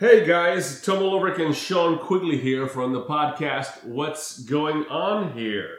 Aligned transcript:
Hey 0.00 0.24
guys, 0.24 0.80
Tom 0.80 1.02
Ulrich 1.02 1.38
and 1.40 1.54
Sean 1.54 1.98
Quigley 1.98 2.38
here 2.38 2.66
from 2.66 2.94
the 2.94 3.02
podcast 3.02 3.84
What's 3.84 4.38
Going 4.38 4.86
On 4.86 5.34
Here? 5.34 5.76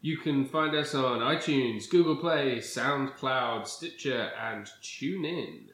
You 0.00 0.16
can 0.16 0.46
find 0.46 0.74
us 0.74 0.94
on 0.94 1.18
iTunes, 1.18 1.86
Google 1.90 2.16
Play, 2.16 2.60
SoundCloud, 2.60 3.66
Stitcher, 3.66 4.30
and 4.42 4.64
TuneIn. 4.82 5.64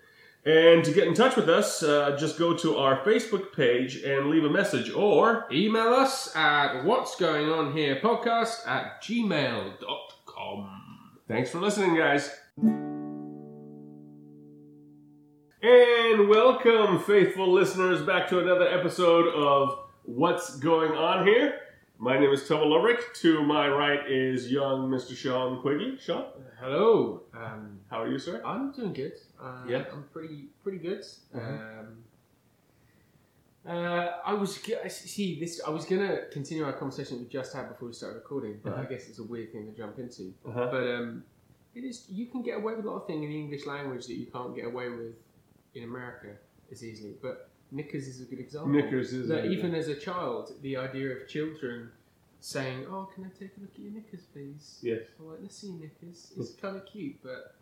And 0.44 0.84
to 0.84 0.90
get 0.90 1.06
in 1.06 1.14
touch 1.14 1.36
with 1.36 1.48
us, 1.48 1.84
uh, 1.84 2.16
just 2.18 2.36
go 2.36 2.56
to 2.56 2.78
our 2.78 3.04
Facebook 3.04 3.52
page 3.52 4.02
and 4.02 4.28
leave 4.28 4.42
a 4.42 4.50
message 4.50 4.90
or 4.90 5.46
Email 5.52 5.94
us 5.94 6.34
at 6.34 6.82
what's 6.82 7.14
going 7.14 7.48
on 7.48 7.76
here 7.76 8.00
podcast 8.02 8.66
at 8.66 9.04
gmail.com. 9.04 10.70
Thanks 11.28 11.50
for 11.50 11.60
listening, 11.60 11.94
guys. 11.94 12.28
And 15.66 16.28
welcome, 16.28 16.98
faithful 16.98 17.50
listeners, 17.50 18.02
back 18.02 18.28
to 18.28 18.38
another 18.38 18.68
episode 18.68 19.28
of 19.28 19.78
What's 20.02 20.56
Going 20.58 20.92
On 20.92 21.26
Here. 21.26 21.58
My 21.96 22.18
name 22.18 22.28
is 22.32 22.46
Tom 22.46 22.58
Ulrich. 22.70 23.00
To 23.22 23.42
my 23.42 23.66
right 23.70 24.00
is 24.06 24.52
young 24.52 24.90
Mr. 24.90 25.16
Sean 25.16 25.62
Quigley. 25.62 25.96
Sean, 25.98 26.26
Hello. 26.60 27.22
Um, 27.34 27.80
how 27.90 28.02
are 28.02 28.10
you, 28.10 28.18
sir? 28.18 28.42
I'm 28.44 28.72
doing 28.72 28.92
good. 28.92 29.14
Uh, 29.40 29.64
Yeah. 29.66 29.86
I'm 29.90 30.04
pretty 30.12 30.48
pretty 30.62 30.76
good. 30.76 31.00
Mhm. 31.34 31.80
Um, 31.80 32.04
uh, 33.66 34.10
I 34.22 34.34
was 34.34 34.60
g- 34.60 34.76
I 34.76 34.88
see 34.88 35.40
this. 35.40 35.62
I 35.66 35.70
was 35.70 35.86
gonna 35.86 36.26
continue 36.30 36.64
our 36.64 36.74
conversation 36.74 37.20
we 37.20 37.24
just 37.24 37.54
had 37.54 37.70
before 37.70 37.88
we 37.88 37.94
started 37.94 38.16
recording, 38.16 38.60
but 38.62 38.74
I 38.74 38.84
Mhm. 38.84 38.90
guess 38.90 39.08
it's 39.08 39.18
a 39.18 39.24
weird 39.24 39.50
thing 39.50 39.64
to 39.64 39.72
jump 39.72 39.98
into. 39.98 40.34
Uh-huh. 40.46 40.68
But 40.70 40.86
um, 40.94 41.24
it 41.74 41.84
is. 41.84 42.06
You 42.10 42.26
can 42.26 42.42
get 42.42 42.58
away 42.58 42.74
with 42.74 42.84
a 42.84 42.90
lot 42.90 42.96
of 42.96 43.06
things 43.06 43.24
in 43.24 43.30
the 43.30 43.38
English 43.40 43.64
language 43.64 44.06
that 44.08 44.14
you 44.16 44.26
can't 44.26 44.54
get 44.54 44.66
away 44.66 44.90
with 44.90 45.14
in 45.74 45.84
America 45.84 46.28
as 46.70 46.84
easily. 46.84 47.14
But 47.20 47.48
knickers 47.70 48.06
is 48.08 48.20
a 48.20 48.24
good 48.24 48.38
example. 48.40 48.70
Knickers 48.70 49.12
is 49.12 49.28
that 49.28 49.44
a- 49.44 49.50
even 49.50 49.74
as 49.74 49.88
a 49.88 49.94
child, 49.96 50.52
the 50.62 50.76
idea 50.76 51.10
of 51.10 51.28
children 51.28 51.90
saying, 52.40 52.86
"Oh, 52.90 53.08
can 53.14 53.24
I 53.24 53.28
take 53.38 53.56
a 53.56 53.60
look 53.60 53.70
at 53.74 53.78
your 53.80 53.92
knickers, 53.92 54.22
please?" 54.32 54.78
Yes. 54.82 55.02
I'm 55.18 55.26
like, 55.28 55.38
let's 55.42 55.56
see 55.56 55.68
your 55.68 55.80
knickers. 55.80 56.32
It's 56.36 56.52
kind 56.54 56.76
of 56.76 56.84
cute, 56.86 57.16
but 57.22 57.54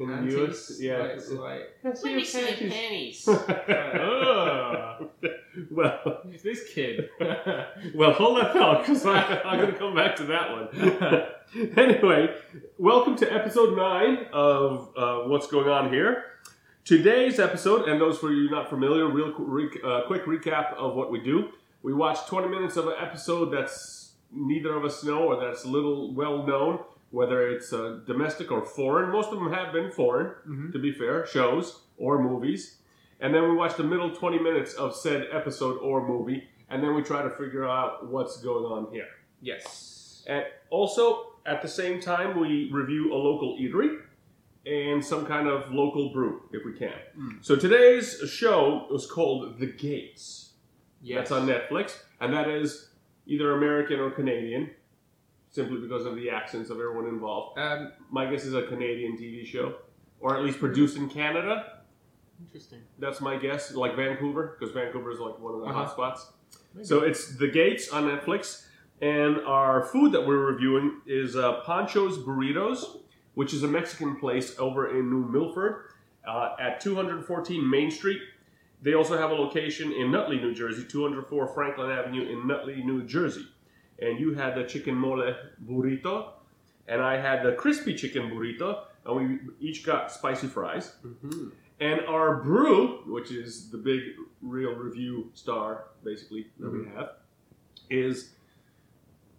In 0.00 0.08
the 0.08 0.14
panties, 0.16 0.34
US, 0.36 0.80
yeah. 0.80 0.98
like, 0.98 1.10
it's 1.12 1.30
like, 1.30 1.62
Let's 1.84 2.02
see 2.02 2.08
your 2.10 2.18
me 2.18 2.24
see 2.24 2.40
your 2.40 2.70
panties. 2.70 3.24
panties. 3.24 5.10
Well, 5.70 6.20
who's 6.24 6.42
this 6.42 6.68
kid? 6.74 7.10
well, 7.94 8.12
hold 8.12 8.38
that 8.38 8.52
thought 8.52 8.80
because 8.80 9.06
I'm 9.06 9.60
going 9.60 9.72
to 9.72 9.78
come 9.78 9.94
back 9.94 10.16
to 10.16 10.24
that 10.24 10.50
one. 10.50 11.68
anyway, 11.78 12.34
welcome 12.76 13.14
to 13.16 13.32
episode 13.32 13.76
nine 13.76 14.26
of 14.32 14.90
uh, 14.96 15.18
What's 15.28 15.46
Going 15.46 15.68
On 15.68 15.92
Here. 15.92 16.24
Today's 16.84 17.40
episode, 17.40 17.88
and 17.88 17.98
those 17.98 18.18
for 18.18 18.30
you 18.30 18.50
not 18.50 18.68
familiar, 18.68 19.08
real 19.08 19.32
qu- 19.32 19.44
re- 19.44 19.80
uh, 19.82 20.02
quick 20.06 20.26
recap 20.26 20.74
of 20.74 20.94
what 20.94 21.10
we 21.10 21.18
do. 21.18 21.48
We 21.82 21.94
watch 21.94 22.26
20 22.26 22.48
minutes 22.48 22.76
of 22.76 22.86
an 22.88 22.94
episode 23.00 23.46
that's 23.46 24.12
neither 24.30 24.74
of 24.76 24.84
us 24.84 25.02
know 25.02 25.20
or 25.28 25.40
that's 25.40 25.64
little 25.64 26.12
well 26.12 26.46
known, 26.46 26.80
whether 27.10 27.48
it's 27.48 27.72
uh, 27.72 28.00
domestic 28.06 28.50
or 28.52 28.62
foreign. 28.62 29.10
Most 29.10 29.30
of 29.32 29.38
them 29.38 29.50
have 29.52 29.72
been 29.72 29.90
foreign 29.92 30.34
Mhm. 30.46 30.72
to 30.72 30.78
be 30.78 30.92
fair, 30.92 31.24
shows 31.26 31.80
or 31.96 32.22
movies. 32.22 32.78
And 33.18 33.34
then 33.34 33.44
we 33.44 33.54
watch 33.54 33.76
the 33.76 33.84
middle 33.84 34.10
20 34.14 34.38
minutes 34.38 34.74
of 34.74 34.94
said 34.94 35.28
episode 35.32 35.78
or 35.78 36.06
movie, 36.06 36.44
and 36.68 36.82
then 36.82 36.94
we 36.94 37.02
try 37.02 37.22
to 37.22 37.30
figure 37.30 37.66
out 37.66 38.08
what's 38.08 38.42
going 38.42 38.64
on 38.66 38.92
here. 38.92 39.08
Yes. 39.40 40.22
And 40.26 40.44
also, 40.68 41.32
at 41.46 41.62
the 41.62 41.68
same 41.68 42.00
time, 42.00 42.38
we 42.38 42.70
review 42.70 43.12
a 43.14 43.16
local 43.16 43.56
eatery 43.58 44.00
and 44.66 45.04
some 45.04 45.26
kind 45.26 45.46
of 45.48 45.70
local 45.72 46.12
brew, 46.12 46.42
if 46.52 46.64
we 46.64 46.72
can. 46.72 46.94
Mm. 47.18 47.44
So 47.44 47.54
today's 47.56 48.18
show 48.30 48.86
was 48.90 49.06
called 49.10 49.58
The 49.58 49.66
Gates. 49.66 50.52
Yes. 51.02 51.28
That's 51.28 51.32
on 51.32 51.46
Netflix, 51.46 51.98
and 52.20 52.32
that 52.32 52.48
is 52.48 52.88
either 53.26 53.52
American 53.56 54.00
or 54.00 54.10
Canadian, 54.10 54.70
simply 55.50 55.78
because 55.80 56.06
of 56.06 56.16
the 56.16 56.30
accents 56.30 56.70
of 56.70 56.78
everyone 56.78 57.06
involved. 57.06 57.58
Um, 57.58 57.92
My 58.10 58.24
guess 58.30 58.44
is 58.44 58.54
a 58.54 58.62
Canadian 58.62 59.16
TV 59.18 59.44
show, 59.46 59.74
or 60.20 60.36
at 60.36 60.42
least 60.42 60.58
produced 60.58 60.96
in 60.96 61.08
Canada. 61.10 61.80
interesting. 62.40 62.80
That's 62.98 63.20
my 63.20 63.36
guess, 63.36 63.74
like 63.74 63.96
Vancouver, 63.96 64.56
because 64.58 64.74
Vancouver 64.74 65.10
is 65.12 65.20
like 65.20 65.38
one 65.38 65.54
of 65.54 65.60
the 65.60 65.66
Uh-huh. 65.66 65.84
hot 65.84 65.92
spots. 65.92 66.32
Maybe. 66.74 66.86
So 66.86 67.00
it's 67.00 67.36
The 67.36 67.48
Gates 67.48 67.90
on 67.90 68.04
Netflix, 68.04 68.66
and 69.02 69.38
our 69.46 69.82
food 69.84 70.12
that 70.12 70.26
we're 70.26 70.44
reviewing 70.52 71.00
is 71.06 71.36
uh, 71.36 71.60
Pancho's 71.66 72.18
Burritos, 72.18 73.00
which 73.34 73.52
is 73.52 73.62
a 73.62 73.68
Mexican 73.68 74.16
place 74.16 74.58
over 74.58 74.96
in 74.98 75.10
New 75.10 75.26
Milford 75.26 75.86
uh, 76.26 76.56
at 76.60 76.80
214 76.80 77.68
Main 77.68 77.90
Street. 77.90 78.20
They 78.82 78.94
also 78.94 79.16
have 79.16 79.30
a 79.30 79.34
location 79.34 79.92
in 79.92 80.10
Nutley, 80.10 80.36
New 80.38 80.54
Jersey, 80.54 80.84
204 80.84 81.48
Franklin 81.48 81.90
Avenue 81.90 82.28
in 82.30 82.46
Nutley, 82.46 82.82
New 82.82 83.02
Jersey. 83.04 83.46
And 83.98 84.18
you 84.20 84.34
had 84.34 84.54
the 84.54 84.64
chicken 84.64 84.94
mole 84.94 85.34
burrito, 85.66 86.30
and 86.86 87.00
I 87.00 87.16
had 87.16 87.42
the 87.44 87.52
crispy 87.52 87.94
chicken 87.94 88.30
burrito, 88.30 88.84
and 89.06 89.16
we 89.16 89.38
each 89.66 89.84
got 89.86 90.10
spicy 90.12 90.48
fries. 90.48 90.96
Mhm. 91.04 91.52
And 91.80 92.00
our 92.02 92.42
brew, 92.42 93.02
which 93.06 93.30
is 93.30 93.70
the 93.70 93.78
big 93.78 94.02
real 94.42 94.74
review 94.74 95.30
star, 95.34 95.84
basically, 96.04 96.46
that 96.60 96.70
we 96.70 96.80
Mhm. 96.80 96.94
have, 96.94 97.10
is 97.90 98.34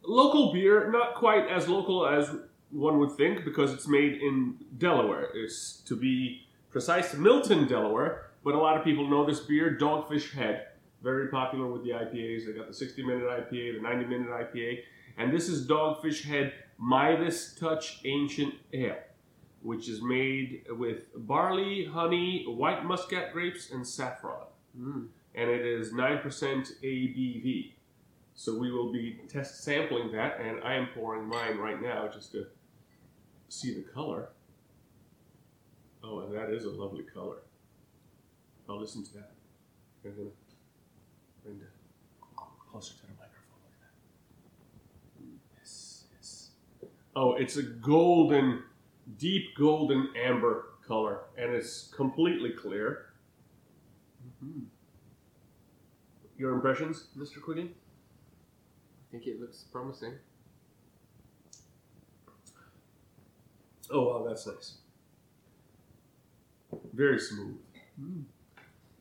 local 0.03 0.53
beer, 0.53 0.89
not 0.91 1.15
quite 1.15 1.47
as 1.47 1.67
local 1.67 2.05
as 2.07 2.35
one 2.71 2.99
would 2.99 3.11
think 3.11 3.45
because 3.45 3.73
it's 3.73 3.87
made 3.87 4.21
in 4.21 4.57
Delaware. 4.77 5.29
It's 5.33 5.81
to 5.85 5.95
be 5.95 6.47
precise, 6.71 7.13
Milton, 7.13 7.67
Delaware, 7.67 8.31
but 8.43 8.55
a 8.55 8.57
lot 8.57 8.77
of 8.77 8.83
people 8.83 9.09
know 9.09 9.25
this 9.25 9.39
beer, 9.39 9.77
Dogfish 9.79 10.33
Head. 10.33 10.67
Very 11.01 11.29
popular 11.29 11.67
with 11.67 11.83
the 11.83 11.91
IPAs. 11.91 12.45
They 12.45 12.53
got 12.53 12.67
the 12.67 12.73
60 12.73 13.03
minute 13.03 13.23
IPA, 13.23 13.75
the 13.75 13.81
90 13.81 14.05
minute 14.05 14.29
IPA, 14.29 14.79
and 15.17 15.31
this 15.31 15.47
is 15.49 15.67
Dogfish 15.67 16.23
Head 16.23 16.53
Midas 16.77 17.55
Touch 17.55 18.01
Ancient 18.05 18.53
Ale 18.73 18.97
which 19.65 19.89
is 19.89 19.99
made 20.03 20.63
with 20.77 21.07
barley, 21.15 21.85
honey, 21.85 22.45
white 22.47 22.85
muscat 22.85 23.33
grapes, 23.33 23.71
and 23.71 23.85
saffron. 23.85 24.45
Mm. 24.79 25.07
And 25.33 25.49
it 25.49 25.65
is 25.65 25.91
9% 25.91 26.21
ABV. 26.83 27.71
So 28.35 28.57
we 28.57 28.69
will 28.71 28.91
be 28.91 29.21
test 29.29 29.63
sampling 29.63 30.11
that, 30.11 30.39
and 30.41 30.61
I 30.61 30.75
am 30.75 30.87
pouring 30.93 31.27
mine 31.27 31.57
right 31.57 31.81
now 31.81 32.09
just 32.09 32.33
to 32.33 32.47
see 33.47 33.73
the 33.73 33.81
color. 33.81 34.29
Oh, 36.03 36.19
and 36.19 36.35
that 36.35 36.49
is 36.49 36.65
a 36.65 36.69
lovely 36.69 37.03
color. 37.03 37.37
I'll 38.69 38.79
listen 38.79 39.03
to 39.05 39.13
that. 39.13 39.31
I'm 40.03 40.15
gonna 40.15 40.29
bring 41.43 41.59
the 41.59 41.65
closer 42.69 42.93
to 42.95 43.01
the 43.03 43.13
microphone 43.13 43.59
like 43.63 43.79
that. 43.79 45.57
Yes, 45.57 46.03
yes. 46.13 46.51
Oh, 47.15 47.35
it's 47.35 47.55
a 47.55 47.63
golden, 47.63 48.63
deep 49.17 49.55
golden 49.57 50.09
amber 50.15 50.73
color, 50.85 51.21
and 51.37 51.53
it's 51.53 51.87
completely 51.95 52.51
clear. 52.51 53.13
Mhm. 54.43 54.67
Your 56.37 56.53
impressions, 56.53 57.07
Mr. 57.15 57.41
Quigley? 57.41 57.73
Think 59.15 59.27
it 59.27 59.39
looks 59.39 59.63
promising. 59.71 60.11
Oh 63.89 64.09
wow, 64.09 64.27
that's 64.27 64.45
nice. 64.45 64.79
Very 66.91 67.17
smooth. 67.17 67.55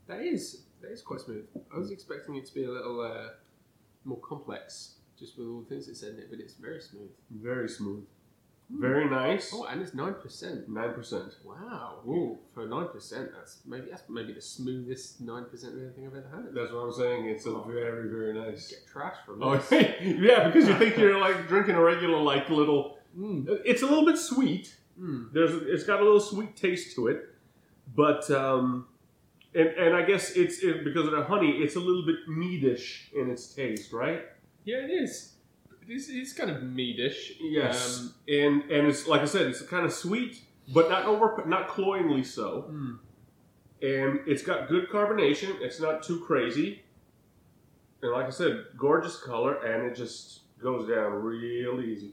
That 0.07 0.21
is 0.21 0.67
that 0.81 0.93
is 0.93 1.03
quite 1.03 1.19
smooth. 1.19 1.47
I 1.75 1.79
was 1.79 1.91
expecting 1.91 2.37
it 2.37 2.47
to 2.47 2.55
be 2.55 2.63
a 2.63 2.71
little 2.71 3.01
uh, 3.01 3.31
more 4.05 4.21
complex, 4.21 4.99
just 5.19 5.37
with 5.37 5.49
all 5.49 5.63
the 5.63 5.69
things 5.69 5.89
it 5.89 5.97
said 5.97 6.13
in 6.13 6.21
it, 6.21 6.31
but 6.31 6.39
it's 6.39 6.55
very 6.55 6.81
smooth. 6.81 7.11
Very 7.33 7.69
smooth. 7.69 8.05
Very 8.77 9.09
nice. 9.09 9.53
Oh, 9.55 9.65
and 9.65 9.81
it's 9.81 9.95
nine 9.95 10.15
percent. 10.15 10.69
Nine 10.69 10.95
percent. 10.95 11.37
Wow. 11.45 12.01
Ooh, 12.07 12.39
for 12.53 12.67
nine 12.67 12.89
percent, 12.89 13.31
that's 13.37 13.61
maybe 13.67 13.87
that's 13.91 14.03
maybe 14.09 14.33
the 14.33 14.41
smoothest 14.41 15.21
nine 15.21 15.45
percent 15.45 15.75
of 15.75 15.83
anything 15.83 16.07
I've 16.07 16.15
ever 16.15 16.29
had. 16.35 16.55
That's 16.55 16.73
what 16.73 16.81
I'm 16.81 16.93
saying. 16.93 17.27
It's 17.27 17.47
a 17.47 17.53
very, 17.67 18.09
very 18.09 18.35
nice. 18.35 18.71
Get 18.71 18.87
trash 18.87 19.17
from 19.25 19.43
Oh 19.43 19.55
yeah, 19.71 20.49
because 20.49 20.69
you 20.69 20.75
think 20.77 20.97
you're 20.99 21.19
like 21.19 21.47
drinking 21.47 21.77
a 21.77 21.83
regular 21.83 22.19
like 22.19 22.51
little. 22.51 22.99
Mm. 23.17 23.47
It's 23.65 23.83
a 23.83 23.87
little 23.87 24.05
bit 24.05 24.19
sweet. 24.19 24.75
Mm. 25.01 25.33
There's 25.33 25.53
it's 25.63 25.85
got 25.85 26.01
a 26.01 26.05
little 26.05 26.21
sweet 26.21 26.57
taste 26.57 26.95
to 26.97 27.07
it, 27.09 27.29
but 27.95 28.29
um, 28.31 28.89
and 29.55 29.69
and 29.69 29.95
I 29.95 30.03
guess 30.03 30.33
it's 30.33 30.63
it, 30.63 30.85
because 30.85 31.07
of 31.07 31.13
the 31.13 31.23
honey, 31.23 31.59
it's 31.59 31.77
a 31.77 31.81
little 31.81 32.05
bit 32.05 32.17
meadish 32.29 33.13
in 33.15 33.31
its 33.31 33.55
taste, 33.55 33.93
right? 33.93 34.23
Yeah, 34.65 34.79
it 34.79 34.91
is. 34.91 35.34
It's, 35.89 36.09
it's 36.09 36.33
kind 36.33 36.51
of 36.51 36.63
meadish. 36.63 37.33
Yes, 37.41 38.01
Um, 38.01 38.15
and 38.29 38.63
and 38.71 38.87
it's 38.87 39.07
like 39.07 39.21
I 39.21 39.27
said, 39.27 39.47
it's 39.47 39.63
kind 39.63 39.85
of 39.85 39.93
sweet, 39.93 40.41
but 40.73 40.89
not 40.89 41.05
over, 41.07 41.43
not 41.47 41.69
cloyingly 41.69 42.25
so. 42.25 42.69
mm. 42.71 42.99
And 43.83 44.21
it's 44.27 44.43
got 44.43 44.69
good 44.69 44.89
carbonation. 44.89 45.61
It's 45.61 45.79
not 45.81 46.03
too 46.03 46.21
crazy. 46.21 46.83
And 48.03 48.13
like 48.13 48.27
I 48.27 48.31
said, 48.31 48.65
gorgeous 48.79 49.17
color, 49.21 49.63
and 49.65 49.85
it 49.91 49.95
just 49.95 50.41
goes 50.63 50.89
down 50.89 51.13
real 51.13 51.81
easy. 51.83 52.13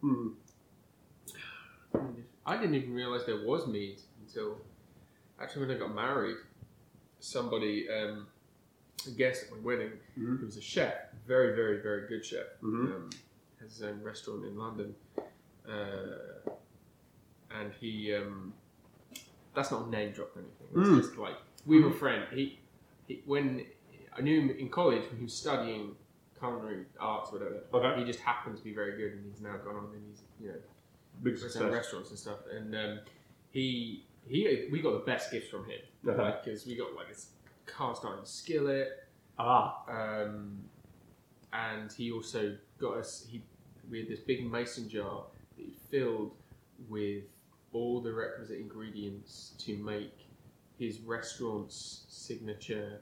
Hmm. 0.00 0.28
I 2.46 2.56
didn't 2.56 2.74
even 2.76 2.94
realize 2.94 3.26
there 3.26 3.44
was 3.44 3.66
mead 3.66 3.98
until 4.26 4.58
actually 5.40 5.66
when 5.66 5.76
I 5.76 5.78
got 5.78 5.94
married. 5.94 6.36
somebody, 7.20 7.88
um, 7.90 8.28
a 9.04 9.10
guest 9.10 9.42
at 9.44 9.50
my 9.50 9.58
wedding, 9.58 9.90
Mhm. 10.16 10.38
who 10.38 10.46
was 10.46 10.56
a 10.56 10.60
chef, 10.60 10.94
very, 11.28 11.54
very, 11.54 11.80
very 11.82 12.08
good 12.08 12.24
chef. 12.24 12.46
Mhm. 12.62 12.94
Um, 12.94 13.10
has 13.60 13.72
his 13.74 13.82
own 13.82 14.02
restaurant 14.02 14.44
in 14.46 14.56
London, 14.56 14.94
uh, 15.68 16.50
and 17.50 17.72
he. 17.80 18.14
Um, 18.14 18.54
that's 19.54 19.70
not 19.70 19.86
a 19.86 19.90
name 19.90 20.12
drop 20.12 20.36
or 20.36 20.40
anything. 20.40 20.68
It's 20.76 20.88
Mm. 20.88 20.96
just 21.02 21.16
like 21.18 21.36
we 21.66 21.82
were 21.82 21.90
friends. 21.92 22.26
He, 22.32 22.60
he, 23.06 23.22
when 23.26 23.66
I 24.16 24.20
knew 24.20 24.40
him 24.40 24.50
in 24.50 24.68
college 24.70 25.04
when 25.08 25.16
he 25.18 25.24
was 25.24 25.34
studying 25.34 25.96
culinary 26.38 26.86
arts, 27.00 27.30
or 27.30 27.38
whatever. 27.38 27.60
Okay. 27.74 27.98
He 28.00 28.04
just 28.06 28.20
happened 28.20 28.56
to 28.56 28.62
be 28.62 28.72
very 28.72 28.96
good, 28.96 29.12
and 29.14 29.24
he's 29.30 29.40
now 29.40 29.56
gone 29.56 29.74
on 29.76 29.84
and 29.94 30.02
he's 30.08 30.22
you 30.40 30.48
know 30.52 30.60
Big 31.22 31.36
success. 31.36 31.62
restaurants 31.62 32.10
and 32.10 32.18
stuff. 32.18 32.38
And 32.46 32.74
um, 32.76 33.00
he 33.50 34.04
he 34.28 34.68
we 34.70 34.80
got 34.80 34.92
the 34.92 35.04
best 35.12 35.32
gifts 35.32 35.48
from 35.48 35.64
him 35.64 35.80
Uh-huh. 36.08 36.36
because 36.44 36.64
we 36.66 36.76
got 36.76 36.94
like 36.94 37.08
this 37.08 37.30
cast 37.66 38.04
iron 38.04 38.24
skillet, 38.24 39.08
Ah. 39.38 39.82
um, 39.88 40.62
and 41.52 41.92
he 41.92 42.10
also 42.10 42.56
got 42.78 42.96
us 42.98 43.26
he 43.28 43.42
we 43.90 44.00
had 44.00 44.08
this 44.08 44.20
big 44.20 44.50
mason 44.50 44.88
jar 44.88 45.24
that 45.56 45.64
he 45.64 45.74
filled 45.90 46.32
with 46.88 47.24
all 47.72 48.00
the 48.00 48.12
requisite 48.12 48.58
ingredients 48.58 49.52
to 49.58 49.76
make 49.78 50.26
his 50.78 51.00
restaurant's 51.00 52.04
signature 52.08 53.00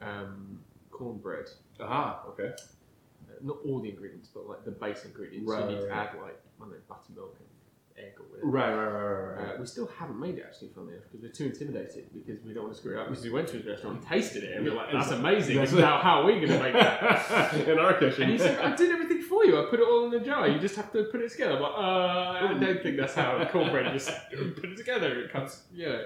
um, 0.00 0.58
cornbread. 0.90 1.46
Ah. 1.80 2.22
Okay. 2.28 2.48
Uh, 2.48 3.32
not 3.42 3.56
all 3.64 3.80
the 3.80 3.88
ingredients, 3.88 4.28
but 4.32 4.48
like 4.48 4.64
the 4.64 4.70
base 4.70 5.04
ingredients. 5.04 5.48
Right, 5.48 5.70
you 5.70 5.76
need 5.76 5.82
right, 5.82 5.88
to 5.88 5.88
right. 5.88 6.08
add 6.08 6.22
like 6.22 6.40
I 6.58 6.60
don't 6.60 6.70
know 6.70 6.76
buttermilk 6.88 7.36
and 7.38 7.48
egg 7.96 8.14
or 8.18 8.24
whatever. 8.26 8.46
Right. 8.50 8.74
Right. 8.74 8.86
Right. 8.86 9.02
Right. 9.02 9.42
right. 9.48 9.54
Uh, 9.56 9.60
we 9.60 9.66
still 9.66 9.86
haven't 9.98 10.18
made 10.18 10.36
it 10.38 10.44
actually, 10.46 10.68
funnily 10.74 10.94
enough, 10.94 11.04
because 11.10 11.22
we're 11.22 11.32
too 11.32 11.46
intimidated 11.46 12.10
because 12.12 12.42
we 12.44 12.52
don't 12.52 12.64
want 12.64 12.74
to 12.74 12.80
screw 12.80 12.96
it 12.96 13.00
up. 13.00 13.08
Because 13.08 13.24
we 13.24 13.30
went 13.30 13.48
to 13.48 13.56
his 13.58 13.66
restaurant 13.66 13.98
and 13.98 14.06
tasted 14.08 14.42
it, 14.44 14.56
and 14.56 14.64
we're 14.64 14.74
like, 14.74 14.90
"That's 14.92 15.10
amazing! 15.10 15.56
That's- 15.56 15.78
how, 15.78 15.98
how 15.98 16.22
are 16.22 16.26
we 16.26 16.34
going 16.34 16.48
to 16.48 16.58
make 16.62 16.72
that?" 16.72 17.54
In 17.68 17.78
our 17.78 17.94
kitchen. 17.94 18.24
And 18.24 18.32
he 18.32 18.38
said, 18.38 18.58
"I 18.60 18.74
did 18.74 18.90
everything 18.90 19.22
for 19.22 19.44
you. 19.44 19.58
I 19.60 19.70
put 19.70 19.80
it 19.80 19.86
all 19.86 20.04
in 20.06 20.10
the 20.10 20.20
jar. 20.20 20.48
You 20.48 20.58
just 20.58 20.76
have 20.76 20.90
to 20.92 21.04
put 21.04 21.20
it 21.20 21.30
together." 21.30 21.54
I'm 21.56 21.62
like, 21.62 21.72
uh, 21.72 22.54
"I 22.54 22.58
don't 22.60 22.82
think 22.82 22.96
that's 22.96 23.14
how 23.14 23.44
cornbread 23.52 23.92
just 23.92 24.10
put 24.30 24.64
it 24.64 24.76
together. 24.76 25.20
It 25.24 25.32
comes, 25.32 25.62
you 25.72 25.86
know." 25.86 26.02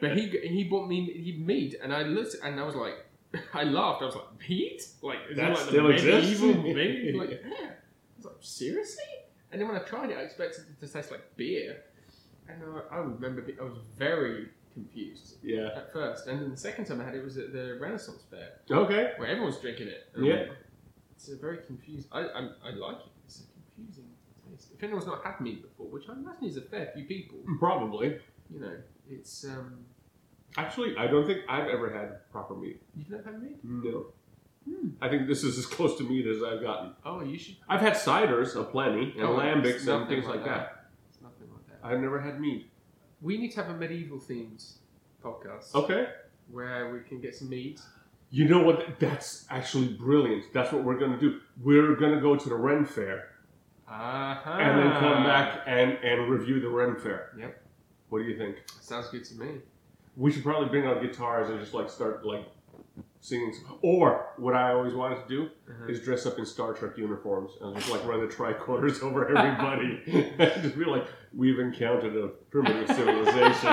But 0.00 0.16
he 0.16 0.28
he 0.28 0.64
bought 0.64 0.88
me 0.88 1.04
he 1.12 1.32
mead, 1.32 1.78
and 1.82 1.92
I 1.92 2.02
looked 2.02 2.36
and 2.44 2.58
I 2.60 2.64
was 2.64 2.74
like, 2.74 2.94
I 3.54 3.64
laughed. 3.64 4.02
I 4.02 4.06
was 4.06 4.14
like, 4.14 4.48
"Mead? 4.48 4.80
Like 5.00 5.18
is 5.30 5.36
That 5.36 5.50
like 5.50 5.58
still 5.58 5.84
the 5.84 5.90
exists? 5.90 6.40
medieval 6.42 6.62
mead?" 6.74 7.14
Like, 7.16 7.30
yeah. 7.30 7.66
I 7.66 8.16
was 8.18 8.26
like, 8.26 8.34
"Seriously?" 8.40 9.04
And 9.52 9.60
then 9.60 9.68
when 9.68 9.76
I 9.76 9.80
tried 9.84 10.10
it, 10.10 10.16
I 10.16 10.22
expected 10.22 10.64
it 10.70 10.80
to 10.84 10.92
taste 10.92 11.10
like 11.10 11.36
beer, 11.36 11.82
and 12.48 12.62
I, 12.90 12.94
I 12.96 12.98
remember 12.98 13.44
I 13.60 13.64
was 13.64 13.78
very 13.98 14.48
confused 14.72 15.36
yeah. 15.42 15.68
at 15.76 15.92
first. 15.92 16.26
And 16.26 16.40
then 16.40 16.50
the 16.50 16.56
second 16.56 16.86
time 16.86 17.00
I 17.02 17.04
had 17.04 17.14
it 17.14 17.22
was 17.22 17.36
at 17.36 17.52
the 17.52 17.78
Renaissance 17.80 18.22
Fair, 18.30 18.52
Okay. 18.70 19.12
where 19.18 19.28
everyone's 19.28 19.58
drinking 19.58 19.88
it. 19.88 20.08
Yeah. 20.18 20.44
it's 21.14 21.28
a 21.28 21.36
very 21.36 21.58
confused. 21.66 22.08
I, 22.10 22.20
I 22.20 22.48
I 22.64 22.70
like 22.70 22.96
it. 22.96 23.12
It's 23.26 23.40
a 23.40 23.42
confusing 23.76 24.06
taste. 24.50 24.70
If 24.74 24.82
anyone's 24.82 25.06
not 25.06 25.22
had 25.24 25.38
mead 25.40 25.60
before, 25.62 25.86
which 25.86 26.08
I 26.08 26.14
imagine 26.14 26.44
is 26.44 26.56
a 26.56 26.62
fair 26.62 26.90
few 26.94 27.04
people, 27.04 27.38
Probably. 27.58 28.18
you 28.50 28.60
know, 28.60 28.76
it's 29.10 29.44
um. 29.44 29.84
Actually, 30.56 30.96
I 30.98 31.06
don't 31.06 31.26
think 31.26 31.40
I've 31.48 31.68
ever 31.68 31.90
had 31.90 32.30
proper 32.30 32.54
mead. 32.54 32.78
You've 32.96 33.10
never 33.10 33.22
had 33.24 33.42
mead? 33.42 33.56
No. 33.62 34.06
Hmm. 34.68 34.88
I 35.00 35.08
think 35.08 35.26
this 35.26 35.42
is 35.44 35.58
as 35.58 35.66
close 35.76 35.96
to 35.98 36.04
mead 36.04 36.26
as 36.26 36.42
I've 36.42 36.60
gotten. 36.62 36.92
Oh, 37.04 37.22
you 37.22 37.38
should. 37.38 37.56
I've 37.68 37.80
had 37.80 37.94
ciders 37.94 38.54
aplenty 38.56 39.12
and 39.16 39.22
Oh, 39.24 39.36
lambics 39.36 39.86
and 39.88 40.08
things 40.08 40.26
like 40.26 40.44
that. 40.44 40.86
It's 41.10 41.20
nothing 41.22 41.48
like 41.52 41.66
that. 41.68 41.86
I've 41.86 42.00
never 42.00 42.20
had 42.20 42.40
mead. 42.40 42.66
We 43.20 43.38
need 43.38 43.50
to 43.52 43.62
have 43.62 43.70
a 43.70 43.76
medieval 43.76 44.18
themed 44.18 44.64
podcast 45.24 45.74
Okay. 45.74 46.08
where 46.50 46.92
we 46.92 47.00
can 47.00 47.20
get 47.20 47.34
some 47.34 47.48
mead. 47.48 47.80
You 48.30 48.48
know 48.48 48.62
what? 48.62 48.98
That's 48.98 49.44
actually 49.50 49.88
brilliant. 49.88 50.52
That's 50.52 50.72
what 50.72 50.84
we're 50.84 50.98
going 50.98 51.12
to 51.12 51.18
do. 51.20 51.40
We're 51.62 51.94
going 51.96 52.14
to 52.14 52.20
go 52.20 52.34
to 52.36 52.48
the 52.48 52.54
Ren 52.54 52.84
Fair 52.84 53.28
Uh-huh. 53.88 54.50
and 54.50 54.78
then 54.78 54.90
come 55.00 55.22
back 55.24 55.62
and, 55.66 55.92
and 56.02 56.30
review 56.30 56.60
the 56.60 56.68
Ren 56.68 56.96
Fair. 56.96 57.30
Yep. 57.38 57.62
What 58.08 58.18
do 58.20 58.24
you 58.24 58.36
think? 58.38 58.56
Sounds 58.80 59.08
good 59.08 59.24
to 59.26 59.34
me. 59.34 59.58
We 60.16 60.30
should 60.32 60.42
probably 60.44 60.68
bring 60.68 60.86
out 60.86 61.00
guitars 61.02 61.48
and 61.50 61.58
just 61.60 61.74
like 61.74 61.88
start 61.90 62.24
like 62.24 62.46
singing. 63.22 63.54
Or 63.82 64.26
what 64.36 64.54
I 64.54 64.72
always 64.72 64.92
wanted 64.94 65.22
to 65.22 65.28
do 65.28 65.48
Uh-huh. 65.70 65.86
is 65.88 66.00
dress 66.00 66.26
up 66.26 66.38
in 66.38 66.44
Star 66.44 66.74
Trek 66.74 66.98
uniforms 66.98 67.52
and 67.60 67.74
just 67.76 67.88
like 67.90 68.04
run 68.04 68.20
the 68.20 68.26
tricorders 68.26 69.02
over 69.06 69.26
everybody. 69.34 70.02
just 70.62 70.76
be 70.78 70.84
like, 70.84 71.06
we've 71.34 71.58
encountered 71.58 72.14
a 72.16 72.28
primitive 72.50 72.94
civilization. 72.94 73.70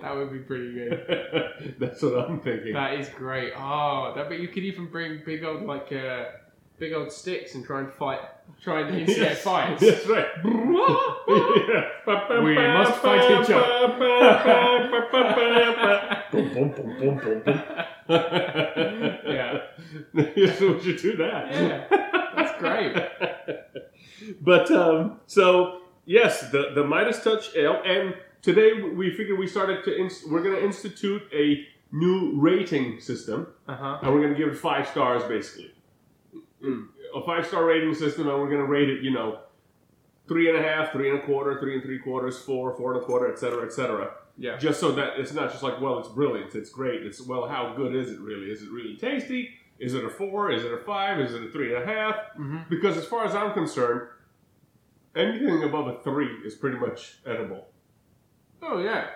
that 0.00 0.12
would 0.16 0.32
be 0.32 0.38
pretty 0.38 0.72
good. 0.72 1.74
That's 1.78 2.00
what 2.02 2.14
I'm 2.30 2.40
thinking. 2.40 2.72
That 2.72 2.94
is 2.94 3.08
great. 3.10 3.52
Oh, 3.56 4.12
that, 4.16 4.28
but 4.28 4.40
you 4.40 4.48
could 4.48 4.64
even 4.64 4.86
bring 4.86 5.20
big 5.26 5.44
old 5.44 5.64
like 5.64 5.92
uh, 5.92 6.24
big 6.78 6.92
old 6.94 7.12
sticks 7.12 7.54
and 7.54 7.62
try 7.64 7.80
and 7.80 7.92
fight, 7.92 8.20
try 8.62 8.80
and 8.82 8.96
instigate 8.98 9.22
Yes. 9.32 9.42
fights. 9.42 9.80
That's 9.82 10.06
right. 10.06 10.26
We 10.44 10.52
must 12.54 13.00
fight 13.02 13.40
each 13.42 13.50
Boom, 16.32 16.48
boom, 16.54 16.68
boom, 16.70 16.98
boom, 16.98 17.18
boom, 17.18 17.42
boom. 17.44 17.62
Yeah. 18.08 19.60
yes, 20.36 20.60
we 20.60 20.80
should 20.80 20.96
do 21.00 21.16
that. 21.16 21.52
Yeah, 21.52 21.84
that's 22.36 22.58
great. 22.58 22.96
but 24.40 24.70
um, 24.70 25.20
so 25.26 25.82
yes, 26.06 26.50
the 26.50 26.72
the 26.74 26.84
Midas 26.84 27.22
Touch 27.22 27.54
Ale, 27.56 27.80
and 27.84 28.14
today 28.42 28.72
we 28.82 29.10
figured 29.14 29.38
we 29.38 29.46
started 29.46 29.84
to 29.84 29.96
ins- 29.98 30.24
we're 30.28 30.42
going 30.42 30.56
to 30.56 30.64
institute 30.64 31.22
a 31.32 31.64
new 31.92 32.32
rating 32.40 33.00
system, 33.00 33.46
Uh 33.68 33.76
huh. 33.76 33.98
and 34.02 34.12
we're 34.12 34.20
going 34.20 34.32
to 34.32 34.38
give 34.38 34.48
it 34.48 34.56
five 34.58 34.88
stars 34.88 35.22
basically. 35.24 35.72
Mm. 36.64 36.88
A 37.14 37.24
five 37.24 37.46
star 37.46 37.64
rating 37.64 37.94
system, 37.94 38.28
and 38.28 38.38
we're 38.38 38.48
going 38.50 38.60
to 38.60 38.66
rate 38.66 38.88
it, 38.88 39.02
you 39.02 39.10
know, 39.12 39.40
three 40.28 40.48
and 40.48 40.58
a 40.58 40.62
half, 40.62 40.92
three 40.92 41.10
and 41.10 41.18
a 41.20 41.22
quarter, 41.26 41.58
three 41.60 41.74
and 41.74 41.82
three 41.82 41.98
quarters, 41.98 42.38
four, 42.38 42.76
four 42.76 42.94
and 42.94 43.02
a 43.02 43.04
quarter, 43.04 43.32
etc., 43.32 43.64
etc. 43.64 44.12
Yeah. 44.40 44.56
Just 44.56 44.80
so 44.80 44.92
that 44.92 45.18
it's 45.18 45.34
not 45.34 45.50
just 45.50 45.62
like, 45.62 45.82
well, 45.82 45.98
it's 45.98 46.08
brilliant, 46.08 46.54
it's 46.54 46.70
great. 46.70 47.04
It's 47.04 47.20
well, 47.20 47.46
how 47.46 47.74
good 47.76 47.94
is 47.94 48.10
it 48.10 48.18
really? 48.20 48.46
Is 48.46 48.62
it 48.62 48.70
really 48.70 48.96
tasty? 48.96 49.50
Is 49.78 49.92
it 49.92 50.02
a 50.02 50.08
four? 50.08 50.50
Is 50.50 50.64
it 50.64 50.72
a 50.72 50.78
five? 50.78 51.20
Is 51.20 51.34
it 51.34 51.42
a 51.42 51.50
three 51.50 51.74
and 51.74 51.84
a 51.84 51.86
half? 51.86 52.14
Mm-hmm. 52.38 52.60
Because 52.70 52.96
as 52.96 53.04
far 53.04 53.26
as 53.26 53.34
I'm 53.34 53.52
concerned, 53.52 54.08
anything 55.14 55.62
above 55.62 55.88
a 55.88 56.02
three 56.02 56.38
is 56.42 56.54
pretty 56.54 56.78
much 56.78 57.18
edible. 57.26 57.66
Oh 58.62 58.78
yeah. 58.78 59.08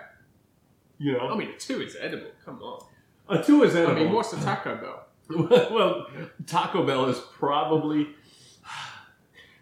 You 0.99 1.13
know, 1.13 1.27
I 1.29 1.35
mean, 1.35 1.49
a 1.49 1.57
two 1.57 1.81
is 1.81 1.97
edible. 1.99 2.29
Come 2.45 2.61
on. 2.61 2.85
a 3.27 3.43
two 3.43 3.63
is 3.63 3.75
edible. 3.75 3.93
I 3.93 4.03
mean, 4.03 4.13
what's 4.13 4.29
the 4.29 4.37
Taco 4.37 4.75
Bell? 4.75 5.07
well, 5.71 6.05
Taco 6.45 6.85
Bell 6.85 7.07
is 7.09 7.19
probably 7.19 8.09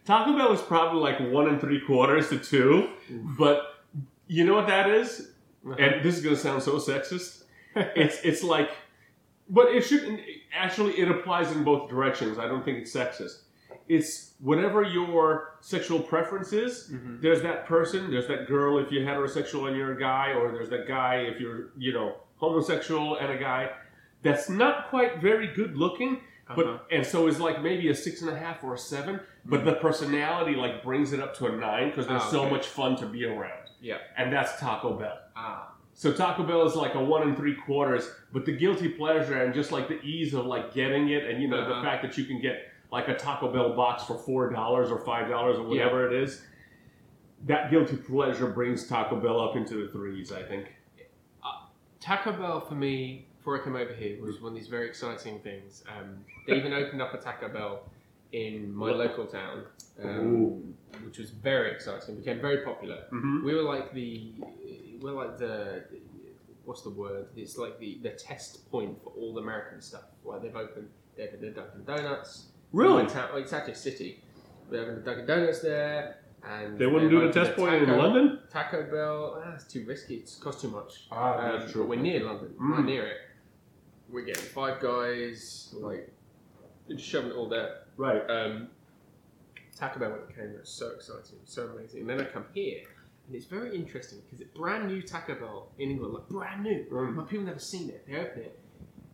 Taco 0.03 0.37
Bell 0.37 0.51
is 0.51 0.61
probably 0.61 0.99
like 0.99 1.21
one 1.31 1.47
and 1.47 1.61
three 1.61 1.79
quarters 1.79 2.27
to 2.29 2.37
two, 2.37 2.89
but 3.09 3.85
you 4.27 4.43
know 4.43 4.55
what 4.55 4.67
that 4.67 4.89
is? 4.89 5.29
And 5.65 6.03
this 6.03 6.17
is 6.17 6.23
gonna 6.23 6.35
sound 6.35 6.61
so 6.63 6.73
sexist. 6.77 7.43
It's 7.75 8.19
it's 8.23 8.43
like, 8.43 8.69
but 9.49 9.67
it 9.73 9.81
shouldn't 9.83 10.19
actually 10.53 10.93
it 10.99 11.09
applies 11.09 11.51
in 11.51 11.63
both 11.63 11.89
directions. 11.89 12.37
I 12.37 12.47
don't 12.47 12.63
think 12.65 12.79
it's 12.79 12.93
sexist. 12.93 13.39
It's 13.89 14.33
whatever 14.39 14.83
your 14.83 15.55
sexual 15.61 15.99
preference 15.99 16.53
is. 16.53 16.89
Mhm. 16.91 17.21
There's 17.21 17.41
that 17.41 17.65
person. 17.65 18.11
There's 18.11 18.27
that 18.27 18.47
girl 18.47 18.77
if 18.77 18.91
you're 18.91 19.03
heterosexual 19.05 19.67
and 19.67 19.75
you're 19.77 19.93
a 19.93 19.99
guy, 19.99 20.33
or 20.33 20.51
there's 20.51 20.69
that 20.69 20.87
guy 20.87 21.15
if 21.31 21.39
you're 21.39 21.69
you 21.77 21.93
know 21.93 22.15
homosexual 22.37 23.17
and 23.17 23.31
a 23.31 23.37
guy. 23.37 23.71
That's 24.21 24.49
not 24.49 24.89
quite 24.89 25.21
very 25.21 25.47
good 25.47 25.75
looking, 25.77 26.21
but 26.55 26.65
Uh-huh. 26.65 26.77
and 26.91 27.05
so 27.05 27.27
it's 27.27 27.39
like 27.41 27.61
maybe 27.61 27.89
a 27.89 27.95
six 27.95 28.21
and 28.21 28.29
a 28.29 28.35
half 28.37 28.63
or 28.63 28.73
a 28.73 28.77
seven. 28.77 29.19
But 29.45 29.65
the 29.65 29.73
personality 29.75 30.55
like 30.55 30.81
brings 30.83 31.11
it 31.11 31.19
up 31.19 31.35
to 31.37 31.47
a 31.47 31.51
nine 31.51 31.89
because 31.89 32.07
they're 32.07 32.17
Ah, 32.17 32.31
so 32.37 32.49
much 32.49 32.67
fun 32.67 32.95
to 32.97 33.05
be 33.05 33.25
around. 33.25 33.59
Yeah. 33.81 33.97
and 34.17 34.31
that's 34.31 34.57
Taco 34.61 34.93
Bell. 34.97 35.17
Ah. 35.35 35.73
So 35.95 36.11
Taco 36.11 36.43
Bell 36.43 36.65
is 36.65 36.75
like 36.75 36.95
a 36.95 37.03
one 37.03 37.21
and 37.23 37.37
three 37.37 37.55
quarters, 37.55 38.09
but 38.31 38.45
the 38.45 38.51
guilty 38.51 38.89
pleasure 38.89 39.43
and 39.43 39.53
just 39.53 39.71
like 39.71 39.87
the 39.87 40.01
ease 40.01 40.33
of 40.33 40.45
like 40.45 40.73
getting 40.73 41.09
it, 41.09 41.23
and 41.29 41.41
you 41.41 41.47
know 41.47 41.63
the 41.65 41.71
Uh-huh. 41.73 41.83
fact 41.83 42.01
that 42.03 42.17
you 42.17 42.25
can 42.25 42.41
get 42.41 42.67
like 42.91 43.07
a 43.07 43.15
Taco 43.15 43.51
Bell 43.51 43.75
box 43.75 44.03
for 44.03 44.17
four 44.17 44.49
dollars 44.51 44.89
or 44.89 44.99
five 44.99 45.29
dollars 45.29 45.57
or 45.57 45.63
whatever 45.67 46.07
it 46.07 46.13
is, 46.23 46.41
that 47.45 47.69
guilty 47.69 47.95
pleasure 47.95 48.47
brings 48.47 48.87
Taco 48.87 49.15
Bell 49.19 49.39
up 49.39 49.55
into 49.55 49.85
the 49.85 49.91
threes. 49.91 50.31
I 50.31 50.41
think. 50.43 50.71
Taco 51.99 52.33
Bell 52.33 52.59
for 52.59 52.75
me, 52.75 53.27
before 53.37 53.61
I 53.61 53.63
came 53.63 53.75
over 53.77 53.93
here, 53.93 54.21
was 54.21 54.41
one 54.41 54.51
of 54.51 54.57
these 54.57 54.67
very 54.67 54.87
exciting 54.87 55.39
things. 55.39 55.83
Um, 55.87 56.17
they 56.47 56.55
even 56.55 56.73
opened 56.73 57.01
up 57.01 57.13
a 57.13 57.17
Taco 57.17 57.47
Bell 57.47 57.83
in 58.33 58.73
my 58.75 58.91
local 58.91 59.25
town, 59.25 59.63
um, 60.03 60.73
which 61.05 61.17
was 61.17 61.29
very 61.29 61.71
exciting. 61.71 62.17
Became 62.17 62.41
very 62.41 62.57
popular. 62.65 63.03
Mm-hmm. 63.13 63.45
We 63.45 63.55
were 63.55 63.61
like 63.61 63.93
the, 63.93 64.33
we're 65.03 65.11
like 65.11 65.37
the, 65.37 65.83
what's 66.63 66.81
the 66.81 66.89
word? 66.89 67.27
It's 67.35 67.57
like 67.57 67.77
the, 67.77 67.99
the 68.01 68.11
test 68.11 68.71
point 68.71 68.97
for 69.03 69.09
all 69.11 69.33
the 69.33 69.41
American 69.41 69.81
stuff. 69.81 70.05
Like 70.23 70.41
they've 70.41 70.55
opened, 70.55 70.87
they've 71.17 71.27
opened 71.27 71.41
the 71.43 71.49
Dunkin' 71.51 71.83
Donuts. 71.83 72.45
Really? 72.71 73.03
in 73.03 73.09
town. 73.09 73.29
Well, 73.33 73.41
it's 73.43 73.51
actually 73.51 73.73
a 73.73 73.75
city. 73.75 74.23
They 74.71 74.77
opened 74.79 74.97
the 74.97 75.01
Dunkin' 75.01 75.25
Donuts 75.27 75.59
there. 75.59 76.19
And 76.45 76.77
They 76.79 76.87
wouldn't 76.87 77.11
do 77.11 77.19
the 77.27 77.33
test 77.33 77.55
point 77.57 77.83
in 77.83 77.89
London. 77.97 78.39
Taco 78.49 78.89
Bell, 78.89 79.43
ah, 79.45 79.53
it's 79.55 79.65
too 79.65 79.85
risky. 79.85 80.15
It 80.15 80.35
costs 80.41 80.61
too 80.61 80.69
much. 80.69 81.05
Ah, 81.11 81.37
Um, 81.37 81.59
that's 81.59 81.71
true. 81.73 81.83
But 81.83 81.89
we're 81.89 82.01
near 82.01 82.23
London. 82.23 82.53
Mm. 82.59 82.71
We're 82.77 82.83
near 82.83 83.05
it. 83.07 83.17
We're 84.09 84.25
getting 84.25 84.43
five 84.43 84.79
guys, 84.81 85.73
like, 85.79 86.11
just 86.89 87.03
shoving 87.05 87.31
it 87.31 87.35
all 87.35 87.49
there. 87.49 87.83
Right. 87.97 88.21
Um, 88.29 88.67
Taco 89.75 89.99
Bell 89.99 90.11
when 90.11 90.19
it 90.19 90.35
came, 90.35 90.45
it 90.51 90.59
was 90.61 90.69
so 90.69 90.91
exciting, 90.91 91.39
so 91.45 91.67
amazing. 91.67 92.01
And 92.01 92.09
then 92.09 92.21
I 92.21 92.25
come 92.25 92.45
here, 92.53 92.81
and 93.25 93.35
it's 93.35 93.45
very 93.45 93.75
interesting 93.75 94.19
because 94.25 94.41
it's 94.41 94.57
brand 94.57 94.87
new 94.87 95.01
Taco 95.01 95.35
Bell 95.35 95.69
in 95.79 95.89
England, 95.91 96.13
like 96.13 96.27
brand 96.29 96.63
new. 96.63 96.85
Mm. 96.91 97.17
Like 97.17 97.29
people 97.29 97.45
never 97.45 97.59
seen 97.59 97.89
it. 97.89 98.05
They 98.07 98.17
open 98.17 98.43
it. 98.43 98.59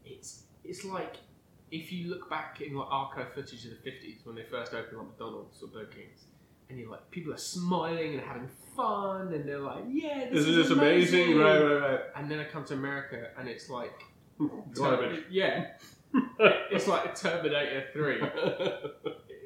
It's 0.06 0.44
it's 0.64 0.84
like 0.84 1.18
if 1.72 1.92
you 1.92 2.10
look 2.10 2.30
back 2.30 2.62
in 2.62 2.74
like 2.76 2.88
archive 2.90 3.34
footage 3.34 3.64
of 3.66 3.72
the 3.72 3.78
fifties 3.92 4.22
when 4.24 4.36
they 4.36 4.44
first 4.44 4.74
opened 4.74 4.98
like 4.98 5.08
McDonald's 5.08 5.62
or 5.62 5.68
Burger 5.68 5.92
King's, 5.96 6.26
and 6.70 6.80
you're 6.80 6.90
like 6.90 7.10
people 7.12 7.34
are 7.34 7.38
smiling 7.38 8.16
and 8.16 8.22
having 8.22 8.50
fun, 8.76 9.34
and 9.34 9.48
they're 9.48 9.60
like, 9.60 9.84
yeah, 9.88 10.30
this 10.30 10.40
Isn't 10.40 10.54
is 10.54 10.68
this 10.70 10.78
amazing? 10.78 11.38
Right, 11.38 11.60
right, 11.62 11.82
right. 11.92 12.00
And 12.16 12.30
then 12.30 12.40
I 12.40 12.46
come 12.46 12.66
to 12.66 12.74
America, 12.74 13.30
and 13.38 13.48
it's 13.48 13.70
like 13.70 14.04
Garbage. 14.74 15.24
yeah, 15.30 15.68
it's 16.72 16.88
like 16.88 17.06
a 17.12 17.16
Terminator 17.16 17.86
Three. 17.94 18.22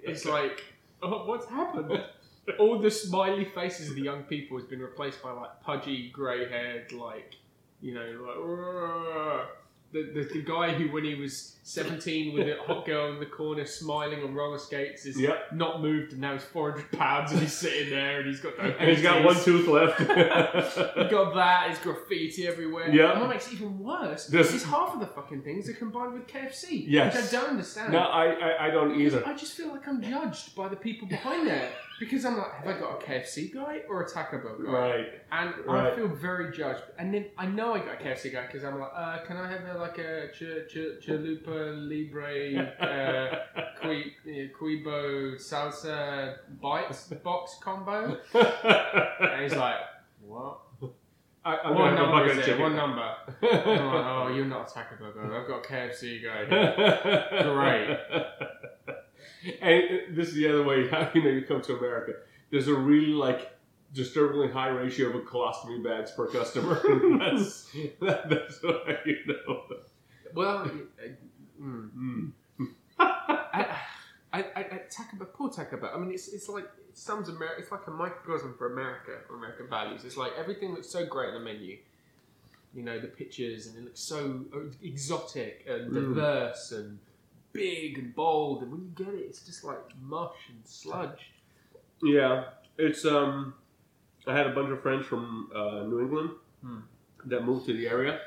It's 0.05 0.25
like, 0.25 0.62
oh, 1.01 1.25
what's 1.25 1.46
happened? 1.48 2.03
All 2.59 2.77
the 2.79 2.91
smiley 2.91 3.45
faces 3.45 3.89
of 3.89 3.95
the 3.95 4.01
young 4.01 4.23
people 4.23 4.57
has 4.57 4.65
been 4.67 4.81
replaced 4.81 5.21
by 5.23 5.31
like 5.31 5.62
pudgy, 5.62 6.09
grey-haired, 6.12 6.91
like 6.91 7.35
you 7.81 7.93
know, 7.93 8.05
like 8.27 9.47
the, 9.91 10.01
the 10.12 10.23
the 10.33 10.41
guy 10.41 10.73
who, 10.73 10.91
when 10.91 11.03
he 11.03 11.13
was 11.13 11.55
seventeen, 11.62 12.33
with 12.33 12.47
a 12.50 12.57
hot 12.63 12.83
girl 12.83 13.13
in 13.13 13.19
the 13.19 13.27
corner 13.27 13.63
smiling 13.63 14.23
on 14.23 14.33
roller 14.33 14.57
skates, 14.57 15.05
is 15.05 15.19
Yep. 15.19 15.53
not 15.53 15.81
moved, 15.83 16.13
and 16.13 16.21
now 16.21 16.33
he's 16.33 16.43
four 16.43 16.71
hundred 16.71 16.91
pounds, 16.93 17.31
and 17.31 17.39
he's 17.41 17.53
sitting 17.53 17.91
there, 17.91 18.19
and 18.21 18.27
he's 18.27 18.39
got 18.39 18.57
no. 18.57 18.63
And 18.79 18.89
he's 18.89 19.03
got 19.03 19.23
one 19.23 19.35
tooth 19.35 19.67
left. 19.67 20.00
He 20.97 21.09
got 21.09 21.35
that. 21.35 21.65
There's 21.67 21.79
graffiti 21.79 22.47
everywhere. 22.47 22.89
Yeah. 22.89 23.12
And 23.12 23.21
what 23.21 23.29
makes 23.29 23.47
it 23.47 23.53
even 23.53 23.77
worse 23.79 24.25
This- 24.27 24.51
is 24.53 24.63
half 24.63 24.95
of 24.95 25.00
the 25.00 25.05
fucking 25.07 25.43
things 25.43 25.69
are 25.69 25.73
combined 25.73 26.13
with 26.13 26.25
KFC. 26.27 26.85
Yes. 26.88 27.15
Which 27.15 27.25
I 27.25 27.41
don't 27.41 27.50
understand. 27.51 27.93
no, 27.93 28.00
I, 28.00 28.25
I, 28.31 28.67
I 28.67 28.69
don't 28.71 29.00
either. 29.00 29.21
I 29.27 29.35
just 29.35 29.53
feel 29.53 29.67
like 29.67 29.88
I'm 29.88 30.01
judged 30.01 30.55
by 30.55 30.69
the 30.69 30.75
people 30.75 31.07
behind 31.07 31.45
there 31.47 31.69
because 32.00 32.25
I'm 32.25 32.38
like, 32.38 32.51
have 32.53 32.67
I 32.75 32.79
got 32.79 33.01
a 33.01 33.05
KFC 33.05 33.53
guy 33.53 33.81
or 33.89 34.03
a 34.03 34.09
Taco 34.09 34.38
Bell 34.39 34.57
guy? 34.63 34.71
Right. 34.71 35.05
And 35.31 35.53
Right. 35.65 35.93
I 35.93 35.95
feel 35.95 36.07
very 36.09 36.51
judged. 36.55 36.81
And 36.97 37.13
then 37.13 37.27
I 37.38 37.45
know 37.45 37.73
I 37.75 37.79
got 37.79 38.01
a 38.01 38.03
KFC 38.03 38.31
guy 38.33 38.45
because 38.45 38.63
I'm 38.63 38.79
like, 38.79 38.91
uh, 38.93 39.19
can 39.25 39.38
I 39.38 39.50
have 39.51 39.62
uh, 39.75 39.79
like 39.79 39.97
a 40.00 40.27
ch- 40.33 40.67
ch- 40.71 41.05
chalupa 41.07 41.73
libre 41.89 42.57
uh, 42.79 43.62
qui- 43.81 44.13
uh, 44.27 44.57
quibo 44.57 45.35
salsa 45.35 46.35
bites 46.62 47.07
box 47.23 47.57
combo? 47.62 48.17
And 48.33 49.43
he's 49.43 49.55
like, 49.55 49.75
what? 50.25 50.59
I, 51.45 51.57
I'm 51.57 51.75
What 51.75 51.91
a 51.91 51.95
number 51.95 52.25
is 52.29 52.47
it? 52.47 52.57
What 52.59 52.69
number? 52.71 53.01
I'm 53.41 53.85
like, 53.88 54.05
oh, 54.05 54.31
you're 54.33 54.45
not 54.45 54.71
a 54.71 54.73
Taco 54.73 54.95
Bell 54.97 55.12
guy. 55.13 55.38
I've 55.41 55.47
got 55.47 55.65
a 55.65 55.67
KFC 55.67 56.23
guy. 56.23 56.45
here." 56.45 57.43
Great. 57.53 58.62
And 59.62 59.83
uh, 59.83 59.97
this 60.12 60.29
is 60.29 60.35
the 60.35 60.47
other 60.50 60.63
way. 60.63 60.88
How 60.91 61.09
you 61.13 61.23
know 61.23 61.29
you 61.29 61.43
come 61.43 61.62
to 61.62 61.77
America? 61.77 62.13
There's 62.51 62.67
a 62.67 62.73
really 62.73 63.13
like 63.13 63.51
disturbingly 63.93 64.50
high 64.50 64.69
ratio 64.69 65.15
of 65.15 65.25
colostomy 65.25 65.83
bags 65.83 66.12
per 66.12 66.27
customer. 66.27 66.75
that's 67.19 67.69
that, 68.01 68.29
that's 68.29 68.63
what 68.63 68.83
I, 68.88 68.97
you 69.05 69.17
know. 69.27 69.63
Well, 70.33 70.57
uh, 70.59 70.69
mm. 71.62 71.89
Mm. 72.00 72.31
I, 73.00 73.77
I, 74.33 74.39
I, 74.39 74.59
I 74.59 75.25
poor. 75.38 75.51
I 75.93 75.97
mean, 76.00 76.12
it's, 76.12 76.27
it's 76.29 76.50
like 76.50 76.63
it 76.63 76.97
sums 76.97 77.29
America. 77.29 77.55
It's 77.59 77.71
like 77.71 77.85
a 77.88 77.91
microcosm 77.91 78.55
for 78.57 78.71
America 78.73 79.12
or 79.29 79.38
American 79.38 79.67
values. 79.69 80.03
It's 80.05 80.17
like 80.17 80.31
everything 80.38 80.71
looks 80.73 80.89
so 80.89 81.05
great 81.05 81.29
on 81.29 81.33
the 81.35 81.39
menu. 81.39 81.77
You 82.73 82.81
know, 82.81 83.00
the 83.00 83.07
pictures 83.07 83.67
and 83.67 83.77
it 83.77 83.83
looks 83.83 84.00
so 84.00 84.45
uh, 84.55 84.59
exotic 84.81 85.65
and 85.67 85.91
Mm. 85.91 85.93
diverse 85.93 86.71
and 86.71 86.97
big 87.53 87.98
and 88.00 88.13
bold. 88.15 88.63
And 88.63 88.72
when 88.72 88.81
you 88.81 88.91
get 88.95 89.13
it, 89.13 89.19
it's 89.29 89.45
just 89.45 89.63
like 89.63 89.79
mush 90.01 90.36
and 90.50 90.60
sludge. 90.65 91.31
Yeah, 92.01 92.45
it's 92.77 93.05
um. 93.05 93.53
I 94.25 94.33
had 94.36 94.48
a 94.48 94.51
bunch 94.55 94.69
of 94.72 94.81
friends 94.81 95.05
from 95.05 95.51
uh, 95.55 95.83
New 95.83 96.00
England 96.01 96.31
Hmm. 96.63 96.79
that 97.25 97.43
moved 97.43 97.65
to 97.65 97.74
the 97.74 97.88
area, 97.88 98.19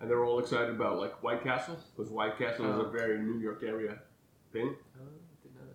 and 0.00 0.10
they're 0.10 0.24
all 0.24 0.38
excited 0.40 0.70
about 0.70 0.98
like 0.98 1.22
White 1.22 1.42
Castle 1.44 1.78
because 1.96 2.10
White 2.12 2.36
Castle 2.38 2.66
is 2.72 2.76
Oh. 2.78 2.86
a 2.86 2.90
very 2.90 3.18
New 3.18 3.38
York 3.38 3.62
area 3.64 3.98
thing. 4.52 4.74
Oh, 5.00 5.04
didn't 5.42 5.56
know 5.56 5.66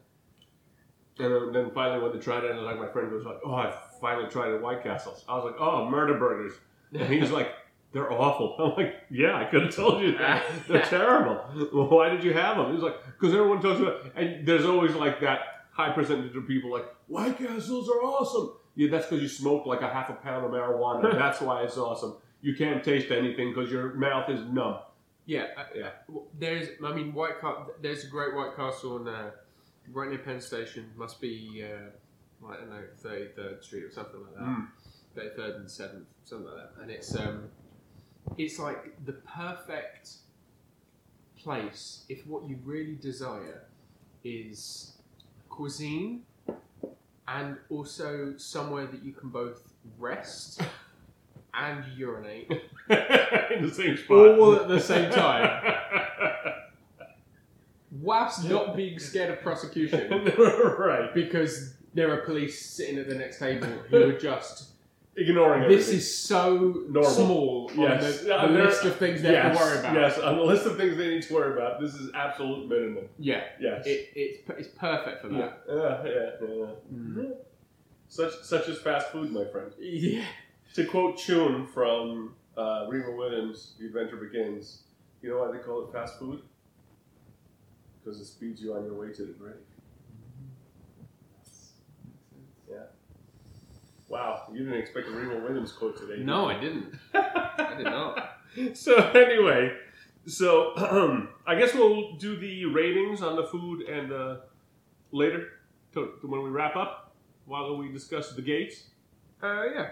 that. 1.17 1.45
And 1.47 1.55
then, 1.55 1.71
finally, 1.71 2.01
when 2.01 2.11
they 2.13 2.19
tried 2.19 2.43
it, 2.43 2.51
and 2.51 2.61
like 2.65 2.77
my 2.77 2.87
friend 2.87 3.09
was 3.11 3.23
like, 3.25 3.39
"Oh, 3.45 3.53
I 3.55 3.73
finally 4.01 4.29
tried 4.29 4.49
it 4.53 4.61
White 4.61 4.83
Castles." 4.83 5.23
I 5.29 5.35
was 5.35 5.45
like, 5.45 5.55
"Oh, 5.59 5.89
murder 5.89 6.17
burgers," 6.17 6.53
and 6.93 7.07
he's 7.13 7.31
like, 7.31 7.53
"They're 7.91 8.11
awful." 8.11 8.55
I'm 8.59 8.75
like, 8.83 8.95
"Yeah, 9.09 9.35
I 9.35 9.45
could 9.45 9.63
have 9.63 9.75
told 9.75 10.01
you 10.03 10.17
that. 10.17 10.43
They're 10.67 10.81
terrible. 10.97 11.43
Well, 11.73 11.89
why 11.97 12.09
did 12.09 12.23
you 12.23 12.33
have 12.33 12.57
them?" 12.57 12.73
He's 12.73 12.83
like, 12.83 12.95
"Because 13.19 13.33
everyone 13.35 13.61
talks 13.61 13.79
about." 13.79 14.05
And 14.15 14.45
there's 14.47 14.65
always 14.65 14.93
like 14.95 15.19
that 15.21 15.39
high 15.71 15.91
percentage 15.91 16.35
of 16.35 16.47
people 16.47 16.71
like 16.71 16.85
White 17.07 17.37
Castles 17.37 17.89
are 17.89 18.01
awesome. 18.03 18.53
Yeah, 18.75 18.89
that's 18.91 19.07
because 19.07 19.21
you 19.21 19.27
smoked 19.29 19.67
like 19.67 19.81
a 19.81 19.89
half 19.89 20.09
a 20.09 20.13
pound 20.13 20.45
of 20.45 20.51
marijuana. 20.51 21.11
that's 21.17 21.41
why 21.41 21.63
it's 21.63 21.77
awesome. 21.77 22.15
You 22.41 22.55
can't 22.55 22.83
taste 22.83 23.11
anything 23.11 23.53
because 23.53 23.69
your 23.71 23.93
mouth 23.95 24.29
is 24.29 24.39
numb. 24.45 24.77
Yeah, 25.25 25.47
uh, 25.57 25.63
Yeah. 25.75 25.89
There's, 26.39 26.69
I 26.83 26.93
mean, 26.93 27.13
White 27.13 27.39
Ca- 27.41 27.65
There's 27.81 28.05
a 28.05 28.07
great 28.07 28.33
White 28.33 28.55
Castle 28.55 28.95
on 28.95 29.07
uh, 29.07 29.31
right 29.91 30.09
near 30.09 30.17
Penn 30.19 30.39
Station. 30.39 30.89
Must 30.95 31.19
be, 31.19 31.63
uh, 31.63 32.47
I 32.49 32.55
don't 32.55 32.69
know, 32.69 32.81
Thirty 32.97 33.27
Third 33.35 33.63
Street 33.63 33.83
or 33.83 33.91
something 33.91 34.21
like 34.21 34.33
that. 34.35 34.41
Mm. 34.43 34.67
Thirty 35.15 35.29
Third 35.35 35.55
and 35.55 35.69
Seventh, 35.69 36.07
something 36.23 36.47
like 36.47 36.55
that. 36.55 36.81
And 36.81 36.89
it's, 36.91 37.13
um, 37.15 37.43
it's 38.37 38.59
like 38.59 38.93
the 39.05 39.13
perfect 39.13 40.11
place 41.37 42.03
if 42.09 42.25
what 42.27 42.47
you 42.47 42.59
really 42.63 42.95
desire 42.95 43.63
is 44.23 44.97
cuisine 45.49 46.23
and 47.27 47.57
also 47.69 48.33
somewhere 48.37 48.87
that 48.87 49.03
you 49.03 49.13
can 49.13 49.29
both 49.29 49.73
rest 49.97 50.61
and 51.53 51.83
urinate 51.95 52.49
in 52.89 53.61
the 53.61 53.71
same 53.73 53.97
spot. 53.97 54.39
All 54.39 54.55
at 54.55 54.67
the 54.67 54.79
same 54.79 55.11
time. 55.11 55.75
whilst 57.91 58.47
not 58.47 58.75
being 58.75 58.99
scared 58.99 59.31
of 59.31 59.41
prosecution 59.41 60.31
right. 60.77 61.13
because 61.13 61.73
there 61.93 62.11
are 62.13 62.21
police 62.21 62.63
sitting 62.63 62.97
at 62.99 63.09
the 63.09 63.15
next 63.15 63.39
table 63.39 63.67
who 63.89 64.09
are 64.09 64.17
just 64.17 64.68
Ignoring 65.21 65.63
this 65.67 65.87
everything. 65.87 65.97
is 65.97 66.17
so 66.17 66.57
Normal. 66.89 67.03
small 67.11 67.71
Yes. 67.75 68.21
on 68.27 68.53
the, 68.53 68.57
the 68.57 68.63
list 68.63 68.85
of 68.85 68.95
things 68.97 69.21
they 69.21 69.35
have 69.35 69.53
to 69.53 69.59
worry 69.59 69.79
about. 69.79 69.93
Yes, 69.95 70.17
on 70.19 70.37
the 70.37 70.43
list 70.43 70.65
of 70.65 70.77
things 70.77 70.97
they 70.97 71.09
need 71.09 71.23
to 71.23 71.33
worry 71.33 71.53
about, 71.53 71.79
this 71.81 71.93
is 71.95 72.11
absolute 72.13 72.67
minimum. 72.69 73.05
Yeah, 73.17 73.43
Yes. 73.59 73.85
it, 73.85 74.09
it's 74.15 74.49
it's 74.57 74.67
perfect 74.69 75.21
for 75.21 75.27
that. 75.29 75.63
Yeah, 75.67 76.03
yeah, 76.05 76.29
yeah. 76.41 76.65
Mm. 76.93 77.35
Such 78.07 78.33
such 78.43 78.67
as 78.69 78.79
fast 78.79 79.07
food, 79.11 79.31
my 79.31 79.45
friend. 79.45 79.71
Yeah. 79.79 80.23
To 80.75 80.85
quote 80.85 81.17
Chun 81.17 81.67
from 81.67 82.35
uh, 82.57 82.85
Reba 82.89 83.11
Williams, 83.11 83.73
The 83.79 83.87
Adventure 83.87 84.17
Begins, 84.17 84.83
you 85.21 85.29
know 85.29 85.39
why 85.39 85.51
they 85.51 85.59
call 85.63 85.87
it 85.87 85.91
fast 85.91 86.17
food? 86.19 86.41
Because 88.03 88.19
it 88.21 88.25
speeds 88.25 88.61
you 88.61 88.73
on 88.73 88.85
your 88.85 88.93
way 88.93 89.11
to 89.13 89.23
the 89.25 89.33
grave. 89.33 89.55
Wow, 94.09 94.47
you 94.51 94.59
didn't 94.65 94.79
expect 94.79 95.07
a 95.07 95.11
Reba 95.11 95.39
Williams 95.39 95.71
quote 95.71 95.95
today. 95.97 96.21
No. 96.23 96.47
I 96.49 96.59
didn't. 96.59 96.95
I 97.13 97.75
did 97.77 97.85
not. 97.85 98.37
so 98.73 98.95
anyway, 99.11 99.71
so 100.25 100.75
um, 100.77 101.29
I 101.47 101.55
guess 101.55 101.73
we'll 101.75 102.13
do 102.17 102.35
the 102.37 102.65
ratings 102.65 103.21
on 103.21 103.35
the 103.35 103.43
food 103.45 103.83
and 103.87 104.11
uh, 104.11 104.35
later 105.11 105.49
to, 105.93 106.13
to 106.21 106.27
when 106.27 106.41
we 106.43 106.49
wrap 106.49 106.75
up. 106.75 107.05
While 107.45 107.77
we 107.77 107.91
discuss 107.91 108.33
the 108.33 108.43
gates, 108.43 108.83
Uh, 109.41 109.63
yeah. 109.73 109.89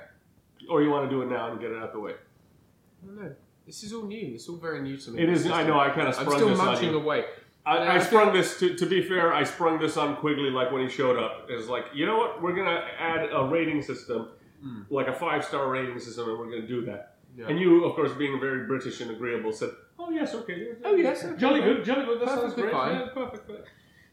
or 0.70 0.84
you 0.84 0.92
want 0.92 1.10
to 1.10 1.16
do 1.16 1.24
it 1.24 1.26
now 1.30 1.52
and 1.52 1.60
get 1.60 1.72
it 1.72 1.78
out 1.78 1.92
the 1.92 2.00
way? 2.00 2.12
I 2.12 3.06
don't 3.08 3.16
know. 3.24 3.36
This 3.66 3.84
is 3.84 3.94
all 3.94 4.04
new. 4.04 4.34
It's 4.36 4.48
all 4.48 4.58
very 4.58 4.80
new 4.82 4.96
to 4.96 5.10
me. 5.12 5.24
It 5.24 5.30
is. 5.30 5.48
I 5.48 5.64
know. 5.64 5.80
I 5.80 5.90
kind 5.90 6.08
of 6.08 6.16
I'm 6.20 6.22
sprung 6.26 6.36
still 6.38 6.50
this 6.50 6.60
on 6.60 6.66
munching 6.68 6.92
you. 6.92 6.98
away. 7.00 7.26
I, 7.68 7.96
I 7.96 8.00
sprung 8.00 8.34
this. 8.34 8.58
To, 8.60 8.76
to 8.76 8.86
be 8.86 9.02
fair, 9.02 9.34
I 9.34 9.44
sprung 9.44 9.78
this 9.80 9.98
on 9.98 10.16
Quigley 10.16 10.50
like 10.50 10.72
when 10.72 10.82
he 10.82 10.90
showed 10.90 11.18
up. 11.26 11.48
It's 11.50 11.68
like 11.68 11.86
you 11.94 12.06
know 12.06 12.18
what? 12.18 12.42
We're 12.42 12.56
gonna 12.56 12.82
add 13.00 13.30
a 13.32 13.44
rating 13.46 13.82
system, 13.82 14.30
Mm. 14.66 14.86
like 14.90 15.08
a 15.08 15.14
five 15.14 15.46
star 15.46 15.70
rating 15.70 16.00
system, 16.00 16.30
and 16.30 16.40
we're 16.40 16.50
gonna 16.50 16.68
do 16.68 16.82
that. 16.86 17.18
Yeah. 17.36 17.48
And 17.50 17.60
you, 17.60 17.86
of 17.86 17.94
course, 17.96 18.12
being 18.14 18.40
very 18.40 18.66
British 18.66 19.02
and 19.02 19.12
agreeable, 19.12 19.52
said, 19.52 19.70
"Oh 20.00 20.10
yes, 20.10 20.34
okay. 20.34 20.70
Oh, 20.84 20.96
yes, 20.96 21.24
okay. 21.24 21.38
jolly 21.38 21.62
good, 21.62 21.86
jolly 21.86 22.06
good. 22.06 22.22
That 22.22 22.30
sounds 22.30 22.56
great. 22.56 22.72
fine. 22.72 22.96
Yeah, 22.96 23.08
perfect. 23.14 23.46
fine." 23.48 23.58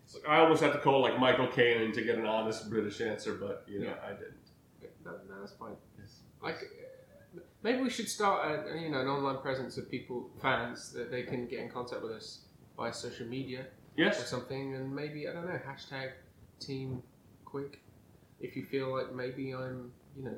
It's 0.04 0.18
I 0.28 0.36
almost 0.40 0.62
had 0.62 0.72
to 0.74 0.80
call 0.80 1.00
like 1.00 1.18
Michael 1.18 1.46
Caine 1.48 1.92
to 1.92 2.02
get 2.02 2.18
an 2.18 2.26
honest 2.26 2.68
British 2.68 3.00
answer, 3.00 3.32
but 3.36 3.64
you 3.66 3.78
know, 3.80 3.86
Yeah. 3.86 3.94
I 4.10 4.10
didn't. 4.10 4.44
No, 5.04 5.12
no, 5.28 5.40
that's 5.40 5.54
fine. 5.54 5.76
Like, 6.42 6.56
uh, 6.56 7.40
maybe 7.62 7.80
we 7.82 7.88
should 7.88 8.08
start 8.08 8.38
a, 8.68 8.78
you 8.82 8.90
know 8.90 9.00
an 9.00 9.08
online 9.08 9.38
presence 9.38 9.78
of 9.78 9.90
people, 9.90 10.28
fans 10.42 10.92
that 10.92 11.10
they 11.10 11.22
can 11.22 11.46
get 11.46 11.60
in 11.60 11.70
contact 11.70 12.02
with 12.02 12.12
us 12.12 12.40
via 12.76 12.92
social 12.92 13.26
media 13.26 13.66
yes. 13.96 14.20
or 14.20 14.24
something, 14.24 14.74
and 14.74 14.94
maybe 14.94 15.28
I 15.28 15.32
don't 15.32 15.46
know 15.46 15.60
hashtag 15.66 16.10
Team 16.60 17.02
Quig. 17.44 17.78
if 18.40 18.56
you 18.56 18.64
feel 18.64 18.94
like 18.94 19.14
maybe 19.14 19.54
I'm, 19.54 19.92
you 20.16 20.24
know, 20.24 20.36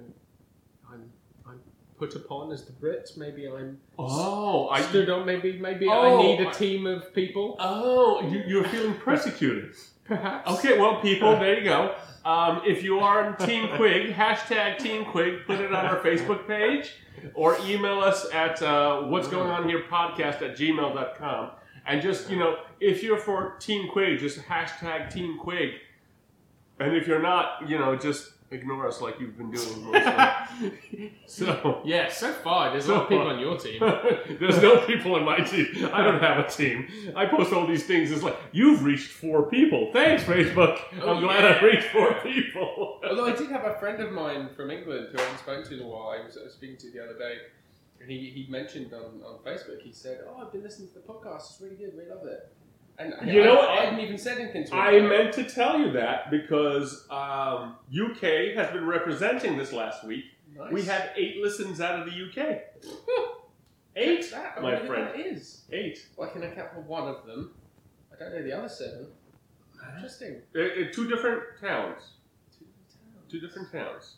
I'm 0.90 1.10
I'm 1.46 1.60
put 1.98 2.14
upon 2.14 2.52
as 2.52 2.64
the 2.64 2.72
Brits, 2.72 3.16
maybe 3.16 3.46
I'm 3.48 3.78
Oh, 3.98 4.68
I 4.68 4.82
stood 4.82 5.08
on. 5.10 5.26
Maybe 5.26 5.58
maybe 5.58 5.86
Oh, 5.88 6.18
I 6.18 6.22
need 6.22 6.40
a 6.40 6.52
team 6.52 6.86
of 6.86 7.14
people. 7.14 7.56
Oh, 7.58 8.20
you, 8.28 8.42
you're 8.46 8.64
feeling 8.64 8.94
persecuted. 9.04 9.74
Perhaps. 10.04 10.50
Okay, 10.50 10.78
well, 10.78 11.00
people, 11.00 11.32
there 11.38 11.58
you 11.58 11.64
go. 11.64 11.94
Um, 12.24 12.62
if 12.66 12.82
you 12.82 12.98
are 12.98 13.24
on 13.24 13.36
Team 13.36 13.68
Quig, 13.76 14.12
hashtag 14.14 14.78
Team 14.78 15.04
Quig, 15.04 15.46
put 15.46 15.60
it 15.60 15.72
on 15.72 15.86
our 15.86 16.00
Facebook 16.00 16.46
page 16.46 16.92
or 17.34 17.56
email 17.64 18.00
us 18.00 18.26
at 18.32 18.60
uh, 18.62 19.02
what's 19.02 19.28
going 19.28 19.50
on 19.50 19.68
here 19.68 19.84
podcast 19.90 20.42
at 20.42 20.56
gmail.com. 20.56 21.50
And 21.86 22.02
just, 22.02 22.28
you 22.30 22.36
know, 22.38 22.56
if 22.80 23.02
you're 23.02 23.18
for 23.18 23.54
Team 23.60 23.88
Quig, 23.90 24.18
just 24.18 24.40
hashtag 24.40 25.12
Team 25.12 25.38
Quig. 25.38 25.70
And 26.80 26.94
if 26.96 27.06
you're 27.06 27.22
not, 27.22 27.68
you 27.68 27.78
know, 27.78 27.96
just 27.96 28.32
ignore 28.50 28.86
us 28.86 29.00
like 29.00 29.18
you've 29.18 29.36
been 29.36 29.50
doing 29.50 29.84
mostly. 29.92 31.12
so. 31.26 31.80
Yeah, 31.84 32.08
so 32.08 32.32
far 32.32 32.70
there's 32.70 32.84
a 32.84 32.88
So 32.88 32.94
lot 32.94 33.02
of 33.04 33.08
people 33.08 33.24
far. 33.24 33.34
on 33.34 33.40
your 33.40 33.56
team. 33.58 33.80
There's 34.40 34.62
no 34.62 34.80
people 34.86 35.14
on 35.16 35.24
my 35.24 35.38
team. 35.38 35.66
I 35.92 36.02
don't 36.04 36.20
have 36.20 36.44
a 36.44 36.48
team. 36.48 36.86
I 37.16 37.26
post 37.26 37.52
all 37.52 37.66
these 37.66 37.86
things. 37.86 38.10
It's 38.10 38.22
like 38.22 38.36
you've 38.52 38.84
reached 38.84 39.10
four 39.10 39.44
people. 39.48 39.90
Thanks, 39.92 40.22
Facebook. 40.24 40.78
Oh, 41.02 41.14
I'm 41.14 41.22
glad 41.22 41.42
yeah. 41.44 41.56
I've 41.56 41.62
reached 41.62 41.88
four 41.88 42.14
people. 42.22 43.00
Although 43.08 43.26
I 43.26 43.34
did 43.34 43.50
have 43.50 43.64
a 43.64 43.74
friend 43.78 44.00
of 44.02 44.12
mine 44.12 44.50
from 44.54 44.70
England 44.70 45.08
who 45.12 45.18
I 45.18 45.22
haven't 45.22 45.38
spoken 45.38 45.64
to 45.64 45.74
in 45.78 45.82
a 45.82 45.88
while. 45.88 46.10
I 46.20 46.24
was, 46.24 46.36
I 46.38 46.44
was 46.44 46.52
speaking 46.52 46.76
to 46.78 46.90
the 46.90 47.02
other 47.02 47.18
day, 47.18 47.36
he, 48.06 48.30
he 48.30 48.46
mentioned 48.50 48.92
on, 48.92 49.22
on 49.24 49.38
Facebook. 49.44 49.80
He 49.82 49.92
said, 49.92 50.20
"Oh, 50.28 50.42
I've 50.44 50.52
been 50.52 50.62
listening 50.62 50.88
to 50.88 50.94
the 50.94 51.00
podcast. 51.00 51.50
It's 51.52 51.58
really 51.60 51.76
good. 51.76 51.92
We 51.96 52.08
love 52.12 52.26
it." 52.26 52.52
And 52.98 53.14
I- 53.20 53.24
You 53.24 53.44
know 53.44 53.52
I, 53.52 53.56
what? 53.56 53.68
I 53.70 53.84
hadn't 53.84 54.00
even 54.00 54.18
said 54.18 54.38
anything 54.38 54.64
to 54.64 54.70
him. 54.72 54.78
I 54.78 55.00
meant 55.00 55.32
to 55.34 55.44
tell 55.44 55.78
you 55.78 55.92
that 55.92 56.30
because 56.30 57.06
um, 57.10 57.76
UK 57.94 58.54
has 58.54 58.70
been 58.72 58.86
representing 58.86 59.56
this 59.58 59.72
last 59.72 60.04
week. 60.04 60.24
Nice. 60.56 60.72
We 60.72 60.82
had 60.82 61.10
eight 61.16 61.36
listens 61.42 61.80
out 61.80 61.98
of 62.00 62.06
the 62.06 62.12
UK. 62.42 62.60
Eight, 63.98 64.30
that. 64.30 64.60
My 64.62 64.76
friend. 64.84 65.08
That 65.08 65.18
is. 65.20 65.62
Eight. 65.72 66.06
Well, 66.16 66.28
I 66.28 66.32
can 66.32 66.42
account 66.42 66.72
for 66.74 66.80
one 66.82 67.08
of 67.08 67.24
them. 67.26 67.52
I 68.12 68.18
don't 68.18 68.30
know 68.34 68.42
the 68.42 68.52
other 68.56 68.68
seven. 68.68 69.06
Interesting. 69.94 70.42
Uh, 70.54 70.60
uh, 70.60 70.66
two 70.92 71.08
different 71.08 71.42
towns. 71.60 72.02
Two 72.58 72.66
towns. 72.66 73.30
Two 73.30 73.40
different 73.40 73.72
towns. 73.72 74.16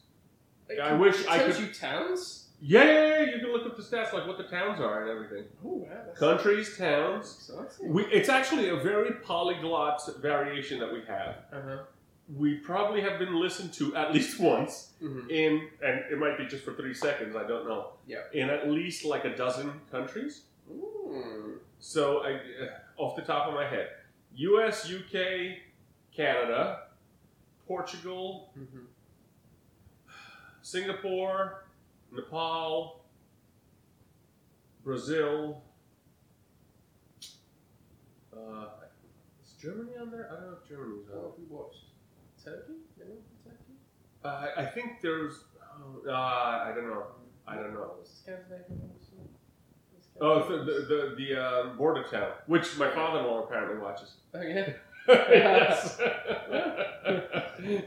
It 0.68 0.80
I 0.80 0.94
wish 0.94 1.24
I 1.28 1.38
could- 1.44 1.58
you 1.60 1.72
towns. 1.72 2.47
Yeah, 2.60 2.84
yeah, 2.84 3.08
yeah, 3.08 3.34
you 3.34 3.38
can 3.40 3.52
look 3.52 3.66
up 3.66 3.76
the 3.76 3.82
stats, 3.82 4.12
like 4.12 4.26
what 4.26 4.36
the 4.36 4.44
towns 4.44 4.80
are 4.80 5.02
and 5.02 5.10
everything. 5.10 5.44
Oh 5.64 5.74
wow, 5.74 5.88
that's 6.06 6.18
Countries, 6.18 6.76
towns. 6.76 7.50
We, 7.80 8.04
it's 8.06 8.28
actually 8.28 8.68
a 8.70 8.76
very 8.76 9.12
polyglot 9.22 10.00
variation 10.20 10.80
that 10.80 10.92
we 10.92 11.02
have. 11.06 11.36
Uh 11.52 11.60
huh. 11.64 11.78
We 12.36 12.56
probably 12.56 13.00
have 13.00 13.18
been 13.18 13.40
listened 13.40 13.72
to 13.74 13.94
at 13.96 14.12
least 14.12 14.40
once 14.54 14.90
hmm 15.00 15.30
in, 15.30 15.68
and 15.82 16.00
it 16.10 16.18
might 16.18 16.36
be 16.36 16.46
just 16.46 16.64
for 16.64 16.74
three 16.74 16.94
seconds, 16.94 17.36
I 17.36 17.46
don't 17.46 17.66
know. 17.68 17.92
Yeah. 18.06 18.22
In 18.32 18.50
at 18.50 18.68
least 18.68 19.04
like 19.04 19.24
a 19.24 19.36
dozen 19.36 19.80
countries. 19.90 20.42
Ooh. 20.70 21.60
So, 21.78 22.24
I, 22.24 22.32
uh, 22.32 22.38
off 23.02 23.14
the 23.14 23.22
top 23.22 23.46
of 23.46 23.54
my 23.54 23.64
head, 23.66 23.88
U.S., 24.34 24.88
U.K., 24.90 25.60
Canada, 26.14 26.80
Portugal, 27.68 28.50
hmm 28.54 28.80
Singapore, 30.62 31.64
Nepal, 32.12 33.04
Brazil. 34.84 35.62
Uh, 38.32 38.66
is 39.42 39.52
Germany 39.60 39.92
on 40.00 40.10
there? 40.10 40.28
I 40.30 40.34
don't 40.36 40.50
know 40.50 40.56
if 40.62 40.68
Germany's 40.68 41.06
What 41.08 41.18
on. 41.18 41.24
have 41.24 41.38
we 41.38 41.44
watched? 41.48 41.84
Turkey? 42.44 42.72
No, 42.98 43.04
Turkey? 43.44 43.74
Uh, 44.24 44.28
I- 44.28 44.62
I 44.62 44.66
think 44.66 45.00
there's. 45.02 45.44
Uh, 46.06 46.12
I 46.12 46.72
don't 46.74 46.88
know. 46.88 47.04
I 47.46 47.54
don't 47.56 47.72
know. 47.74 47.94
The 48.02 48.08
Scandinavian 48.08 48.78
one? 48.80 48.90
What's 49.92 50.06
the 50.08 50.20
Oh, 50.20 50.42
Scandinavian 50.44 50.66
the 50.66 50.94
the 50.94 51.14
the, 51.16 51.34
the 51.34 51.46
um, 51.70 51.76
border 51.78 52.02
town, 52.04 52.32
which 52.46 52.76
my 52.78 52.90
father-in-law 52.90 53.44
apparently 53.44 53.78
watches. 53.78 54.14
Oh 54.34 54.40
yeah. 54.42 54.72
yes. 55.08 55.98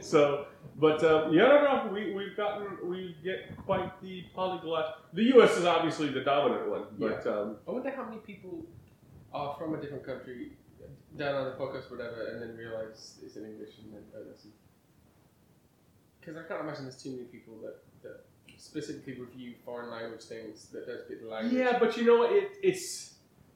so, 0.00 0.46
but 0.84 0.98
um, 1.10 1.32
yeah, 1.36 1.46
no, 1.52 1.58
no, 1.68 1.92
we 1.94 2.00
we've 2.18 2.36
gotten 2.36 2.66
we 2.92 2.98
get 3.28 3.40
quite 3.66 3.90
the 4.02 4.14
polyglot. 4.34 4.86
The 5.18 5.24
U.S. 5.34 5.52
is 5.60 5.64
obviously 5.74 6.08
the 6.18 6.24
dominant 6.32 6.64
one, 6.76 6.84
but 6.98 7.22
um, 7.34 7.56
I 7.66 7.70
wonder 7.76 7.90
how 7.98 8.04
many 8.04 8.18
people 8.30 8.54
are 9.32 9.50
from 9.58 9.74
a 9.76 9.80
different 9.82 10.04
country, 10.04 10.38
down 11.16 11.34
on 11.40 11.44
the 11.50 11.56
podcast, 11.62 11.90
whatever, 11.90 12.20
and 12.30 12.36
then 12.42 12.52
realise 12.64 13.00
it's 13.24 13.36
in 13.36 13.44
English 13.52 13.72
and 13.80 13.86
then 13.94 14.02
don't 14.12 14.28
listen. 14.32 14.52
Because 16.20 16.36
I 16.36 16.42
can't 16.48 16.60
imagine 16.60 16.84
there's 16.84 17.02
too 17.02 17.10
many 17.12 17.24
people 17.24 17.54
that, 17.64 17.76
that 18.02 18.18
specifically 18.56 19.14
review 19.20 19.54
foreign 19.64 19.90
language 19.90 20.22
things 20.22 20.66
that 20.72 20.86
don't 20.86 21.00
speak 21.04 21.20
the 21.22 21.28
language. 21.28 21.52
yeah, 21.54 21.78
but 21.78 21.96
you 21.96 22.04
know? 22.04 22.22
It, 22.24 22.48
it's 22.62 23.14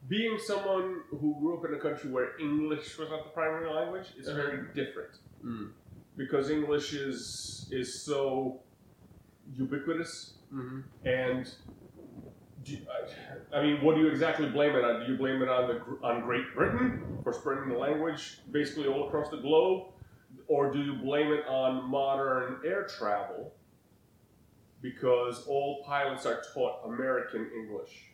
being 0.09 0.39
someone 0.45 1.03
who 1.11 1.37
grew 1.41 1.59
up 1.59 1.65
in 1.69 1.75
a 1.75 1.79
country 1.79 2.11
where 2.11 2.39
English 2.41 2.99
was 2.99 3.09
not 3.11 3.23
the 3.25 3.31
primary 3.31 3.71
language. 3.73 4.09
is 4.19 4.27
Uh-huh. 4.29 4.37
very 4.37 4.59
different 4.75 5.13
Mm. 5.45 5.71
Because 6.17 6.51
English 6.51 6.93
is 6.95 7.69
is 7.73 8.03
so 8.03 8.61
ubiquitous 9.55 10.33
Mm-hmm. 10.55 10.81
And 11.09 11.53
you- 12.65 12.87
I- 13.53 13.59
I 13.59 13.63
mean, 13.65 13.83
what 13.83 13.97
do 13.97 14.01
you 14.03 14.09
exactly 14.09 14.49
blame 14.49 14.77
it 14.77 14.85
on? 14.85 15.01
Do 15.05 15.11
you 15.13 15.19
blame 15.19 15.43
it 15.43 15.49
on 15.49 15.67
the 15.69 16.07
on 16.07 16.23
Great 16.23 16.55
Britain 16.55 17.19
for 17.25 17.33
spreading 17.33 17.69
the 17.69 17.77
language 17.79 18.39
basically 18.53 18.87
all 18.87 19.09
across 19.09 19.29
the 19.29 19.39
globe, 19.39 19.89
or 20.47 20.73
do 20.73 20.81
you 20.81 20.95
blame 20.95 21.33
it 21.33 21.45
on 21.49 21.85
modern 21.91 22.61
air 22.65 22.85
travel 22.85 23.53
because 24.83 25.47
all 25.49 25.83
pilots 25.85 26.27
are 26.27 26.43
taught 26.55 26.85
American 26.87 27.51
English 27.61 28.13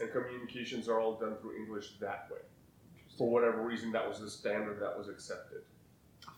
and 0.00 0.10
communications 0.12 0.88
are 0.88 0.98
all 1.00 1.18
done 1.18 1.36
through 1.42 1.56
English 1.56 1.98
that 2.00 2.28
way? 2.30 2.38
For 3.18 3.28
whatever 3.30 3.62
reason, 3.62 3.92
that 3.92 4.08
was 4.08 4.18
the 4.20 4.30
standard 4.30 4.80
that 4.80 4.96
was 4.96 5.08
accepted. 5.08 5.62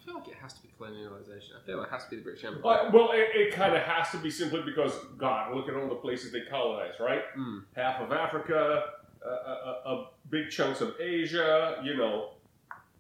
I 0.07 0.09
feel 0.09 0.19
like 0.21 0.29
it 0.29 0.35
has 0.41 0.53
to 0.55 0.63
be 0.63 0.69
colonialization. 0.79 1.57
I 1.61 1.67
feel 1.67 1.79
like 1.79 1.89
it 1.89 1.91
has 1.91 2.05
to 2.05 2.11
be 2.11 2.17
the 2.17 2.23
British 2.23 2.45
Empire. 2.45 2.61
But, 2.63 2.93
well, 2.93 3.11
it, 3.13 3.29
it 3.35 3.53
kind 3.53 3.75
of 3.75 3.83
has 3.83 4.11
to 4.13 4.19
be 4.19 4.31
simply 4.31 4.63
because 4.63 4.93
God, 5.19 5.55
look 5.55 5.69
at 5.69 5.75
all 5.75 5.89
the 5.89 5.97
places 5.97 6.31
they 6.31 6.43
colonized, 6.43 7.01
right? 7.01 7.23
Mm. 7.37 7.65
half 7.75 8.01
of 8.01 8.13
Africa, 8.13 8.85
uh, 9.25 9.29
uh, 9.29 9.75
uh, 9.85 10.07
big 10.31 10.51
chunks 10.51 10.81
of 10.81 10.95
Asia, 11.01 11.81
you 11.83 11.97
know, 11.97 12.35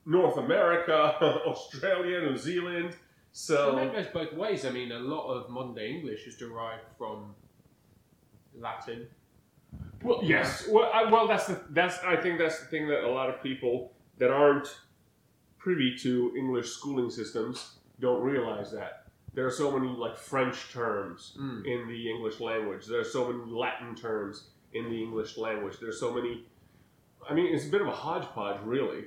North 0.04 0.36
America, 0.36 0.92
Australia, 1.46 2.20
New 2.22 2.36
Zealand. 2.36 2.96
So 3.30 3.78
it 3.78 3.92
goes 3.92 4.06
both 4.06 4.32
ways. 4.32 4.64
I 4.64 4.70
mean, 4.70 4.90
a 4.90 4.98
lot 4.98 5.28
of 5.28 5.50
modern 5.50 5.74
day 5.74 5.90
English 5.90 6.26
is 6.26 6.36
derived 6.36 6.82
from 6.98 7.34
Latin. 8.58 9.06
well, 10.02 10.20
yes, 10.24 10.66
well, 10.68 10.90
I, 10.92 11.04
well, 11.10 11.28
that's 11.28 11.46
the 11.46 11.60
that's 11.70 11.98
I 12.02 12.16
think 12.16 12.38
that's 12.38 12.60
the 12.60 12.66
thing 12.66 12.88
that 12.88 13.04
a 13.04 13.10
lot 13.10 13.28
of 13.28 13.42
people 13.42 13.92
that 14.18 14.30
aren't 14.30 14.68
privy 15.66 15.96
to 15.98 16.32
English 16.36 16.68
schooling 16.76 17.10
systems 17.10 17.56
don't 17.98 18.22
realize 18.22 18.70
that 18.70 18.92
there 19.34 19.44
are 19.44 19.50
so 19.50 19.68
many 19.76 19.88
like 20.04 20.16
French 20.16 20.58
terms 20.72 21.36
Mm. 21.36 21.66
in 21.72 21.88
the 21.88 22.00
English 22.14 22.38
language. 22.50 22.86
There 22.86 23.00
are 23.00 23.10
so 23.18 23.22
many 23.32 23.42
Latin 23.62 23.96
terms 23.96 24.36
in 24.78 24.84
the 24.92 24.98
English 25.06 25.36
language. 25.36 25.74
There's 25.80 25.98
so 25.98 26.10
many. 26.14 26.32
I 27.28 27.34
mean, 27.34 27.48
it's 27.54 27.66
a 27.66 27.72
bit 27.76 27.80
of 27.80 27.88
a 27.88 27.98
hodgepodge, 28.04 28.60
really. 28.64 29.02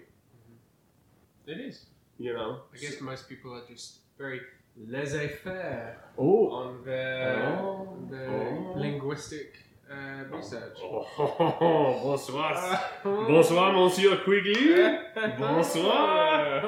It 1.48 1.60
is. 1.70 1.86
You 2.26 2.34
know. 2.34 2.52
I 2.74 2.78
guess 2.78 3.00
most 3.00 3.30
people 3.30 3.54
are 3.58 3.66
just 3.74 4.00
very 4.18 4.42
laissez-faire 4.76 5.98
Oh. 6.18 6.50
on 6.62 6.84
their, 6.84 7.58
Oh. 7.64 7.98
their 8.12 8.30
Oh. 8.30 8.74
linguistic 8.86 9.50
uh, 9.92 10.24
research. 10.36 10.78
Oh, 10.84 12.00
bonsoir. 12.04 12.80
Bonsoir, 13.04 13.74
Monsieur 13.74 14.18
Quigley. 14.18 14.98
Bonsoir. 15.40 16.62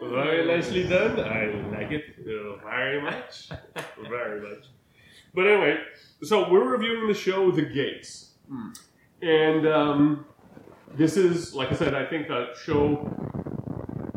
Very 0.10 0.46
nicely 0.46 0.88
done. 0.88 1.20
I 1.20 1.46
like 1.76 1.90
it 1.90 2.04
uh, 2.20 2.56
very 2.64 3.02
much. 3.02 3.48
Very 4.08 4.40
much. 4.40 4.66
But 5.34 5.46
anyway, 5.46 5.78
so 6.22 6.48
we're 6.50 6.64
reviewing 6.64 7.08
the 7.08 7.14
show 7.14 7.50
The 7.50 7.62
Gates. 7.62 8.32
Hmm. 8.48 8.70
And 9.20 9.66
um, 9.66 10.24
this 10.94 11.16
is, 11.16 11.54
like 11.54 11.72
I 11.72 11.74
said, 11.74 11.94
I 11.94 12.06
think 12.06 12.28
a 12.30 12.54
show, 12.64 13.10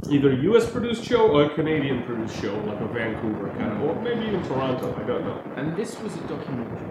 either 0.09 0.31
a 0.31 0.35
US 0.53 0.69
produced 0.69 1.03
show 1.03 1.27
or 1.29 1.43
a 1.45 1.49
Canadian 1.55 2.03
produced 2.03 2.39
show, 2.41 2.55
like 2.65 2.79
a 2.81 2.87
Vancouver 2.87 3.49
kind 3.57 3.71
of, 3.73 3.81
or 3.83 4.01
maybe 4.01 4.25
even 4.27 4.43
Toronto, 4.43 4.95
I 4.95 5.03
don't 5.07 5.23
know. 5.25 5.41
And 5.55 5.75
this 5.75 5.99
was 6.01 6.15
a 6.15 6.21
documentary, 6.21 6.87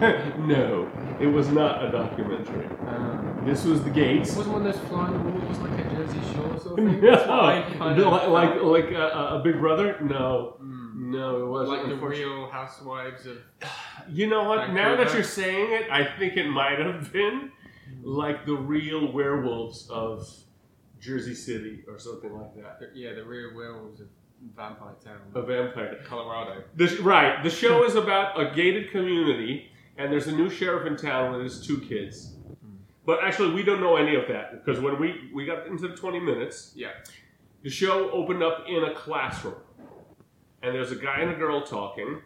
right? 0.00 0.38
no, 0.46 0.90
it 1.20 1.26
was 1.26 1.48
not 1.48 1.84
a 1.84 1.90
documentary. 1.92 2.66
Um, 2.86 3.42
This 3.44 3.64
was 3.64 3.82
The 3.84 3.90
Gates. 3.90 4.32
it 4.32 4.36
wasn't 4.38 4.54
one 4.56 4.66
of 4.66 4.72
those 4.74 4.88
flying 4.88 5.40
walls 5.44 5.58
like 5.58 5.78
a 5.78 5.84
Jersey 5.94 6.20
Shore 6.34 6.58
sort 6.58 6.78
of 6.78 6.84
thing. 6.86 7.00
That's 7.00 7.26
No, 7.26 7.64
kind 7.78 7.98
No, 7.98 8.14
of 8.14 8.32
like 8.32 8.54
like, 8.54 8.62
like 8.62 8.90
a, 8.94 9.36
a 9.36 9.40
Big 9.44 9.58
Brother. 9.60 9.98
No, 10.00 10.56
Mm. 10.62 11.10
no, 11.10 11.42
it 11.42 11.46
wasn't. 11.48 11.78
like 11.78 11.88
the 12.00 12.06
real 12.06 12.48
housewives 12.50 13.26
of 13.26 13.38
You 14.08 14.28
know 14.28 14.44
what? 14.48 14.72
Now 14.72 14.96
that 14.96 15.12
you're 15.14 15.22
saying 15.22 15.72
it, 15.72 15.90
I 15.90 16.04
think 16.18 16.36
it 16.36 16.48
might 16.48 16.78
have 16.78 17.12
been 17.12 17.50
like 18.02 18.46
the 18.46 18.54
real 18.54 19.12
werewolves 19.12 19.88
of 19.90 20.26
Jersey 21.02 21.34
City 21.34 21.82
or 21.88 21.98
something 21.98 22.32
like 22.32 22.54
that. 22.56 22.78
yeah, 22.94 23.12
the 23.12 23.24
real 23.24 23.50
werewolves 23.56 24.00
of 24.00 24.06
vampire 24.56 24.94
town, 25.04 25.18
A 25.34 25.42
vampire. 25.42 25.98
Colorado. 26.06 26.62
The, 26.76 26.96
right. 27.02 27.42
The 27.42 27.50
show 27.50 27.84
is 27.84 27.96
about 27.96 28.40
a 28.40 28.54
gated 28.54 28.90
community, 28.92 29.66
and 29.98 30.12
there's 30.12 30.28
a 30.28 30.32
new 30.32 30.48
sheriff 30.48 30.86
in 30.86 30.96
town 30.96 31.32
with 31.32 31.42
his 31.42 31.66
two 31.66 31.80
kids. 31.80 32.36
Hmm. 32.64 32.76
But 33.04 33.18
actually, 33.24 33.52
we 33.52 33.64
don't 33.64 33.80
know 33.80 33.96
any 33.96 34.14
of 34.14 34.28
that 34.28 34.64
because 34.64 34.80
when 34.80 34.98
we 35.00 35.28
we 35.34 35.44
got 35.44 35.66
into 35.66 35.88
the 35.88 35.96
20 35.96 36.20
minutes, 36.20 36.72
Yeah. 36.76 36.92
the 37.62 37.70
show 37.70 38.10
opened 38.12 38.42
up 38.44 38.64
in 38.68 38.84
a 38.84 38.94
classroom, 38.94 39.56
and 40.62 40.72
there's 40.74 40.92
a 40.92 40.96
guy 40.96 41.18
and 41.20 41.30
a 41.32 41.34
girl 41.36 41.62
talking, 41.62 42.20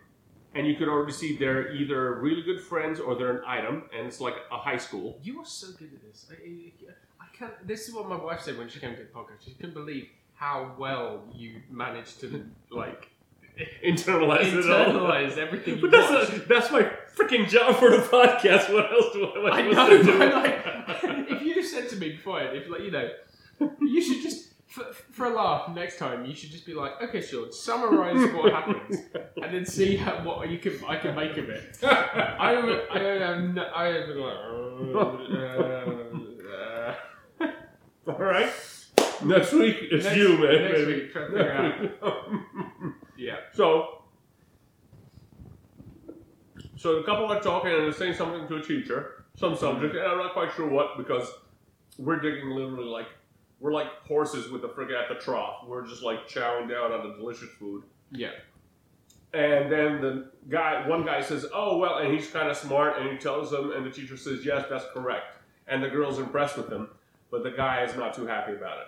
and 0.55 0.67
you 0.67 0.75
could 0.77 0.89
already 0.89 1.13
see 1.13 1.37
they're 1.39 1.73
either 1.75 2.15
really 2.21 2.43
good 2.43 2.61
friends 2.61 3.01
or 3.01 3.15
they're 3.15 3.39
an 3.39 3.43
item, 3.47 3.85
and 3.97 4.07
it's 4.07 4.21
like 4.21 4.35
a 4.53 4.59
high 4.59 4.77
school. 4.79 5.19
You 5.23 5.41
are 5.41 5.47
so 5.47 5.69
good 5.79 5.93
at 5.95 6.03
this. 6.03 6.27
I, 6.31 6.35
I, 6.35 6.73
I 7.37 7.39
can't. 7.39 7.67
This 7.69 7.89
is 7.89 7.95
what 7.95 8.09
my 8.09 8.17
wife 8.17 8.41
said 8.41 8.57
when 8.59 8.69
she 8.69 8.81
came 8.81 8.95
to 8.97 9.03
the 9.03 9.09
podcast. 9.09 9.45
She 9.45 9.53
couldn't 9.53 9.75
believe 9.75 10.09
how 10.35 10.73
well 10.79 11.25
you 11.35 11.63
managed 11.71 12.21
to 12.21 12.47
like 12.71 13.11
Internalize 13.85 14.53
it 14.53 14.71
all. 14.71 14.87
internalize 14.87 15.39
everything 15.39 15.77
you 15.79 15.83
But 15.83 15.91
that's 15.91 16.31
a, 16.31 16.39
that's 16.41 16.71
my 16.71 16.91
freaking 17.17 17.49
job 17.49 17.77
for 17.77 17.91
the 17.91 17.99
podcast. 17.99 18.73
What 18.73 18.91
else 18.93 19.13
do 19.15 19.27
I, 19.27 19.51
I 19.51 19.59
I 19.61 19.63
know, 19.71 19.89
to 19.97 20.03
do? 20.03 20.19
like, 20.19 20.63
if 21.31 21.43
you 21.43 21.63
said 21.63 21.89
to 21.91 21.97
me 21.97 22.11
before, 22.11 22.41
if 22.43 22.69
like 22.69 22.83
you 22.83 22.91
know, 22.91 23.11
you 23.81 24.03
should 24.03 24.23
just 24.23 24.53
for, 24.67 24.85
for 25.11 25.27
a 25.27 25.31
laugh 25.31 25.71
next 25.75 25.99
time, 25.99 26.27
you 26.27 26.35
should 26.35 26.51
just 26.51 26.67
be 26.67 26.75
like, 26.75 27.01
okay, 27.03 27.23
sure, 27.23 27.51
summarize 27.51 28.31
what 28.35 28.53
happens, 28.53 28.99
and 29.43 29.55
then 29.55 29.65
see 29.65 29.97
how, 29.97 30.23
what 30.23 30.51
you 30.51 30.59
can 30.59 30.79
I 30.87 30.97
can 30.97 31.15
make 31.15 31.37
of 31.39 31.49
it. 31.49 31.79
I 31.83 32.53
I 32.93 33.01
am 33.01 33.59
I 33.59 33.87
am 33.89 34.19
like, 34.19 34.37
uh, 34.95 34.99
uh, 35.39 35.95
All 38.09 38.15
right. 38.15 38.53
Next 39.25 39.53
week 39.53 39.77
it's 39.91 40.05
Next- 40.05 40.17
you, 40.17 40.39
man. 40.39 40.63
next 40.63 40.79
baby. 40.79 40.95
week, 40.95 41.13
try 41.13 41.23
to 41.23 41.29
figure 41.29 41.95
yeah. 43.19 43.37
so, 43.53 44.03
so 46.77 46.97
the 46.97 47.03
couple 47.03 47.27
are 47.27 47.41
talking 47.41 47.73
and 47.73 47.85
they're 47.85 47.93
saying 47.93 48.15
something 48.15 48.47
to 48.47 48.57
a 48.57 48.63
teacher, 48.63 49.25
some 49.35 49.53
mm-hmm. 49.53 49.61
subject, 49.61 49.97
and 49.97 50.05
I'm 50.05 50.19
not 50.19 50.35
quite 50.35 50.53
sure 50.53 50.69
what 50.69 50.97
because 50.99 51.29
we're 51.99 52.21
digging 52.21 52.51
literally 52.51 52.85
like 52.85 53.09
we're 53.59 53.73
like 53.73 53.89
horses 54.07 54.51
with 54.51 54.63
the 54.63 54.69
frig 54.69 54.93
at 54.93 55.09
the 55.09 55.17
trough. 55.17 55.65
We're 55.67 55.87
just 55.87 56.03
like 56.03 56.29
chowing 56.29 56.69
down 56.69 56.93
on 56.93 57.09
the 57.09 57.17
delicious 57.17 57.49
food. 57.59 57.85
Yeah. 58.13 58.33
And 59.33 59.73
then 59.73 60.01
the 60.01 60.31
guy, 60.49 60.87
one 60.87 61.05
guy 61.05 61.21
says, 61.21 61.47
"Oh 61.53 61.79
well," 61.79 61.99
and 61.99 62.13
he's 62.13 62.31
kind 62.31 62.49
of 62.49 62.57
smart, 62.57 62.99
and 62.99 63.11
he 63.11 63.19
tells 63.19 63.51
them, 63.51 63.73
and 63.73 63.85
the 63.85 63.91
teacher 63.91 64.17
says, 64.17 64.45
"Yes, 64.45 64.67
that's 64.71 64.85
correct." 64.93 65.39
And 65.67 65.83
the 65.83 65.89
girl's 65.89 66.19
impressed 66.19 66.57
with 66.57 66.71
him, 66.71 66.89
but 67.37 67.51
the 67.51 67.55
guy 67.57 67.83
is 67.85 67.95
not 67.97 68.15
too 68.15 68.27
happy 68.27 68.53
about 68.53 68.79
it, 68.79 68.87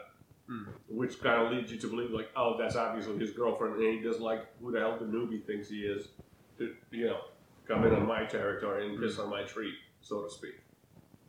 Hmm. 0.48 0.64
which 0.88 1.20
kind 1.20 1.42
of 1.44 1.52
leads 1.52 1.70
you 1.70 1.78
to 1.78 1.88
believe, 1.88 2.10
like, 2.10 2.30
"Oh, 2.34 2.56
that's 2.56 2.76
obviously 2.76 3.18
his 3.18 3.32
girlfriend, 3.32 3.74
and 3.74 3.82
he 3.98 4.00
doesn't 4.02 4.22
like 4.22 4.46
who 4.60 4.72
the 4.72 4.78
hell 4.80 4.96
the 4.98 5.04
newbie 5.04 5.44
thinks 5.44 5.68
he 5.68 5.80
is, 5.84 6.08
to, 6.56 6.74
you 6.90 7.06
know, 7.06 7.20
come 7.66 7.84
in 7.84 7.92
on 7.94 8.06
my 8.06 8.24
territory 8.24 8.88
and 8.88 8.98
piss 8.98 9.18
on 9.18 9.28
my 9.28 9.42
tree, 9.42 9.74
so 10.00 10.22
to 10.22 10.30
speak." 10.30 10.58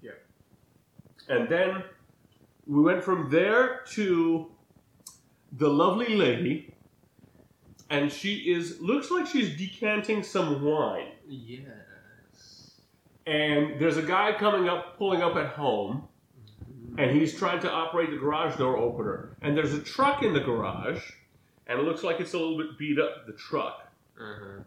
Yeah. 0.02 0.12
And 1.28 1.50
then 1.50 1.84
we 2.66 2.82
went 2.82 3.04
from 3.04 3.30
there 3.30 3.82
to 3.98 4.50
the 5.52 5.70
lovely 5.70 6.16
lady 6.16 6.74
and 7.90 8.12
she 8.12 8.52
is 8.54 8.80
looks 8.80 9.10
like 9.12 9.26
she's 9.26 9.58
decanting 9.58 10.22
some 10.24 10.64
wine. 10.64 11.12
Yes. 11.28 12.80
And 13.26 13.80
there's 13.80 13.98
a 13.98 14.04
guy 14.04 14.34
coming 14.34 14.70
up, 14.70 14.98
pulling 14.98 15.22
up 15.22 15.36
at 15.36 15.48
home, 15.48 16.08
and 17.00 17.12
he's 17.18 17.34
trying 17.38 17.60
to 17.62 17.72
operate 17.72 18.10
the 18.12 18.18
garage 18.18 18.58
door 18.58 18.78
opener. 18.78 19.38
And 19.42 19.56
there's 19.58 19.74
a 19.74 19.80
truck 19.82 20.22
in 20.22 20.34
the 20.34 20.40
garage, 20.42 21.02
and 21.68 21.80
it 21.80 21.84
looks 21.86 22.04
like 22.04 22.20
it's 22.20 22.34
a 22.34 22.38
little 22.38 22.58
bit 22.58 22.78
beat 22.78 23.00
up. 23.00 23.26
The 23.26 23.34
truck, 23.34 23.88
Uh-huh. 24.20 24.64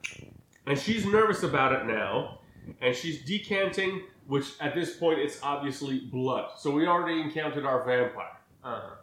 and 0.66 0.78
she's 0.78 1.04
nervous 1.06 1.42
about 1.42 1.72
it 1.72 1.84
now, 1.86 2.38
and 2.80 2.96
she's 2.96 3.22
decanting, 3.24 4.02
which 4.26 4.46
at 4.60 4.74
this 4.74 4.96
point 4.96 5.18
it's 5.18 5.38
obviously 5.42 6.00
blood. 6.00 6.52
So 6.58 6.70
we 6.70 6.86
already 6.86 7.20
encountered 7.20 7.66
our 7.66 7.84
vampire. 7.84 8.38
Uh-huh. 8.64 8.94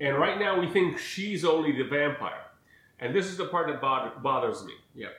And 0.00 0.16
right 0.16 0.38
now 0.38 0.58
we 0.58 0.68
think 0.68 0.98
she's 0.98 1.44
only 1.44 1.72
the 1.72 1.82
vampire. 1.82 2.44
And 3.00 3.14
this 3.14 3.26
is 3.26 3.36
the 3.36 3.46
part 3.46 3.66
that 3.68 3.80
bother, 3.80 4.12
bothers 4.22 4.64
me. 4.64 4.72
Yep. 4.94 5.12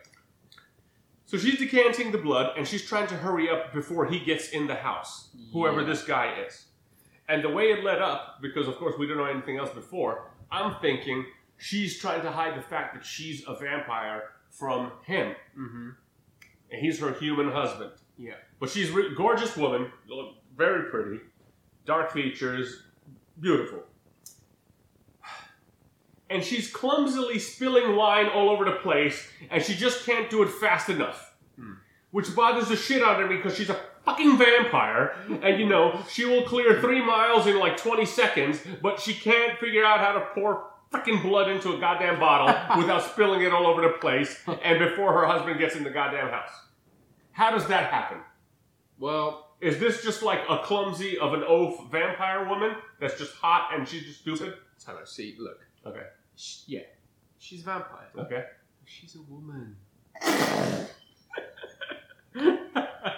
So 1.25 1.37
she's 1.37 1.59
decanting 1.59 2.11
the 2.11 2.17
blood 2.17 2.57
and 2.57 2.65
she's 2.67 2.83
trying 2.85 3.07
to 3.07 3.15
hurry 3.15 3.49
up 3.49 3.71
before 3.73 4.05
he 4.07 4.19
gets 4.19 4.49
in 4.49 4.67
the 4.67 4.75
house, 4.75 5.29
whoever 5.53 5.81
Yeah. 5.81 5.87
this 5.87 6.03
guy 6.03 6.33
is. 6.47 6.65
And 7.29 7.43
the 7.43 7.49
way 7.49 7.65
it 7.65 7.83
led 7.83 8.01
up, 8.01 8.41
because 8.41 8.67
of 8.67 8.75
course 8.77 8.95
we 8.97 9.07
don't 9.07 9.17
know 9.17 9.25
anything 9.25 9.57
else 9.57 9.69
before, 9.69 10.31
I'm 10.51 10.75
thinking 10.81 11.25
she's 11.57 11.99
trying 11.99 12.23
to 12.23 12.31
hide 12.31 12.57
the 12.57 12.61
fact 12.61 12.95
that 12.95 13.05
she's 13.05 13.43
a 13.47 13.53
vampire 13.53 14.23
from 14.49 14.91
him. 15.05 15.35
Mm-hmm. 15.57 15.89
And 16.71 16.81
he's 16.81 16.99
her 16.99 17.13
human 17.13 17.51
husband. 17.51 17.91
Yeah. 18.17 18.33
But 18.59 18.71
she's 18.71 18.89
a 18.89 19.09
gorgeous 19.15 19.55
woman, 19.55 19.91
very 20.57 20.89
pretty, 20.89 21.19
dark 21.85 22.11
features, 22.11 22.83
beautiful. 23.39 23.83
And 26.31 26.43
she's 26.43 26.71
clumsily 26.71 27.39
spilling 27.39 27.95
wine 27.95 28.27
all 28.27 28.49
over 28.49 28.65
the 28.65 28.73
place, 28.73 29.27
and 29.49 29.63
she 29.63 29.75
just 29.75 30.05
can't 30.05 30.29
do 30.29 30.43
it 30.43 30.49
fast 30.49 30.89
enough. 30.89 31.35
Hmm. 31.59 31.73
Which 32.11 32.35
bothers 32.35 32.69
the 32.69 32.75
shit 32.75 33.01
out 33.01 33.21
of 33.21 33.29
me 33.29 33.37
because 33.37 33.55
she's 33.55 33.69
a 33.69 33.79
fucking 34.09 34.37
vampire, 34.37 35.15
and 35.41 35.59
you 35.59 35.67
know, 35.67 35.99
she 36.09 36.25
will 36.25 36.43
clear 36.43 36.79
three 36.81 37.03
miles 37.03 37.47
in 37.47 37.57
like 37.59 37.77
20 37.77 38.05
seconds, 38.05 38.59
but 38.81 38.99
she 38.99 39.13
can't 39.13 39.57
figure 39.59 39.85
out 39.85 39.99
how 39.99 40.13
to 40.13 40.21
pour 40.33 40.67
freaking 40.91 41.21
blood 41.21 41.49
into 41.49 41.73
a 41.75 41.79
goddamn 41.79 42.19
bottle 42.19 42.47
without 42.81 43.03
spilling 43.03 43.41
it 43.41 43.53
all 43.53 43.67
over 43.67 43.81
the 43.81 43.89
place, 43.99 44.39
and 44.63 44.79
before 44.79 45.13
her 45.13 45.25
husband 45.27 45.59
gets 45.59 45.75
in 45.75 45.83
the 45.83 45.89
goddamn 45.89 46.29
house. 46.29 46.49
How 47.31 47.51
does 47.51 47.67
that 47.67 47.91
happen? 47.91 48.17
Well, 48.97 49.55
Is 49.61 49.79
this 49.79 50.03
just 50.03 50.23
like 50.23 50.41
a 50.49 50.59
clumsy 50.59 51.17
of 51.19 51.33
an 51.33 51.43
oaf 51.43 51.89
vampire 51.91 52.47
woman 52.47 52.71
that's 52.99 53.17
just 53.17 53.33
hot 53.35 53.69
and 53.73 53.87
she's 53.87 54.05
just 54.05 54.21
stupid? 54.21 54.55
hello. 54.85 55.01
See, 55.05 55.35
look. 55.39 55.59
Okay. 55.85 56.05
Sh- 56.35 56.63
yeah, 56.67 56.79
she's 57.37 57.61
a 57.61 57.65
vampire. 57.65 58.07
Okay. 58.17 58.43
She's 58.85 59.15
a 59.15 59.21
woman. 59.21 59.75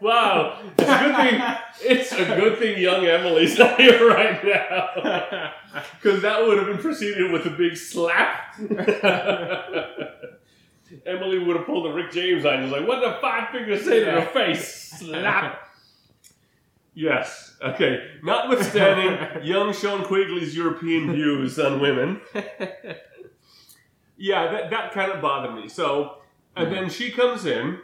Wow, 0.00 0.60
it's 0.78 0.88
a 0.88 0.98
good 0.98 1.16
thing. 1.16 1.42
It's 1.82 2.12
a 2.12 2.24
good 2.24 2.58
thing 2.58 2.80
young 2.80 3.04
Emily's 3.04 3.58
not 3.60 3.78
here 3.78 4.08
right 4.08 4.42
now, 4.42 5.52
because 6.00 6.22
that 6.22 6.42
would 6.42 6.56
have 6.56 6.66
been 6.66 6.78
preceded 6.78 7.30
with 7.30 7.44
a 7.46 7.50
big 7.50 7.76
slap. 7.76 8.58
Emily 11.06 11.38
would 11.38 11.56
have 11.56 11.66
pulled 11.66 11.86
a 11.86 11.92
Rick 11.92 12.12
James 12.12 12.46
on. 12.46 12.62
He's 12.62 12.72
like, 12.72 12.86
"What 12.88 13.00
the 13.00 13.18
five 13.20 13.50
fingers 13.50 13.84
say 13.84 14.00
to 14.00 14.10
her 14.10 14.26
face?" 14.26 14.92
Slap. 14.98 15.68
Yes. 16.94 17.56
Okay. 17.60 18.08
Notwithstanding 18.22 19.44
young 19.44 19.74
Sean 19.74 20.04
Quigley's 20.04 20.56
European 20.56 21.12
views 21.12 21.58
on 21.58 21.80
women, 21.80 22.20
yeah, 24.16 24.50
that, 24.52 24.70
that 24.70 24.92
kind 24.92 25.12
of 25.12 25.20
bothered 25.20 25.54
me. 25.54 25.68
So, 25.68 26.18
and 26.56 26.68
hmm. 26.68 26.74
then 26.74 26.90
she 26.90 27.10
comes 27.10 27.46
in, 27.46 27.80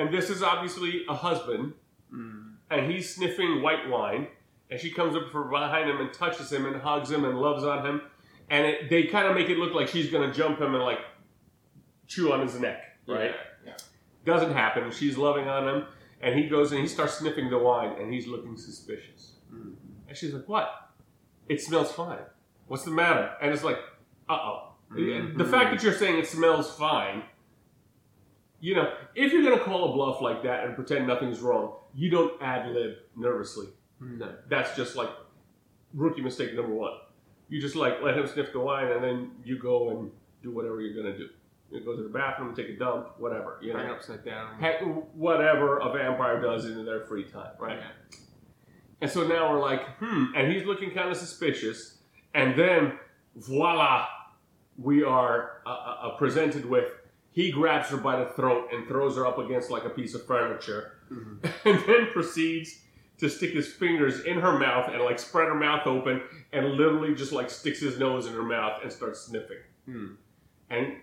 and 0.00 0.12
this 0.12 0.30
is 0.30 0.42
obviously 0.42 1.04
a 1.08 1.14
husband, 1.14 1.74
Mm. 2.12 2.54
and 2.70 2.90
he's 2.90 3.14
sniffing 3.14 3.62
white 3.62 3.88
wine, 3.88 4.26
and 4.70 4.80
she 4.80 4.90
comes 4.90 5.14
up 5.14 5.30
from 5.30 5.48
behind 5.50 5.88
him 5.88 6.00
and 6.00 6.12
touches 6.12 6.52
him 6.52 6.66
and 6.66 6.80
hugs 6.82 7.10
him 7.10 7.24
and 7.24 7.38
loves 7.40 7.62
on 7.62 7.84
him, 7.86 8.02
and 8.48 8.66
it, 8.66 8.90
they 8.90 9.04
kind 9.04 9.28
of 9.28 9.34
make 9.36 9.48
it 9.48 9.58
look 9.58 9.74
like 9.74 9.86
she's 9.88 10.10
gonna 10.10 10.32
jump 10.32 10.60
him 10.60 10.74
and 10.74 10.82
like 10.82 10.98
chew 12.06 12.32
on 12.32 12.40
his 12.40 12.58
neck, 12.58 12.82
right? 13.06 13.32
Yeah. 13.64 13.76
Doesn't 14.24 14.52
happen. 14.52 14.90
She's 14.90 15.16
loving 15.16 15.48
on 15.48 15.68
him, 15.68 15.86
and 16.20 16.36
he 16.38 16.48
goes 16.48 16.72
and 16.72 16.80
he 16.80 16.88
starts 16.88 17.14
sniffing 17.14 17.48
the 17.50 17.58
wine, 17.58 17.92
and 18.00 18.12
he's 18.12 18.26
looking 18.26 18.56
suspicious. 18.56 19.34
Mm. 19.54 19.74
And 20.08 20.16
she's 20.16 20.32
like, 20.34 20.48
"What? 20.48 20.68
It 21.48 21.60
smells 21.62 21.92
fine. 21.92 22.24
What's 22.66 22.84
the 22.84 22.90
matter?" 22.90 23.32
And 23.40 23.52
it's 23.52 23.62
like, 23.64 23.78
"Uh 24.28 24.34
oh." 24.34 24.66
Mhm. 24.92 25.38
The 25.38 25.44
fact 25.44 25.70
that 25.72 25.82
you're 25.84 25.92
saying 25.94 26.18
it 26.18 26.26
smells 26.26 26.74
fine, 26.76 27.22
you 28.60 28.74
know, 28.74 28.92
if 29.14 29.32
you're 29.32 29.42
gonna 29.42 29.62
call 29.62 29.90
a 29.90 29.92
bluff 29.92 30.20
like 30.20 30.42
that 30.42 30.64
and 30.64 30.74
pretend 30.74 31.06
nothing's 31.06 31.40
wrong, 31.40 31.74
you 31.94 32.10
don't 32.10 32.40
ad 32.42 32.70
lib 32.72 32.96
nervously. 33.16 33.66
No. 34.00 34.34
That's 34.48 34.76
just 34.76 34.96
like 34.96 35.10
rookie 35.94 36.22
mistake 36.22 36.54
number 36.54 36.72
one. 36.72 36.92
You 37.48 37.60
just 37.60 37.74
like 37.74 38.02
let 38.02 38.16
him 38.16 38.26
sniff 38.26 38.52
the 38.52 38.60
wine, 38.60 38.92
and 38.92 39.02
then 39.02 39.32
you 39.44 39.58
go 39.58 39.90
and 39.90 40.10
do 40.42 40.50
whatever 40.50 40.80
you're 40.80 41.02
gonna 41.02 41.16
do. 41.16 41.28
You 41.70 41.84
go 41.84 41.96
to 41.96 42.02
the 42.02 42.08
bathroom, 42.08 42.54
take 42.54 42.68
a 42.68 42.76
dump, 42.76 43.18
whatever. 43.18 43.58
You 43.62 43.76
Hang 43.76 43.90
upside 43.90 44.24
down. 44.24 44.60
Heck, 44.60 44.82
whatever 45.14 45.78
a 45.78 45.92
vampire 45.92 46.40
does 46.40 46.66
in 46.66 46.84
their 46.84 47.06
free 47.06 47.24
time, 47.24 47.52
right? 47.58 47.78
Yeah. 47.78 48.18
And 49.00 49.10
so 49.10 49.26
now 49.26 49.52
we're 49.52 49.60
like, 49.60 49.82
hmm, 49.98 50.26
and 50.36 50.52
he's 50.52 50.64
looking 50.64 50.90
kind 50.90 51.08
of 51.10 51.16
suspicious. 51.16 51.98
And 52.34 52.58
then, 52.58 52.98
voila, 53.36 54.06
we 54.76 55.04
are 55.04 55.62
uh, 55.64 55.70
uh, 55.70 55.72
uh, 56.02 56.16
presented 56.16 56.64
with 56.64 56.92
he 57.32 57.50
grabs 57.52 57.88
her 57.90 57.96
by 57.96 58.18
the 58.22 58.30
throat 58.32 58.68
and 58.72 58.86
throws 58.88 59.16
her 59.16 59.26
up 59.26 59.38
against 59.38 59.70
like 59.70 59.84
a 59.84 59.90
piece 59.90 60.14
of 60.14 60.24
furniture, 60.26 60.92
Mhm. 61.10 61.38
and 61.64 61.78
then 61.86 62.06
proceeds 62.12 62.82
to 63.18 63.28
stick 63.28 63.50
his 63.50 63.72
fingers 63.72 64.20
in 64.24 64.40
her 64.40 64.58
mouth 64.58 64.88
and 64.92 65.02
like 65.02 65.18
spread 65.18 65.48
her 65.48 65.54
mouth 65.54 65.86
open 65.86 66.22
and 66.52 66.72
literally 66.72 67.14
just 67.14 67.32
like 67.32 67.50
sticks 67.50 67.80
his 67.80 67.98
nose 67.98 68.26
in 68.26 68.32
her 68.32 68.42
mouth 68.42 68.80
and 68.82 68.90
starts 68.92 69.20
sniffing. 69.20 69.58
Hmm. 69.86 70.06
And 70.70 70.96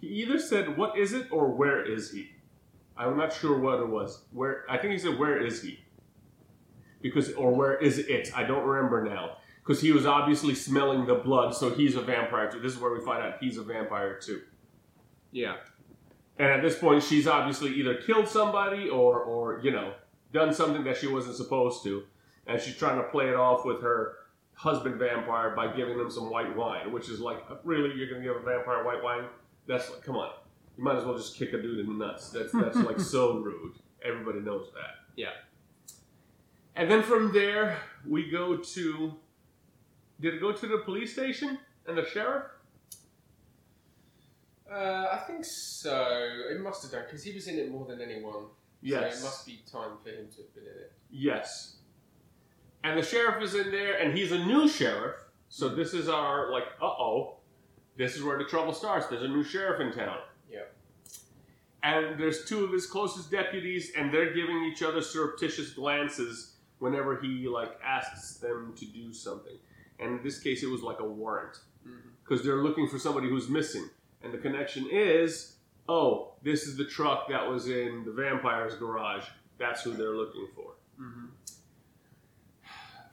he 0.00 0.06
either 0.06 0.38
said, 0.38 0.76
"What 0.76 0.96
is 0.96 1.12
it?" 1.12 1.26
or 1.32 1.48
"Where 1.50 1.82
is 1.84 2.12
he?" 2.12 2.30
I'm 2.96 3.16
not 3.16 3.32
sure 3.32 3.58
what 3.58 3.80
it 3.80 3.88
was. 3.88 4.24
Where 4.32 4.64
I 4.68 4.76
think 4.78 4.92
he 4.92 4.98
said, 4.98 5.18
"Where 5.18 5.38
is 5.38 5.62
he?" 5.62 5.80
Because 7.02 7.32
or 7.34 7.54
where 7.54 7.76
is 7.78 7.98
it? 7.98 8.30
I 8.36 8.44
don't 8.44 8.66
remember 8.66 9.02
now. 9.04 9.38
Because 9.62 9.80
he 9.80 9.92
was 9.92 10.04
obviously 10.06 10.54
smelling 10.54 11.06
the 11.06 11.14
blood, 11.14 11.54
so 11.54 11.70
he's 11.70 11.96
a 11.96 12.00
vampire 12.02 12.50
too. 12.50 12.60
This 12.60 12.74
is 12.74 12.78
where 12.80 12.92
we 12.92 13.00
find 13.04 13.22
out 13.22 13.34
he's 13.40 13.56
a 13.58 13.62
vampire 13.62 14.18
too. 14.18 14.42
Yeah. 15.32 15.56
And 16.38 16.48
at 16.48 16.62
this 16.62 16.78
point, 16.78 17.02
she's 17.02 17.26
obviously 17.26 17.74
either 17.74 17.96
killed 17.96 18.28
somebody 18.28 18.88
or, 18.88 19.20
or 19.20 19.60
you 19.62 19.70
know, 19.70 19.92
done 20.32 20.54
something 20.54 20.84
that 20.84 20.96
she 20.96 21.06
wasn't 21.06 21.36
supposed 21.36 21.82
to, 21.84 22.04
and 22.46 22.60
she's 22.60 22.76
trying 22.76 22.96
to 22.96 23.04
play 23.08 23.28
it 23.28 23.34
off 23.34 23.64
with 23.64 23.82
her 23.82 24.16
husband 24.54 24.96
vampire 24.96 25.54
by 25.56 25.74
giving 25.74 25.98
him 25.98 26.10
some 26.10 26.30
white 26.30 26.54
wine, 26.56 26.92
which 26.92 27.08
is 27.08 27.20
like, 27.20 27.38
really, 27.64 27.94
you're 27.96 28.08
gonna 28.08 28.22
give 28.22 28.36
a 28.36 28.40
vampire 28.40 28.84
white 28.84 29.02
wine? 29.02 29.24
That's 29.66 29.90
like, 29.90 30.02
come 30.02 30.16
on, 30.16 30.30
you 30.76 30.84
might 30.84 30.96
as 30.96 31.04
well 31.04 31.16
just 31.16 31.36
kick 31.36 31.52
a 31.52 31.60
dude 31.60 31.78
in 31.80 31.86
the 31.86 32.06
nuts. 32.06 32.30
That's 32.30 32.52
that's 32.52 32.76
like 32.88 33.00
so 33.00 33.38
rude. 33.38 33.74
Everybody 34.02 34.40
knows 34.40 34.70
that. 34.74 34.96
Yeah. 35.16 35.32
And 36.76 36.90
then 36.90 37.02
from 37.02 37.32
there, 37.32 37.78
we 38.06 38.30
go 38.30 38.56
to. 38.56 39.14
Did 40.20 40.34
it 40.34 40.40
go 40.40 40.52
to 40.52 40.66
the 40.66 40.78
police 40.78 41.12
station 41.12 41.58
and 41.86 41.96
the 41.96 42.04
sheriff? 42.04 42.44
Uh, 44.72 45.08
I 45.12 45.16
think 45.26 45.44
so. 45.44 46.28
It 46.50 46.60
must 46.60 46.82
have 46.82 46.92
done 46.92 47.02
because 47.06 47.24
he 47.24 47.32
was 47.32 47.48
in 47.48 47.58
it 47.58 47.70
more 47.70 47.86
than 47.86 48.00
anyone. 48.00 48.44
Yes. 48.82 49.14
So 49.14 49.20
it 49.20 49.24
must 49.24 49.46
be 49.46 49.62
time 49.70 49.98
for 50.02 50.10
him 50.10 50.28
to 50.28 50.36
have 50.36 50.54
been 50.54 50.64
in 50.64 50.80
it. 50.80 50.92
Yes. 51.10 51.76
And 52.84 52.98
the 52.98 53.02
sheriff 53.02 53.42
is 53.42 53.54
in 53.54 53.70
there, 53.70 53.98
and 53.98 54.16
he's 54.16 54.32
a 54.32 54.38
new 54.38 54.68
sheriff. 54.68 55.16
So 55.48 55.68
this 55.68 55.92
is 55.92 56.08
our 56.08 56.52
like, 56.52 56.64
uh 56.80 56.86
oh, 56.86 57.36
this 57.96 58.16
is 58.16 58.22
where 58.22 58.38
the 58.38 58.44
trouble 58.44 58.72
starts. 58.72 59.06
There's 59.08 59.22
a 59.22 59.28
new 59.28 59.44
sheriff 59.44 59.80
in 59.80 59.92
town. 59.92 60.18
Yeah. 60.50 60.60
And 61.82 62.18
there's 62.18 62.44
two 62.44 62.64
of 62.64 62.72
his 62.72 62.86
closest 62.86 63.30
deputies, 63.30 63.92
and 63.96 64.12
they're 64.12 64.32
giving 64.32 64.64
each 64.64 64.82
other 64.82 65.02
surreptitious 65.02 65.70
glances 65.70 66.54
whenever 66.78 67.20
he 67.20 67.48
like 67.48 67.72
asks 67.84 68.34
them 68.34 68.74
to 68.76 68.86
do 68.86 69.12
something. 69.12 69.56
And 69.98 70.18
in 70.18 70.22
this 70.22 70.38
case, 70.38 70.62
it 70.62 70.70
was 70.70 70.82
like 70.82 71.00
a 71.00 71.04
warrant 71.04 71.58
because 72.24 72.44
they're 72.44 72.62
looking 72.62 72.88
for 72.88 72.98
somebody 72.98 73.28
who's 73.28 73.48
missing, 73.48 73.90
and 74.22 74.32
the 74.32 74.38
connection 74.38 74.86
is, 74.90 75.56
oh, 75.88 76.32
this 76.42 76.64
is 76.64 76.76
the 76.76 76.84
truck 76.84 77.28
that 77.28 77.48
was 77.48 77.68
in 77.68 78.04
the 78.04 78.12
vampire's 78.12 78.74
garage. 78.74 79.24
That's 79.58 79.82
who 79.82 79.92
they're 79.92 80.16
looking 80.16 80.48
for. 80.54 80.74
Mm-hmm. 81.00 81.26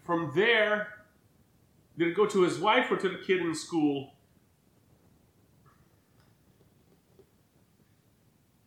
From 0.03 0.31
there, 0.35 0.87
did 1.97 2.09
it 2.09 2.15
go 2.15 2.25
to 2.25 2.41
his 2.43 2.59
wife 2.59 2.89
or 2.91 2.97
to 2.97 3.09
the 3.09 3.17
kid 3.25 3.41
in 3.41 3.53
school? 3.53 4.13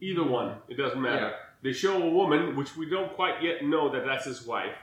Either 0.01 0.25
one, 0.25 0.57
it 0.69 0.77
doesn't 0.77 1.01
matter. 1.01 1.29
Yeah. 1.29 1.33
They 1.63 1.73
show 1.73 2.03
a 2.03 2.11
woman, 2.11 2.57
which 2.57 2.77
we 2.77 2.89
don't 2.89 3.15
quite 3.15 3.43
yet 3.43 3.65
know 3.65 3.91
that 3.93 4.05
that's 4.07 4.25
his 4.25 4.47
wife, 4.47 4.75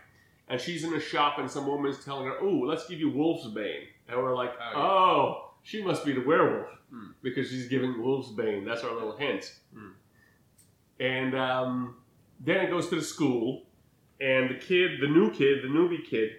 and 0.48 0.62
she's 0.62 0.84
in 0.84 0.94
a 0.94 1.00
shop, 1.00 1.40
and 1.40 1.50
some 1.50 1.66
woman's 1.66 2.04
telling 2.06 2.26
her, 2.28 2.38
"Oh, 2.40 2.60
let's 2.66 2.88
give 2.88 3.00
you 3.00 3.10
wolf's 3.10 3.48
bane," 3.48 3.88
and 4.08 4.18
we're 4.18 4.36
like, 4.36 4.54
Oh, 4.76 4.80
"Oh. 4.80 5.47
She 5.68 5.84
must 5.84 6.06
be 6.06 6.14
the 6.14 6.22
werewolf 6.22 6.70
Hmm. 6.90 7.08
because 7.22 7.50
she's 7.50 7.68
giving 7.68 8.02
wolf's 8.02 8.32
bane." 8.32 8.64
That's 8.64 8.84
our 8.86 8.94
little 8.94 9.18
hint. 9.18 9.44
Hmm. 9.74 9.92
And 11.00 11.36
um, 11.38 11.98
then 12.40 12.66
it 12.66 12.70
goes 12.70 12.88
to 12.90 12.96
the 12.96 13.02
school, 13.16 13.68
and 14.22 14.50
the 14.50 14.56
kid, 14.70 15.02
the 15.02 15.08
new 15.08 15.30
kid, 15.32 15.64
the 15.64 15.68
newbie 15.68 16.06
kid, 16.06 16.30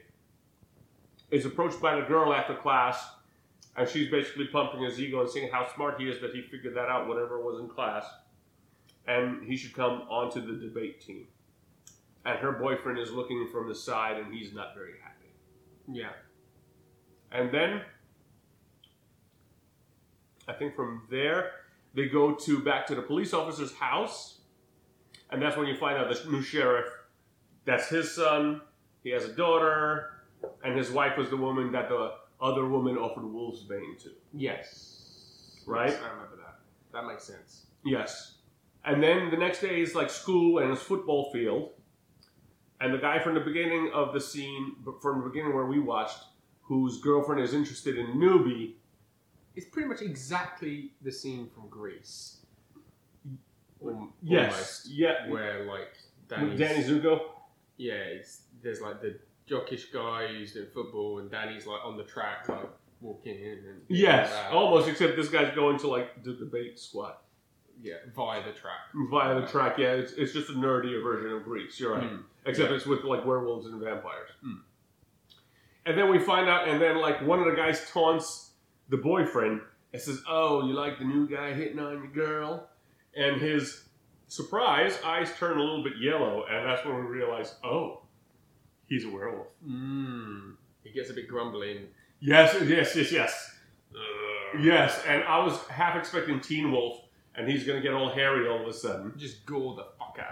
is 1.31 1.45
approached 1.45 1.81
by 1.81 1.95
the 2.01 2.07
girl 2.07 2.33
after 2.33 2.55
class, 2.55 2.97
and 3.77 3.87
she's 3.89 4.11
basically 4.11 4.47
pumping 4.47 4.83
his 4.83 4.99
ego 4.99 5.21
and 5.21 5.29
saying 5.31 5.51
how 5.53 5.69
smart 5.75 6.01
he 6.01 6.09
is 6.09 6.21
that 6.23 6.33
he 6.35 6.41
figured 6.41 6.75
that 6.75 6.89
out 6.89 7.07
whatever 7.07 7.39
was 7.39 7.61
in 7.61 7.69
class, 7.69 8.05
and 9.07 9.45
he 9.45 9.57
should 9.57 9.75
come 9.75 10.03
onto 10.09 10.41
the 10.41 10.55
debate 10.67 11.01
team. 11.03 11.27
And 12.25 12.39
her 12.39 12.53
boyfriend 12.53 12.99
is 12.99 13.13
looking 13.13 13.47
from 13.53 13.69
the 13.69 13.75
side, 13.75 14.17
and 14.17 14.33
he's 14.35 14.53
not 14.55 14.75
very 14.75 14.95
happy. 15.03 15.31
Yeah. 15.93 16.13
And 17.31 17.53
then, 17.53 17.83
I 20.49 20.55
think 20.55 20.75
from 20.75 21.03
there, 21.11 21.51
they 21.95 22.09
go 22.09 22.35
to 22.35 22.61
back 22.61 22.87
to 22.87 22.95
the 22.95 23.03
police 23.03 23.35
officer's 23.35 23.75
house, 23.75 24.39
and 25.31 25.41
that's 25.43 25.57
when 25.57 25.67
you 25.67 25.77
find 25.77 25.99
out 25.99 26.09
the 26.09 26.31
new 26.31 26.43
sheriff. 26.43 26.87
That's 27.65 27.89
his 27.89 28.15
son. 28.15 28.63
He 29.05 29.11
has 29.11 29.25
a 29.25 29.33
daughter, 29.33 30.23
and 30.65 30.77
his 30.77 30.91
wife 30.91 31.19
was 31.19 31.29
the 31.29 31.37
woman 31.37 31.71
that 31.73 31.89
the 31.89 32.15
other 32.41 32.67
woman 32.67 32.97
offered 32.97 33.25
wolf's 33.25 33.63
bane 33.63 33.97
to. 34.01 34.11
Yes. 34.33 35.63
Right? 35.67 35.91
Yes, 35.91 36.01
I 36.03 36.09
remember 36.13 36.37
that. 36.37 36.61
That 36.93 37.07
makes 37.07 37.25
sense. 37.25 37.67
Yes. 37.85 38.39
And 38.85 39.03
then 39.03 39.31
the 39.31 39.37
next 39.37 39.61
day 39.61 39.83
is 39.83 39.95
like 39.95 40.09
school 40.09 40.59
and 40.59 40.71
his 40.71 40.81
football 40.81 41.31
field. 41.33 41.71
And 42.81 42.95
the 42.95 42.99
guy 42.99 43.19
from 43.19 43.35
the 43.35 43.41
beginning 43.41 43.91
of 43.93 44.15
the 44.15 44.21
scene, 44.21 44.77
from 45.03 45.21
the 45.21 45.29
beginning 45.29 45.55
where 45.55 45.67
we 45.67 45.81
watched, 45.81 46.19
whose 46.63 47.01
girlfriend 47.01 47.43
is 47.43 47.53
interested 47.53 47.99
in 47.99 48.07
newbie, 48.19 48.75
It's 49.59 49.67
pretty 49.67 49.89
much 49.89 50.03
exactly 50.03 50.93
the 51.03 51.11
scene 51.11 51.49
from 51.53 51.69
Grease. 51.69 52.37
Al- 53.85 54.13
yes, 54.23 54.53
Almost. 54.53 54.91
yeah, 54.91 55.29
Where 55.29 55.65
like 55.65 55.97
Danny's, 56.29 56.59
Danny 56.61 56.85
Zuko. 56.85 57.21
yeah, 57.77 58.05
there's 58.63 58.81
like 58.81 59.01
the 59.01 59.19
jockish 59.51 59.93
guy 59.93 60.29
who's 60.29 60.53
doing 60.53 60.69
football, 60.73 61.19
and 61.19 61.29
Danny's 61.29 61.67
like 61.67 61.85
on 61.85 61.97
the 61.97 62.05
track, 62.05 62.49
like 62.49 62.71
walking 63.01 63.35
in 63.35 63.59
and 63.69 63.81
Yes, 63.89 64.33
uh, 64.33 64.57
almost. 64.57 64.89
Except 64.89 65.17
this 65.17 65.29
guy's 65.29 65.53
going 65.57 65.77
to 65.81 65.89
like 65.89 66.23
the 66.23 66.35
debate 66.35 66.79
squad 66.79 67.15
yeah, 67.83 67.95
via 68.15 68.41
the 68.45 68.53
track. 68.53 68.79
via 69.11 69.41
the 69.41 69.47
track. 69.49 69.77
Yeah, 69.77 69.95
it's, 69.95 70.13
it's 70.13 70.33
just 70.33 70.51
a 70.51 70.53
nerdier 70.53 71.03
version 71.03 71.33
of 71.33 71.43
Grease. 71.43 71.81
You're 71.81 71.95
right. 71.95 72.05
Mm. 72.13 72.23
Except 72.47 72.71
it's 72.71 72.87
with 72.87 73.03
like 73.03 73.25
werewolves 73.27 73.67
and 73.67 73.81
vampires. 73.83 74.31
And 75.85 75.99
then 75.99 76.11
we 76.11 76.19
find 76.21 76.49
out, 76.49 76.69
and 76.69 76.81
then 76.81 76.99
like 77.01 77.21
one 77.27 77.41
of 77.41 77.47
the 77.47 77.57
guys 77.57 77.91
taunts 77.91 78.48
the 78.89 78.97
boyfriend 78.97 79.61
and 79.93 80.01
says, 80.03 80.23
"Oh, 80.29 80.67
you 80.67 80.75
like 80.75 80.99
the 80.99 81.05
new 81.05 81.29
guy 81.29 81.53
hitting 81.55 81.79
on 81.79 81.93
your 81.95 82.09
girl?" 82.09 82.69
And 83.17 83.41
his 83.41 83.85
surprise 84.29 84.99
eyes 85.05 85.31
turn 85.39 85.57
a 85.59 85.63
little 85.63 85.83
bit 85.83 85.95
yellow, 85.99 86.45
and 86.49 86.67
that's 86.69 86.85
when 86.85 86.97
we 86.97 87.03
realize, 87.03 87.55
oh, 87.65 88.03
he's 88.87 89.05
a 89.05 89.11
werewolf. 89.11 89.49
Mm. 89.67 90.55
He 90.85 90.91
gets 90.93 91.11
a 91.11 91.15
bit 91.15 91.29
grumbly. 91.29 91.79
And, 91.79 91.89
Yes, 92.21 92.55
yes, 92.67 92.95
yes, 92.97 93.13
yes. 93.13 93.57
uh, 93.95 94.59
Yes, 94.61 95.03
and 95.07 95.23
I 95.25 95.43
was 95.45 95.59
half 95.69 95.97
expecting 95.97 96.41
Teen 96.41 96.71
Wolf, 96.73 97.01
and 97.35 97.49
he's 97.49 97.65
gonna 97.65 97.81
get 97.81 97.95
all 97.95 98.11
hairy 98.11 98.49
all 98.49 98.63
of 98.63 98.69
a 98.69 98.73
sudden. 98.73 99.13
just 99.17 99.47
gore 99.47 99.75
the 99.77 99.87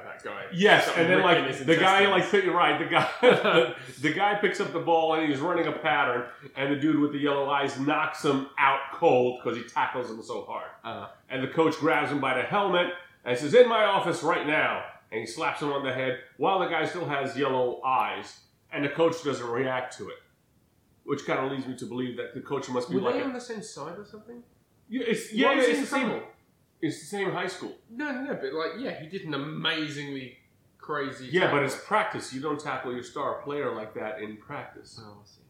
that 0.04 0.22
guy. 0.22 0.44
Yes, 0.52 0.88
and 0.96 1.08
then 1.08 1.22
like 1.22 1.58
the 1.66 1.76
guy 1.76 2.06
like 2.08 2.24
intestines. 2.24 2.44
pick- 2.44 2.52
right, 2.54 2.78
the 2.78 2.86
guy 2.86 3.74
the 4.00 4.12
guy 4.12 4.34
picks 4.34 4.60
up 4.60 4.72
the 4.72 4.80
ball 4.80 5.14
and 5.14 5.28
he's 5.28 5.40
running 5.40 5.66
a 5.66 5.72
pattern, 5.72 6.24
and 6.56 6.72
the 6.72 6.76
dude 6.80 6.98
with 6.98 7.12
the 7.12 7.18
yellow 7.18 7.48
eyes 7.48 7.78
knocks 7.78 8.24
him 8.24 8.48
out 8.58 8.80
cold 8.94 9.40
because 9.42 9.56
he 9.58 9.64
tackles 9.64 10.10
him 10.10 10.22
so 10.22 10.42
hard. 10.44 10.68
Uh, 10.84 11.08
And 11.30 11.42
the 11.42 11.48
coach 11.48 11.76
grabs 11.78 12.10
him 12.10 12.20
by 12.20 12.34
the 12.34 12.42
helmet 12.42 12.88
and 13.24 13.38
says, 13.38 13.54
"In 13.54 13.68
my 13.68 13.84
office 13.84 14.22
right 14.22 14.46
now," 14.46 14.84
and 15.10 15.20
he 15.20 15.26
slaps 15.26 15.60
him 15.62 15.72
on 15.72 15.84
the 15.84 15.92
head 15.92 16.18
while 16.36 16.58
the 16.58 16.66
guy 16.66 16.84
still 16.86 17.06
has 17.06 17.36
yellow 17.36 17.80
eyes, 17.84 18.40
and 18.72 18.84
the 18.84 18.88
coach 18.90 19.22
doesn't 19.24 19.46
react 19.48 19.96
to 19.98 20.08
it, 20.08 20.18
which 21.04 21.24
kind 21.26 21.38
of 21.44 21.50
leads 21.52 21.66
me 21.66 21.76
to 21.76 21.86
believe 21.86 22.16
that 22.16 22.34
the 22.34 22.40
coach 22.40 22.68
must 22.68 22.88
be 22.90 22.96
were 22.96 23.02
like, 23.02 23.14
they 23.14 23.20
a, 23.20 23.24
on 23.24 23.32
the 23.32 23.40
same 23.40 23.62
side 23.62 23.98
or 23.98 24.04
something? 24.04 24.42
yeah, 24.88 25.02
it's, 25.06 25.32
yeah, 25.32 25.52
yeah, 25.52 25.60
it's 25.62 25.80
the 25.80 25.86
same. 25.86 26.20
It's 26.80 27.00
the 27.00 27.06
same 27.06 27.30
high 27.30 27.46
school. 27.46 27.74
No, 27.90 28.12
no, 28.12 28.34
but 28.34 28.52
like, 28.52 28.72
yeah, 28.78 29.00
he 29.00 29.06
did 29.06 29.22
an 29.22 29.34
amazingly 29.34 30.38
crazy. 30.78 31.28
Yeah, 31.30 31.50
but 31.50 31.62
it's 31.62 31.76
practice. 31.76 32.32
You 32.32 32.40
don't 32.40 32.60
tackle 32.60 32.92
your 32.92 33.02
star 33.02 33.42
player 33.42 33.74
like 33.74 33.94
that 33.94 34.20
in 34.20 34.36
practice. 34.36 35.00
Oh, 35.02 35.18
I 35.22 35.26
see. 35.26 35.40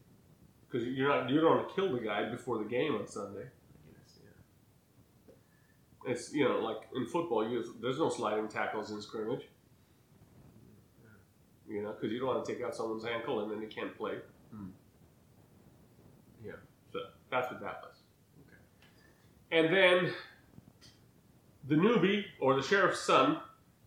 Because 0.69 0.87
you're 0.87 1.09
not 1.09 1.29
you 1.29 1.39
don't 1.39 1.57
want 1.57 1.69
to 1.69 1.75
kill 1.75 1.93
the 1.93 1.99
guy 1.99 2.29
before 2.29 2.57
the 2.57 2.65
game 2.65 2.95
on 2.95 3.07
Sunday. 3.07 3.45
Yes, 3.89 4.19
yeah. 4.23 6.11
It's 6.11 6.33
you 6.33 6.47
know 6.47 6.59
like 6.59 6.87
in 6.95 7.05
football, 7.05 7.47
you 7.47 7.63
there's 7.81 7.99
no 7.99 8.09
sliding 8.09 8.47
tackles 8.47 8.91
in 8.91 9.01
scrimmage. 9.01 9.47
You 11.69 11.83
know, 11.83 11.91
because 11.91 12.13
you 12.13 12.19
don't 12.19 12.29
want 12.29 12.45
to 12.45 12.53
take 12.53 12.63
out 12.63 12.73
someone's 12.73 13.03
ankle 13.05 13.41
and 13.41 13.51
then 13.51 13.59
they 13.59 13.65
can't 13.65 13.95
play. 13.97 14.13
Hmm. 14.51 14.67
Yeah. 16.43 16.53
So 16.93 16.99
that's 17.29 17.51
what 17.51 17.59
that 17.59 17.83
was. 17.83 17.97
Okay. 18.45 19.59
And 19.59 19.75
then 19.75 20.13
the 21.67 21.75
newbie 21.75 22.25
or 22.39 22.55
the 22.55 22.61
sheriff's 22.61 22.99
son 22.99 23.37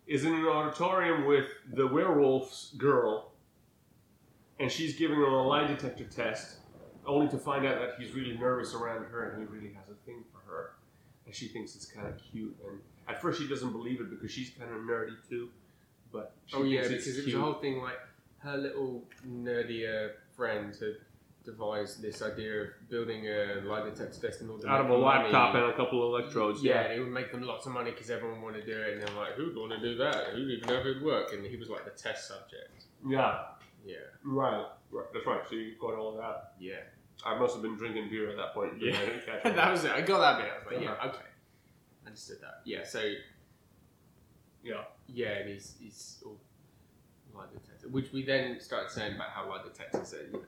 is 0.07 0.25
in 0.25 0.35
an 0.35 0.47
auditorium 0.47 1.25
with 1.27 1.47
the 1.73 1.87
werewolf's 1.87 2.73
girl, 2.77 3.33
and 4.59 4.71
she's 4.71 4.97
giving 4.97 5.16
him 5.16 5.25
a 5.25 5.47
lie 5.47 5.66
detector 5.66 6.05
test, 6.05 6.57
only 7.07 7.29
to 7.29 7.38
find 7.38 7.64
out 7.66 7.79
that 7.81 7.95
he's 7.99 8.12
really 8.12 8.37
nervous 8.37 8.75
around 8.75 9.05
her 9.05 9.31
and 9.31 9.40
he 9.40 9.47
really 9.55 9.73
has 9.75 9.85
a 9.88 9.95
thing 10.07 10.23
for 10.33 10.38
her. 10.51 10.73
And 11.27 11.35
she 11.35 11.49
thinks 11.49 11.75
it's 11.77 11.87
kind 11.87 12.07
of 12.09 12.14
cute. 12.33 12.57
And 12.69 12.81
at 13.09 13.23
first, 13.23 13.40
she 13.40 13.49
doesn't 13.49 13.73
believe 13.73 14.01
it 14.01 14.11
because 14.11 14.31
she's 14.31 14.51
kind 14.51 14.71
of 14.71 14.79
nerdy 14.79 15.16
too. 15.29 15.49
But 16.12 16.33
she 16.47 16.57
Oh 16.57 16.64
yeah, 16.64 16.81
it's 16.81 16.88
because 16.88 17.07
it 17.07 17.16
was 17.16 17.25
cute. 17.25 17.37
the 17.37 17.43
whole 17.43 17.55
thing 17.55 17.81
like 17.81 17.99
her 18.38 18.57
little 18.57 19.05
nerdier 19.29 20.12
friend 20.37 20.75
had 20.75 20.97
devised 21.44 22.03
this 22.03 22.20
idea 22.22 22.62
of 22.62 22.68
building 22.90 23.26
a 23.26 23.62
lie 23.64 23.83
detector 23.83 24.20
test 24.29 24.42
in 24.42 24.50
order 24.50 24.64
to 24.64 24.68
Out 24.68 24.81
of 24.83 24.87
a 24.87 24.90
make 24.90 25.00
money. 25.00 25.22
laptop 25.24 25.55
and 25.55 25.64
a 25.64 25.76
couple 25.76 26.03
of 26.14 26.20
electrodes. 26.22 26.62
Yeah, 26.62 26.83
and 26.83 26.92
it 26.92 27.00
would 27.00 27.12
make 27.12 27.33
them 27.33 27.42
lots 27.42 27.66
of 27.66 27.72
money 27.72 27.90
because 27.92 28.11
everyone 28.11 28.42
wanted 28.42 28.66
to 28.66 28.74
do 28.74 28.81
it, 28.81 28.92
and 28.94 29.03
they're 29.03 29.16
like, 29.16 29.33
"Who'd 29.35 29.57
want 29.57 29.72
to 29.72 29.81
do 29.81 29.96
that? 29.96 30.29
Who'd 30.35 30.50
even 30.50 30.68
know 30.68 30.74
if 30.81 30.87
it'd 30.87 31.03
work?" 31.03 31.33
And 31.33 31.44
he 31.46 31.57
was 31.57 31.68
like 31.70 31.85
the 31.85 31.90
test 31.92 32.29
subject. 32.29 32.85
Yeah. 33.07 33.44
Yeah, 33.87 33.96
Right. 34.22 34.66
Right. 34.90 35.07
That's 35.14 35.24
right. 35.26 35.40
So 35.48 35.55
you 35.55 35.74
got 35.81 35.94
all 35.94 36.14
that. 36.18 36.53
yeah, 36.59 36.81
I 37.24 37.38
must 37.38 37.55
have 37.55 37.62
been 37.62 37.76
drinking 37.76 38.11
beer 38.11 38.29
at 38.29 38.37
that 38.37 38.53
point. 38.53 38.74
Yeah. 38.79 38.92
I 39.00 39.07
didn't 39.07 39.24
catch 39.24 39.42
that 39.57 39.70
was 39.72 39.85
it. 39.85 39.92
I 39.92 40.03
got 40.03 40.18
that 40.20 40.42
bit. 40.42 40.53
I 40.53 40.57
was 40.59 40.66
like, 40.66 40.87
Uh-huh. 40.87 40.96
"Yeah, 41.05 41.09
okay, 41.11 41.26
I 42.05 42.07
understood 42.09 42.40
that." 42.42 42.61
Yeah, 42.66 42.85
so 42.85 43.00
Yeah. 44.62 44.85
yeah, 45.09 45.29
and 45.38 45.48
he's 45.48 45.76
he's 45.81 46.22
all 46.26 46.38
lie 47.35 47.46
detector, 47.53 47.88
which 47.88 48.12
we 48.12 48.22
then 48.24 48.61
started 48.61 48.90
saying 48.90 49.14
about 49.14 49.31
how 49.31 49.48
lie 49.48 49.62
detectors 49.62 50.12
are 50.12 50.26
you 50.26 50.33
know, 50.33 50.44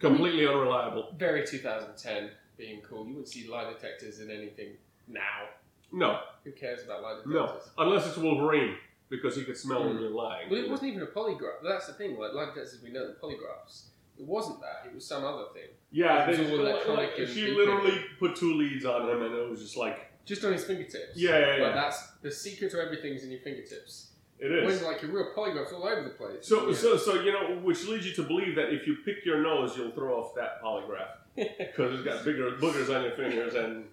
Completely 0.00 0.46
unreliable. 0.46 1.14
very 1.18 1.46
2010 1.46 2.30
being 2.56 2.80
cool. 2.82 3.04
You 3.06 3.10
wouldn't 3.14 3.28
see 3.28 3.48
lie 3.48 3.70
detectors 3.72 4.20
in 4.20 4.30
anything 4.30 4.70
now. 5.08 5.46
No. 5.92 6.20
Who 6.44 6.52
cares 6.52 6.84
about 6.84 7.02
lie 7.02 7.10
detectors? 7.22 7.32
No. 7.34 7.60
Unless 7.78 8.06
it's 8.08 8.16
Wolverine, 8.16 8.76
because 9.08 9.36
he 9.36 9.44
could 9.44 9.56
smell 9.56 9.84
when 9.86 9.98
you're 9.98 10.10
lying. 10.10 10.50
Well, 10.50 10.58
it 10.62 10.70
wasn't 10.70 10.90
even 10.90 11.02
a 11.02 11.06
polygraph. 11.06 11.62
That's 11.62 11.86
the 11.86 11.92
thing. 11.94 12.18
Like 12.18 12.32
lie 12.32 12.46
detectors, 12.46 12.78
we 12.82 12.90
know 12.90 13.06
the 13.06 13.14
polygraphs. 13.14 13.84
It 14.18 14.26
wasn't 14.26 14.60
that. 14.60 14.82
It 14.88 14.94
was 14.94 15.06
some 15.06 15.24
other 15.24 15.44
thing. 15.54 15.68
Yeah, 15.90 16.24
It 16.24 16.30
was 16.30 16.38
they- 16.38 16.50
all 16.52 16.60
electronic 16.66 17.18
and 17.18 17.28
she 17.28 17.50
literally 17.52 18.04
put 18.18 18.36
two 18.36 18.54
leads 18.54 18.84
on 18.84 19.08
him, 19.08 19.22
and 19.22 19.34
it 19.34 19.48
was 19.50 19.60
just 19.60 19.76
like, 19.76 20.12
Just 20.26 20.44
on 20.44 20.52
his 20.52 20.64
fingertips. 20.64 21.16
yeah, 21.16 21.38
yeah, 21.38 21.46
Like 21.46 21.58
yeah. 21.58 21.72
that's 21.72 22.10
the 22.22 22.30
secret 22.30 22.70
to 22.72 22.80
everything 22.80 23.14
is 23.14 23.24
in 23.24 23.30
your 23.30 23.40
fingertips. 23.40 24.09
It 24.42 24.64
When 24.64 24.72
is. 24.72 24.82
like 24.82 25.02
your 25.02 25.10
real 25.12 25.32
polygraphs 25.36 25.72
all 25.72 25.86
over 25.86 26.02
the 26.02 26.10
place. 26.10 26.46
So, 26.48 26.68
Yeah. 26.68 26.74
so, 26.74 26.96
so 26.96 27.20
you 27.20 27.30
know, 27.32 27.58
which 27.62 27.86
leads 27.86 28.06
you 28.06 28.14
to 28.14 28.22
believe 28.22 28.56
that 28.56 28.72
if 28.72 28.86
you 28.86 28.96
pick 29.04 29.24
your 29.24 29.42
nose, 29.42 29.76
you'll 29.76 29.90
throw 29.90 30.18
off 30.18 30.34
that 30.34 30.62
polygraph 30.62 31.10
because 31.36 31.94
it's 31.94 32.02
got 32.04 32.24
bigger 32.24 32.52
boogers 32.52 32.94
on 32.94 33.02
your 33.02 33.12
fingers, 33.12 33.54
and 33.54 33.84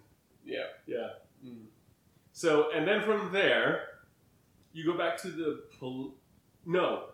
yeah. 0.44 0.64
yeah. 0.86 1.08
Mm. 1.46 1.64
So, 2.32 2.70
and 2.72 2.88
then 2.88 3.02
from 3.02 3.30
there, 3.32 3.82
you 4.72 4.84
go 4.90 4.96
back 4.96 5.16
to 5.22 5.28
the 5.28 5.64
pol- 5.78 6.14
no. 6.64 7.04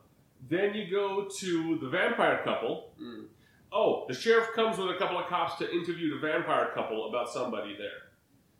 Then 0.48 0.74
you 0.74 0.90
go 0.90 1.26
to 1.40 1.78
the 1.80 1.88
vampire 1.88 2.40
couple. 2.44 2.92
Mm. 3.02 3.24
Oh, 3.72 4.04
the 4.06 4.14
sheriff 4.14 4.48
comes 4.54 4.78
with 4.78 4.90
a 4.90 4.98
couple 4.98 5.18
of 5.18 5.26
cops 5.26 5.56
to 5.58 5.68
interview 5.72 6.14
the 6.14 6.20
vampire 6.24 6.70
couple 6.74 7.08
about 7.08 7.28
somebody 7.28 7.74
there. 7.76 8.03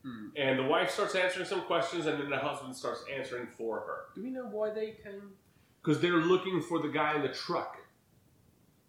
Mm. 0.06 0.30
And 0.36 0.58
the 0.58 0.64
wife 0.64 0.90
starts 0.90 1.14
answering 1.14 1.46
some 1.46 1.62
questions, 1.62 2.06
and 2.06 2.20
then 2.20 2.30
the 2.30 2.38
husband 2.38 2.76
starts 2.76 3.04
answering 3.14 3.46
for 3.46 3.80
her. 3.80 3.96
Do 4.14 4.22
we 4.22 4.30
know 4.30 4.44
why 4.44 4.70
they 4.70 4.94
came? 5.02 5.32
Because 5.82 6.00
they're 6.00 6.12
looking 6.12 6.60
for 6.60 6.80
the 6.80 6.88
guy 6.88 7.16
in 7.16 7.22
the 7.22 7.28
truck 7.28 7.78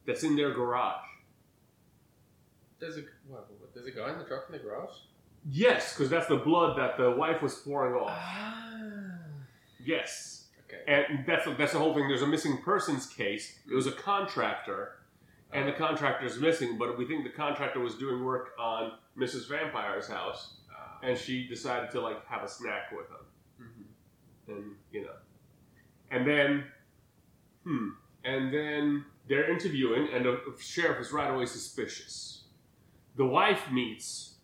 that's 0.05 0.23
in 0.23 0.35
their 0.35 0.53
garage. 0.53 1.03
There's 2.79 2.97
a 2.97 3.03
what, 3.27 3.49
what, 3.59 3.73
there's 3.73 3.87
a 3.87 3.91
guy 3.91 4.11
in 4.11 4.19
the 4.19 4.25
truck 4.25 4.45
in 4.49 4.53
the 4.53 4.59
garage. 4.59 4.95
Yes, 5.49 5.93
because 5.93 6.09
that's 6.09 6.27
the 6.27 6.37
blood 6.37 6.77
that 6.77 6.97
the 6.97 7.11
wife 7.11 7.41
was 7.41 7.55
pouring 7.55 7.93
off. 7.93 8.11
Ah. 8.11 9.05
Yes. 9.85 10.47
Okay. 10.67 10.81
And 10.87 11.25
that's, 11.25 11.47
that's 11.57 11.73
the 11.73 11.79
whole 11.79 11.93
thing. 11.93 12.07
There's 12.07 12.23
a 12.23 12.27
missing 12.27 12.57
persons 12.63 13.05
case. 13.05 13.59
It 13.69 13.75
was 13.75 13.85
a 13.87 13.91
contractor, 13.91 14.93
and 15.53 15.67
the 15.67 15.73
contractor's 15.73 16.39
missing, 16.39 16.77
but 16.77 16.97
we 16.97 17.05
think 17.05 17.23
the 17.23 17.29
contractor 17.29 17.79
was 17.79 17.95
doing 17.95 18.25
work 18.25 18.49
on 18.59 18.93
Mrs. 19.17 19.47
Vampire's 19.47 20.07
house. 20.07 20.55
And 21.03 21.17
she 21.17 21.47
decided 21.47 21.91
to 21.91 22.01
like 22.01 22.25
have 22.27 22.43
a 22.43 22.47
snack 22.47 22.91
with 22.91 23.07
him. 23.09 23.25
Mhm. 23.61 24.55
and 24.55 24.75
you 24.91 25.01
know, 25.03 25.15
and 26.11 26.27
then, 26.27 26.65
hmm, 27.63 27.89
and 28.23 28.53
then 28.53 29.05
they're 29.27 29.49
interviewing, 29.49 30.09
and 30.13 30.25
the 30.25 30.39
sheriff 30.59 30.99
is 30.99 31.11
right 31.11 31.33
away 31.33 31.45
suspicious. 31.45 32.43
The 33.15 33.25
wife 33.25 33.71
meets, 33.71 34.35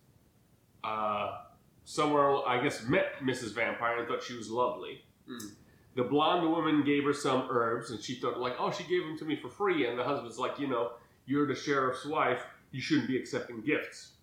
uh, 0.84 1.44
somewhere 1.84 2.48
I 2.48 2.62
guess 2.64 2.84
met 2.88 3.20
Mrs. 3.22 3.54
Vampire 3.54 4.00
and 4.00 4.08
thought 4.08 4.24
she 4.24 4.36
was 4.36 4.50
lovely. 4.50 5.04
Mm. 5.30 5.52
The 5.96 6.04
blonde 6.04 6.50
woman 6.50 6.84
gave 6.84 7.04
her 7.04 7.14
some 7.14 7.48
herbs, 7.50 7.92
and 7.92 8.02
she 8.02 8.16
thought 8.16 8.40
like, 8.40 8.56
oh, 8.60 8.72
she 8.72 8.84
gave 8.86 9.04
them 9.04 9.18
to 9.18 9.26
me 9.26 9.36
for 9.36 9.50
free. 9.50 9.88
And 9.88 10.00
the 10.00 10.04
husband's 10.04 10.40
like, 10.40 10.58
you 10.58 10.68
know, 10.68 10.94
you're 11.26 11.46
the 11.46 11.56
sheriff's 11.56 12.06
wife, 12.06 12.42
you 12.72 12.80
shouldn't 12.82 13.08
be 13.08 13.18
accepting 13.18 13.62
gifts. 13.62 14.14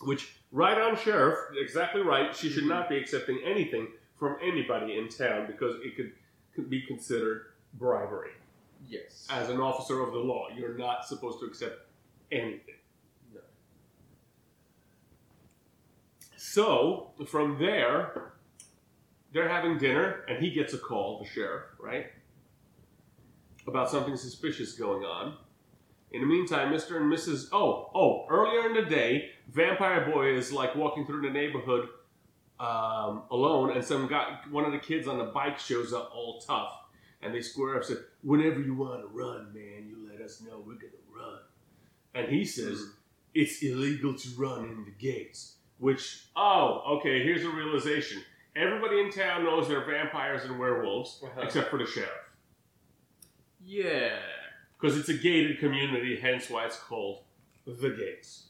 Which, 0.00 0.34
right 0.52 0.78
on, 0.78 0.96
sheriff, 0.96 1.38
exactly 1.56 2.02
right. 2.02 2.34
She 2.34 2.50
should 2.50 2.66
not 2.66 2.88
be 2.88 2.96
accepting 2.96 3.40
anything 3.44 3.88
from 4.16 4.36
anybody 4.42 4.96
in 4.96 5.08
town 5.08 5.46
because 5.46 5.76
it 5.82 5.96
could, 5.96 6.12
could 6.54 6.70
be 6.70 6.82
considered 6.82 7.46
bribery. 7.74 8.30
Yes. 8.86 9.26
As 9.30 9.48
an 9.48 9.60
officer 9.60 10.00
of 10.00 10.12
the 10.12 10.18
law, 10.18 10.48
you're 10.54 10.76
not 10.76 11.04
supposed 11.06 11.40
to 11.40 11.46
accept 11.46 11.86
anything. 12.30 12.76
No. 13.34 13.40
So, 16.36 17.10
from 17.26 17.58
there, 17.58 18.32
they're 19.32 19.48
having 19.48 19.78
dinner, 19.78 20.24
and 20.28 20.42
he 20.42 20.50
gets 20.50 20.74
a 20.74 20.78
call, 20.78 21.18
the 21.18 21.28
sheriff, 21.28 21.64
right? 21.78 22.06
About 23.66 23.90
something 23.90 24.16
suspicious 24.16 24.72
going 24.72 25.04
on. 25.04 25.36
In 26.10 26.20
the 26.22 26.26
meantime, 26.26 26.72
Mr. 26.72 26.96
and 26.96 27.12
Mrs. 27.12 27.48
Oh, 27.52 27.90
oh, 27.94 28.26
earlier 28.30 28.66
in 28.66 28.74
the 28.74 28.88
day, 28.88 29.30
Vampire 29.48 30.10
Boy 30.10 30.34
is 30.34 30.50
like 30.52 30.74
walking 30.74 31.04
through 31.04 31.20
the 31.22 31.30
neighborhood 31.30 31.88
um, 32.58 33.22
alone, 33.30 33.72
and 33.76 33.84
some 33.84 34.08
guy, 34.08 34.38
one 34.50 34.64
of 34.64 34.72
the 34.72 34.78
kids 34.78 35.06
on 35.06 35.18
the 35.18 35.24
bike 35.24 35.58
shows 35.58 35.92
up 35.92 36.10
all 36.14 36.40
tough, 36.40 36.72
and 37.22 37.34
they 37.34 37.40
square 37.42 37.76
up, 37.76 37.84
said, 37.84 37.98
"Whenever 38.22 38.58
you 38.60 38.74
want 38.74 39.00
to 39.02 39.06
run, 39.08 39.52
man, 39.52 39.86
you 39.86 40.08
let 40.10 40.20
us 40.20 40.40
know. 40.40 40.58
We're 40.66 40.74
gonna 40.74 40.92
run." 41.14 41.38
And 42.14 42.28
he 42.32 42.44
says, 42.44 42.82
"It's 43.34 43.62
illegal 43.62 44.14
to 44.14 44.28
run 44.36 44.64
in 44.64 44.84
the 44.86 44.90
gates." 44.90 45.56
Which, 45.78 46.24
oh, 46.34 46.96
okay. 46.98 47.22
Here's 47.22 47.44
a 47.44 47.50
realization: 47.50 48.22
everybody 48.56 48.98
in 49.00 49.10
town 49.10 49.44
knows 49.44 49.68
they're 49.68 49.84
vampires 49.84 50.44
and 50.44 50.58
werewolves, 50.58 51.22
Uh-huh. 51.24 51.42
except 51.42 51.70
for 51.70 51.78
the 51.78 51.86
sheriff, 51.86 52.10
Yeah. 53.62 54.18
Because 54.80 54.96
it's 54.96 55.08
a 55.08 55.14
gated 55.14 55.58
community. 55.58 56.18
Hence, 56.20 56.48
why 56.50 56.64
it's 56.66 56.76
called 56.78 57.22
the 57.66 57.90
gates. 57.90 58.44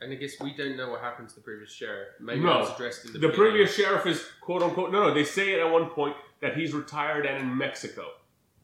And 0.00 0.12
I 0.12 0.16
guess 0.16 0.40
we 0.40 0.52
don't 0.56 0.76
know 0.76 0.90
what 0.90 1.00
happened 1.00 1.28
to 1.28 1.34
the 1.36 1.40
previous 1.42 1.70
sheriff. 1.72 2.08
Maybe 2.20 2.40
No. 2.40 2.56
it 2.56 2.60
was 2.60 2.70
addressed 2.70 3.04
in 3.06 3.12
the 3.12 3.18
The 3.20 3.28
beginning. 3.28 3.50
previous 3.52 3.74
sheriff 3.76 4.04
is 4.06 4.24
quote 4.40 4.62
unquote 4.62 4.90
no, 4.92 5.08
no. 5.08 5.14
They 5.14 5.24
say 5.24 5.52
it 5.52 5.60
at 5.60 5.70
one 5.70 5.90
point 5.90 6.16
that 6.40 6.56
he's 6.56 6.72
retired 6.72 7.24
and 7.26 7.40
in 7.42 7.56
Mexico. 7.56 8.06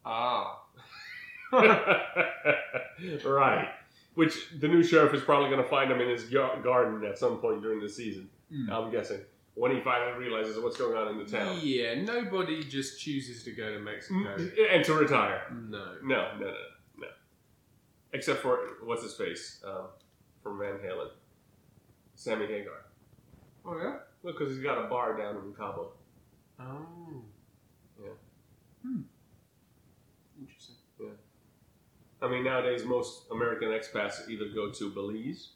Ah. 0.04 0.62
right. 3.24 3.68
Which 4.14 4.34
the 4.58 4.66
new 4.68 4.82
sheriff 4.82 5.14
is 5.14 5.22
probably 5.22 5.48
going 5.50 5.62
to 5.62 5.68
find 5.68 5.90
him 5.90 6.00
in 6.00 6.08
his 6.08 6.24
garden 6.24 7.04
at 7.04 7.18
some 7.18 7.38
point 7.38 7.62
during 7.62 7.80
the 7.80 7.88
season. 7.88 8.28
Hmm. 8.52 8.70
I'm 8.70 8.90
guessing 8.90 9.20
when 9.58 9.72
he 9.72 9.80
finally 9.80 10.16
realizes 10.16 10.58
what's 10.60 10.76
going 10.76 10.96
on 10.96 11.08
in 11.08 11.18
the 11.18 11.24
town 11.24 11.58
Yeah, 11.60 12.00
nobody 12.00 12.62
just 12.62 13.00
chooses 13.00 13.42
to 13.42 13.50
go 13.50 13.72
to 13.72 13.80
Mexico. 13.80 14.36
Mm, 14.36 14.52
and 14.72 14.84
to 14.84 14.94
retire. 14.94 15.42
No. 15.50 15.96
No, 16.04 16.38
no, 16.38 16.46
no, 16.46 16.54
no. 16.98 17.06
Except 18.12 18.40
for 18.40 18.60
what's 18.84 19.02
his 19.02 19.14
face 19.14 19.60
um, 19.66 19.86
from 20.44 20.60
Van 20.60 20.74
Halen, 20.74 21.10
Sammy 22.14 22.46
Hagar. 22.46 22.84
Oh 23.66 23.76
yeah. 23.76 23.96
Look, 24.22 24.38
because 24.38 24.54
he's 24.54 24.62
got 24.62 24.78
a 24.78 24.88
bar 24.88 25.16
down 25.18 25.36
in 25.36 25.52
Cabo. 25.54 25.90
Oh. 26.60 27.22
Yeah. 28.00 28.10
Hmm. 28.82 29.00
Interesting. 30.40 30.76
Yeah. 31.00 31.08
I 32.22 32.28
mean, 32.30 32.44
nowadays 32.44 32.84
most 32.84 33.24
American 33.32 33.68
expats 33.68 34.28
either 34.28 34.46
go 34.54 34.70
to 34.70 34.90
Belize 34.90 35.50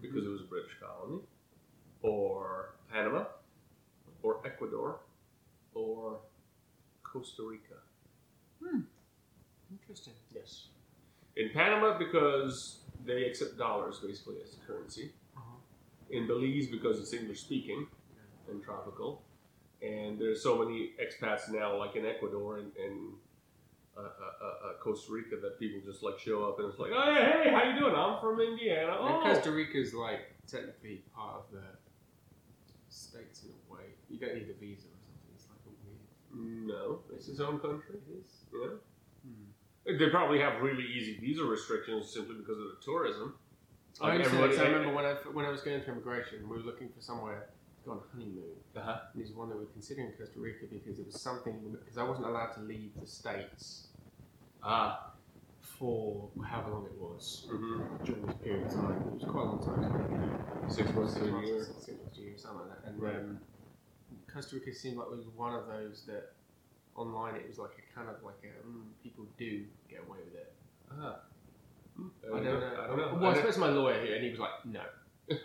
because 0.00 0.24
it 0.24 0.28
was 0.28 0.40
a 0.40 0.44
British 0.44 0.72
colony, 0.80 1.22
or 2.02 2.74
Panama, 2.92 3.24
or 4.22 4.40
Ecuador, 4.44 5.00
or 5.74 6.18
Costa 7.02 7.42
Rica. 7.42 7.80
Hmm. 8.62 8.80
Interesting. 9.70 10.14
Yes. 10.34 10.66
In 11.36 11.50
Panama 11.54 11.96
because 11.98 12.80
they 13.06 13.24
accept 13.24 13.56
dollars 13.56 14.00
basically 14.04 14.36
as 14.44 14.50
the 14.50 14.64
currency. 14.66 15.12
Uh-huh. 15.36 15.56
In 16.10 16.26
Belize 16.26 16.66
because 16.66 16.98
it's 16.98 17.14
English 17.14 17.40
speaking 17.40 17.86
and 18.50 18.62
tropical. 18.62 19.22
And 19.82 20.18
there's 20.18 20.42
so 20.42 20.58
many 20.62 20.90
expats 21.00 21.50
now, 21.50 21.78
like 21.78 21.96
in 21.96 22.04
Ecuador 22.04 22.58
and, 22.58 22.70
and 22.76 23.12
uh, 23.96 24.00
uh, 24.00 24.04
uh, 24.04 24.46
uh, 24.68 24.72
Costa 24.82 25.12
Rica, 25.12 25.36
that 25.40 25.58
people 25.58 25.80
just 25.84 26.02
like 26.02 26.18
show 26.18 26.44
up 26.44 26.58
and 26.58 26.68
it's 26.68 26.78
like, 26.78 26.90
oh, 26.94 27.14
hey, 27.14 27.44
hey, 27.44 27.50
how 27.50 27.62
you 27.64 27.78
doing? 27.78 27.94
I'm 27.94 28.20
from 28.20 28.40
Indiana. 28.40 28.92
And 28.92 29.14
Oh, 29.14 29.20
Costa 29.22 29.50
Rica's 29.52 29.94
like 29.94 30.20
technically 30.46 31.02
part 31.14 31.36
of 31.36 31.44
the 31.52 31.62
states 33.10 33.42
in 33.44 33.50
a 33.50 33.72
way. 33.74 33.86
You 34.08 34.18
don't 34.18 34.34
need 34.34 34.48
a 34.50 34.58
visa 34.58 34.86
or 34.86 35.00
something. 35.02 35.30
It's 35.34 35.46
like 35.50 35.64
a 35.66 35.72
weird. 35.82 36.66
no, 36.70 37.00
it's 37.14 37.26
his 37.26 37.40
own 37.40 37.58
country. 37.58 37.96
It 38.06 38.20
is. 38.22 38.30
Yeah. 38.52 38.76
Hmm. 39.26 39.98
They 39.98 40.08
probably 40.10 40.38
have 40.40 40.62
really 40.62 40.84
easy 40.84 41.18
visa 41.18 41.44
restrictions 41.44 42.08
simply 42.10 42.36
because 42.36 42.58
of 42.58 42.68
the 42.74 42.78
tourism. 42.84 43.34
I 44.00 44.04
Like 44.04 44.14
understand. 44.14 44.44
everybody- 44.44 44.56
So 44.56 44.62
I 44.64 44.68
remember 44.72 44.94
when 44.94 45.04
I 45.04 45.14
when 45.36 45.44
I 45.44 45.50
was 45.50 45.62
going 45.62 45.80
through 45.82 45.94
immigration, 45.94 46.48
we 46.48 46.56
were 46.56 46.62
looking 46.70 46.88
for 46.90 47.00
somewhere 47.00 47.40
to 47.78 47.84
go 47.84 47.90
on 47.92 48.00
honeymoon. 48.12 48.56
Uh-huh. 48.76 49.00
And 49.12 49.20
this 49.22 49.30
is 49.30 49.36
one 49.36 49.48
that 49.50 49.56
we 49.56 49.64
were 49.64 49.72
considering 49.78 50.12
Costa 50.16 50.38
Rica 50.38 50.66
because 50.70 50.98
it 51.00 51.06
was 51.06 51.20
something 51.20 51.56
because 51.72 51.98
I 51.98 52.04
wasn't 52.04 52.26
allowed 52.26 52.52
to 52.58 52.60
leave 52.60 52.92
the 53.00 53.06
states 53.06 53.88
Ah. 54.62 55.12
For 55.80 56.28
however 56.44 56.70
long 56.72 56.84
it 56.84 56.96
was 57.00 57.46
Mm-hmm. 57.50 58.04
during 58.04 58.26
this 58.26 58.36
period 58.36 58.66
of 58.66 58.72
time. 58.74 58.98
It 59.08 59.14
was 59.14 59.24
quite 59.24 59.42
a 59.42 59.46
long 59.46 59.62
time. 59.64 60.68
Six 60.68 60.94
months 60.94 61.14
to 61.14 61.22
a 61.24 61.42
year. 61.46 61.64
Six 61.64 61.98
months 61.98 62.16
to 62.16 62.20
a 62.20 62.24
year, 62.24 62.34
something 62.36 62.60
like 62.68 62.82
that. 62.84 62.90
And 62.90 63.02
Right. 63.02 63.16
um, 63.16 63.40
Costa 64.32 64.56
Rica 64.56 64.74
seemed 64.74 64.98
like 64.98 65.06
it 65.10 65.16
was 65.16 65.26
one 65.34 65.54
of 65.54 65.66
those 65.66 66.04
that 66.06 66.34
online 66.94 67.34
it 67.36 67.46
was 67.48 67.58
like 67.58 67.70
a 67.78 67.94
kind 67.96 68.08
of 68.10 68.22
like 68.22 68.36
a 68.44 68.66
mm, 68.68 68.84
people 69.02 69.24
do 69.38 69.64
get 69.88 70.00
away 70.06 70.18
with 70.24 70.34
it. 70.34 70.52
Ah. 70.92 71.16
I 72.24 72.28
don't 72.28 72.44
know. 72.44 72.78
I 72.82 72.86
don't 72.86 72.96
know. 72.98 73.18
Well, 73.20 73.30
I 73.30 73.38
spoke 73.38 73.54
to 73.54 73.60
my 73.60 73.68
lawyer 73.70 74.04
here, 74.04 74.14
and 74.16 74.24
he 74.24 74.30
was 74.30 74.38
like, 74.38 74.50
no. 74.66 74.82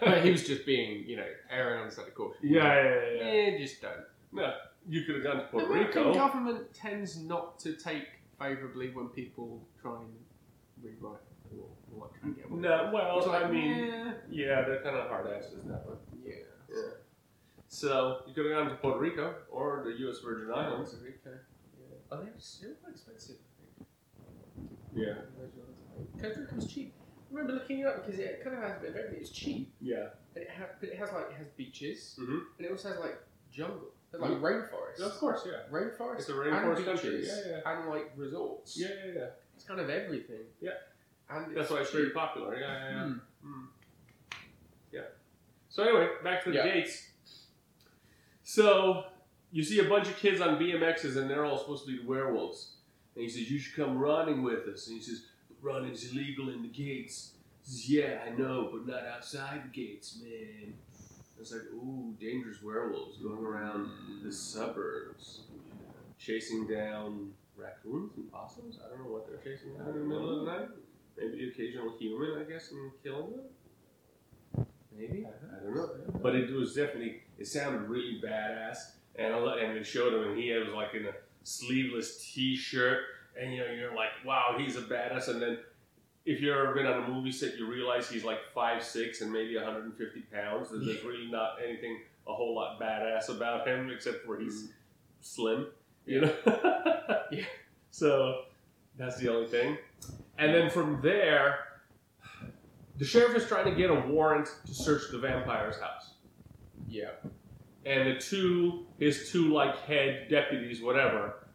but 0.00 0.22
he 0.24 0.30
was 0.30 0.46
just 0.46 0.64
being, 0.66 1.04
you 1.06 1.16
know, 1.16 1.26
erring 1.50 1.80
on 1.80 1.86
the 1.88 1.94
side 1.94 2.08
of 2.08 2.14
caution. 2.14 2.38
yeah, 2.42 2.62
yeah, 2.62 2.82
yeah, 2.84 3.10
yeah. 3.32 3.50
Yeah, 3.50 3.58
just 3.58 3.80
don't. 3.82 3.92
No, 4.32 4.52
you 4.88 5.02
could 5.04 5.16
have 5.16 5.24
gone 5.24 5.36
to 5.36 5.42
Puerto 5.44 5.66
the 5.68 5.74
Rico. 5.74 6.14
government 6.14 6.72
tends 6.74 7.18
not 7.18 7.58
to 7.60 7.72
take 7.74 8.13
favourably 8.38 8.90
when 8.90 9.08
people 9.08 9.66
try 9.80 9.96
and 10.00 10.14
rewrite 10.82 11.20
the 11.50 11.56
law 11.60 11.68
or 11.92 12.06
like 12.06 12.20
try 12.20 12.28
and 12.28 12.36
get 12.36 12.44
away 12.46 12.52
with 12.54 12.60
No, 12.62 12.86
it. 12.88 12.92
well, 12.92 13.18
It's 13.18 13.26
like, 13.26 13.44
I 13.44 13.50
mean, 13.50 13.78
yeah, 13.88 14.12
yeah, 14.30 14.62
they're 14.62 14.82
kind 14.82 14.96
of 14.96 15.08
hard 15.08 15.26
asses 15.26 15.64
that 15.64 15.86
one. 15.86 15.98
yeah. 16.24 16.34
Yeah. 16.70 16.80
So 17.68 18.22
you 18.26 18.34
could 18.34 18.46
have 18.46 18.54
gone 18.54 18.68
to 18.70 18.76
Puerto 18.76 18.98
Rico 19.00 19.34
or 19.50 19.82
the 19.84 19.98
U.S. 20.00 20.18
Virgin 20.24 20.52
Islands. 20.54 20.90
Costa 20.90 21.04
Rica. 21.04 21.38
Yeah. 21.78 21.96
Oh, 22.12 22.22
they're 22.22 22.32
still 22.38 22.70
quite 22.82 22.92
expensive. 22.92 23.36
I 23.80 24.64
Yeah. 24.94 25.14
think. 25.36 26.22
Costa 26.22 26.40
Rica 26.40 26.54
was 26.54 26.66
cheap. 26.72 26.94
I 26.98 27.36
remember 27.36 27.54
looking 27.54 27.80
it 27.80 27.86
up 27.86 28.04
because 28.04 28.20
it 28.20 28.42
kind 28.44 28.56
of 28.56 28.62
has 28.62 28.76
a 28.78 28.80
bit 28.80 28.90
of 28.90 28.96
everything. 28.96 29.20
It's 29.20 29.30
cheap, 29.30 29.72
Yeah. 29.80 30.10
and 30.36 30.44
it 30.44 30.50
has, 30.50 30.68
but 30.78 30.88
it 30.90 30.96
has 30.98 31.12
like 31.12 31.30
it 31.30 31.36
has 31.36 31.48
beaches, 31.48 32.16
Mhm. 32.20 32.42
and 32.58 32.66
it 32.66 32.70
also 32.70 32.90
has 32.90 32.98
like 33.00 33.18
jungle, 33.50 33.92
like 34.20 34.32
rainforest. 34.32 35.00
Of 35.00 35.12
course, 35.18 35.46
yeah. 35.46 35.58
Rainforest. 35.70 36.20
It's 36.20 36.28
a 36.28 36.32
rainforest 36.32 36.76
and 36.76 36.84
country, 36.86 37.10
beaches, 37.16 37.40
yeah, 37.46 37.60
And 37.70 37.90
like 37.90 38.12
resorts. 38.16 38.76
Yeah, 38.76 38.88
yeah, 39.06 39.12
yeah. 39.14 39.26
It's 39.54 39.64
kind 39.64 39.80
of 39.80 39.90
everything. 39.90 40.44
Yeah. 40.60 40.70
And 41.30 41.56
That's 41.56 41.70
why 41.70 41.78
it's 41.78 41.90
very 41.90 42.10
popular. 42.10 42.56
Yeah, 42.56 42.60
yeah, 42.60 42.90
yeah. 42.90 43.02
Hmm. 43.04 43.12
Mm. 43.46 43.66
Yeah. 44.92 45.00
So 45.68 45.82
anyway, 45.82 46.08
back 46.22 46.44
to 46.44 46.50
the 46.50 46.56
Yeah. 46.56 46.74
Gates. 46.74 47.08
So 48.42 49.06
you 49.50 49.62
see 49.62 49.78
a 49.80 49.88
bunch 49.88 50.08
of 50.08 50.16
kids 50.16 50.40
on 50.40 50.58
BMXs, 50.58 51.16
and 51.16 51.30
they're 51.30 51.44
all 51.44 51.58
supposed 51.58 51.86
to 51.86 51.96
be 51.96 52.04
werewolves. 52.04 52.72
And 53.14 53.22
he 53.22 53.28
says, 53.30 53.50
"You 53.50 53.58
should 53.58 53.74
come 53.74 53.98
running 53.98 54.42
with 54.42 54.66
us." 54.68 54.88
And 54.88 54.96
he 54.96 55.02
says, 55.02 55.26
"Running's 55.62 56.10
illegal 56.12 56.50
in 56.50 56.62
the 56.62 56.68
gates." 56.68 57.32
He 57.64 57.70
says, 57.70 57.90
"Yeah, 57.90 58.22
I 58.26 58.30
know, 58.30 58.68
but 58.72 58.86
not 58.86 59.06
outside 59.06 59.64
the 59.64 59.68
gates, 59.68 60.20
man." 60.22 60.74
It's 61.40 61.52
like, 61.52 61.62
ooh, 61.74 62.14
dangerous 62.20 62.62
werewolves 62.62 63.18
going 63.18 63.44
around 63.44 63.90
the 64.22 64.32
suburbs, 64.32 65.40
chasing 66.18 66.66
down 66.66 67.32
raccoons 67.56 68.12
and 68.16 68.30
possums. 68.32 68.78
I 68.84 68.88
don't 68.88 69.04
know 69.04 69.12
what 69.12 69.26
they're 69.26 69.36
chasing 69.38 69.76
down 69.76 69.88
in 69.88 69.94
the 69.94 70.04
middle 70.04 70.40
of 70.40 70.46
the 70.46 70.52
night. 70.52 70.68
Maybe 71.18 71.48
occasional 71.48 71.96
human, 71.98 72.40
I 72.40 72.44
guess, 72.50 72.70
and 72.70 72.90
killing 73.02 73.32
them. 73.32 74.66
Maybe 74.96 75.26
I 75.26 75.64
don't 75.64 75.74
know, 75.74 75.90
but 76.22 76.34
it 76.34 76.50
was 76.52 76.74
definitely 76.74 77.22
it 77.38 77.46
sounded 77.46 77.82
really 77.88 78.20
badass, 78.24 78.92
and 79.16 79.34
I 79.34 79.36
lo- 79.36 79.58
and 79.58 79.76
it 79.76 79.84
showed 79.84 80.14
him, 80.14 80.30
and 80.30 80.38
he 80.38 80.52
was 80.52 80.68
like 80.72 80.94
in 80.94 81.06
a 81.06 81.12
sleeveless 81.42 82.32
T-shirt, 82.32 83.00
and 83.40 83.52
you 83.52 83.58
know 83.58 83.72
you're 83.72 83.94
like, 83.94 84.10
wow, 84.24 84.54
he's 84.56 84.76
a 84.76 84.82
badass, 84.82 85.28
and 85.28 85.42
then. 85.42 85.58
If 86.26 86.40
you've 86.40 86.56
ever 86.56 86.74
been 86.74 86.86
on 86.86 87.04
a 87.04 87.08
movie 87.08 87.32
set, 87.32 87.58
you 87.58 87.66
realize 87.66 88.08
he's 88.08 88.24
like 88.24 88.38
five 88.54 88.82
six 88.82 89.20
and 89.20 89.32
maybe 89.32 89.56
150 89.56 90.20
pounds. 90.32 90.70
There's 90.70 90.86
there's 90.86 91.04
really 91.04 91.30
not 91.30 91.56
anything 91.62 92.00
a 92.26 92.32
whole 92.32 92.54
lot 92.54 92.80
badass 92.80 93.28
about 93.28 93.68
him, 93.68 93.90
except 93.90 94.24
for 94.24 94.38
he's 94.38 94.54
mm-hmm. 94.54 94.72
slim. 95.20 95.66
You 96.06 96.22
know. 96.22 96.34
Yeah. 97.30 97.44
So 97.90 98.46
that's 98.96 99.18
the 99.18 99.32
only 99.32 99.46
thing. 99.46 99.78
And 100.36 100.52
then 100.52 100.68
from 100.68 101.00
there, 101.00 101.58
the 102.96 103.04
sheriff 103.04 103.36
is 103.36 103.46
trying 103.46 103.66
to 103.66 103.74
get 103.76 103.88
a 103.88 103.94
warrant 103.94 104.48
to 104.66 104.74
search 104.74 105.12
the 105.12 105.18
vampire's 105.18 105.78
house. 105.78 106.14
Yeah. 106.88 107.10
And 107.86 108.08
the 108.08 108.20
two, 108.20 108.86
his 108.98 109.30
two 109.30 109.52
like 109.52 109.78
head 109.82 110.26
deputies, 110.28 110.82
whatever, 110.82 111.46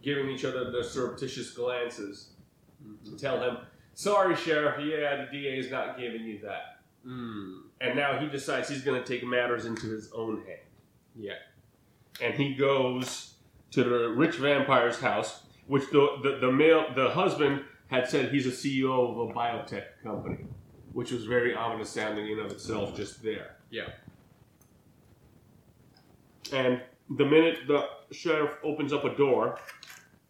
giving 0.00 0.28
each 0.28 0.44
other 0.44 0.70
their 0.70 0.84
surreptitious 0.84 1.50
glances 1.50 2.30
to 3.04 3.10
mm-hmm. 3.10 3.16
tell 3.16 3.40
him, 3.40 3.58
"Sorry, 3.98 4.36
sheriff, 4.36 4.76
yeah, 4.78 5.24
the 5.24 5.28
DA 5.32 5.58
is 5.58 5.72
not 5.72 5.98
giving 5.98 6.22
you 6.22 6.38
that." 6.44 6.78
Mm. 7.04 7.62
And 7.80 7.96
now 7.96 8.20
he 8.20 8.28
decides 8.28 8.68
he's 8.68 8.82
going 8.82 9.02
to 9.02 9.06
take 9.06 9.24
matters 9.26 9.64
into 9.64 9.88
his 9.88 10.12
own 10.12 10.36
hand. 10.46 10.60
Yeah. 11.16 11.32
and 12.22 12.34
he 12.34 12.54
goes 12.54 13.34
to 13.72 13.82
the 13.82 14.08
rich 14.10 14.36
vampire's 14.36 15.00
house, 15.00 15.42
which 15.66 15.90
the, 15.90 16.16
the, 16.22 16.38
the 16.46 16.52
male, 16.52 16.86
the 16.94 17.10
husband 17.10 17.64
had 17.88 18.08
said 18.08 18.30
he's 18.32 18.46
a 18.46 18.50
CEO 18.50 19.10
of 19.10 19.30
a 19.30 19.32
biotech 19.34 19.84
company, 20.04 20.44
which 20.92 21.10
was 21.10 21.24
very 21.24 21.54
ominous 21.56 21.90
sounding 21.90 22.28
in 22.28 22.38
of 22.38 22.52
itself 22.52 22.96
just 22.96 23.20
there. 23.22 23.56
Yeah. 23.70 23.88
And 26.52 26.80
the 27.16 27.24
minute 27.24 27.66
the 27.66 27.88
sheriff 28.12 28.52
opens 28.62 28.92
up 28.92 29.04
a 29.04 29.16
door, 29.16 29.58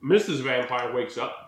Mrs. 0.03 0.41
Vampire 0.43 0.93
wakes 0.95 1.19
up. 1.19 1.48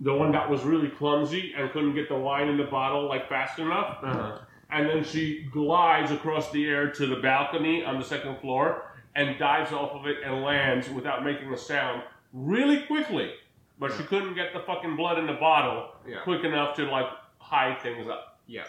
The 0.00 0.12
one 0.14 0.32
that 0.32 0.48
was 0.48 0.62
really 0.62 0.88
clumsy 0.88 1.52
and 1.56 1.70
couldn't 1.72 1.94
get 1.94 2.08
the 2.08 2.16
wine 2.16 2.48
in 2.48 2.56
the 2.56 2.64
bottle 2.64 3.06
like 3.08 3.28
fast 3.28 3.58
enough. 3.58 3.98
Uh-huh. 4.02 4.38
and 4.70 4.88
then 4.88 5.04
she 5.04 5.46
glides 5.52 6.10
across 6.10 6.50
the 6.52 6.64
air 6.66 6.90
to 6.92 7.06
the 7.06 7.16
balcony 7.16 7.84
on 7.84 7.98
the 7.98 8.04
second 8.04 8.38
floor 8.40 8.92
and 9.16 9.38
dives 9.38 9.72
off 9.72 9.90
of 9.92 10.06
it 10.06 10.18
and 10.24 10.42
lands 10.42 10.88
without 10.90 11.24
making 11.24 11.52
a 11.52 11.56
sound 11.56 12.02
really 12.32 12.82
quickly. 12.86 13.32
But 13.78 13.92
she 13.96 14.04
couldn't 14.04 14.34
get 14.34 14.52
the 14.52 14.60
fucking 14.60 14.94
blood 14.96 15.18
in 15.18 15.26
the 15.26 15.34
bottle 15.34 15.90
Yeah. 16.06 16.20
quick 16.22 16.44
enough 16.44 16.76
to 16.76 16.84
like 16.84 17.06
hide 17.38 17.80
things 17.82 18.06
up. 18.08 18.38
Yeah. 18.46 18.64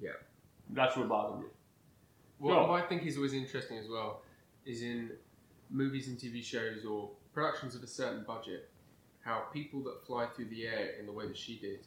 Yeah. 0.00 0.10
That's 0.70 0.96
what 0.96 1.08
bothered 1.08 1.40
me. 1.40 1.46
No. 2.40 2.66
what 2.68 2.82
I 2.82 2.86
think 2.86 3.04
is 3.04 3.16
always 3.16 3.34
interesting 3.34 3.78
as 3.78 3.88
well 3.88 4.22
is 4.64 4.82
in 4.82 5.10
movies 5.70 6.08
and 6.08 6.16
TV 6.18 6.42
shows 6.42 6.84
or 6.84 7.10
productions 7.34 7.74
of 7.74 7.82
a 7.82 7.86
certain 7.86 8.24
budget, 8.24 8.70
how 9.28 9.38
people 9.52 9.80
that 9.84 9.98
fly 10.06 10.26
through 10.34 10.46
the 10.56 10.66
air 10.66 10.86
in 10.98 11.04
the 11.06 11.12
way 11.18 11.26
that 11.30 11.36
she 11.46 11.54
did 11.68 11.80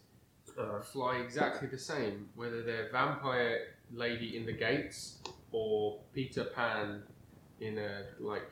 Uh, 0.58 0.80
fly 0.94 1.12
exactly 1.26 1.66
the 1.76 1.82
same, 1.94 2.16
whether 2.40 2.60
they're 2.68 2.88
vampire 3.00 3.56
lady 4.04 4.28
in 4.38 4.44
the 4.50 4.56
gates 4.66 4.98
or 5.60 6.00
Peter 6.16 6.44
Pan 6.56 7.02
in 7.66 7.74
a 7.78 7.92
like 8.32 8.50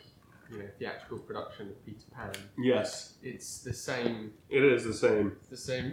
you 0.51 0.59
know 0.61 0.68
theatrical 0.78 1.18
production 1.28 1.64
of 1.72 1.76
Peter 1.86 2.07
Pan. 2.16 2.32
yes, 2.72 2.91
It's 3.22 3.51
the 3.68 3.72
same. 3.91 4.16
it 4.59 4.62
is 4.74 4.82
the 4.93 4.95
same. 5.07 5.26
It's 5.41 5.51
the 5.59 5.64
same. 5.72 5.86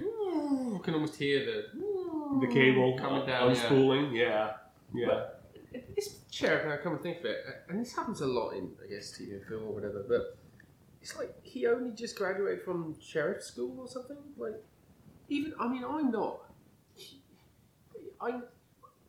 You 0.75 0.79
can 0.85 0.93
almost 0.97 1.15
hear 1.25 1.39
the 1.49 1.59
The 2.43 2.49
cable 2.59 2.89
coming 3.03 3.25
down. 3.31 3.43
Yeah. 3.49 3.55
unspooling. 3.55 4.07
Yeah, 4.23 4.43
yeah. 5.03 5.19
This 5.95 6.07
sheriff, 6.37 6.63
now 6.69 6.77
come 6.83 6.93
and 6.97 7.01
think 7.07 7.17
of 7.21 7.25
it, 7.33 7.39
and 7.69 7.75
this 7.81 7.91
happens 7.97 8.19
a 8.21 8.29
lot 8.39 8.49
in, 8.59 8.65
I 8.83 8.85
guess, 8.91 9.05
TV 9.15 9.29
and 9.37 9.43
film 9.49 9.63
or 9.69 9.73
whatever, 9.77 9.99
but 10.13 10.23
it's 11.07 11.17
like 11.17 11.33
he 11.41 11.67
only 11.67 11.91
just 11.91 12.17
graduated 12.17 12.63
from 12.63 12.95
sheriff 13.01 13.41
school 13.41 13.79
or 13.79 13.87
something. 13.87 14.17
Like, 14.35 14.61
even, 15.29 15.53
I 15.57 15.67
mean, 15.69 15.85
I'm 15.87 16.11
not. 16.11 16.41
I'm. 18.19 18.43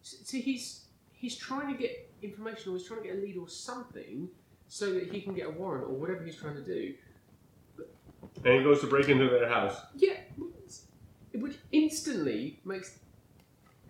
See, 0.03 0.41
he's 0.41 0.85
he's 1.13 1.37
trying 1.37 1.75
to 1.75 1.79
get 1.81 2.09
information 2.23 2.73
or 2.73 2.77
he's 2.77 2.87
trying 2.87 3.03
to 3.03 3.09
get 3.09 3.17
a 3.17 3.21
lead 3.21 3.37
or 3.37 3.49
something 3.49 4.29
so 4.69 4.93
that 4.95 5.13
he 5.13 5.21
can 5.21 5.35
get 5.35 5.47
a 5.47 5.51
warrant 5.51 5.87
or 5.87 5.95
whatever 5.95 6.23
he's 6.25 6.37
trying 6.37 6.55
to 6.55 6.65
do. 6.65 6.95
And 8.45 8.55
he 8.59 8.63
goes 8.63 8.81
to 8.83 8.87
break 8.87 9.09
into 9.09 9.29
their 9.29 9.49
house. 9.49 9.77
Yeah, 9.97 10.19
which 11.35 11.57
instantly 11.73 12.61
makes 12.65 12.99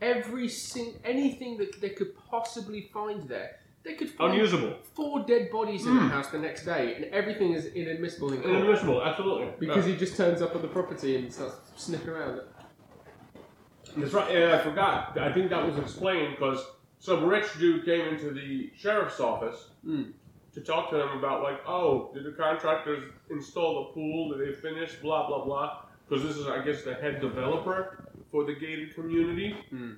every 0.00 0.48
sing 0.48 0.94
anything 1.04 1.58
that 1.58 1.78
they 1.82 1.90
could 1.90 2.16
possibly 2.16 2.88
find 2.90 3.28
there. 3.28 3.58
They 3.88 3.94
could 3.94 4.10
find 4.10 4.34
Unusable. 4.34 4.74
four 4.92 5.20
dead 5.24 5.50
bodies 5.50 5.86
in 5.86 5.92
Mm. 5.94 6.00
the 6.00 6.14
house 6.14 6.28
the 6.30 6.38
next 6.38 6.66
day, 6.66 6.94
and 6.96 7.06
everything 7.06 7.52
is 7.54 7.64
inadmissible 7.66 8.34
in 8.34 8.42
court 8.42 8.54
Inadmissible, 8.54 9.02
absolutely. 9.02 9.48
because 9.58 9.86
he 9.86 9.96
just 9.96 10.14
turns 10.14 10.42
up 10.42 10.54
on 10.54 10.60
the 10.60 10.68
property 10.68 11.16
and 11.16 11.32
starts 11.32 11.56
sniffing 11.76 12.10
around. 12.10 12.42
That's 13.96 14.12
right. 14.12 14.30
Yeah, 14.30 14.56
I 14.56 14.58
forgot. 14.58 15.16
I 15.18 15.32
think 15.32 15.48
that 15.48 15.64
was 15.66 15.78
explained 15.78 16.36
because 16.38 16.62
some 16.98 17.24
rich 17.24 17.46
dude 17.58 17.86
came 17.86 18.08
into 18.08 18.30
the 18.30 18.70
sheriff's 18.76 19.20
office 19.20 19.70
Mm. 19.86 20.12
to 20.52 20.60
talk 20.60 20.90
to 20.90 21.00
him 21.00 21.16
about 21.18 21.42
like, 21.42 21.60
oh, 21.66 22.10
did 22.12 22.24
the 22.24 22.32
contractors 22.32 23.02
install 23.30 23.84
the 23.84 23.92
pool? 23.94 24.36
Did 24.36 24.46
they 24.48 24.52
finish? 24.52 24.96
Blah 24.96 25.26
blah 25.28 25.44
blah. 25.46 25.78
Because 26.06 26.24
this 26.24 26.36
is, 26.36 26.46
I 26.46 26.62
guess, 26.62 26.82
the 26.84 26.92
head 26.94 27.22
developer 27.22 28.04
for 28.30 28.44
the 28.44 28.54
gated 28.54 28.94
community. 28.94 29.56
Mm. 29.72 29.96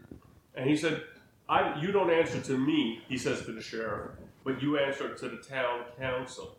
And 0.55 0.71
he 0.71 0.77
said, 0.77 1.03
I, 1.51 1.79
"You 1.81 1.93
don't 1.93 2.11
answer 2.11 2.41
to 2.41 2.57
me," 2.57 3.03
he 3.09 3.19
says 3.19 3.45
to 3.45 3.53
the 3.53 3.61
sheriff, 3.61 4.13
"but 4.45 4.63
you 4.63 4.79
answer 4.79 5.15
to 5.15 5.29
the 5.29 5.39
town 5.39 5.85
council." 5.99 6.57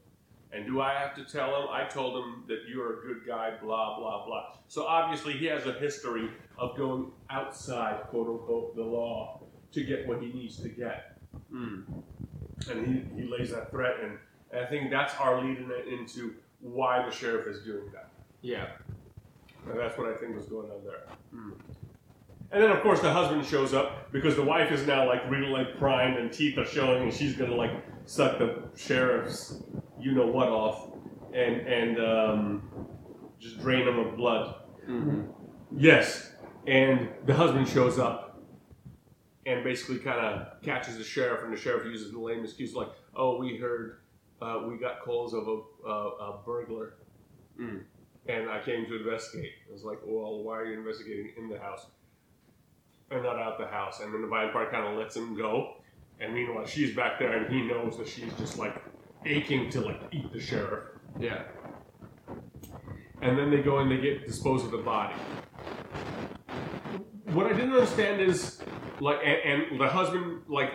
And 0.53 0.65
do 0.65 0.81
I 0.81 0.93
have 0.93 1.15
to 1.15 1.23
tell 1.23 1.61
him? 1.61 1.69
I 1.71 1.85
told 1.85 2.21
him 2.21 2.43
that 2.47 2.63
you're 2.67 2.99
a 2.99 3.01
good 3.07 3.25
guy, 3.25 3.53
blah, 3.61 3.97
blah, 3.97 4.25
blah. 4.25 4.53
So 4.67 4.85
obviously 4.85 5.33
he 5.33 5.45
has 5.45 5.65
a 5.65 5.73
history 5.73 6.29
of 6.57 6.75
going 6.75 7.11
outside, 7.29 8.01
quote 8.09 8.27
unquote, 8.27 8.75
the 8.75 8.83
law 8.83 9.39
to 9.71 9.83
get 9.83 10.05
what 10.07 10.21
he 10.21 10.33
needs 10.33 10.57
to 10.57 10.67
get. 10.67 11.17
Mm. 11.53 11.85
And 12.69 12.85
he, 12.85 13.21
he 13.21 13.27
lays 13.29 13.51
that 13.51 13.71
threat, 13.71 13.95
and, 14.03 14.17
and 14.51 14.65
I 14.65 14.69
think 14.69 14.91
that's 14.91 15.15
our 15.15 15.41
lead 15.41 15.57
in, 15.57 15.71
into 15.99 16.35
why 16.59 17.03
the 17.05 17.11
sheriff 17.11 17.47
is 17.47 17.63
doing 17.63 17.89
that. 17.93 18.09
Yeah. 18.41 18.67
And 19.69 19.79
that's 19.79 19.97
what 19.97 20.11
I 20.11 20.15
think 20.17 20.35
was 20.35 20.45
going 20.45 20.69
on 20.69 20.83
there. 20.83 21.03
Mm. 21.33 21.53
And 22.53 22.61
then, 22.61 22.69
of 22.71 22.81
course, 22.81 22.99
the 22.99 23.11
husband 23.11 23.45
shows 23.45 23.73
up 23.73 24.11
because 24.11 24.35
the 24.35 24.43
wife 24.43 24.71
is 24.71 24.85
now 24.85 25.07
like 25.07 25.21
really 25.29 25.47
like 25.47 25.77
primed 25.77 26.17
and 26.17 26.31
teeth 26.31 26.57
are 26.57 26.65
showing, 26.65 27.03
and 27.03 27.13
she's 27.13 27.35
gonna 27.35 27.55
like 27.55 27.71
suck 28.05 28.39
the 28.39 28.63
sheriff's 28.75 29.61
you 29.99 30.11
know 30.13 30.27
what 30.27 30.49
off 30.49 30.89
and 31.33 31.55
and 31.67 31.99
um, 31.99 32.69
just 33.39 33.59
drain 33.61 33.87
him 33.87 33.99
of 33.99 34.17
blood. 34.17 34.55
Mm-hmm. 34.87 35.21
Yes, 35.77 36.33
and 36.67 37.07
the 37.25 37.33
husband 37.33 37.67
shows 37.69 37.97
up 37.97 38.41
and 39.45 39.63
basically 39.63 39.99
kind 39.99 40.19
of 40.19 40.61
catches 40.61 40.97
the 40.97 41.03
sheriff, 41.05 41.43
and 41.43 41.53
the 41.53 41.57
sheriff 41.57 41.85
uses 41.85 42.11
the 42.11 42.19
lame 42.19 42.43
excuse 42.43 42.73
like, 42.75 42.89
"Oh, 43.15 43.37
we 43.37 43.55
heard, 43.57 43.99
uh, 44.41 44.63
we 44.67 44.77
got 44.77 44.99
calls 45.01 45.33
of 45.33 45.47
a, 45.47 45.61
uh, 45.87 45.91
a 45.91 46.39
burglar, 46.45 46.95
Mm. 47.59 47.83
and 48.27 48.49
I 48.49 48.61
came 48.61 48.85
to 48.87 48.97
investigate." 48.97 49.53
I 49.69 49.71
was 49.71 49.83
like, 49.85 49.99
"Well, 50.05 50.43
why 50.43 50.57
are 50.59 50.65
you 50.65 50.77
investigating 50.77 51.31
in 51.37 51.47
the 51.47 51.57
house 51.57 51.85
and 53.11 53.23
not 53.23 53.37
out 53.37 53.53
of 53.53 53.59
the 53.59 53.67
house?" 53.67 53.99
And 54.01 54.13
then 54.13 54.21
the 54.21 54.27
vampire 54.27 54.69
kind 54.71 54.87
of 54.87 54.97
lets 54.97 55.15
him 55.15 55.35
go, 55.35 55.75
and 56.19 56.33
meanwhile, 56.33 56.65
she's 56.65 56.95
back 56.95 57.19
there, 57.19 57.35
and 57.37 57.53
he 57.53 57.61
knows 57.61 57.97
that 57.97 58.07
she's 58.07 58.33
just 58.35 58.57
like 58.57 58.75
aching 59.25 59.69
to 59.71 59.81
like 59.81 60.01
eat 60.11 60.31
the 60.31 60.39
sheriff. 60.39 60.85
Yeah. 61.19 61.43
and 63.21 63.37
then 63.37 63.51
they 63.51 63.61
go 63.61 63.79
and 63.79 63.91
they 63.91 63.97
get 63.97 64.25
disposed 64.25 64.65
of 64.65 64.71
the 64.71 64.77
body. 64.79 65.13
What 67.33 67.45
I 67.47 67.53
didn't 67.53 67.73
understand 67.73 68.21
is 68.21 68.61
like, 68.99 69.19
and, 69.23 69.61
and 69.71 69.79
the 69.81 69.87
husband 69.87 70.41
like 70.47 70.71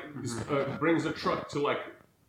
uh, 0.51 0.77
brings 0.79 1.05
a 1.07 1.13
truck 1.13 1.49
to 1.51 1.59
like 1.61 1.79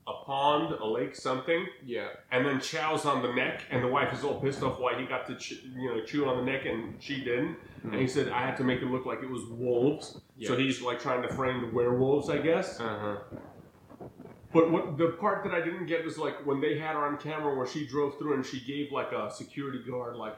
a 0.07 0.23
pond, 0.25 0.73
a 0.73 0.85
lake, 0.85 1.15
something, 1.15 1.65
Yeah. 1.83 2.07
and 2.31 2.45
then 2.45 2.61
chows 2.61 3.05
on 3.05 3.21
the 3.21 3.31
neck, 3.33 3.63
and 3.69 3.83
the 3.83 3.87
wife 3.89 4.13
is 4.13 4.23
all 4.23 4.39
pissed 4.39 4.63
off 4.63 4.79
why 4.79 4.97
he 4.99 5.05
got 5.05 5.27
to 5.27 5.35
ch- 5.35 5.63
you 5.75 5.89
know 5.89 6.01
chew 6.05 6.25
on 6.29 6.37
the 6.37 6.49
neck 6.51 6.65
and 6.65 6.95
she 7.01 7.23
didn't, 7.23 7.57
and 7.83 7.95
he 7.95 8.07
said 8.07 8.29
I 8.29 8.45
had 8.45 8.55
to 8.57 8.63
make 8.63 8.81
it 8.81 8.85
look 8.85 9.05
like 9.05 9.21
it 9.21 9.29
was 9.29 9.43
wolves, 9.45 10.21
Yeah. 10.37 10.47
so 10.47 10.57
he's 10.57 10.81
like 10.81 10.99
trying 10.99 11.21
to 11.23 11.29
frame 11.33 11.61
the 11.61 11.75
werewolves, 11.75 12.29
I 12.29 12.37
guess. 12.37 12.79
Uh 12.79 12.99
huh. 12.99 14.07
But 14.53 14.71
what 14.71 14.97
the 14.97 15.09
part 15.19 15.43
that 15.43 15.53
I 15.53 15.59
didn't 15.61 15.87
get 15.87 16.05
was 16.05 16.17
like 16.17 16.45
when 16.45 16.61
they 16.61 16.77
had 16.79 16.93
her 16.95 17.05
on 17.05 17.17
camera 17.17 17.53
where 17.55 17.67
she 17.67 17.85
drove 17.85 18.17
through 18.17 18.35
and 18.35 18.45
she 18.45 18.61
gave 18.61 18.91
like 18.93 19.11
a 19.11 19.29
security 19.29 19.79
guard 19.87 20.15
like 20.15 20.37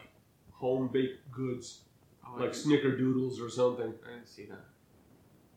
home 0.51 0.89
baked 0.91 1.29
goods, 1.31 1.83
Oh, 2.27 2.39
like 2.39 2.51
snickerdoodles 2.51 3.39
or 3.39 3.49
something, 3.49 3.93
I 4.05 4.13
didn't 4.15 4.27
see 4.27 4.45
that. 4.45 4.65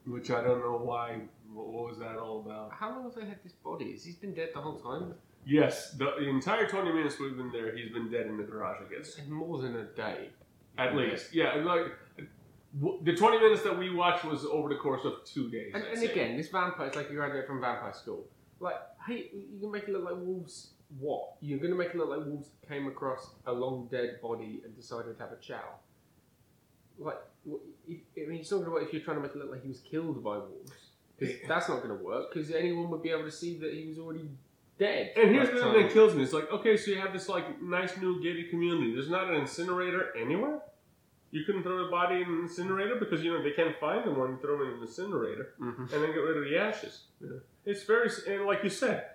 which 0.06 0.30
I 0.30 0.42
don't 0.42 0.60
know 0.60 0.76
why. 0.78 1.20
What, 1.52 1.68
what 1.68 1.88
was 1.88 1.98
that 1.98 2.16
all 2.16 2.40
about? 2.40 2.72
How 2.72 2.90
long 2.90 3.04
have 3.04 3.14
they 3.14 3.24
had 3.26 3.42
this 3.42 3.52
body? 3.52 3.92
Has 3.92 4.04
he 4.04 4.12
been 4.12 4.34
dead 4.34 4.50
the 4.54 4.60
whole 4.60 4.78
time? 4.78 5.14
Yes, 5.44 5.90
the, 5.92 6.12
the 6.18 6.28
entire 6.28 6.68
twenty 6.68 6.92
minutes 6.92 7.18
we've 7.18 7.36
been 7.36 7.50
there, 7.52 7.76
he's 7.76 7.92
been 7.92 8.10
dead 8.10 8.26
in 8.26 8.36
the 8.36 8.44
garage. 8.44 8.78
I 8.86 8.94
guess 8.94 9.18
It's 9.18 9.28
more 9.28 9.60
than 9.60 9.74
a 9.76 9.84
day. 9.84 10.30
at 10.78 10.94
least, 10.94 11.34
yeah. 11.34 11.54
Like 11.56 11.86
w- 12.80 13.00
the 13.02 13.14
twenty 13.16 13.38
minutes 13.40 13.62
that 13.62 13.76
we 13.76 13.92
watched 13.92 14.24
was 14.24 14.44
over 14.44 14.68
the 14.68 14.76
course 14.76 15.04
of 15.04 15.24
two 15.24 15.50
days. 15.50 15.72
And, 15.74 15.82
and 15.84 16.02
again, 16.02 16.36
this 16.36 16.48
vampire 16.48 16.88
is 16.88 16.94
like 16.96 17.10
you 17.10 17.16
graduate 17.16 17.46
from 17.46 17.60
vampire 17.60 17.92
school. 17.92 18.24
Like, 18.60 18.76
hey, 19.06 19.30
you 19.34 19.58
can 19.60 19.72
make 19.72 19.84
it 19.84 19.90
look 19.90 20.04
like 20.04 20.14
wolves. 20.16 20.70
What? 21.00 21.34
You're 21.40 21.58
going 21.58 21.72
to 21.72 21.76
make 21.76 21.88
it 21.88 21.96
look 21.96 22.10
like 22.10 22.24
wolves 22.24 22.50
came 22.68 22.86
across 22.86 23.30
a 23.46 23.52
long 23.52 23.88
dead 23.90 24.20
body 24.22 24.60
and 24.64 24.76
decided 24.76 25.16
to 25.16 25.22
have 25.24 25.32
a 25.32 25.40
chow. 25.40 25.74
Like, 26.98 27.16
I 27.48 28.26
mean, 28.28 28.40
it's 28.40 28.50
not 28.52 28.62
about 28.62 28.82
if 28.82 28.92
you're 28.92 29.02
trying 29.02 29.16
to 29.16 29.22
make 29.22 29.32
it 29.32 29.38
look 29.38 29.50
like 29.50 29.62
he 29.62 29.68
was 29.68 29.80
killed 29.80 30.22
by 30.22 30.36
wolves. 30.36 30.81
Because 31.26 31.48
that's 31.48 31.68
not 31.68 31.82
going 31.82 31.96
to 31.96 32.04
work. 32.04 32.32
Because 32.32 32.50
anyone 32.50 32.90
would 32.90 33.02
be 33.02 33.10
able 33.10 33.24
to 33.24 33.30
see 33.32 33.58
that 33.58 33.72
he 33.72 33.86
was 33.88 33.98
already 33.98 34.28
dead. 34.78 35.12
And 35.16 35.30
here's 35.30 35.50
the 35.50 35.60
thing 35.60 35.72
that 35.74 35.92
kills 35.92 36.14
me. 36.14 36.22
It's 36.22 36.32
like, 36.32 36.50
okay, 36.50 36.76
so 36.76 36.90
you 36.90 36.98
have 36.98 37.12
this 37.12 37.28
like 37.28 37.60
nice 37.62 37.96
new 37.98 38.22
gated 38.22 38.50
community. 38.50 38.92
There's 38.94 39.10
not 39.10 39.28
an 39.28 39.34
incinerator 39.36 40.16
anywhere. 40.16 40.60
You 41.30 41.44
couldn't 41.44 41.62
throw 41.62 41.84
the 41.84 41.90
body 41.90 42.16
in 42.16 42.28
an 42.28 42.40
incinerator 42.42 42.96
because 42.96 43.22
you 43.24 43.32
know 43.32 43.42
they 43.42 43.52
can't 43.52 43.74
find 43.78 44.04
the 44.04 44.10
one. 44.10 44.38
throw 44.38 44.60
it 44.60 44.66
in 44.68 44.74
an 44.74 44.82
incinerator 44.82 45.54
Mhm. 45.58 45.78
and 45.78 45.88
then 46.02 46.12
get 46.12 46.18
rid 46.18 46.36
of 46.36 46.44
the 46.44 46.58
ashes. 46.58 47.04
It's 47.64 47.84
very 47.84 48.10
and 48.28 48.44
like 48.44 48.62
you 48.62 48.68
said, 48.68 49.06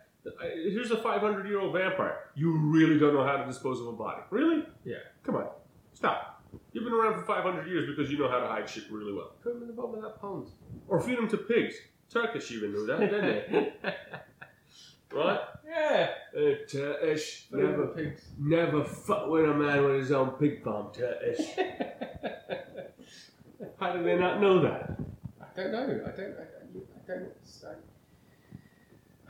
here's 0.42 0.90
a 0.92 0.98
500 0.98 1.46
year 1.48 1.60
old 1.60 1.74
vampire. 1.74 2.32
You 2.34 2.58
really 2.58 2.98
don't 2.98 3.14
know 3.14 3.24
how 3.24 3.38
to 3.38 3.46
dispose 3.46 3.80
of 3.82 3.88
a 3.88 3.92
body, 3.92 4.22
really? 4.32 4.66
Yeah. 4.84 4.98
Come 5.24 5.36
on, 5.36 5.48
stop. 5.94 6.42
You've 6.72 6.86
been 6.86 6.94
around 6.94 7.14
for 7.20 7.26
500 7.26 7.68
years 7.68 7.86
because 7.86 8.12
you 8.12 8.18
know 8.18 8.30
how 8.30 8.40
to 8.40 8.48
hide 8.48 8.68
shit 8.70 8.86
really 8.90 9.14
well. 9.14 9.34
Put 9.44 9.56
him 9.56 9.62
in 9.64 9.68
the 9.68 9.74
bottom 9.74 9.96
of 9.96 10.02
that 10.02 10.20
pond. 10.20 10.48
Or 10.88 11.00
feed 11.00 11.18
them 11.20 11.28
to 11.28 11.38
pigs. 11.38 11.76
Turkish 12.10 12.52
even 12.52 12.72
knew 12.74 12.86
that, 12.88 13.00
didn't 13.00 13.22
they? 13.52 13.74
right? 15.14 15.40
yeah. 15.68 16.10
Uh, 16.36 16.56
Turkish. 16.70 17.48
Never 17.52 17.88
pigs. 17.88 18.26
Never 18.40 18.84
fuck 18.84 19.28
with 19.28 19.46
a 19.50 19.54
man 19.54 19.84
with 19.84 19.96
his 20.00 20.12
own 20.12 20.32
pig 20.32 20.64
farm, 20.64 20.88
Turkish. 20.94 21.40
How 23.80 23.94
do 23.94 24.04
they 24.04 24.16
not 24.18 24.40
know 24.42 24.62
that? 24.62 24.98
I 25.42 25.46
don't 25.62 25.72
know. 25.72 25.84
I 25.84 25.86
don't. 25.86 26.02
I, 26.04 26.16
don't- 26.16 26.38
I 26.96 27.08
don't. 27.08 27.32
I, 27.66 27.74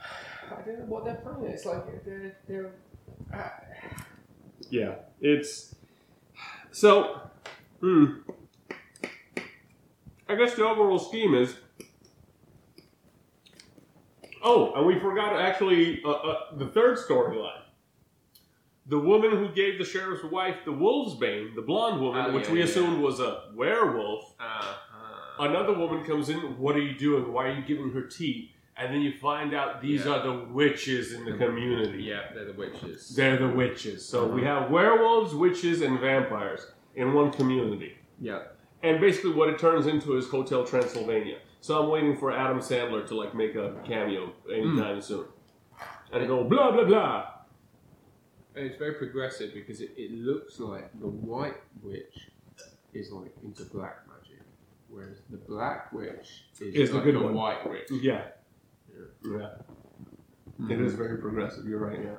I 0.56 0.62
don't 0.66 0.80
know 0.80 0.86
what 0.86 1.06
they're 1.06 1.16
playing. 1.16 1.52
It's 1.52 1.66
like 1.66 2.06
they're. 2.06 2.38
they're 2.48 2.72
uh, 3.34 3.50
Yeah, 4.70 4.96
it's 5.22 5.76
so. 6.72 7.22
Hmm. 7.82 8.06
I 10.30 10.36
guess 10.36 10.56
the 10.56 10.66
overall 10.66 11.00
scheme 11.00 11.34
is. 11.36 11.56
Oh, 14.44 14.74
and 14.76 14.86
we 14.86 15.00
forgot 15.00 15.40
actually 15.40 16.02
uh, 16.04 16.10
uh, 16.12 16.40
the 16.58 16.68
third 16.68 16.98
storyline. 16.98 17.62
The 18.88 19.00
woman 19.00 19.32
who 19.32 19.50
gave 19.50 19.78
the 19.80 19.84
sheriff's 19.86 20.24
wife 20.24 20.58
the 20.64 20.72
wolf's 20.72 21.16
bane, 21.20 21.54
the 21.56 21.62
blonde 21.62 22.02
woman, 22.02 22.28
Oh, 22.30 22.34
which 22.34 22.46
yeah, 22.48 22.52
we 22.54 22.60
yeah. 22.60 22.66
assumed 22.66 23.00
was 23.02 23.20
a 23.20 23.44
werewolf, 23.54 24.34
uh, 24.40 24.76
another 25.40 25.74
woman 25.74 26.06
comes 26.06 26.30
in. 26.30 26.38
What 26.58 26.76
are 26.78 26.82
you 26.82 26.98
doing? 26.98 27.32
Why 27.34 27.48
are 27.48 27.54
you 27.54 27.64
giving 27.64 27.92
her 27.92 28.04
tea? 28.04 28.54
And 28.78 28.94
then 28.94 29.02
you 29.02 29.12
find 29.20 29.54
out 29.56 29.82
these 29.82 30.06
Yeah. 30.06 30.14
are 30.14 30.24
the 30.24 30.46
witches 30.54 31.12
in 31.14 31.26
the 31.26 31.34
community. 31.34 32.04
yeah, 32.04 32.32
they're 32.34 32.46
the 32.46 32.54
witches. 32.54 33.14
They're 33.16 33.36
the 33.38 33.50
witches. 33.50 34.06
So 34.06 34.26
we 34.28 34.44
have 34.44 34.70
werewolves, 34.70 35.34
witches, 35.34 35.82
and 35.82 36.00
vampires 36.00 36.72
in 36.96 37.14
one 37.14 37.32
community. 37.32 37.98
yeah. 38.22 38.44
And 38.84 39.02
basically, 39.02 39.32
what 39.34 39.50
it 39.50 39.58
turns 39.58 39.88
into 39.88 40.16
is 40.18 40.30
Hotel 40.30 40.64
Transylvania. 40.64 41.40
So 41.62 41.82
I'm 41.84 41.90
waiting 41.90 42.16
for 42.18 42.32
Adam 42.32 42.60
Sandler 42.60 43.06
to 43.08 43.16
like 43.16 43.34
make 43.36 43.56
a 43.56 43.76
cameo 43.86 44.32
anytime 44.52 45.02
soon, 45.02 45.26
and 46.14 46.28
go 46.28 46.44
blah 46.44 46.72
blah 46.72 46.86
blah. 46.86 47.26
And 48.56 48.66
it's 48.66 48.78
very 48.78 48.94
progressive 48.94 49.54
because 49.54 49.82
it, 49.82 49.92
it 49.98 50.12
looks 50.12 50.60
like 50.60 50.90
the 51.00 51.08
white 51.08 51.58
witch 51.84 52.30
is 52.94 53.12
like 53.12 53.32
into 53.44 53.64
black 53.66 53.98
magic, 54.08 54.42
whereas 54.90 55.18
the 55.30 55.38
black 55.38 55.92
witch 55.94 56.46
is 56.60 56.74
Is 56.76 56.90
the 56.90 56.96
like 56.96 57.04
good 57.06 57.16
the 57.16 57.20
one. 57.22 57.34
white 57.36 57.70
witch. 57.70 57.90
Yeah, 57.92 58.24
yeah. 59.24 59.50
It 60.60 60.62
Mhm. 60.80 60.86
is 60.86 60.94
very 60.96 61.18
progressive. 61.20 61.68
You're 61.68 61.80
right. 61.80 62.00
Yeah. 62.04 62.16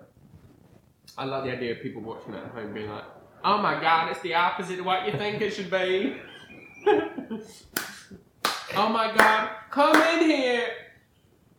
I 1.16 1.24
like 1.24 1.44
the 1.44 1.50
idea 1.52 1.72
of 1.72 1.80
people 1.82 2.02
watching 2.02 2.34
it 2.34 2.44
at 2.44 2.50
home 2.52 2.72
being 2.72 2.88
like, 2.90 3.04
"Oh 3.44 3.58
my 3.58 3.80
god, 3.80 4.10
it's 4.12 4.20
the 4.20 4.34
opposite 4.34 4.78
of 4.80 4.84
what 4.86 5.06
you 5.06 5.12
think 5.18 5.40
it 5.40 5.50
should 5.52 5.70
be." 5.70 6.20
oh 8.76 8.88
my 8.88 9.12
god, 9.16 9.50
come 9.70 9.96
in 9.96 10.24
here, 10.30 10.66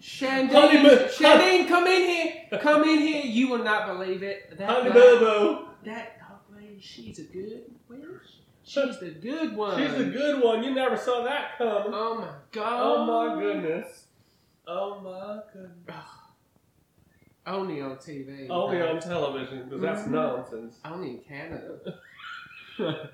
Shandine, 0.01 1.10
Shandine, 1.10 1.68
come 1.68 1.88
in 1.88 2.01
here, 2.10 2.60
come 2.60 2.84
in 2.84 2.99
here. 2.99 3.24
You 3.26 3.49
will 3.49 3.64
not 3.64 3.88
believe 3.88 4.24
it. 4.24 4.57
That 4.57 4.70
Honey 4.70 4.91
Bilbo, 4.91 5.70
that 5.86 6.20
dog 6.20 6.39
lady, 6.55 6.80
she's 6.80 7.20
a 7.20 7.24
good 7.24 7.64
witch. 7.88 7.99
She's 8.64 8.99
the 8.99 9.10
good 9.10 9.55
one. 9.55 9.78
she's 9.82 9.97
the 9.97 10.05
good 10.05 10.43
one. 10.43 10.64
You 10.64 10.74
never 10.76 10.95
saw 10.95 11.24
that 11.24 11.57
coming. 11.57 11.91
Oh 11.93 12.16
my 12.20 12.28
god. 12.51 12.80
Oh 12.82 13.05
my 13.36 13.41
goodness. 13.41 14.05
Oh 14.68 14.99
my 15.01 15.39
goodness. 15.51 15.95
Only 17.47 17.82
on 17.82 17.95
TV. 17.97 18.47
Only 18.47 18.78
man. 18.78 18.95
on 18.95 19.01
television 19.01 19.64
because 19.64 19.82
that's 19.82 20.01
Mhm. 20.03 20.12
nonsense. 20.12 20.78
Only 20.86 21.10
in 21.10 21.20
Canada. 21.20 21.99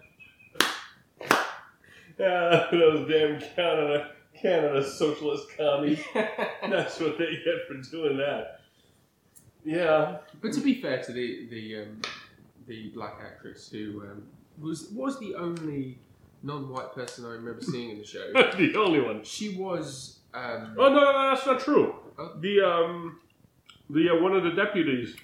Yeah, 2.19 2.67
those 2.71 3.09
damn 3.09 3.41
Canada, 3.41 4.11
Canada 4.41 4.87
socialist 4.89 5.47
commies. 5.57 5.99
That's 6.13 6.97
what 6.99 7.17
they 7.17 7.25
get 7.43 7.67
for 7.67 7.73
doing 7.91 8.17
that. 8.17 8.61
Yeah. 9.65 10.19
But 10.41 10.53
to 10.53 10.61
be 10.61 10.81
fair 10.81 11.03
to 11.03 11.11
the 11.11 11.47
the 11.49 11.81
um, 11.81 12.01
the 12.67 12.89
black 12.93 13.15
actress 13.21 13.69
who 13.69 14.01
um, 14.03 14.23
was 14.61 14.89
was 14.93 15.19
the 15.19 15.35
only 15.35 15.99
non-white 16.41 16.93
person 16.93 17.25
I 17.25 17.29
remember 17.29 17.61
seeing 17.61 17.89
in 17.89 17.97
the 17.97 18.05
show, 18.05 18.31
the 18.33 18.75
only 18.77 19.01
one. 19.01 19.23
she 19.23 19.57
was. 19.57 20.19
Um, 20.33 20.75
Oh 20.77 20.89
no, 20.89 20.95
no, 20.95 21.11
no, 21.11 21.29
that's 21.35 21.45
not 21.45 21.59
true. 21.59 21.95
Oh. 22.17 22.31
The 22.39 22.61
um, 22.61 23.19
the 23.89 24.09
uh, 24.11 24.21
one 24.21 24.33
of 24.35 24.43
the 24.43 24.51
deputies 24.51 25.15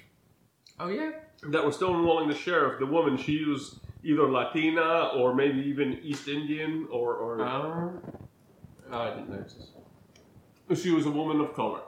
oh 0.82 0.88
yeah, 0.88 1.12
that 1.48 1.64
was 1.64 1.76
stonewalling 1.76 2.28
the 2.28 2.34
sheriff, 2.34 2.78
the 2.78 2.86
woman, 2.86 3.16
she 3.16 3.44
was 3.44 3.78
either 4.04 4.30
Latina 4.30 5.10
or 5.16 5.34
maybe 5.34 5.60
even 5.60 5.98
East 6.02 6.28
Indian 6.28 6.86
or 6.90 7.14
or 7.14 7.40
oh, 7.40 8.98
I 8.98 9.10
didn't 9.10 9.30
notice. 9.30 9.70
she 10.82 10.90
was 10.90 11.06
a 11.06 11.10
woman 11.10 11.40
of 11.40 11.54
color. 11.54 11.80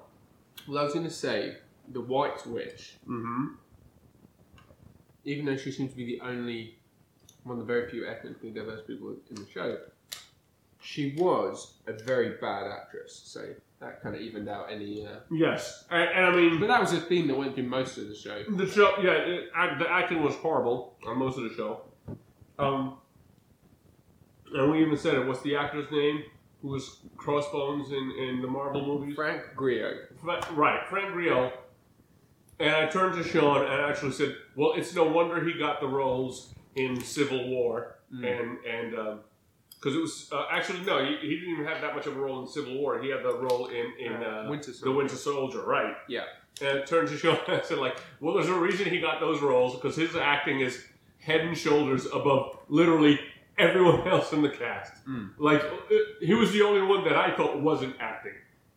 Well, 0.69 0.79
I 0.79 0.85
was 0.85 0.95
going 0.95 1.07
to 1.07 1.13
say 1.13 1.57
the 1.93 2.01
White 2.01 2.47
Witch 2.47 2.97
Mm-hmm. 3.09 3.45
even 5.25 5.45
though 5.47 5.57
she 5.57 5.71
seems 5.73 5.91
to 5.91 5.97
be 5.97 6.05
the 6.07 6.21
only 6.21 6.79
one 7.43 7.59
of 7.59 7.67
the 7.67 7.73
very 7.73 7.89
few 7.91 8.07
ethnically 8.07 8.51
diverse 8.51 8.81
people 8.87 9.15
in 9.29 9.37
the 9.37 9.47
show, 9.51 9.77
she 10.81 11.15
was 11.19 11.75
a 11.87 11.93
very 11.93 12.37
bad 12.41 12.67
actress. 12.67 13.23
So 13.25 13.45
that 13.81 14.03
kind 14.03 14.15
of 14.15 14.21
evened 14.23 14.49
out 14.49 14.71
any. 14.71 15.07
Uh, 15.07 15.21
Yes, 15.31 15.85
and, 15.91 16.09
and 16.11 16.27
I 16.27 16.35
mean 16.35 16.59
but 16.61 16.69
that 16.69 16.81
was 16.81 16.93
a 16.93 17.01
theme 17.01 17.27
that 17.29 17.37
went 17.37 17.55
through 17.55 17.65
most 17.69 17.99
of 17.99 18.09
the 18.09 18.15
show. 18.15 18.43
the 18.49 18.67
show. 18.67 18.95
Yeah, 19.03 19.13
it, 19.13 19.51
the 19.79 19.87
acting 19.91 20.23
was 20.23 20.35
horrible 20.37 20.97
on 21.07 21.19
most 21.19 21.37
of 21.39 21.45
the 21.45 21.55
show. 21.55 21.83
Um, 22.59 22.95
and 24.55 24.71
we 24.71 24.81
even 24.83 24.97
said 24.97 25.15
it. 25.15 25.27
What's 25.27 25.43
the 25.43 25.57
actor's 25.57 25.91
name? 25.91 26.23
Who 26.63 26.69
was 26.69 27.01
Crossbones 27.17 27.91
in, 27.91 28.13
in 28.19 28.41
the 28.41 28.49
Marvel 28.49 28.87
movies? 28.87 29.15
Frank 29.15 29.43
Grillo. 29.55 29.95
Fra- 30.23 30.47
right, 30.53 30.87
Frank 30.89 31.13
Grillo. 31.13 31.53
And 32.61 32.71
I 32.75 32.87
turned 32.87 33.15
to 33.23 33.29
Sean 33.29 33.63
and 33.63 33.83
actually 33.83 34.13
said, 34.13 34.37
"Well, 34.55 34.75
it's 34.77 34.95
no 34.95 35.05
wonder 35.05 35.45
he 35.45 35.59
got 35.59 35.81
the 35.81 35.89
roles 35.89 36.55
in 36.77 37.01
Civil 37.01 37.49
War 37.49 37.91
Mm. 38.15 38.25
and 38.41 38.65
and 38.65 39.19
because 39.71 39.97
it 39.97 40.01
was 40.01 40.29
uh, 40.31 40.45
actually 40.51 40.81
no, 40.83 41.05
he, 41.05 41.17
he 41.27 41.35
didn't 41.37 41.55
even 41.55 41.65
have 41.65 41.81
that 41.81 41.95
much 41.97 42.07
of 42.07 42.17
a 42.17 42.21
role 42.21 42.41
in 42.43 42.47
Civil 42.47 42.79
War. 42.79 43.01
He 43.03 43.09
had 43.11 43.25
the 43.25 43.35
role 43.35 43.67
in 43.67 43.93
in 43.99 44.13
Uh, 44.13 44.45
uh, 44.47 44.51
Winter 44.51 44.73
the 44.81 44.93
Winter 44.93 45.17
Soldier, 45.17 45.63
right? 45.63 45.97
Yeah. 46.09 46.25
And 46.61 46.79
it 46.79 46.87
turned 46.87 47.09
to 47.09 47.17
Sean 47.19 47.39
and 47.49 47.57
I 47.61 47.63
said, 47.65 47.79
like, 47.79 47.97
well, 48.21 48.35
there's 48.35 48.49
a 48.49 48.55
reason 48.55 48.87
he 48.87 49.01
got 49.01 49.19
those 49.21 49.41
roles 49.43 49.75
because 49.75 49.97
his 49.97 50.15
acting 50.15 50.61
is 50.61 50.85
head 51.25 51.41
and 51.41 51.57
shoulders 51.57 52.07
above 52.07 52.57
literally 52.69 53.19
everyone 53.59 54.07
else 54.15 54.33
in 54.33 54.43
the 54.43 54.49
cast. 54.51 54.93
Mm. 55.07 55.31
Like, 55.39 55.63
uh, 55.63 55.95
he 56.21 56.35
was 56.35 56.53
the 56.53 56.63
only 56.63 56.83
one 56.83 57.05
that 57.05 57.17
I 57.17 57.35
thought 57.37 57.61
wasn't 57.61 57.97
acting. 58.01 58.33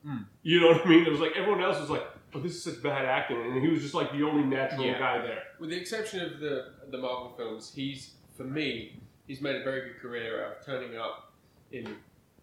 Mm. 0.05 0.25
You 0.43 0.61
know 0.61 0.67
what 0.69 0.85
I 0.85 0.89
mean? 0.89 1.05
It 1.05 1.11
was 1.11 1.19
like 1.19 1.33
everyone 1.35 1.61
else 1.61 1.79
was 1.79 1.89
like, 1.89 2.03
"Oh, 2.33 2.39
this 2.39 2.53
is 2.53 2.63
such 2.63 2.81
bad 2.81 3.05
acting," 3.05 3.37
and 3.41 3.61
he 3.61 3.67
was 3.67 3.81
just 3.81 3.93
like 3.93 4.11
the 4.11 4.23
only 4.23 4.43
natural 4.43 4.85
Yeah. 4.85 4.99
guy 4.99 5.21
there. 5.21 5.43
With 5.59 5.69
the 5.71 5.75
exception 5.77 6.21
of 6.21 6.39
the 6.39 6.71
the 6.89 6.97
Marvel 6.97 7.33
films, 7.35 7.73
he's 7.75 8.13
for 8.37 8.43
me, 8.43 8.99
he's 9.27 9.41
made 9.41 9.55
a 9.57 9.63
very 9.63 9.81
good 9.89 9.99
career 9.99 10.45
out 10.45 10.57
of 10.59 10.65
turning 10.65 10.97
up 10.97 11.33
in 11.71 11.95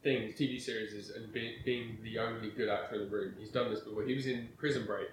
things, 0.03 0.35
TV 0.35 0.61
series, 0.61 1.11
and 1.17 1.33
be, 1.33 1.57
being 1.65 1.97
the 2.03 2.19
only 2.19 2.51
good 2.51 2.69
actor 2.69 2.97
in 2.97 3.01
the 3.09 3.17
room. 3.17 3.35
He's 3.39 3.51
done 3.51 3.71
this 3.71 3.81
before. 3.81 4.03
He 4.03 4.15
was 4.15 4.27
in 4.27 4.49
Prison 4.59 4.85
Break. 4.85 5.09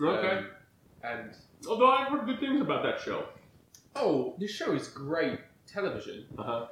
Okay. 0.00 0.38
Um, 0.38 0.46
and 1.04 1.30
Although 1.68 1.90
I've 1.90 2.08
heard 2.08 2.26
good 2.26 2.40
things 2.40 2.60
about 2.60 2.82
that 2.82 2.98
show. 3.00 3.26
Oh, 3.96 4.34
this 4.38 4.50
show 4.50 4.72
is 4.72 4.88
great 4.88 5.38
television, 5.66 6.26
Uh 6.38 6.42
huh. 6.42 6.66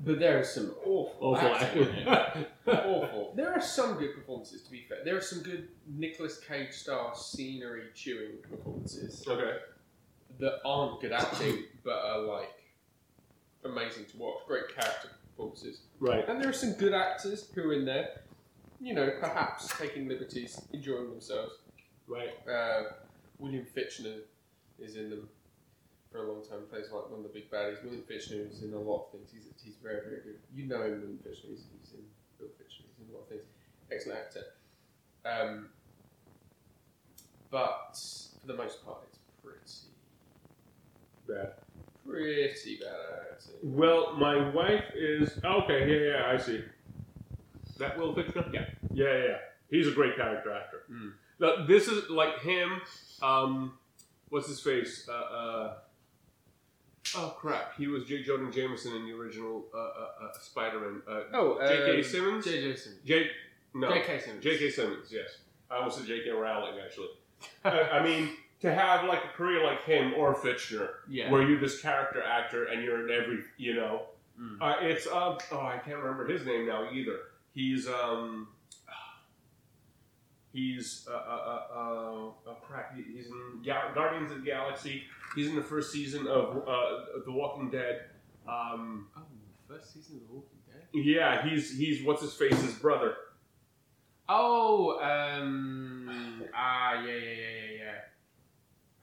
but 0.00 0.18
there 0.18 0.40
is 0.40 0.50
some 0.50 0.74
awful, 0.84 1.16
Awful 1.34 1.54
acting. 1.54 1.82
in 1.82 2.08
acting. 2.08 2.46
awful. 2.66 3.32
There 3.36 3.52
are 3.52 3.60
some 3.60 3.98
good 3.98 4.14
performances, 4.14 4.62
to 4.62 4.70
be 4.70 4.84
fair. 4.88 4.98
There 5.04 5.16
are 5.16 5.20
some 5.20 5.42
good 5.42 5.68
Nicolas 5.86 6.38
Cage 6.40 6.72
style 6.72 7.14
scenery 7.14 7.84
chewing 7.94 8.38
performances. 8.48 9.24
okay. 9.26 9.58
that 10.38 10.60
aren't 10.64 11.00
good 11.00 11.12
acting, 11.12 11.64
but 11.84 11.98
are 12.04 12.20
like 12.20 12.54
amazing 13.64 14.06
to 14.06 14.16
watch. 14.16 14.38
Great 14.46 14.68
character 14.74 15.08
performances, 15.30 15.82
Right. 15.98 16.26
and 16.28 16.40
there 16.40 16.48
are 16.48 16.52
some 16.54 16.72
good 16.74 16.94
actors 16.94 17.50
who 17.54 17.62
are 17.68 17.72
in 17.74 17.84
there. 17.84 18.22
You 18.82 18.94
know, 18.94 19.10
perhaps 19.20 19.68
taking 19.78 20.08
liberties, 20.08 20.58
enjoying 20.72 21.10
themselves. 21.10 21.52
Right. 22.08 22.30
Uh, 22.48 22.84
William 23.38 23.66
Fichtner 23.76 24.20
is 24.78 24.96
in 24.96 25.10
them 25.10 25.28
for 26.10 26.18
a 26.18 26.32
long 26.32 26.42
time. 26.44 26.60
Plays 26.70 26.86
like 26.92 27.10
one 27.10 27.20
of 27.20 27.22
the 27.22 27.28
big 27.32 27.50
baddies. 27.50 27.82
William 27.84 28.02
Fichtner 28.02 28.50
is 28.50 28.62
in 28.62 28.72
a 28.74 28.78
lot 28.80 29.06
of 29.06 29.12
things. 29.12 29.30
He's, 29.32 29.44
he's 29.64 29.74
very 29.82 30.00
very 30.04 30.22
good. 30.22 30.38
You 30.54 30.66
know 30.66 30.82
him, 30.82 31.00
William 31.00 31.18
Fichtner. 31.26 31.50
He's, 31.50 31.64
he's 31.80 31.92
in 31.94 32.04
Bill 32.38 32.48
Fichtner. 32.48 32.86
He's 32.96 33.06
in 33.06 33.12
a 33.12 33.16
lot 33.16 33.22
of 33.22 33.28
things. 33.28 33.44
Excellent 33.92 34.18
actor. 34.18 34.44
Um, 35.24 35.68
but 37.50 37.98
for 38.40 38.46
the 38.46 38.54
most 38.54 38.84
part, 38.84 38.98
it's 39.08 39.18
pretty 39.42 39.88
Bad. 41.28 41.52
pretty 42.06 42.78
bad 42.80 42.94
acting. 43.32 43.76
Well, 43.76 44.14
my 44.16 44.50
wife 44.50 44.84
is 44.94 45.38
okay. 45.44 45.88
Yeah, 45.88 46.18
yeah, 46.18 46.32
I 46.32 46.36
see. 46.38 46.64
That 47.78 47.98
Will 47.98 48.14
Fichtner. 48.14 48.52
Yeah. 48.52 48.66
yeah, 48.92 49.04
yeah. 49.04 49.24
yeah. 49.28 49.36
He's 49.70 49.86
a 49.86 49.92
great 49.92 50.16
character 50.16 50.52
actor. 50.52 50.82
Mm. 50.90 51.12
Now, 51.38 51.64
this 51.66 51.86
is 51.88 52.10
like 52.10 52.40
him. 52.40 52.80
Um, 53.22 53.74
what's 54.28 54.48
his 54.48 54.60
face? 54.60 55.08
Uh, 55.08 55.12
uh, 55.12 55.74
oh 57.16 57.34
crap! 57.38 57.76
He 57.76 57.86
was 57.86 58.04
J. 58.04 58.22
Jonah 58.22 58.50
Jameson 58.50 58.94
in 58.96 59.06
the 59.06 59.12
original 59.12 59.64
uh, 59.74 59.78
uh, 59.78 60.26
uh, 60.26 60.32
Spider-Man. 60.40 61.02
Uh, 61.08 61.20
Oh, 61.32 61.58
J.K. 61.60 61.96
um, 61.98 62.04
Simmons. 62.04 62.44
J.J. 62.44 62.76
Simmons. 62.76 63.00
J. 63.04 63.30
No. 63.74 63.88
J.K. 63.92 64.18
Simmons. 64.20 64.44
J.K. 64.44 64.70
Simmons. 64.70 65.06
Yes, 65.10 65.38
I 65.70 65.76
almost 65.76 65.98
said 65.98 66.06
J.K. 66.06 66.30
Rowling. 66.30 66.74
Actually, 66.84 67.08
I, 67.64 67.98
I 67.98 68.02
mean 68.04 68.30
to 68.60 68.72
have 68.74 69.04
like 69.06 69.24
a 69.24 69.36
career 69.36 69.64
like 69.64 69.82
him 69.84 70.12
or 70.16 70.34
Fichtner, 70.34 70.88
Yeah. 71.08 71.30
where 71.30 71.42
you're 71.42 71.60
this 71.60 71.80
character 71.80 72.22
actor 72.22 72.64
and 72.66 72.82
you're 72.84 73.08
in 73.08 73.10
every, 73.22 73.38
you 73.56 73.74
know, 73.74 74.02
Mm. 74.40 74.56
uh, 74.62 74.76
it's 74.80 75.06
um, 75.06 75.36
oh 75.52 75.60
I 75.60 75.76
can't 75.84 75.98
remember 75.98 76.26
his 76.26 76.46
name 76.46 76.66
now 76.66 76.90
either. 76.90 77.18
He's 77.52 77.86
um, 77.86 78.48
he's 80.52 81.06
uh, 81.10 81.14
uh, 81.14 81.62
uh, 81.74 82.50
uh, 82.50 82.54
crap. 82.66 82.94
He's 82.96 83.26
in 83.26 83.62
Guardians 83.64 84.30
of 84.32 84.38
the 84.38 84.44
Galaxy. 84.44 85.02
He's 85.34 85.48
in 85.48 85.56
the 85.56 85.62
first 85.62 85.92
season 85.92 86.26
of 86.26 86.56
uh, 86.66 87.22
The 87.24 87.32
Walking 87.32 87.70
Dead. 87.70 88.02
Um, 88.48 89.06
Oh, 89.16 89.22
first 89.68 89.92
season 89.94 90.16
of 90.16 90.28
The 90.28 90.34
Walking 90.34 90.58
Dead. 90.66 91.04
yeah, 91.04 91.48
he's 91.48 91.76
he's 91.76 92.04
what's 92.04 92.22
his 92.22 92.34
face 92.34 92.60
his 92.62 92.74
brother. 92.74 93.14
Oh, 94.28 95.00
um, 95.00 96.44
ah, 96.54 97.02
yeah, 97.04 97.12
yeah, 97.12 97.18
yeah, 97.18 97.34
yeah, 97.34 97.84
yeah. 97.84 97.94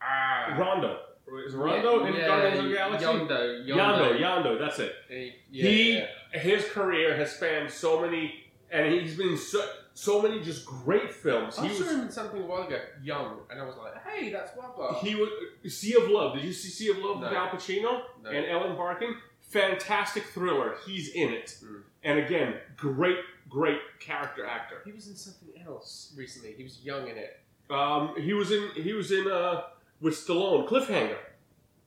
Ah, 0.02 0.56
Rondo. 0.58 1.00
Is 1.46 1.54
Rondo 1.54 2.06
in 2.06 2.14
yeah, 2.14 2.26
Guardians 2.26 2.58
of 2.60 2.64
the 2.64 2.74
Galaxy? 2.74 3.04
Yondo, 3.04 3.66
Yando, 3.66 4.18
Yando, 4.18 4.58
that's 4.58 4.78
it. 4.78 4.92
He, 5.10 5.32
yeah, 5.50 5.68
he 5.68 5.98
yeah. 5.98 6.38
his 6.40 6.64
career 6.70 7.14
has 7.16 7.32
spanned 7.32 7.70
so 7.70 8.00
many, 8.00 8.32
and 8.70 8.90
he's 8.90 9.16
been 9.16 9.36
so, 9.36 9.62
so 9.98 10.22
many 10.22 10.40
just 10.40 10.64
great 10.64 11.12
films. 11.12 11.58
I 11.58 11.66
He 11.66 11.78
was 11.82 11.90
in 11.90 12.08
something 12.10 12.40
a 12.42 12.46
while 12.46 12.62
ago, 12.68 12.78
young, 13.02 13.40
and 13.50 13.60
I 13.60 13.64
was 13.64 13.76
like, 13.76 13.94
hey, 14.06 14.30
that's 14.30 14.52
blah. 14.52 15.00
he 15.00 15.16
was 15.16 15.28
Sea 15.74 15.96
of 16.00 16.08
Love. 16.08 16.36
Did 16.36 16.44
you 16.44 16.52
see 16.52 16.68
Sea 16.68 16.90
of 16.90 16.98
Love 16.98 17.20
with 17.20 17.32
No. 17.32 17.36
Al 17.36 17.48
Pacino 17.48 18.02
No. 18.22 18.30
and 18.30 18.46
Ellen 18.46 18.76
Barkin? 18.76 19.16
Fantastic 19.40 20.22
thriller. 20.26 20.76
He's 20.86 21.08
in 21.14 21.30
it, 21.32 21.56
Mm. 21.64 21.82
and 22.04 22.18
again, 22.20 22.54
great, 22.76 23.18
great 23.48 23.80
character 23.98 24.44
actor. 24.46 24.82
He 24.84 24.92
was 24.92 25.08
in 25.08 25.16
something 25.16 25.48
else 25.66 26.12
recently. 26.16 26.52
He 26.52 26.62
was 26.62 26.84
young 26.84 27.08
in 27.08 27.16
it. 27.16 27.40
Um, 27.70 28.14
he 28.16 28.32
was 28.34 28.52
in 28.52 28.70
he 28.76 28.92
was 28.92 29.10
in 29.10 29.28
uh 29.28 29.62
with 30.00 30.14
Stallone 30.14 30.68
Cliffhanger. 30.68 31.18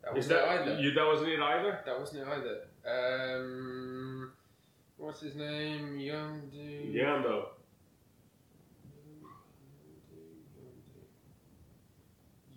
That 0.04 0.18
Is 0.18 0.28
wasn't 0.28 0.30
that 0.30 0.44
it 0.44 0.62
either. 0.72 0.82
You, 0.82 0.92
that 0.94 1.06
wasn't 1.08 1.30
it 1.30 1.40
either? 1.40 1.80
That 1.86 2.00
wasn't 2.00 2.28
it 2.28 2.28
either. 2.28 2.56
Um, 3.36 4.32
what's 4.98 5.22
his 5.22 5.36
name? 5.36 5.98
Young 6.00 6.50
dude. 6.52 6.94
Yando. 6.94 7.46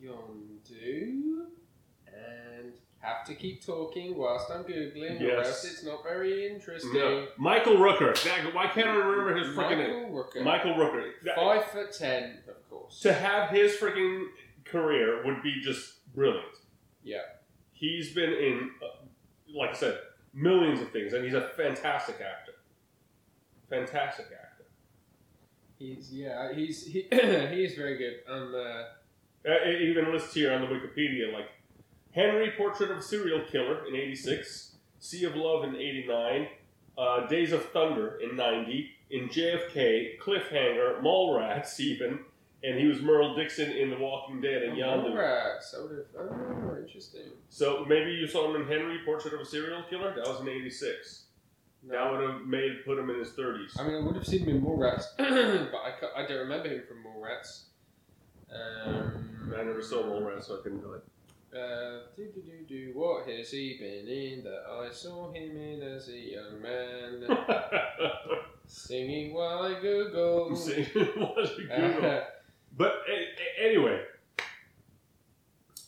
Yondu. 0.05 1.47
And 2.07 2.73
have 3.01 3.25
to 3.27 3.35
keep 3.35 3.65
talking 3.65 4.17
whilst 4.17 4.51
I'm 4.51 4.65
googling, 4.65 5.21
or 5.21 5.25
Yes. 5.25 5.47
else 5.47 5.65
it's 5.65 5.85
not 5.85 6.03
very 6.03 6.47
interesting. 6.47 6.93
No. 6.95 7.29
Michael 7.37 7.77
Rooker. 7.77 8.15
That- 8.25 8.55
why 8.55 8.67
can't 8.69 8.89
I 8.89 8.95
remember 8.97 9.37
his 9.37 9.49
freaking 9.49 9.79
name? 9.79 10.03
Michael 10.03 10.11
Rooker. 10.25 10.45
Michael 10.45 10.75
Rooker. 10.75 11.13
That- 11.23 11.37
Five 11.37 11.65
foot 11.67 11.93
ten, 11.93 12.43
of 12.49 12.69
course. 12.71 13.01
to 13.01 13.13
have 13.13 13.51
his 13.51 13.77
freaking 13.77 14.27
career 14.65 15.25
would 15.25 15.43
be 15.43 15.61
just 15.61 16.13
brilliant. 16.15 16.57
Yeah. 17.03 17.23
He's 17.73 18.15
been 18.15 18.33
in, 18.33 18.71
uh, 18.83 19.05
like 19.55 19.71
I 19.71 19.75
said, 19.75 19.99
millions 20.33 20.81
of 20.81 20.91
things, 20.91 21.13
and 21.13 21.25
he's 21.25 21.35
a 21.35 21.49
fantastic 21.51 22.21
actor. 22.21 22.53
Fantastic 23.69 24.27
actor. 24.27 24.65
He's 25.79 26.13
yeah, 26.15 26.53
he's 26.55 26.87
he, 26.87 27.03
he 27.13 27.65
is 27.65 27.75
very 27.75 27.99
good. 27.99 28.21
Uh, 28.29 28.33
Uh, 28.57 28.89
it 29.45 29.83
even 29.83 30.13
lists 30.13 30.35
here 30.35 30.53
on 30.53 30.63
the 30.63 30.67
Wikipedia 30.67 31.33
like 31.33 31.49
Henry, 32.13 32.53
Portrait 32.57 32.91
of 32.91 32.99
a 32.99 33.03
Serial 33.03 33.43
Killer 33.51 33.87
in 33.87 33.97
'86, 33.97 34.77
Sea 35.01 35.25
of 35.25 35.35
Love 35.35 35.65
in 35.65 35.77
'89, 35.77 36.49
uh, 36.97 37.27
Days 37.27 37.53
of 37.53 37.65
Thunder 37.71 38.19
in 38.23 38.37
'90, 38.37 38.91
in 39.11 39.29
JFK, 39.29 40.19
Cliffhanger, 40.19 41.03
Mallrats 41.03 41.81
even, 41.81 42.21
and 42.63 42.79
he 42.79 42.87
was 42.87 43.03
Merle 43.03 43.35
Dixon 43.35 43.71
in 43.71 43.91
The 43.91 43.99
Walking 43.99 44.41
Dead 44.41 44.63
and 44.63 44.79
Yondu. 44.79 45.13
Mallrats. 45.13 45.75
I 45.77 45.83
would 45.83 45.91
have. 45.91 46.07
Oh, 46.19 46.77
interesting. 46.81 47.33
So 47.49 47.85
maybe 47.87 48.13
you 48.13 48.27
saw 48.27 48.49
him 48.49 48.63
in 48.63 48.69
Henry, 48.69 49.01
Portrait 49.05 49.35
of 49.35 49.41
a 49.41 49.45
Serial 49.45 49.83
Killer. 49.91 50.15
That 50.15 50.27
was 50.27 50.41
in 50.41 50.49
'86. 50.49 51.23
That 51.89 52.11
would 52.11 52.23
have 52.23 52.47
made 52.47 52.85
put 52.87 52.99
him 52.99 53.11
in 53.11 53.19
his 53.19 53.33
30s. 53.33 53.79
I 53.79 53.87
mean, 53.87 53.97
I 53.97 54.01
would 54.01 54.17
have 54.17 54.27
seen 54.27 54.45
him 54.45 54.57
in 54.57 54.63
Mallrats, 54.63 55.05
but 55.19 55.27
I, 55.27 56.23
I 56.23 56.27
don't 56.27 56.39
remember 56.39 56.69
him 56.69 56.83
from 56.89 57.05
Mallrats. 57.05 57.65
Um, 58.55 59.53
I 59.57 59.63
never 59.65 59.83
saw 59.83 60.03
Mallrats, 60.05 60.45
so 60.45 60.59
I 60.59 60.63
couldn't 60.63 60.81
do 60.81 60.93
it. 60.93 61.03
Uh, 61.57 62.01
do 62.17 62.27
do 62.35 62.43
do 62.43 62.65
do. 62.69 62.91
What 62.99 63.29
has 63.29 63.51
he 63.51 63.77
been 63.79 64.09
in 64.09 64.43
that 64.45 64.63
I 64.71 64.91
saw 64.91 65.31
him 65.33 65.57
in 65.57 65.83
as 65.83 66.09
a 66.09 66.19
young 66.19 66.61
man? 66.61 67.25
Singing 68.67 69.33
while 69.35 69.63
I 69.63 69.81
Google. 69.81 70.57
See, 70.57 70.87
it 70.95 71.17
was 71.17 71.51
a 71.59 71.63
Google. 71.63 72.11
Uh, 72.11 72.21
But 72.77 73.03
a- 73.09 73.13
a- 73.63 73.69
anyway, 73.69 74.03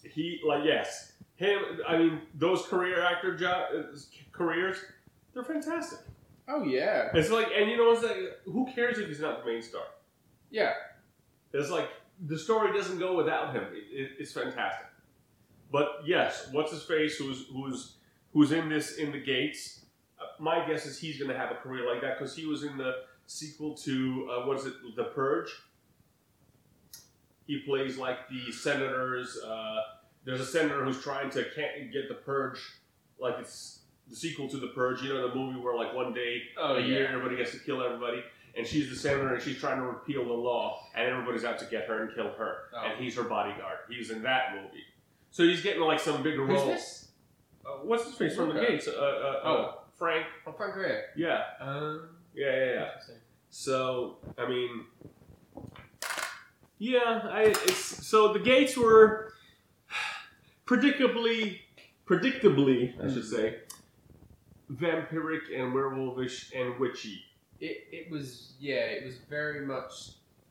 he 0.05 0.41
like 0.47 0.65
yes, 0.65 1.13
him. 1.37 1.59
I 1.87 1.99
mean, 1.99 2.21
those 2.35 2.65
career 2.67 3.03
actor 3.03 3.37
job 3.37 3.69
careers, 4.33 4.77
they're 5.35 5.43
fantastic. 5.45 5.99
Oh 6.49 6.63
yeah, 6.63 7.09
It's 7.13 7.31
like, 7.31 7.49
and 7.57 7.69
you 7.69 7.77
know, 7.77 7.91
it's 7.91 8.05
like, 8.05 8.39
who 8.45 8.69
cares 8.73 8.99
if 8.99 9.09
he's 9.09 9.19
not 9.21 9.45
the 9.45 9.51
main 9.51 9.63
star? 9.63 9.83
yeah. 10.51 10.75
It's 11.53 11.71
like 11.71 11.89
the 12.25 12.39
story 12.39 12.73
doesn't 12.77 12.99
go 12.99 13.17
without 13.17 13.55
him. 13.55 13.65
It, 13.73 14.01
it, 14.01 14.11
it's 14.19 14.33
fantastic. 14.33 14.87
But 15.71 16.03
yes, 16.07 16.49
what's 16.53 16.73
his 16.73 16.83
face? 16.83 17.17
Who's 17.17 17.47
who's 17.53 17.97
who's 18.33 18.53
in 18.53 18.69
this 18.69 18.97
in 18.97 19.13
the 19.13 19.21
gates? 19.21 19.85
Uh, 20.19 20.25
my 20.39 20.67
guess 20.67 20.87
is 20.87 20.99
he's 20.99 21.19
going 21.19 21.31
to 21.31 21.37
have 21.37 21.51
a 21.51 21.57
career 21.57 21.87
like 21.91 22.01
that 22.03 22.19
because 22.19 22.35
he 22.35 22.47
was 22.47 22.63
in 22.63 22.79
the 22.79 22.93
sequel 23.27 23.75
to 23.75 24.29
uh, 24.31 24.47
what 24.47 24.59
is 24.59 24.67
it, 24.67 24.75
The 24.97 25.05
Purge. 25.05 25.51
He 27.47 27.61
plays 27.61 27.99
like 27.99 28.29
the 28.29 28.53
senators. 28.53 29.39
Uh, 29.45 29.81
there's 30.25 30.41
a 30.41 30.47
senator 30.47 30.85
who's 30.85 31.03
trying 31.03 31.31
to 31.31 31.45
can't 31.55 31.93
get 31.93 32.09
the 32.09 32.15
Purge, 32.15 32.59
like 33.19 33.37
it's 33.39 33.81
the 34.09 34.17
sequel 34.17 34.49
to 34.49 34.57
The 34.57 34.69
Purge. 34.69 35.03
You 35.03 35.15
know 35.15 35.29
the 35.29 35.35
movie 35.35 35.59
where 35.59 35.77
like 35.77 35.95
one 35.95 36.15
day 36.15 36.43
Oh 36.57 36.77
a 36.77 36.81
year 36.81 37.09
everybody 37.09 37.37
gets 37.37 37.53
to 37.53 37.59
kill 37.59 37.83
everybody, 37.83 38.23
and 38.57 38.67
she's 38.67 38.89
the 38.89 38.97
senator 38.97 39.35
and 39.35 39.43
she's 39.43 39.59
trying 39.59 39.79
to 39.79 39.85
repeal 39.87 40.25
the 40.25 40.33
law, 40.33 40.81
and 40.95 41.07
everybody's 41.09 41.45
out 41.45 41.59
to 41.59 41.65
get 41.67 41.87
her 41.87 42.03
and 42.05 42.15
kill 42.15 42.31
her, 42.33 42.57
Oh. 42.75 42.87
and 42.87 43.03
he's 43.03 43.15
her 43.17 43.23
bodyguard. 43.25 43.79
He's 43.89 44.11
in 44.11 44.23
that 44.23 44.55
movie, 44.55 44.85
so 45.31 45.43
he's 45.45 45.63
getting 45.63 45.83
like 45.83 46.01
some 46.01 46.23
bigger 46.23 46.47
Who's 46.47 46.59
role. 46.61 46.69
this? 46.69 47.09
Uh, 47.65 47.71
what's 47.83 48.05
his 48.05 48.15
face 48.15 48.35
from 48.37 48.55
the 48.55 48.61
Gates? 48.61 48.87
Uh, 48.89 48.93
uh, 48.93 48.95
uh, 48.95 49.49
Oh. 49.49 49.83
Frank. 49.99 50.27
Oh, 50.47 50.53
Frank 50.53 50.75
Greer. 50.75 51.05
Yeah, 51.17 51.43
Um, 51.61 52.09
yeah, 52.35 52.55
yeah, 52.55 52.73
yeah. 52.73 52.89
So 53.51 54.19
I 54.37 54.47
mean, 54.49 54.85
yeah, 56.79 57.23
I 57.31 57.43
it's 57.65 58.07
so 58.07 58.33
the 58.33 58.39
Gates 58.39 58.77
were 58.77 59.33
predictably, 60.67 61.61
predictably, 62.07 62.93
I 63.03 63.13
should 63.13 63.25
say, 63.25 63.59
vampiric 64.71 65.43
and 65.55 65.73
werewolfish 65.73 66.53
and 66.55 66.79
witchy, 66.79 67.23
It, 67.61 67.87
it 67.93 68.11
was 68.11 68.53
yeah. 68.61 68.75
It 68.77 69.05
was 69.05 69.17
very 69.31 69.65
much 69.67 70.11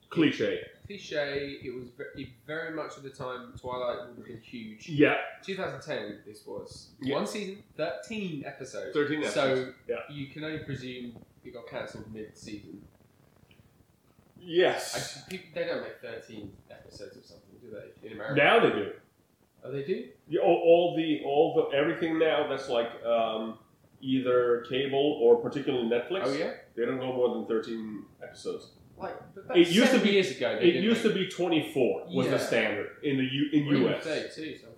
cliche. 0.10 0.62
cliche. 0.88 1.58
It 1.64 1.74
was 1.76 1.90
ve- 1.98 2.22
it 2.24 2.30
very 2.48 2.74
much 2.76 2.98
at 2.98 3.04
the 3.04 3.10
time 3.10 3.54
Twilight 3.60 4.08
would 4.08 4.18
have 4.18 4.26
been 4.26 4.42
huge. 4.42 4.88
Yeah, 4.90 5.18
2010. 5.44 6.20
This 6.26 6.46
was 6.46 6.90
Yeah. 7.02 7.16
one 7.16 7.28
season, 7.28 7.64
13 7.78 8.44
episodes. 8.46 8.94
13 8.94 9.26
So 9.26 9.74
yeah. 9.88 9.96
you 10.10 10.28
can 10.28 10.44
only 10.44 10.60
presume 10.60 11.16
it 11.44 11.54
got 11.54 11.68
cancelled 11.68 12.12
mid-season. 12.14 12.82
yes. 14.40 15.24
I, 15.28 15.30
people, 15.30 15.46
they 15.54 15.66
don't 15.66 15.82
make 15.82 16.00
13 16.02 16.52
episodes 16.72 17.18
of 17.18 17.26
something, 17.26 17.56
do 17.62 17.70
they? 17.72 18.08
In 18.08 18.14
America? 18.14 18.36
Now 18.36 18.60
they 18.60 18.70
do. 18.76 18.92
Oh, 19.64 19.72
they 19.72 19.84
do. 19.84 20.08
Yeah, 20.28 20.42
all, 20.42 20.62
all 20.64 20.96
the 20.96 21.22
all 21.26 21.56
the 21.72 21.76
everything 21.78 22.20
now 22.20 22.48
that's 22.48 22.70
like 22.70 22.90
um, 23.04 23.58
either 24.02 24.66
cable 24.70 25.20
or 25.22 25.38
particularly 25.38 25.88
Netflix. 25.90 26.22
Oh 26.26 26.34
yeah. 26.34 26.52
They 26.76 26.86
don't 26.86 27.00
go 27.00 27.14
more 27.14 27.36
than 27.36 27.46
thirteen 27.48 28.04
episodes. 28.22 28.72
Like 28.98 29.16
It 29.56 29.68
used 29.70 29.92
to 29.92 30.00
be- 30.00 30.12
years 30.12 30.32
ago. 30.32 30.52
It 30.52 30.62
didn't 30.62 30.84
used 30.84 31.02
to 31.04 31.14
be 31.14 31.28
twenty 31.28 31.72
four 31.74 32.06
was 32.08 32.26
Yeah. 32.28 32.34
the 32.34 32.40
standard 32.40 32.88
in 33.04 33.18
the 33.18 33.24
U, 33.24 33.50
in 33.52 33.84
Well, 33.84 33.94
US. 33.96 34.04
32 34.04 34.58
sometimes. 34.58 34.72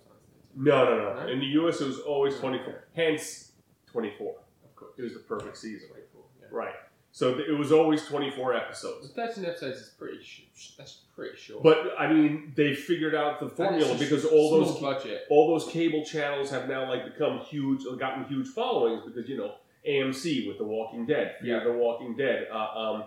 No, 0.56 0.84
no, 0.84 1.14
no, 1.14 1.20
No? 1.22 1.28
In 1.32 1.38
the 1.38 1.46
US, 1.60 1.80
it 1.80 1.86
was 1.86 2.00
always 2.00 2.36
twenty 2.38 2.58
four. 2.64 2.88
Hence, 2.94 3.52
twenty 3.86 4.12
four. 4.18 4.34
Of 4.64 4.74
course. 4.74 4.94
It 4.98 5.02
was 5.02 5.12
the 5.14 5.20
perfect 5.20 5.56
season. 5.56 5.88
24. 5.90 6.22
Yeah. 6.40 6.46
Right. 6.50 6.74
So 7.18 7.36
it 7.36 7.58
was 7.58 7.72
always 7.72 8.04
twenty 8.06 8.30
four 8.30 8.54
episodes. 8.54 9.08
The 9.08 9.14
13 9.26 9.44
episodes 9.44 9.78
is 9.78 9.88
pretty. 9.98 10.22
Sh- 10.22 10.70
that's 10.78 10.98
pretty 11.16 11.36
short. 11.36 11.64
But 11.64 11.78
I 11.98 12.12
mean, 12.12 12.52
they 12.54 12.74
figured 12.76 13.12
out 13.12 13.40
the 13.40 13.48
formula 13.48 13.96
because 13.98 14.24
all 14.24 14.50
those 14.52 14.78
budget. 14.78 15.24
all 15.28 15.48
those 15.48 15.68
cable 15.72 16.04
channels 16.04 16.48
have 16.52 16.68
now 16.68 16.88
like 16.88 17.04
become 17.12 17.40
huge 17.40 17.84
or 17.86 17.96
gotten 17.96 18.22
huge 18.26 18.46
followings 18.46 19.02
because 19.04 19.28
you 19.28 19.36
know 19.36 19.54
AMC 19.84 20.46
with 20.46 20.58
The 20.58 20.64
Walking 20.64 21.06
Dead, 21.06 21.34
Fear 21.40 21.58
Yeah. 21.58 21.64
the 21.64 21.72
Walking 21.72 22.16
Dead, 22.16 22.46
uh, 22.52 22.78
um, 22.78 23.04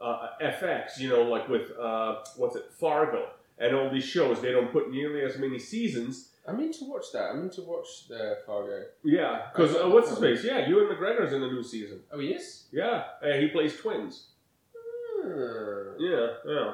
uh, 0.00 0.28
FX, 0.42 0.98
you 0.98 1.08
know, 1.08 1.22
like 1.22 1.48
with 1.48 1.70
uh, 1.78 2.16
what's 2.36 2.56
it, 2.56 2.64
Fargo, 2.80 3.28
and 3.60 3.76
all 3.76 3.88
these 3.90 4.02
shows. 4.04 4.40
They 4.40 4.50
don't 4.50 4.72
put 4.72 4.90
nearly 4.90 5.22
as 5.22 5.38
many 5.38 5.60
seasons. 5.60 6.30
I 6.46 6.52
mean 6.52 6.72
to 6.72 6.84
watch 6.86 7.06
that. 7.12 7.30
I 7.30 7.34
mean 7.34 7.50
to 7.50 7.62
watch 7.62 8.08
the 8.08 8.38
Fargo. 8.46 8.82
Yeah, 9.04 9.46
because 9.52 9.76
uh, 9.76 9.88
what's 9.88 10.10
his 10.10 10.18
face? 10.18 10.44
Yeah, 10.44 10.68
Ewan 10.68 10.86
McGregor's 10.86 11.32
in 11.32 11.40
the 11.40 11.46
new 11.46 11.62
season. 11.62 12.00
Oh, 12.10 12.18
he 12.18 12.28
is. 12.28 12.66
Yeah, 12.72 13.04
and 13.22 13.40
he 13.42 13.48
plays 13.48 13.76
twins. 13.76 14.28
Hmm. 15.22 15.92
Yeah, 16.00 16.26
yeah. 16.46 16.72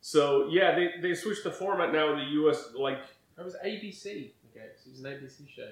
So 0.00 0.48
yeah, 0.50 0.74
they 0.74 1.00
they 1.00 1.14
switched 1.14 1.44
the 1.44 1.50
format 1.50 1.92
now 1.92 2.12
in 2.12 2.18
the 2.18 2.30
U.S. 2.42 2.70
Like 2.78 2.98
That 3.36 3.44
was 3.44 3.56
ABC. 3.64 4.30
Okay, 4.50 4.66
so 4.76 4.88
it 4.88 4.92
was 4.92 5.04
an 5.04 5.12
ABC 5.12 5.48
show. 5.48 5.70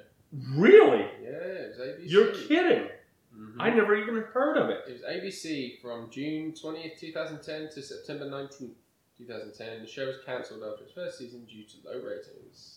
really? 0.57 1.07
Yeah, 1.22 1.30
it 1.30 1.68
was 1.78 1.89
ABC. 1.89 2.11
You're 2.11 2.32
kidding? 2.32 2.89
Mhm. 3.37 3.57
I 3.59 3.70
never 3.70 3.95
even 3.97 4.14
heard 4.32 4.57
of 4.57 4.70
it. 4.70 4.80
It 4.89 4.93
was 4.93 5.03
ABC 5.03 5.80
from 5.82 6.09
June 6.11 6.53
20th, 6.53 6.99
2010 6.99 7.68
to 7.74 7.82
September 7.82 8.24
19th, 8.30 8.76
2010. 9.18 9.82
The 9.82 9.87
show 9.87 10.07
was 10.07 10.16
cancelled 10.24 10.62
after 10.62 10.84
its 10.84 10.93
first 10.95 11.18
season 11.18 11.45
due 11.45 11.64
to 11.64 11.76
low 11.84 12.01
ratings. 12.03 12.76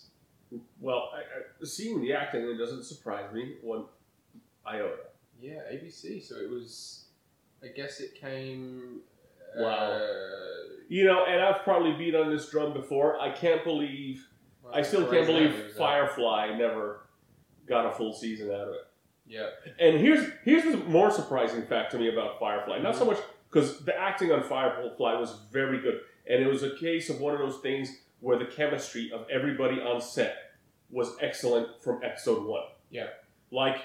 Well, 0.80 1.10
I, 1.14 1.20
I, 1.20 1.66
seeing 1.66 2.02
the 2.02 2.14
acting, 2.14 2.42
it 2.42 2.58
doesn't 2.58 2.84
surprise 2.84 3.32
me 3.34 3.56
one 3.62 3.86
iota. 4.66 4.98
Yeah, 5.42 5.60
ABC. 5.72 6.24
So 6.24 6.36
it 6.36 6.50
was. 6.50 7.06
I 7.64 7.68
guess 7.68 8.00
it 8.00 8.16
came. 8.16 9.02
Wow. 9.58 9.76
Uh, 9.76 10.00
You 10.88 11.06
know, 11.06 11.26
and 11.26 11.42
I've 11.42 11.64
probably 11.64 11.94
beat 11.94 12.16
on 12.16 12.30
this 12.30 12.50
drum 12.50 12.74
before. 12.74 13.20
I 13.20 13.32
can't 13.32 13.64
believe, 13.64 14.28
well, 14.64 14.74
I 14.76 14.82
still 14.82 15.06
can't 15.10 15.26
believe. 15.26 15.74
Firefly 15.78 16.56
never 16.58 17.02
got 17.68 17.86
a 17.86 17.92
full 17.92 18.14
season 18.14 18.48
out 18.50 18.62
of 18.62 18.70
it. 18.70 18.88
Yeah. 19.28 19.50
And 19.80 20.00
here's 20.00 20.28
here's 20.44 20.64
the 20.64 20.78
more 20.78 21.12
surprising 21.12 21.64
fact 21.68 21.92
to 21.92 22.00
me 22.00 22.10
about 22.10 22.40
Firefly. 22.40 22.80
Not 22.80 22.96
so 22.96 23.06
much 23.06 23.18
because 23.52 23.80
the 23.86 23.96
acting 24.00 24.32
on 24.32 24.44
Firefly 24.44 25.14
was 25.20 25.36
very 25.52 25.80
good, 25.80 26.02
and 26.28 26.42
it 26.42 26.48
was 26.48 26.64
a 26.64 26.76
case 26.78 27.10
of 27.10 27.20
one 27.20 27.34
of 27.34 27.40
those 27.40 27.60
things 27.62 27.96
where 28.22 28.38
the 28.38 28.46
chemistry 28.46 29.12
of 29.14 29.26
everybody 29.30 29.80
on 29.80 30.02
set 30.02 30.36
was 30.92 31.16
excellent 31.22 31.82
from 31.82 32.02
episode 32.04 32.46
one. 32.46 32.64
Yeah. 32.90 33.08
Like 33.52 33.78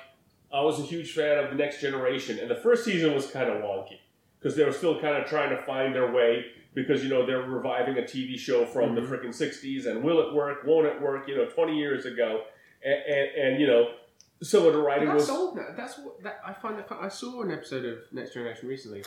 I 0.53 0.61
was 0.63 0.79
a 0.79 0.83
huge 0.83 1.13
fan 1.13 1.39
of 1.43 1.51
the 1.51 1.57
Next 1.57 1.81
Generation, 1.81 2.39
and 2.39 2.51
the 2.51 2.55
first 2.57 2.85
season 2.85 3.15
was 3.15 3.27
kind 3.27 3.51
of 3.51 3.63
wonky 3.63 3.99
because 4.39 4.57
they 4.57 4.65
were 4.65 4.73
still 4.73 5.01
kind 5.01 5.17
of 5.17 5.29
trying 5.29 5.51
to 5.51 5.63
find 5.65 5.95
their 5.95 6.11
way 6.13 6.47
because 6.75 7.03
you 7.03 7.09
know 7.09 7.25
they're 7.25 7.43
reviving 7.43 7.99
a 7.99 8.03
TV 8.03 8.37
show 8.39 8.65
from 8.67 8.95
the 8.95 9.01
Mhm. 9.01 9.09
freaking 9.09 9.35
'60s, 9.35 9.87
and 9.87 10.03
will 10.03 10.21
it 10.27 10.35
work? 10.35 10.65
Won't 10.65 10.87
it 10.87 11.01
work? 11.01 11.29
You 11.29 11.37
know, 11.37 11.47
20 11.47 11.77
years 11.79 12.05
ago, 12.05 12.45
and, 12.85 12.95
and, 13.07 13.29
and 13.37 13.61
you 13.61 13.67
know. 13.67 13.95
Some 14.43 14.67
of 14.67 14.73
the 14.75 14.81
writing 14.81 15.09
that's 15.09 15.29
was 15.29 15.31
old 15.31 15.57
now. 15.57 15.69
That's 15.77 15.97
what 15.99 16.23
that 16.25 16.41
I 16.45 16.53
find. 16.53 16.77
That, 16.79 16.89
I 16.91 17.09
saw 17.09 17.43
an 17.43 17.51
episode 17.53 17.85
of 17.85 17.99
Next 18.13 18.35
Generation 18.35 18.69
recently, 18.69 19.05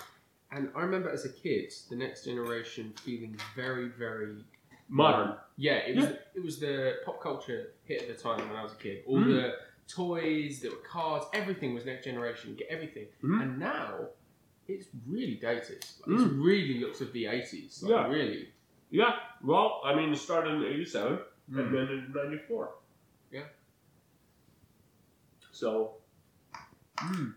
and 0.52 0.70
I 0.76 0.82
remember 0.82 1.10
as 1.10 1.26
a 1.26 1.30
kid, 1.30 1.72
the 1.90 1.96
Next 1.98 2.24
Generation 2.26 2.94
feeling 3.04 3.38
very, 3.56 3.90
very 3.90 4.44
modern. 4.90 5.36
Yeah, 5.58 5.74
it 5.78 5.96
was. 5.96 6.06
It 6.36 6.44
was 6.44 6.60
the 6.60 6.98
pop 7.06 7.22
culture 7.22 7.74
hit 7.84 8.04
at 8.04 8.08
the 8.08 8.14
time 8.22 8.48
when 8.48 8.58
I 8.58 8.64
was 8.64 8.74
a 8.74 8.76
kid. 8.76 9.04
All 9.08 9.18
Mm. 9.20 9.26
the 9.26 9.54
toys, 9.88 10.60
there 10.62 10.72
were 10.72 10.78
cards, 10.78 11.26
everything 11.34 11.74
was 11.74 11.86
Next 11.86 12.04
Generation. 12.06 12.56
Get 12.56 12.68
everything, 12.70 13.08
Mm. 13.24 13.42
and 13.42 13.60
now 13.60 14.10
it's 14.68 14.88
really 15.08 15.36
dated. 15.36 15.86
Like, 16.06 16.20
Mm. 16.20 16.26
It 16.26 16.34
really 16.44 16.80
looks 16.80 17.02
of 17.02 17.12
the 17.14 17.26
eighties. 17.28 17.82
Like, 17.84 17.92
Yeah. 17.92 18.08
really. 18.08 18.54
Yeah, 18.90 19.20
well, 19.44 19.82
I 19.84 19.96
mean, 19.96 20.14
it 20.14 20.18
started 20.18 20.54
in 20.56 20.64
'87 20.64 21.20
Mm. 21.50 21.60
and 21.60 21.74
then 21.74 21.88
in 21.90 22.12
'94. 22.14 22.76
Yeah. 23.32 23.46
So, 25.52 25.96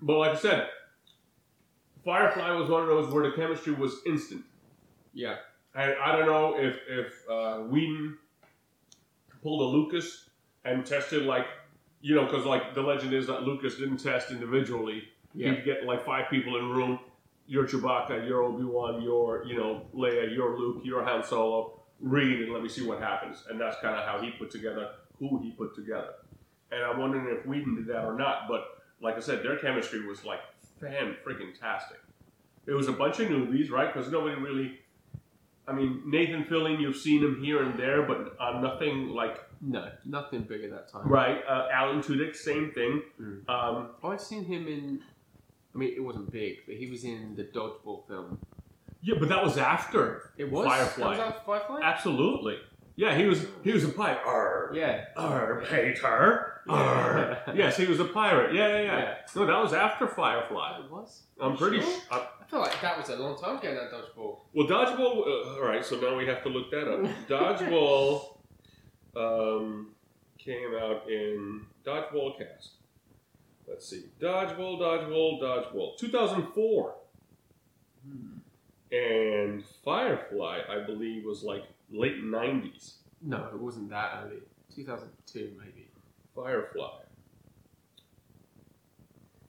but 0.03 0.19
like 0.19 0.33
I 0.33 0.41
said, 0.41 0.69
Firefly 2.05 2.51
was 2.53 2.69
one 2.71 2.83
of 2.83 2.89
those 2.89 3.13
where 3.13 3.29
the 3.29 3.37
chemistry 3.37 3.75
was 3.75 4.01
instant. 4.07 4.45
Yeah. 5.13 5.37
And 5.75 5.95
I 6.05 6.17
don't 6.17 6.27
know 6.27 6.57
if 6.59 6.79
if 6.89 7.13
uh, 7.31 7.59
Whedon 7.61 8.19
pulled 9.43 9.61
a 9.63 9.65
Lucas 9.65 10.31
and 10.65 10.85
tested 10.85 11.23
like, 11.25 11.47
you 12.01 12.15
know, 12.15 12.25
because 12.25 12.45
like 12.45 12.75
the 12.75 12.83
legend 12.83 13.13
is 13.13 13.27
that 13.29 13.43
Lucas 13.43 13.77
didn't 13.77 13.99
test 13.99 14.31
individually. 14.31 15.05
Yeah. 15.35 15.55
He'd 15.55 15.65
get 15.65 15.85
like 15.85 16.05
five 16.05 16.29
people 16.29 16.57
in 16.57 16.65
a 16.65 16.69
room. 16.69 16.99
You're 17.47 17.67
Chewbacca, 17.67 18.27
you're 18.29 18.43
Obi 18.43 18.65
Wan, 18.65 19.03
you're 19.03 19.45
you 19.45 19.57
know 19.57 19.87
Leia, 19.95 20.35
you're 20.35 20.59
Luke, 20.59 20.83
you're 20.85 21.05
Han 21.05 21.25
Solo. 21.25 21.77
Read 22.01 22.41
and 22.41 22.53
let 22.53 22.63
me 22.63 22.69
see 22.69 22.87
what 22.87 22.99
happens. 22.99 23.45
And 23.51 23.61
that's 23.61 23.77
kind 23.83 23.95
of 23.95 24.07
how 24.07 24.23
he 24.23 24.31
put 24.31 24.51
together 24.51 24.91
who 25.19 25.39
he 25.43 25.51
put 25.51 25.75
together. 25.75 26.15
And 26.73 26.83
I'm 26.83 26.99
wondering 26.99 27.37
if 27.37 27.47
Whedon 27.47 27.77
did 27.77 27.87
that 27.89 28.05
or 28.05 28.17
not. 28.17 28.49
But 28.49 28.65
like 29.03 29.17
I 29.17 29.21
said, 29.21 29.43
their 29.43 29.59
chemistry 29.59 30.07
was 30.07 30.25
like 30.25 30.41
fan 30.81 31.17
freaking 31.27 31.59
tastic. 31.59 31.99
It 32.67 32.73
was 32.73 32.89
a 32.89 32.93
bunch 32.93 33.21
of 33.21 33.29
newbies, 33.29 33.71
right? 33.71 33.93
Because 33.93 34.11
nobody 34.11 34.35
really. 34.35 34.79
I 35.69 35.73
mean, 35.73 36.03
Nathan 36.07 36.45
Fillion, 36.45 36.81
you've 36.81 36.97
seen 36.97 37.23
him 37.23 37.41
here 37.43 37.63
and 37.63 37.79
there, 37.79 38.03
but 38.03 38.37
uh, 38.41 38.61
nothing 38.61 39.11
like 39.11 39.39
No, 39.61 39.89
nothing 40.05 40.43
big 40.43 40.65
at 40.65 40.71
that 40.71 40.89
time. 40.89 41.07
right. 41.09 41.41
Uh, 41.49 41.69
Alan 41.73 42.01
Tudyk, 42.03 42.35
same 42.35 42.73
thing. 42.73 43.03
Mm. 43.21 43.49
Um, 43.49 43.91
I've 44.03 44.21
seen 44.21 44.45
him 44.45 44.67
in. 44.67 45.01
I 45.75 45.79
mean, 45.79 45.93
it 45.95 46.03
wasn't 46.03 46.33
big, 46.33 46.59
but 46.67 46.75
he 46.77 46.91
was 46.91 47.05
in 47.05 47.37
the 47.37 47.45
dodgeball 47.45 48.09
film. 48.09 48.39
yeah, 49.03 49.15
but 49.21 49.29
that 49.29 49.45
was 49.45 49.57
after. 49.59 50.33
It 50.37 50.51
was 50.51 50.67
Firefly. 50.67 51.17
That 51.17 51.27
was 51.27 51.35
after 51.35 51.45
Firefly. 51.47 51.81
Absolutely. 51.85 52.57
Yeah, 52.97 53.17
he 53.17 53.27
was 53.27 53.47
he 53.63 53.73
was 53.73 53.85
a 53.85 53.89
pirate. 53.91 54.19
Arr, 54.27 54.73
Yeah. 54.75 55.05
arr, 55.17 55.63
Peter. 55.71 56.50
Arr. 56.69 57.43
yes, 57.55 57.77
he 57.77 57.87
was 57.87 58.01
a 58.01 58.05
pirate. 58.05 58.55
Yeah, 58.55 58.69
yeah, 58.69 58.83
yeah. 58.83 58.99
Yeah. 58.99 59.15
No, 59.35 59.47
that 59.47 59.63
was 59.63 59.73
after 59.73 60.07
Firefly. 60.07 60.81
It 60.85 60.91
was. 60.91 61.23
I'm 61.41 61.57
pretty. 61.57 61.81
sure? 61.81 61.91
Sh- 61.91 62.03
I, 62.11 62.17
I 62.41 62.45
feel 62.51 62.61
like 62.61 62.81
that 62.81 62.99
was 62.99 63.09
a 63.09 63.17
long 63.17 63.39
time 63.39 63.57
ago. 63.59 63.75
That 63.75 63.91
dodgeball. 63.93 64.39
well, 64.53 64.67
dodgeball. 64.67 65.27
Uh, 65.27 65.55
all 65.61 65.65
right, 65.67 65.85
so 65.85 65.99
now 66.01 66.17
we 66.17 66.27
have 66.27 66.43
to 66.43 66.49
look 66.49 66.71
that 66.71 66.89
up. 66.93 67.01
Dodgeball 67.29 68.37
um, 69.17 69.89
came 70.39 70.75
out 70.81 71.09
in 71.09 71.63
Dodgeball 71.85 72.37
Cast. 72.39 72.73
Let's 73.69 73.89
see, 73.89 74.05
Dodgeball, 74.21 74.81
Dodgeball, 74.81 75.41
Dodgeball, 75.41 75.97
2004, 75.97 76.95
and 78.93 79.63
Firefly, 79.85 80.61
I 80.69 80.81
believe, 80.85 81.25
was 81.25 81.43
like 81.45 81.63
late 81.91 82.23
90s. 82.23 82.95
No, 83.23 83.49
it 83.53 83.59
wasn't 83.61 83.91
that 83.91 84.23
early. 84.25 84.39
2002 84.75 85.53
maybe. 85.59 85.87
Firefly. 86.35 87.01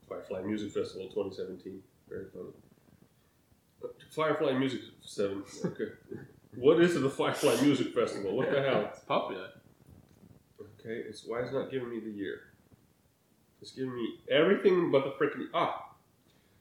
Firefly 0.08 0.42
Music 0.42 0.72
Festival 0.72 1.08
2017. 1.08 1.82
Very 2.10 2.26
funny. 2.34 3.94
Firefly 4.12 4.54
Music 4.54 4.82
Seven. 5.02 5.44
Okay. 5.64 5.86
what 6.56 6.82
is 6.82 7.00
the 7.00 7.10
Firefly 7.10 7.62
Music 7.62 7.94
Festival? 7.94 8.36
What 8.36 8.52
the 8.52 8.62
hell? 8.62 8.90
It's 8.92 9.00
popular. 9.02 9.48
Okay, 10.80 11.04
it's 11.08 11.24
why 11.26 11.42
it's 11.42 11.54
not 11.54 11.72
giving 11.72 11.90
me 11.90 12.00
the 12.00 12.12
year. 12.12 12.42
It's 13.62 13.72
giving 13.72 13.96
me 13.96 14.20
everything 14.30 14.92
but 14.92 15.04
the 15.04 15.12
freaking 15.12 15.46
ah. 15.54 15.96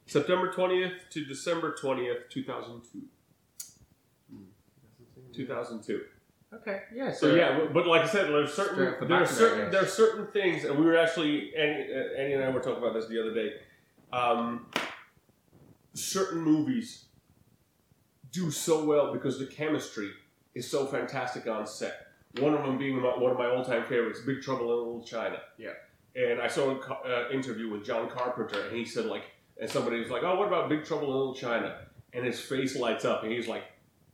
September 0.07 0.53
20th 0.53 1.09
to 1.11 1.25
December 1.25 1.75
20th, 1.81 2.29
2002. 2.31 3.03
2002. 5.33 6.03
Okay. 6.53 6.83
Yeah. 6.95 7.13
So 7.13 7.35
yeah, 7.35 7.59
but- 7.59 7.73
but 7.73 7.87
like 7.87 8.03
I 8.03 8.07
said, 8.07 8.29
there's 8.29 8.53
Straight 8.53 8.69
certain 8.69 9.01
the 9.01 9.07
there 9.07 9.19
are 9.19 9.21
back 9.21 9.23
of 9.23 9.29
that, 9.29 9.35
certain 9.37 9.71
there 9.71 9.83
are 9.83 9.87
certain 9.87 10.27
things, 10.29 10.65
and 10.65 10.79
we 10.79 10.85
were 10.85 10.97
actually 10.97 11.55
Annie, 11.55 11.87
Annie 12.19 12.33
and 12.33 12.43
I 12.45 12.51
were 12.51 12.61
talking 12.61 12.83
about 12.83 12.95
this 12.95 13.07
the 13.07 13.21
other 13.21 13.33
day. 13.35 13.55
Um, 14.13 14.67
certain 15.95 16.41
movies 16.41 17.05
do 18.33 18.51
so 18.51 18.85
well 18.85 19.13
because 19.13 19.39
the 19.39 19.47
chemistry 19.47 20.11
is 20.55 20.69
so 20.69 20.87
fantastic 20.87 21.47
on 21.47 21.67
set. 21.67 22.07
One 22.39 22.55
of 22.55 22.65
them 22.65 22.79
being 22.79 23.01
my, 23.01 23.09
one 23.17 23.33
of 23.33 23.39
my 23.39 23.47
all-time 23.47 23.85
favorites, 23.85 24.21
Big 24.25 24.41
Trouble 24.43 24.63
in 24.63 24.69
Little 24.69 25.03
China. 25.05 25.41
Yeah. 25.59 25.71
And 26.15 26.41
I 26.41 26.47
saw 26.49 26.71
an 26.71 26.81
uh, 27.07 27.29
interview 27.33 27.69
with 27.71 27.85
John 27.85 28.09
Carpenter, 28.09 28.61
and 28.69 28.77
he 28.77 28.85
said 28.85 29.07
like, 29.07 29.25
and 29.61 29.71
somebody 29.71 30.01
was 30.01 30.11
like, 30.11 30.23
"Oh, 30.25 30.37
what 30.37 30.49
about 30.49 30.69
Big 30.69 30.85
Trouble 30.85 31.07
in 31.07 31.13
Little 31.17 31.35
China?" 31.35 31.77
And 32.13 32.25
his 32.25 32.41
face 32.41 32.75
lights 32.77 33.05
up, 33.05 33.23
and 33.23 33.31
he's 33.31 33.47
like, 33.47 33.63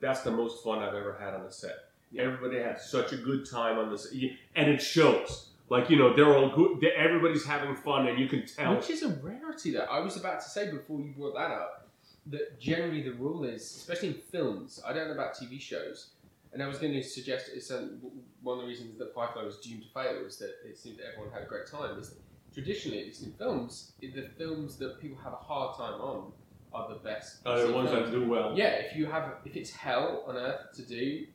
"That's 0.00 0.20
the 0.20 0.30
most 0.30 0.62
fun 0.62 0.80
I've 0.80 0.94
ever 0.94 1.16
had 1.18 1.32
on 1.34 1.44
the 1.44 1.50
set." 1.52 1.76
Everybody 2.18 2.58
had 2.58 2.80
such 2.80 3.12
a 3.12 3.16
good 3.16 3.48
time 3.48 3.78
on 3.78 3.90
this, 3.90 4.12
and 4.54 4.70
it 4.70 4.80
shows. 4.80 5.50
Like 5.68 5.90
you 5.90 5.96
know, 5.96 6.14
they're 6.14 6.36
all 6.36 6.50
good. 6.50 6.84
everybody's 6.96 7.44
having 7.44 7.74
fun, 7.74 8.06
and 8.06 8.18
you 8.18 8.28
can 8.28 8.46
tell. 8.46 8.76
Which 8.76 8.90
is 8.90 9.02
a 9.02 9.08
rarity 9.08 9.72
that 9.72 9.90
I 9.90 9.98
was 10.00 10.16
about 10.16 10.40
to 10.40 10.48
say 10.48 10.70
before 10.70 11.00
you 11.00 11.12
brought 11.16 11.34
that 11.34 11.50
up. 11.50 11.88
That 12.28 12.60
generally 12.60 13.02
the 13.02 13.12
rule 13.12 13.44
is, 13.44 13.62
especially 13.62 14.08
in 14.08 14.14
films, 14.14 14.80
I 14.84 14.92
don't 14.92 15.06
know 15.08 15.14
about 15.14 15.34
TV 15.34 15.60
shows, 15.60 16.10
and 16.52 16.62
I 16.62 16.66
was 16.66 16.78
going 16.78 16.92
to 16.92 17.02
suggest 17.02 17.50
it's 17.54 17.70
um, 17.70 18.00
one 18.42 18.58
of 18.58 18.62
the 18.62 18.68
reasons 18.68 18.98
that 18.98 19.14
Firefly 19.14 19.44
was 19.44 19.58
doomed 19.58 19.82
to 19.82 19.88
fail 19.90 20.22
was 20.24 20.36
that 20.38 20.54
it 20.64 20.76
seemed 20.76 20.98
that 20.98 21.06
everyone 21.12 21.32
had 21.32 21.42
a 21.42 21.46
great 21.46 21.66
time. 21.66 21.98
Is 21.98 22.14
traditionally, 22.52 23.00
at 23.00 23.06
least 23.06 23.22
in 23.22 23.32
films, 23.32 23.92
the 24.00 24.28
films 24.38 24.76
that 24.76 25.00
people 25.00 25.18
have 25.22 25.34
a 25.34 25.36
hard 25.36 25.76
time 25.76 26.00
on 26.00 26.32
are 26.72 26.88
the 26.88 26.96
best. 26.96 27.46
Are 27.46 27.66
the 27.66 27.72
ones 27.72 27.90
that 27.90 28.10
do 28.10 28.28
well. 28.28 28.56
Yeah, 28.56 28.68
if 28.68 28.96
you 28.96 29.06
have, 29.06 29.34
if 29.44 29.56
it's 29.56 29.70
hell 29.70 30.24
on 30.26 30.36
earth 30.36 30.72
to 30.76 30.82
do, 30.82 31.26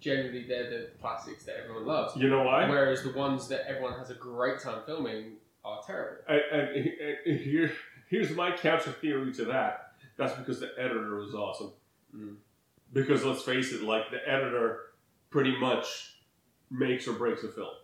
generally 0.00 0.44
they're 0.46 0.70
the 0.70 0.88
classics 1.00 1.44
that 1.44 1.56
everyone 1.62 1.86
loves. 1.86 2.16
You 2.16 2.28
know 2.28 2.42
why? 2.42 2.68
Whereas 2.68 3.02
the 3.02 3.12
ones 3.12 3.48
that 3.48 3.66
everyone 3.68 3.98
has 3.98 4.10
a 4.10 4.14
great 4.14 4.60
time 4.60 4.82
filming 4.86 5.32
are 5.64 5.80
terrible. 5.86 6.22
And, 6.28 6.40
and, 6.52 6.92
and 7.26 7.40
here, 7.40 7.72
here's 8.08 8.30
my 8.30 8.56
counter 8.56 8.92
theory 8.92 9.32
to 9.34 9.44
that. 9.46 9.92
That's 10.16 10.34
because 10.34 10.60
the 10.60 10.70
editor 10.78 11.16
was 11.16 11.34
awesome. 11.34 11.72
Mm. 12.16 12.36
Because 12.92 13.24
let's 13.24 13.42
face 13.42 13.72
it, 13.72 13.82
like 13.82 14.10
the 14.10 14.26
editor 14.26 14.80
pretty 15.30 15.56
much 15.58 16.16
makes 16.70 17.06
or 17.06 17.12
breaks 17.12 17.44
a 17.44 17.48
film. 17.48 17.74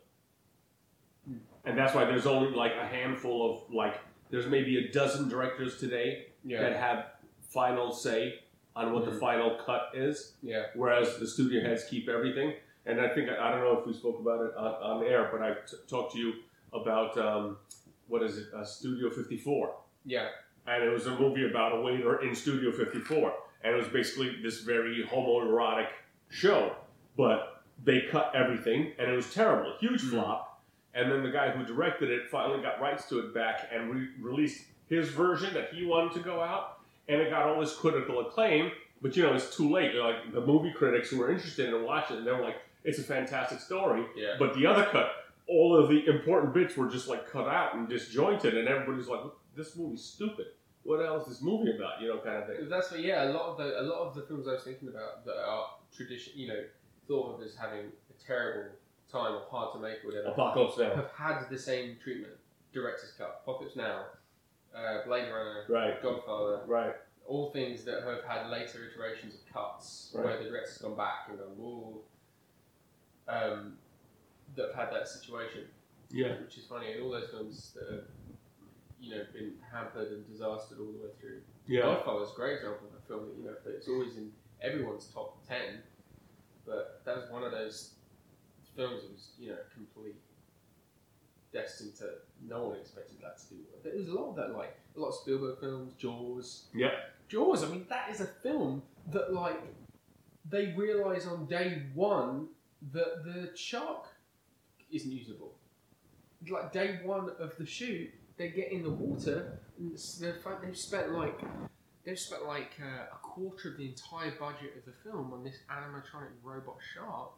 Mm. 1.30 1.38
And 1.64 1.78
that's 1.78 1.94
why 1.94 2.04
there's 2.04 2.26
only 2.26 2.54
like 2.54 2.72
a 2.80 2.86
handful 2.86 3.50
of 3.50 3.74
like 3.74 4.00
there's 4.30 4.46
maybe 4.46 4.78
a 4.78 4.92
dozen 4.92 5.28
directors 5.28 5.78
today 5.78 6.26
that 6.44 6.76
have 6.76 7.06
final 7.40 7.92
say 7.92 8.40
on 8.76 8.92
what 8.92 9.04
the 9.04 9.10
Mhm. 9.10 9.20
final 9.20 9.56
cut 9.64 9.90
is, 9.94 10.34
yeah. 10.42 10.66
whereas 10.74 11.18
the 11.18 11.26
studio 11.26 11.60
heads 11.62 11.84
keep 11.84 12.08
everything. 12.08 12.54
And 12.86 13.00
I 13.00 13.08
think 13.08 13.30
I 13.30 13.50
don't 13.50 13.60
know 13.60 13.78
if 13.78 13.86
we 13.86 13.92
spoke 13.92 14.18
about 14.20 14.44
it 14.44 14.54
on, 14.56 14.74
on 15.00 15.04
air, 15.04 15.28
but 15.32 15.40
I 15.42 15.54
t- 15.54 15.76
talked 15.88 16.12
to 16.14 16.18
you 16.18 16.34
about 16.72 17.16
um, 17.16 17.56
what 18.08 18.22
is 18.22 18.36
it, 18.38 18.46
uh, 18.54 18.64
Studio 18.64 19.08
54 19.10 19.74
Yeah. 20.04 20.28
and 20.66 20.82
it 20.84 20.90
was 20.90 21.06
a 21.06 21.18
movie 21.18 21.46
about 21.48 21.76
a 21.78 21.80
waiter 21.80 22.20
in 22.22 22.34
Studio 22.34 22.72
54, 22.72 23.32
and 23.62 23.74
it 23.74 23.76
was 23.76 23.88
basically 23.88 24.42
this 24.42 24.60
very 24.62 25.02
homoerotic 25.04 25.88
show, 26.28 26.74
but 27.16 27.62
they 27.84 28.02
cut 28.02 28.32
everything, 28.34 28.92
and 28.98 29.10
it 29.10 29.14
was 29.16 29.32
terrible, 29.32 29.76
huge 29.78 30.02
Mm. 30.02 30.10
flop. 30.10 30.62
And 30.94 31.10
then 31.10 31.22
the 31.22 31.30
guy 31.30 31.50
who 31.50 31.64
directed 31.64 32.10
it 32.10 32.28
finally 32.28 32.60
got 32.62 32.80
rights 32.80 33.08
to 33.08 33.18
it 33.20 33.32
back 33.34 33.68
and 33.72 33.92
re- 33.94 34.08
released 34.20 34.68
his 34.88 35.08
version 35.10 35.52
that 35.54 35.72
he 35.72 35.86
wanted 35.86 36.12
to 36.12 36.20
go 36.20 36.40
out, 36.40 36.80
and 37.08 37.20
it 37.20 37.30
got 37.30 37.46
all 37.46 37.60
this 37.60 37.74
critical 37.76 38.20
acclaim. 38.26 38.70
But 39.02 39.16
you 39.16 39.22
know, 39.22 39.34
it's 39.34 39.54
too 39.54 39.70
late. 39.70 39.94
Like 39.94 40.32
the 40.32 40.40
movie 40.40 40.72
critics 40.72 41.10
who 41.10 41.18
were 41.18 41.30
interested 41.30 41.72
in 41.72 41.84
watching 41.84 42.16
it, 42.16 42.18
and 42.20 42.26
they 42.26 42.32
were 42.32 42.42
like, 42.42 42.56
"It's 42.84 42.98
a 42.98 43.02
fantastic 43.02 43.60
story." 43.60 44.04
Yeah. 44.16 44.36
But 44.38 44.54
the 44.54 44.66
other 44.66 44.84
cut, 44.84 45.10
all 45.46 45.76
of 45.76 45.88
the 45.88 46.06
important 46.06 46.54
bits 46.54 46.76
were 46.76 46.88
just 46.88 47.08
like 47.08 47.28
cut 47.28 47.46
out 47.48 47.74
and 47.74 47.88
disjointed, 47.88 48.56
and 48.56 48.68
everybody's 48.68 49.08
like, 49.08 49.20
"This 49.54 49.76
movie's 49.76 50.02
stupid. 50.04 50.46
What 50.84 51.00
hell 51.00 51.20
is 51.20 51.28
this 51.28 51.42
movie 51.42 51.74
about?" 51.76 52.00
You 52.00 52.08
know, 52.08 52.18
kind 52.18 52.36
of 52.36 52.46
thing. 52.46 52.68
That's 52.68 52.90
what, 52.90 53.00
yeah. 53.00 53.24
A 53.24 53.32
lot 53.32 53.50
of 53.50 53.58
the 53.58 53.80
a 53.80 53.82
lot 53.82 54.00
of 54.06 54.14
the 54.14 54.22
films 54.22 54.48
I 54.48 54.52
was 54.52 54.64
thinking 54.64 54.88
about 54.88 55.24
that 55.26 55.36
are 55.36 55.66
tradition, 55.94 56.32
you 56.36 56.48
know, 56.48 56.64
thought 57.06 57.34
of 57.34 57.42
as 57.46 57.54
having 57.54 57.80
a 58.10 58.26
terrible 58.26 58.70
time 59.10 59.34
or 59.34 59.42
hard 59.50 59.74
to 59.74 59.80
make 59.80 60.02
or 60.02 60.08
whatever, 60.08 60.28
Apocalypse 60.28 60.78
Now. 60.78 60.94
have 60.94 61.10
had 61.12 61.48
the 61.50 61.58
same 61.58 61.96
treatment. 62.02 62.34
Director's 62.72 63.12
cut, 63.16 63.42
Apocalypse 63.42 63.76
Now, 63.76 64.06
uh, 64.74 65.04
Blade 65.04 65.30
Runner, 65.30 65.64
Right. 65.68 66.02
Godfather, 66.02 66.62
Right. 66.66 66.94
all 67.26 67.50
things 67.50 67.84
that 67.84 68.02
have 68.02 68.24
had 68.24 68.48
later 68.50 68.84
iterations 68.88 69.34
of 69.34 69.46
cuts 69.52 70.12
Right. 70.14 70.24
where 70.24 70.42
the 70.42 70.48
director's 70.50 70.78
gone 70.78 70.96
back 70.96 71.28
and 71.28 71.38
gone, 71.38 71.56
whoa, 71.56 72.02
um, 73.28 73.78
that 74.56 74.74
have 74.74 74.86
had 74.88 74.94
that 74.94 75.08
situation. 75.08 75.68
Yeah. 76.10 76.40
Which 76.40 76.58
is 76.58 76.66
funny, 76.66 76.92
and 76.92 77.02
all 77.02 77.10
those 77.10 77.30
films 77.30 77.72
that 77.74 77.90
have, 77.90 78.04
you 79.00 79.14
know, 79.14 79.24
been 79.32 79.58
hampered 79.72 80.12
and 80.12 80.26
disastered 80.28 80.78
all 80.78 80.92
the 80.92 80.98
way 80.98 81.10
through. 81.20 81.42
Yeah. 81.66 81.82
Godfather's 81.82 82.30
a 82.32 82.34
great 82.34 82.56
example 82.56 82.88
of 82.88 82.94
a 82.94 83.06
film 83.06 83.26
that, 83.28 83.36
you 83.36 83.44
know, 83.44 83.56
it's 83.66 83.88
always 83.88 84.16
in 84.16 84.32
everyone's 84.60 85.06
top 85.08 85.44
10, 85.48 85.82
but 86.66 87.02
that 87.04 87.16
was 87.16 87.30
one 87.30 87.42
of 87.42 87.52
those 87.52 87.94
films 88.76 89.02
that 89.02 89.12
was, 89.12 89.30
you 89.38 89.50
know, 89.50 89.58
complete 89.72 90.16
destined 91.54 91.94
to, 91.96 92.06
no 92.46 92.66
one 92.68 92.76
expected 92.76 93.16
that 93.22 93.38
to 93.38 93.54
do 93.54 93.60
well. 93.70 93.80
There 93.82 93.96
was 93.96 94.08
a 94.08 94.12
lot 94.12 94.30
of 94.30 94.36
that, 94.36 94.54
like, 94.56 94.76
a 94.96 95.00
lot 95.00 95.08
of 95.08 95.14
Spielberg 95.14 95.58
films, 95.60 95.92
Jaws. 95.96 96.64
Yeah. 96.74 96.90
Jaws, 97.28 97.62
I 97.64 97.68
mean, 97.68 97.86
that 97.88 98.10
is 98.10 98.20
a 98.20 98.26
film 98.26 98.82
that, 99.12 99.32
like, 99.32 99.60
they 100.50 100.74
realise 100.76 101.26
on 101.26 101.46
day 101.46 101.84
one 101.94 102.48
that 102.92 103.24
the 103.24 103.56
shark 103.56 104.08
isn't 104.90 105.10
usable. 105.10 105.54
Like, 106.46 106.72
day 106.72 107.00
one 107.02 107.30
of 107.38 107.56
the 107.56 107.64
shoot, 107.64 108.10
they 108.36 108.48
get 108.48 108.70
in 108.70 108.82
the 108.82 108.90
water, 108.90 109.58
and 109.78 109.92
it's- 109.92 110.18
they've, 110.18 110.34
they've 110.62 110.76
spent, 110.76 111.12
like, 111.12 111.40
they've 112.04 112.18
spent, 112.18 112.44
like, 112.44 112.72
uh, 112.82 113.06
a 113.14 113.18
quarter 113.22 113.70
of 113.70 113.78
the 113.78 113.86
entire 113.88 114.32
budget 114.32 114.76
of 114.76 114.84
the 114.84 114.92
film 114.92 115.32
on 115.32 115.42
this 115.44 115.56
animatronic 115.70 116.32
robot 116.42 116.76
shark 116.94 117.32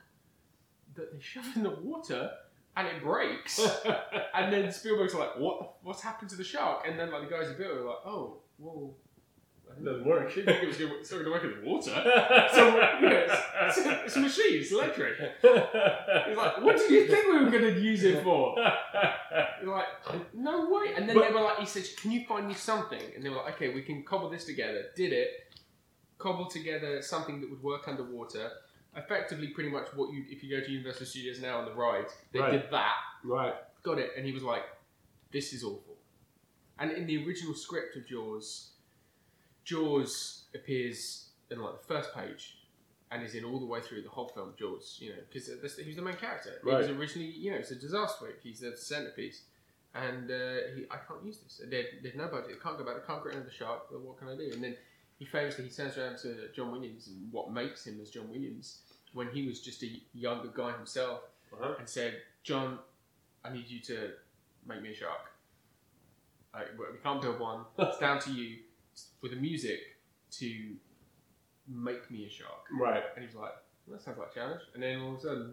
that 0.95 1.13
they 1.13 1.21
shove 1.21 1.45
in 1.55 1.63
the 1.63 1.71
water, 1.71 2.33
and 2.77 2.87
it 2.89 3.03
breaks. 3.03 3.61
And 4.35 4.53
then 4.53 4.71
Spielberg's 4.71 5.15
like, 5.15 5.39
"What? 5.39 5.77
What's 5.83 6.03
happened 6.03 6.29
to 6.31 6.37
the 6.37 6.45
shark?" 6.45 6.87
And 6.87 6.99
then 6.99 7.11
like 7.11 7.29
the 7.29 7.35
guys 7.35 7.49
at 7.49 7.57
Bill 7.57 7.71
are 7.73 7.85
like, 7.87 8.03
"Oh, 8.05 8.37
well, 8.59 8.95
I 9.71 9.75
didn't, 9.75 9.87
Doesn't 9.87 10.05
work. 10.07 10.31
I 10.31 10.35
didn't 10.35 10.47
think 10.47 10.63
it 10.63 10.67
was 10.99 11.09
going 11.11 11.25
to 11.25 11.31
work 11.31 11.45
in 11.45 11.55
the 11.63 11.71
water." 11.71 11.91
So 12.55 12.71
know, 12.71 12.99
it's, 13.01 13.79
it's, 13.79 13.87
it's 14.05 14.17
a 14.17 14.21
machine. 14.21 14.61
It's 14.61 14.73
electric. 14.73 15.17
He's 15.19 16.37
like, 16.37 16.61
"What 16.63 16.77
did 16.77 16.91
you 16.91 17.07
think 17.07 17.27
we 17.33 17.45
were 17.45 17.51
going 17.51 17.75
to 17.75 17.81
use 17.81 18.05
it 18.05 18.23
for?" 18.23 18.57
You're 19.63 19.75
like, 19.75 19.87
"No 20.35 20.69
way!" 20.71 20.93
And 20.95 21.09
then 21.09 21.17
But- 21.17 21.29
they 21.29 21.35
were 21.35 21.41
like, 21.41 21.59
"He 21.59 21.67
says, 21.67 21.95
can 22.01 22.11
you 22.13 22.27
find 22.27 22.47
me 22.47 22.55
something?" 22.55 23.03
And 23.15 23.25
they 23.25 23.31
were 23.31 23.37
like, 23.37 23.55
"Okay, 23.55 23.73
we 23.75 23.81
can 23.83 24.05
cobble 24.05 24.29
this 24.29 24.45
together." 24.45 24.85
Did 24.95 25.13
it? 25.15 25.29
Cobbled 26.19 26.51
together 26.51 27.01
something 27.03 27.41
that 27.41 27.49
would 27.51 27.63
work 27.63 27.89
underwater. 27.89 28.51
Effectively, 28.97 29.49
pretty 29.49 29.69
much 29.71 29.89
what 29.95 30.13
you 30.13 30.25
if 30.31 30.43
you 30.43 30.51
go 30.59 30.65
to 30.65 30.71
Universal 30.71 31.07
Studios 31.07 31.41
now 31.41 31.59
on 31.59 31.65
the 31.67 31.75
ride, 31.75 32.07
they 32.33 32.39
Right. 32.41 32.53
did 32.53 32.71
that 32.71 32.95
right. 33.25 33.55
got 33.83 33.99
it, 33.99 34.13
and 34.17 34.25
he 34.25 34.33
was 34.33 34.43
like, 34.43 34.63
"This 35.33 35.53
is 35.53 35.63
awful." 35.63 35.99
And 36.79 36.91
in 36.93 37.07
the 37.07 37.25
original 37.27 37.55
script 37.55 37.97
of 37.97 38.07
Jaws, 38.07 38.71
Jaws 39.65 40.45
appears 40.55 41.31
in 41.51 41.61
like 41.61 41.81
the 41.81 41.87
first 41.87 42.15
page 42.15 42.59
and 43.11 43.23
is 43.23 43.35
in 43.35 43.45
all 43.45 43.59
the 43.61 43.67
way 43.67 43.81
through 43.81 44.03
the 44.03 44.09
whole 44.09 44.29
film. 44.29 44.53
George, 44.59 44.83
you 44.99 45.11
know, 45.11 45.17
because 45.33 45.47
he's 45.77 45.97
the 45.97 46.03
main 46.03 46.17
character. 46.17 46.59
He 46.63 46.69
was 46.71 46.89
Right. 46.89 46.97
originally, 46.97 47.31
you 47.31 47.51
know, 47.53 47.57
it's 47.59 47.71
a 47.71 47.77
disaster. 47.77 48.27
Week. 48.27 48.37
He's 48.43 48.61
the 48.61 48.77
centerpiece, 48.77 49.43
and 49.95 50.31
uh, 50.31 50.59
he, 50.75 50.87
I 50.91 50.97
can't 51.07 51.25
use 51.25 51.39
this. 51.39 51.61
There, 51.69 51.85
there's 52.03 52.15
no 52.17 52.29
budget. 52.29 52.59
I 52.61 52.63
can't 52.63 52.79
go 52.79 52.85
back. 52.85 52.97
I 52.97 53.07
can't 53.07 53.23
get 53.23 53.29
rid 53.31 53.39
of 53.39 53.45
the 53.45 53.53
shark. 53.53 53.91
But 53.91 54.01
what 54.01 54.19
can 54.19 54.29
I 54.29 54.37
do? 54.37 54.51
And 54.53 54.63
then 54.65 54.77
he 55.19 55.25
famously 55.25 55.65
he 55.65 55.71
turns 55.71 55.97
around 55.97 56.19
to 56.19 56.49
John 56.53 56.71
Williams 56.73 57.07
and 57.09 57.33
what 57.33 57.51
makes 57.53 57.87
him 57.87 58.01
as 58.01 58.11
John 58.11 58.29
Williams 58.29 58.81
when 59.17 59.29
he 59.31 59.47
was 59.49 59.61
just 59.61 59.83
a 59.83 59.91
younger 60.13 60.49
guy 60.55 60.71
himself 60.77 61.21
Uh-huh. 61.53 61.75
and 61.79 61.89
said, 61.89 62.13
John, 62.43 62.79
I 63.45 63.49
need 63.53 63.67
you 63.75 63.81
to 63.91 64.11
make 64.69 64.83
me 64.83 64.91
a 64.91 64.95
shark. 64.95 65.25
Like, 66.53 66.69
we 66.79 66.99
can't 67.03 67.23
build 67.23 67.41
one. 67.41 67.61
It's 67.79 67.99
down 67.99 68.19
to 68.21 68.31
you 68.31 68.59
with 69.23 69.31
the 69.33 69.39
music 69.39 69.81
to 70.33 70.49
make 71.67 72.11
me 72.11 72.27
a 72.27 72.31
shark. 72.31 72.63
Right. 72.79 73.03
And 73.15 73.23
he 73.23 73.27
was 73.27 73.37
like, 73.37 73.53
well, 73.87 73.97
that 73.97 74.03
sounds 74.05 74.19
like 74.19 74.33
a 74.33 74.35
challenge. 74.35 74.61
And 74.75 74.83
then 74.83 75.01
all 75.01 75.13
of 75.15 75.19
a 75.19 75.21
sudden, 75.23 75.53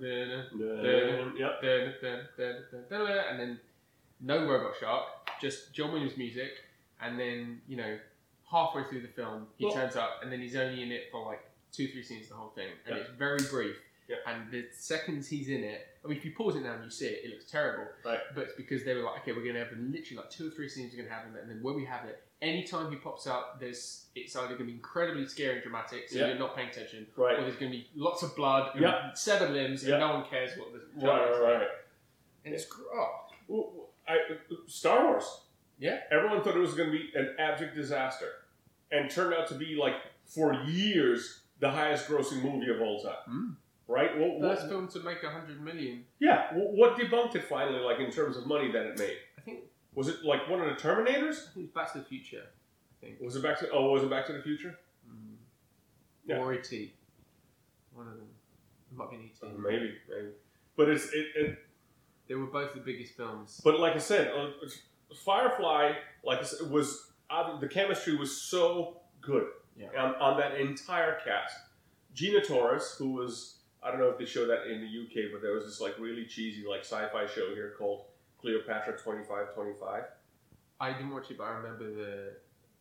and 3.30 3.40
then 3.40 3.60
no 4.20 4.46
robot 4.46 4.74
shark, 4.80 5.04
just 5.42 5.74
John 5.74 5.92
Williams 5.94 6.18
music. 6.18 6.52
And 7.02 7.18
then, 7.20 7.62
you 7.68 7.78
know, 7.78 7.98
halfway 8.50 8.84
through 8.90 9.02
the 9.04 9.08
film, 9.20 9.48
he 9.58 9.66
Well- 9.66 9.74
turns 9.76 9.96
up 9.96 10.22
and 10.22 10.32
then 10.32 10.40
he's 10.42 10.56
only 10.58 10.84
in 10.84 10.92
it 10.92 11.10
for 11.12 11.26
like 11.26 11.44
two, 11.74 11.88
three 11.90 12.04
scenes 12.04 12.30
the 12.30 12.36
whole 12.36 12.50
thing. 12.52 12.70
And 12.86 12.96
Yeah. 12.96 13.02
it's 13.02 13.12
very 13.12 13.42
brief. 13.50 13.76
Yeah. 14.08 14.18
And 14.28 14.52
the 14.52 14.68
seconds 14.74 15.28
he's 15.30 15.48
in 15.50 15.64
it, 15.64 15.88
I 16.04 16.08
mean, 16.10 16.18
if 16.18 16.26
you 16.26 16.34
pause 16.38 16.56
it 16.58 16.62
now 16.64 16.74
and 16.74 16.84
you 16.84 16.90
see 16.90 17.08
it, 17.08 17.24
it 17.24 17.32
looks 17.32 17.50
terrible. 17.50 17.88
Right. 18.06 18.20
But 18.36 18.44
it's 18.46 18.54
because 18.56 18.84
they 18.84 18.94
were 18.96 19.04
like, 19.04 19.22
okay, 19.22 19.32
we're 19.32 19.44
going 19.44 19.56
to 19.56 19.64
have 19.64 19.72
literally 19.72 20.18
like 20.18 20.30
two 20.30 20.48
or 20.48 20.52
three 20.52 20.68
scenes 20.70 20.92
we're 20.92 20.98
going 20.98 21.10
to 21.10 21.16
have 21.16 21.26
him, 21.26 21.36
and 21.38 21.50
then 21.50 21.64
when 21.64 21.76
we 21.76 21.86
have 21.86 22.04
it, 22.06 22.22
anytime 22.42 22.92
he 22.92 22.98
pops 22.98 23.26
up, 23.28 23.60
there's 23.62 24.08
it's 24.14 24.36
either 24.36 24.48
going 24.50 24.58
to 24.60 24.66
be 24.66 24.72
incredibly 24.74 25.26
scary 25.26 25.54
and 25.56 25.64
dramatic, 25.64 26.10
so 26.10 26.20
Yeah. 26.20 26.28
you're 26.28 26.38
not 26.38 26.54
paying 26.56 26.68
attention, 26.70 27.08
Right. 27.16 27.40
or 27.40 27.44
there's 27.44 27.56
going 27.56 27.72
to 27.72 27.78
be 27.78 27.88
lots 27.96 28.22
of 28.24 28.36
blood, 28.36 28.74
and 28.76 28.82
Yeah. 28.84 29.14
severed 29.14 29.52
limbs, 29.52 29.84
and 29.86 29.98
no 30.00 30.16
one 30.16 30.26
cares 30.30 30.52
what 30.58 30.74
the 30.74 30.80
Right. 31.08 31.30
Right. 31.32 31.42
right. 31.62 31.70
And 32.46 32.54
it's 32.54 32.68
oh, 32.94 33.20
Well, 33.48 33.90
I, 34.08 34.18
Star 34.68 35.08
Wars. 35.08 35.26
Yeah. 35.80 36.02
Everyone 36.12 36.44
thought 36.44 36.56
it 36.58 36.60
was 36.60 36.74
going 36.76 36.92
to 36.92 36.98
be 36.98 37.12
an 37.16 37.36
abject 37.40 37.74
disaster, 37.74 38.44
and 38.92 39.10
turned 39.10 39.34
out 39.34 39.48
to 39.48 39.56
be 39.56 39.76
like 39.76 39.96
for 40.26 40.54
years 40.66 41.43
the 41.60 41.70
highest 41.70 42.08
grossing 42.08 42.42
movie 42.44 42.70
of 42.70 42.82
all 42.82 43.02
time. 43.02 43.14
Mm. 43.30 43.56
Right. 43.88 44.18
Well, 44.18 44.40
what, 44.40 44.58
first 44.58 44.70
film 44.70 44.88
to 44.90 45.00
make 45.02 45.24
a 45.24 45.30
hundred 45.30 45.62
million. 45.62 46.06
yeah. 46.20 46.48
Well, 46.56 46.72
what 46.72 46.98
debunked 46.98 47.36
it 47.36 47.44
finally? 47.46 47.80
Like 47.80 48.00
in 48.00 48.12
terms 48.12 48.38
of 48.38 48.48
money 48.48 48.72
that 48.72 48.86
it 48.86 48.98
made. 49.00 49.18
I 49.38 49.42
think 49.42 49.60
Was 49.94 50.08
it 50.08 50.24
like 50.24 50.50
one 50.50 50.62
of 50.62 50.68
the 50.68 50.82
Terminators? 50.82 51.50
I 51.50 51.54
think 51.54 51.66
it's 51.66 51.74
Back 51.74 51.92
to 51.94 52.00
the 52.00 52.06
Future. 52.06 52.44
I 52.46 53.06
think. 53.06 53.20
Was 53.20 53.36
it 53.36 53.44
Back 53.44 53.60
to? 53.60 53.70
Oh, 53.72 53.92
was 53.92 54.04
it 54.04 54.10
Back 54.10 54.26
to 54.28 54.34
the 54.34 54.42
Future? 54.42 54.80
Mm. 55.08 55.36
Yeah. 56.26 56.38
Or 56.38 56.54
E.T. 56.54 56.94
One 57.94 58.08
of 58.08 58.14
them. 58.14 58.28
It 58.92 58.98
might 58.98 59.10
be 59.10 59.16
an 59.18 59.24
E.T. 59.24 59.46
Uh, 59.46 59.50
maybe, 59.60 59.94
maybe. 60.10 60.30
But 60.78 60.90
it's 60.90 61.06
it, 61.14 61.28
it. 61.36 61.60
They 62.28 62.36
were 62.36 62.46
both 62.46 62.74
the 62.74 62.80
biggest 62.80 63.16
films. 63.18 63.60
But 63.64 63.80
like 63.80 63.96
I 63.96 64.00
said, 64.00 64.32
uh, 64.36 64.48
Firefly, 65.26 65.92
like 66.24 66.40
I 66.40 66.44
said, 66.44 66.70
was 66.72 67.12
uh, 67.30 67.60
the 67.60 67.68
chemistry 67.68 68.16
was 68.16 68.42
so 68.42 69.02
good 69.22 69.48
Yeah. 69.78 69.88
on, 70.02 70.16
on 70.16 70.38
that 70.40 70.60
entire 70.60 71.20
cast. 71.26 71.56
Gina 72.14 72.42
Torres, 72.42 72.96
who 72.98 73.12
was 73.14 73.58
I 73.82 73.92
don't 73.92 74.00
know 74.00 74.10
if 74.10 74.18
they 74.18 74.26
show 74.26 74.46
that 74.48 74.68
in 74.72 74.82
the 74.82 74.88
UK, 74.88 75.32
but 75.32 75.42
there 75.42 75.54
was 75.54 75.66
this 75.66 75.82
like 75.82 75.98
really 76.00 76.26
cheesy 76.26 76.64
like 76.68 76.82
sci-fi 76.82 77.26
show 77.26 77.54
here 77.54 77.74
called 77.78 78.06
Cleopatra 78.40 78.98
twenty 78.98 79.24
five 79.24 79.54
twenty 79.54 79.74
five. 79.80 80.04
I 80.80 80.94
didn't 80.94 81.12
watch 81.12 81.32
it, 81.32 81.38
but 81.38 81.46
I 81.46 81.52
remember 81.58 81.92
the 81.92 82.34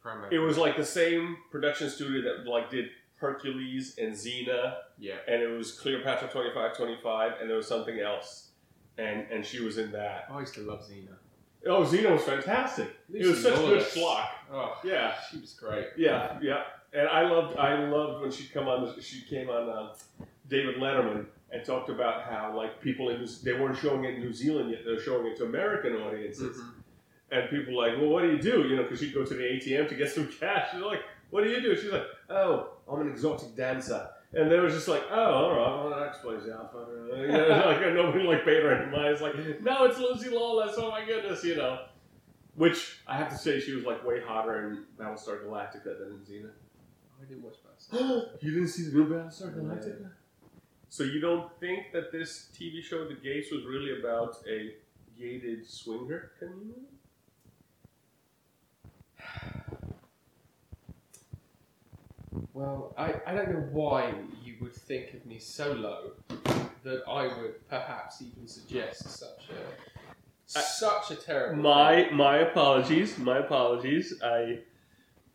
promo. 0.04 0.30
It 0.30 0.38
was 0.38 0.58
like 0.58 0.76
the 0.76 0.84
same 0.84 1.36
production 1.50 1.88
studio 1.88 2.22
that 2.22 2.48
like 2.48 2.70
did 2.70 2.90
Hercules 3.16 3.96
and 3.98 4.12
Xena, 4.12 4.76
yeah. 4.98 5.14
and 5.28 5.40
it 5.42 5.46
was 5.48 5.72
Cleopatra 5.72 6.28
twenty 6.28 6.50
five 6.52 6.76
twenty 6.76 6.98
five, 7.02 7.32
and 7.40 7.48
there 7.48 7.56
was 7.56 7.68
something 7.68 7.98
else, 8.00 8.48
and 8.98 9.26
and 9.30 9.44
she 9.46 9.60
was 9.62 9.78
in 9.78 9.92
that. 9.92 10.26
Oh, 10.30 10.36
I 10.36 10.40
used 10.40 10.54
to 10.54 10.60
love 10.62 10.80
Xena. 10.80 11.16
Oh, 11.66 11.84
Xena 11.84 12.12
was 12.12 12.24
fantastic. 12.24 12.90
It 13.12 13.24
was 13.24 13.40
such 13.40 13.54
a 13.54 13.56
good 13.56 13.82
schlock. 13.82 14.26
Oh, 14.52 14.78
Yeah. 14.84 15.14
she 15.30 15.38
was 15.38 15.52
great. 15.54 15.86
Yeah, 15.96 16.38
yeah. 16.42 16.64
And 16.92 17.08
I 17.08 17.22
loved, 17.22 17.56
I 17.56 17.84
loved 17.84 18.20
when 18.22 18.30
she 18.30 18.44
come 18.48 18.68
on. 18.68 18.94
She 19.00 19.22
came 19.22 19.48
on 19.48 19.68
uh, 19.68 19.94
David 20.48 20.76
Letterman 20.76 21.26
and 21.50 21.64
talked 21.64 21.88
about 21.88 22.24
how 22.24 22.54
like 22.56 22.80
people 22.80 23.08
in 23.08 23.26
they 23.42 23.54
weren't 23.54 23.78
showing 23.78 24.04
it 24.04 24.14
in 24.14 24.20
New 24.20 24.32
Zealand 24.32 24.70
yet; 24.70 24.80
they're 24.84 25.00
showing 25.00 25.26
it 25.26 25.36
to 25.38 25.44
American 25.44 25.94
audiences. 25.96 26.58
Mhm. 26.58 26.72
And 27.30 27.48
people 27.48 27.74
were 27.74 27.88
like, 27.88 27.98
well, 27.98 28.10
what 28.10 28.22
do 28.22 28.30
you 28.30 28.38
do? 28.42 28.68
You 28.68 28.76
know, 28.76 28.82
because 28.82 29.00
she'd 29.00 29.14
go 29.14 29.24
to 29.24 29.34
the 29.34 29.42
ATM 29.42 29.88
to 29.88 29.94
get 29.94 30.10
some 30.10 30.28
cash. 30.40 30.68
She's 30.70 30.82
like, 30.82 31.00
what 31.30 31.42
do 31.42 31.48
you 31.48 31.62
do? 31.62 31.74
She's 31.74 31.90
like, 31.90 32.04
oh, 32.28 32.74
I'm 32.86 33.00
an 33.00 33.08
exotic 33.08 33.56
dancer. 33.56 34.06
And 34.34 34.50
they 34.50 34.58
was 34.60 34.74
just 34.74 34.86
like, 34.86 35.02
oh, 35.10 35.32
all 35.34 35.50
right, 35.50 35.58
well, 35.84 35.90
that 35.98 36.08
explains 36.08 36.44
the 36.44 36.54
outfit. 36.54 36.80
You 37.16 37.28
know, 37.28 37.62
like, 37.66 37.94
nobody 37.94 38.24
like 38.24 38.44
paid 38.44 38.62
her 38.62 38.74
any 38.74 38.90
money. 38.90 39.08
It's 39.08 39.22
like, 39.22 39.34
no, 39.62 39.84
it's 39.84 39.98
Lucy 39.98 40.28
Lawless. 40.28 40.74
Oh 40.76 40.90
my 40.90 41.04
goodness, 41.06 41.42
you 41.42 41.56
know. 41.56 41.80
Which 42.54 42.98
I 43.06 43.16
have 43.16 43.30
to 43.30 43.36
say, 43.38 43.60
she 43.60 43.72
was 43.74 43.84
like 43.84 44.04
way 44.06 44.20
hotter 44.20 44.68
in 44.68 44.84
Battlestar 44.98 45.42
Galactica 45.42 45.98
than 45.98 46.08
in 46.08 46.18
Xena. 46.28 46.50
I 47.22 47.28
didn't 47.28 47.42
watch 47.44 47.56
that. 47.90 48.30
you 48.40 48.50
didn't 48.50 48.68
see 48.68 48.84
the 48.84 48.92
new 48.92 49.06
Battlestar 49.06 49.54
Galactica? 49.54 50.10
So 50.88 51.04
you 51.04 51.20
don't 51.20 51.50
think 51.60 51.92
that 51.92 52.10
this 52.12 52.48
TV 52.54 52.82
show, 52.82 53.06
The 53.06 53.14
Gates, 53.14 53.50
was 53.50 53.64
really 53.64 53.98
about 53.98 54.36
a 54.48 54.74
gated 55.18 55.68
swinger 55.68 56.32
community? 56.38 56.82
Well, 62.54 62.94
I, 62.98 63.14
I 63.26 63.34
don't 63.34 63.50
know 63.50 63.68
why 63.72 64.12
you 64.44 64.56
would 64.60 64.74
think 64.74 65.14
of 65.14 65.24
me 65.24 65.38
so 65.38 65.72
low 65.72 66.12
that 66.82 67.02
I 67.08 67.26
would 67.26 67.66
perhaps 67.68 68.20
even 68.20 68.46
suggest 68.46 69.08
such 69.08 69.48
a 69.50 70.58
I- 70.58 70.60
such 70.60 71.10
a 71.12 71.14
terrible. 71.16 71.62
My 71.62 72.10
my 72.12 72.38
apologies. 72.38 73.16
My 73.18 73.38
apologies. 73.38 74.20
I 74.22 74.58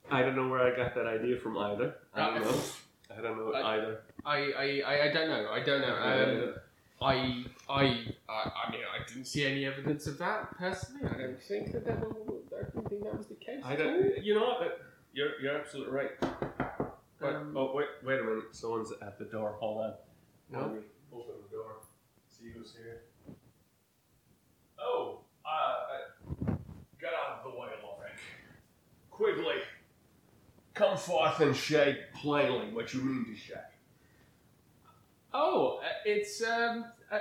I 0.09 0.21
don't 0.21 0.35
know 0.35 0.47
where 0.47 0.61
I 0.61 0.75
got 0.75 0.95
that 0.95 1.07
idea 1.07 1.37
from 1.37 1.57
either. 1.57 1.95
I 2.13 2.31
don't 2.31 2.41
know. 2.43 2.61
I 3.17 3.21
don't 3.21 3.37
know 3.37 3.53
I- 3.53 3.75
either. 3.75 4.01
I, 4.25 4.37
I, 4.85 5.05
I, 5.05 5.13
don't 5.13 5.29
know. 5.29 5.49
I 5.51 5.63
don't 5.63 5.81
know. 5.81 5.95
Um, 5.95 6.55
I, 7.01 7.45
I, 7.69 7.83
I, 8.27 8.51
I 8.67 8.71
mean, 8.71 8.81
I 8.81 9.07
didn't 9.07 9.25
see 9.25 9.45
any 9.45 9.65
evidence 9.65 10.07
of 10.07 10.17
that 10.17 10.57
personally. 10.57 11.07
I 11.07 11.17
don't 11.17 11.41
think 11.41 11.71
that 11.71 11.85
that 11.85 11.99
was, 11.99 12.41
I 12.51 12.69
don't 12.73 12.89
think 12.89 13.03
that 13.03 13.17
was 13.17 13.27
the 13.27 13.35
case. 13.35 13.61
I 13.63 13.75
don't. 13.75 14.23
You 14.23 14.35
know 14.35 14.45
what? 14.45 14.81
You're 15.13 15.39
you're 15.41 15.57
absolutely 15.57 15.93
right. 15.93 16.11
But 16.19 17.35
Um, 17.35 17.55
oh 17.55 17.71
wait 17.73 17.87
wait 18.03 18.19
a 18.19 18.23
minute. 18.23 18.43
Someone's 18.51 18.91
at 19.01 19.17
the 19.17 19.25
door. 19.25 19.55
Hold 19.59 19.85
on. 19.85 19.93
No? 20.51 20.59
Open 21.13 21.33
the 21.49 21.55
door. 21.55 21.77
See 22.29 22.51
who's 22.55 22.73
here. 22.75 23.01
Oh, 24.79 25.19
uh, 25.45 25.49
uh, 25.49 26.53
get 26.99 27.11
out 27.13 27.39
of 27.39 27.51
the 27.51 27.59
way, 27.59 27.67
Lorik. 27.83 28.17
Quigley, 29.09 29.55
come 30.77 30.97
forth 30.97 31.39
and 31.39 31.55
shake 31.55 31.97
plainly 32.13 32.71
what 32.71 32.93
you 32.93 33.01
mean 33.01 33.25
to 33.25 33.35
shake. 33.35 33.57
Oh, 35.33 35.79
uh, 35.83 35.87
it's 36.05 36.41
um, 36.43 36.85
uh, 37.11 37.19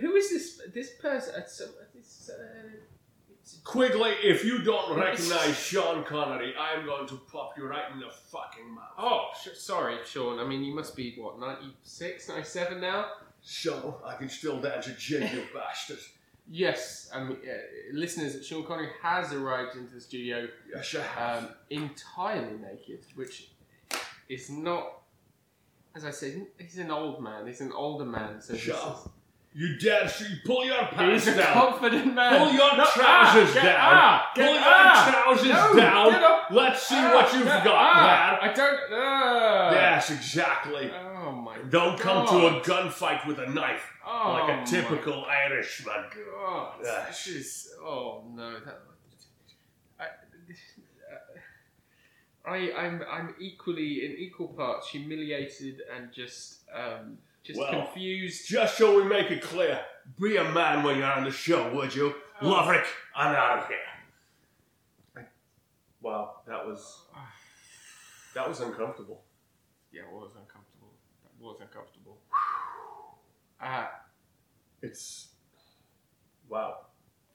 who 0.00 0.14
is 0.14 0.30
this? 0.30 0.60
This 0.72 0.94
person? 1.00 1.34
Uh, 1.36 1.46
some, 1.46 1.68
this, 1.94 2.30
uh, 2.32 2.68
it's, 3.42 3.58
Quigley, 3.64 4.12
if 4.22 4.44
you 4.44 4.62
don't 4.62 4.96
recognize 4.98 5.58
Sean 5.58 6.04
Connery, 6.04 6.54
I'm 6.58 6.86
going 6.86 7.06
to 7.08 7.16
pop 7.30 7.54
you 7.56 7.66
right 7.66 7.90
in 7.92 7.98
the 7.98 8.10
fucking 8.30 8.70
mouth. 8.74 8.84
oh, 8.98 9.28
sh- 9.42 9.58
sorry, 9.58 9.96
Sean. 10.06 10.38
I 10.38 10.44
mean, 10.44 10.62
you 10.62 10.74
must 10.74 10.94
be 10.94 11.14
what 11.16 11.40
96, 11.40 12.28
97 12.28 12.80
now. 12.80 13.06
So 13.40 14.00
I 14.04 14.16
can 14.16 14.28
still 14.28 14.60
dance 14.60 14.86
a 14.88 14.92
jig, 14.92 15.22
you 15.32 15.44
bastard. 15.54 15.98
Yes, 16.50 17.10
mean, 17.24 17.36
uh, 17.44 17.52
listeners, 17.92 18.46
Sean 18.46 18.64
Connery 18.64 18.88
has 19.02 19.32
arrived 19.32 19.76
into 19.76 19.94
the 19.94 20.00
studio 20.00 20.48
Yes, 20.74 20.94
um, 21.18 21.48
entirely 21.68 22.56
naked, 22.56 23.00
which 23.14 23.50
is 24.28 24.48
not, 24.48 25.02
as 25.94 26.04
I 26.06 26.10
said, 26.10 26.46
he's 26.58 26.78
an 26.78 26.90
old 26.90 27.22
man. 27.22 27.46
He's 27.46 27.60
an 27.60 27.72
older 27.72 28.06
man, 28.06 28.40
so 28.40 28.54
is- 28.54 28.66
you 29.54 29.78
dare 29.78 30.06
see, 30.08 30.40
pull 30.44 30.64
your 30.64 30.84
pants 30.86 31.24
he's 31.24 31.34
a 31.34 31.38
down. 31.38 31.52
confident 31.52 32.14
man. 32.14 32.38
Pull 32.38 32.52
your 32.52 32.76
No, 32.76 32.84
trousers 32.84 33.56
ah, 33.56 33.62
down. 33.64 33.76
ah, 33.80 34.30
Pull 34.34 34.44
your 34.44 34.54
ah, 34.62 35.10
trousers 35.10 35.48
no, 35.48 35.76
down. 35.76 36.40
Let's 36.50 36.82
see 36.86 36.94
Ah, 36.96 37.14
what 37.14 37.32
you've 37.32 37.44
got 37.46 37.66
ah, 37.66 38.38
there. 38.40 38.50
I 38.50 38.54
don't. 38.54 38.92
Uh, 38.92 39.70
Yes, 39.74 40.10
exactly. 40.10 40.88
My. 40.88 41.07
Don't 41.70 41.98
come 41.98 42.26
to 42.26 42.46
a 42.46 42.60
gunfight 42.60 43.26
with 43.26 43.38
a 43.38 43.46
knife 43.46 43.82
Oh 44.10 44.32
like 44.32 44.62
a 44.62 44.64
typical 44.64 45.24
Irishman. 45.26 46.04
God, 46.34 46.72
this 46.82 47.26
is. 47.26 47.74
Oh 47.82 48.24
no, 48.34 48.58
that. 48.60 48.80
I, 50.00 50.06
I, 52.50 52.72
I'm, 52.72 53.02
I'm 53.10 53.34
equally 53.38 54.06
in 54.06 54.12
equal 54.12 54.48
parts 54.48 54.88
humiliated 54.88 55.82
and 55.94 56.10
just, 56.10 56.60
um, 56.74 57.18
just 57.42 57.58
Well, 57.58 57.70
confused. 57.70 58.48
Just 58.48 58.78
so 58.78 58.96
we 58.96 59.04
make 59.06 59.30
it 59.30 59.42
clear, 59.42 59.80
be 60.18 60.36
a 60.36 60.44
man 60.52 60.82
when 60.82 60.96
you're 60.96 61.12
on 61.12 61.24
the 61.24 61.30
show, 61.30 61.70
would 61.74 61.94
you? 61.94 62.14
Oh. 62.40 62.48
Loverick, 62.48 62.86
I'm 63.14 63.34
out 63.34 63.58
of 63.58 63.68
here. 63.68 63.76
Wow, 66.00 66.36
that 66.46 66.66
was 66.66 67.02
that 68.34 68.48
was 68.48 68.60
uncomfortable. 68.60 69.20
Yeah, 69.92 70.02
it 70.02 70.12
was 70.12 70.30
uncomfortable. 70.38 70.92
was 71.40 71.60
uncomfortable. 71.60 72.16
Uh, 73.60 73.86
It's 74.82 75.28
wow. 76.48 76.76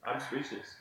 I'm 0.05 0.19
speechless. 0.19 0.76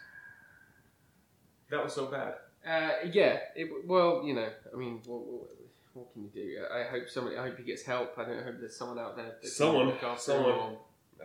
That 1.71 1.83
was 1.85 1.93
so 1.95 2.07
bad. 2.07 2.35
uh, 2.67 3.07
yeah. 3.13 3.39
It, 3.57 3.69
well, 3.87 4.23
you 4.25 4.35
know, 4.35 4.49
I 4.73 4.77
mean, 4.77 5.01
what, 5.07 5.21
what, 5.27 5.49
what 5.95 6.13
can 6.13 6.23
you 6.25 6.29
do? 6.35 6.59
I 6.73 6.85
hope 6.91 7.09
somebody. 7.09 7.37
I 7.37 7.49
hope 7.49 7.59
he 7.59 7.65
gets 7.65 7.83
help. 7.83 8.13
I 8.19 8.25
don't 8.25 8.45
hope 8.45 8.57
there's 8.61 8.77
someone 8.77 8.99
out 8.99 9.17
there. 9.17 9.27
That 9.27 9.41
can 9.43 9.51
Someone, 9.51 9.87
look 9.87 10.03
after 10.03 10.23
someone. 10.23 10.71
him. 10.73 10.77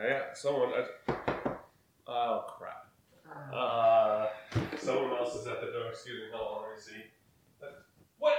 Yeah, 0.01 0.21
someone. 0.33 0.69
I, 0.73 1.11
oh 2.07 2.45
crap. 2.57 2.87
Uh, 3.51 3.55
Uh, 3.55 4.27
someone 4.77 5.11
else 5.17 5.35
is 5.35 5.47
at 5.47 5.59
the 5.59 5.67
door. 5.67 5.89
Excuse 5.91 6.17
me. 6.21 6.27
Hold 6.33 6.57
on. 6.63 6.69
Let 6.69 6.77
me 6.77 6.81
see. 6.81 7.03
What? 8.19 8.33
What? 8.33 8.35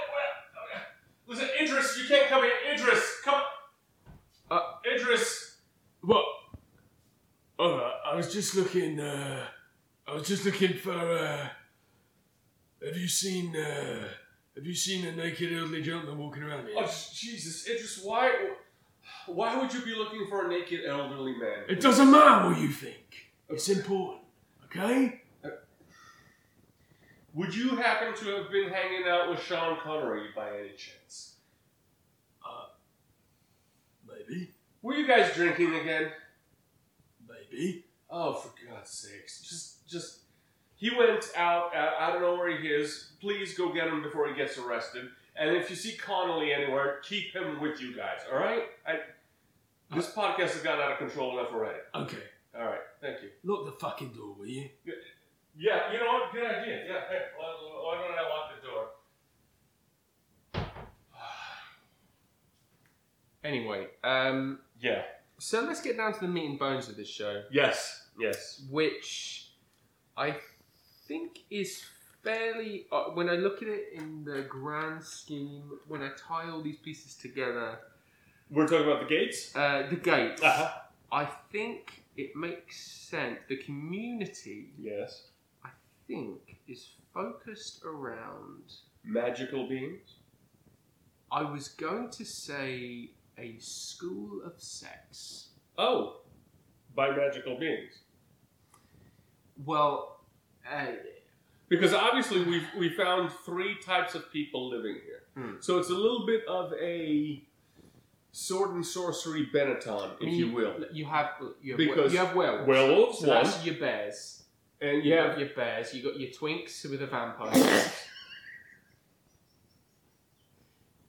Okay. 0.65 0.83
Listen, 1.27 1.49
Idris, 1.61 1.97
you 2.01 2.07
can't 2.07 2.27
come 2.27 2.43
in. 2.43 2.51
Idris, 2.73 3.21
come. 3.23 3.41
Uh, 4.49 4.61
Idris. 4.85 5.48
What? 6.01 6.25
all 7.57 7.77
right. 7.77 7.93
I 8.11 8.15
was 8.15 8.33
just 8.33 8.55
looking. 8.55 8.99
Uh, 8.99 9.45
I 10.07 10.13
was 10.13 10.27
just 10.27 10.45
looking 10.45 10.73
for. 10.73 10.93
Uh, 10.93 11.47
have 12.85 12.97
you 12.97 13.07
seen? 13.07 13.55
Uh, 13.55 14.07
have 14.55 14.65
you 14.65 14.75
seen 14.75 15.05
a 15.05 15.15
naked 15.15 15.53
elderly 15.53 15.81
gentleman 15.81 16.17
walking 16.17 16.43
around 16.43 16.67
here? 16.67 16.75
Oh 16.77 16.91
Jesus, 17.13 17.67
Idris, 17.67 18.01
why? 18.03 18.31
Why 19.27 19.59
would 19.59 19.73
you 19.73 19.81
be 19.81 19.95
looking 19.95 20.27
for 20.29 20.45
a 20.45 20.49
naked 20.49 20.81
elderly 20.87 21.33
man? 21.33 21.63
It 21.67 21.81
doesn't 21.81 22.09
matter 22.11 22.49
what 22.49 22.59
you 22.59 22.69
think. 22.69 23.31
It's 23.49 23.69
important. 23.69 24.21
Okay? 24.65 25.21
Would 27.33 27.55
you 27.55 27.75
happen 27.75 28.15
to 28.15 28.35
have 28.35 28.51
been 28.51 28.69
hanging 28.69 29.07
out 29.07 29.29
with 29.29 29.41
Sean 29.41 29.77
Connery 29.81 30.29
by 30.35 30.49
any 30.59 30.69
chance? 30.69 31.35
Maybe. 34.07 34.51
Were 34.81 34.95
you 34.95 35.07
guys 35.07 35.33
drinking 35.33 35.75
again? 35.75 36.11
Maybe. 37.27 37.85
Oh, 38.09 38.33
for 38.33 38.51
God's 38.67 38.89
sakes! 38.89 39.41
Just, 39.41 39.87
just. 39.87 40.19
He 40.75 40.89
went 40.97 41.29
out. 41.35 41.75
Uh, 41.75 41.91
I 41.99 42.11
don't 42.11 42.21
know 42.21 42.35
where 42.35 42.55
he 42.57 42.67
is. 42.67 43.11
Please 43.19 43.57
go 43.57 43.73
get 43.73 43.87
him 43.87 44.01
before 44.01 44.27
he 44.29 44.35
gets 44.35 44.57
arrested. 44.57 45.09
And 45.35 45.55
if 45.55 45.69
you 45.69 45.75
see 45.75 45.95
Connolly 45.97 46.53
anywhere, 46.53 46.99
keep 47.03 47.33
him 47.33 47.59
with 47.61 47.81
you 47.81 47.95
guys. 47.95 48.19
All 48.31 48.37
right? 48.37 48.63
I, 48.85 48.99
this 49.95 50.11
podcast 50.11 50.51
has 50.51 50.61
gotten 50.61 50.81
out 50.81 50.91
of 50.91 50.97
control 50.97 51.37
enough 51.37 51.51
already. 51.53 51.79
Okay. 51.95 52.23
All 52.57 52.65
right. 52.65 52.79
Thank 53.01 53.21
you. 53.21 53.29
Lock 53.43 53.65
the 53.65 53.71
fucking 53.73 54.13
door, 54.13 54.33
will 54.37 54.47
you? 54.47 54.69
Yeah. 55.57 55.91
You 55.91 55.99
know 55.99 56.05
what? 56.05 56.31
Good 56.33 56.45
idea. 56.45 56.85
Yeah. 56.87 57.01
Hey, 57.09 57.21
why 57.37 57.95
don't 57.95 58.17
I 58.17 58.21
lock 58.29 58.51
the 58.55 58.59
door? 58.67 58.91
anyway, 63.43 63.87
um, 64.03 64.59
Yeah. 64.81 65.03
so 65.37 65.61
let's 65.61 65.81
get 65.81 65.97
down 65.97 66.13
to 66.13 66.19
the 66.21 66.27
meat 66.27 66.49
and 66.49 66.59
bones 66.59 66.87
of 66.89 66.95
this 66.97 67.07
show, 67.09 67.43
Yes. 67.51 68.07
Yes. 68.19 68.63
which 68.69 69.51
I 70.17 70.35
think 71.07 71.39
is 71.49 71.83
fairly. 72.23 72.85
Uh, 72.91 73.05
when 73.13 73.29
I 73.29 73.33
look 73.33 73.61
at 73.61 73.67
it 73.69 73.93
in 73.93 74.23
the 74.25 74.41
grand 74.43 75.03
scheme, 75.03 75.63
when 75.87 76.01
I 76.01 76.09
tie 76.17 76.49
all 76.49 76.61
these 76.61 76.77
pieces 76.77 77.15
together, 77.15 77.79
We're 78.51 78.67
talking 78.67 78.85
about 78.87 79.01
the 79.07 79.07
gates. 79.15 79.55
uh, 79.55 79.87
the 79.89 79.95
gates. 79.95 80.41
Uh-huh. 80.41 80.71
I 81.11 81.25
think 81.51 82.03
it 82.17 82.35
makes 82.35 82.75
sense. 83.09 83.39
The 83.47 83.57
community, 83.57 84.71
Yes. 84.77 85.27
I 85.63 85.69
think, 86.07 86.57
is 86.67 86.89
focused 87.13 87.83
around. 87.85 88.63
Magical 89.03 89.67
beings. 89.67 90.15
I 91.31 91.43
was 91.43 91.69
going 91.69 92.09
to 92.11 92.25
say 92.25 93.11
a 93.39 93.57
school 93.59 94.41
of 94.45 94.53
sex. 94.61 95.49
Oh, 95.77 96.17
by 96.95 97.15
magical 97.15 97.57
beings. 97.57 97.93
Well, 99.65 100.19
uh, 100.69 100.87
Because 101.69 101.93
obviously 101.93 102.43
we 102.43 102.61
we 102.77 102.89
found 102.89 103.31
three 103.45 103.75
types 103.85 104.15
of 104.15 104.31
people 104.31 104.69
living 104.69 104.97
here, 105.05 105.23
Hmm. 105.35 105.55
so 105.61 105.77
it's 105.79 105.89
a 105.89 105.93
little 106.05 106.25
bit 106.25 106.43
of 106.47 106.73
a 106.73 107.43
sword 108.31 108.71
and 108.75 108.85
sorcery 108.85 109.47
Benetton, 109.53 110.15
if 110.21 110.33
you 110.33 110.51
will. 110.51 110.73
you 110.91 111.05
have 111.05 111.29
you 111.61 111.71
have, 111.73 111.77
Because 111.77 112.11
you 112.13 112.19
have 112.19 112.35
werewolves. 112.35 112.67
Werewolves, 112.67 113.19
So 113.19 113.27
one, 113.29 113.43
that's 113.43 113.65
your 113.65 113.75
bears. 113.75 114.43
and 114.81 115.03
You 115.03 115.13
you 115.13 115.17
have 115.19 115.37
your 115.39 115.49
bears. 115.49 115.93
You 115.93 116.03
got 116.03 116.19
your 116.19 116.29
twinks 116.31 116.89
with 116.89 117.01
a 117.01 117.07
vampire. 117.07 117.53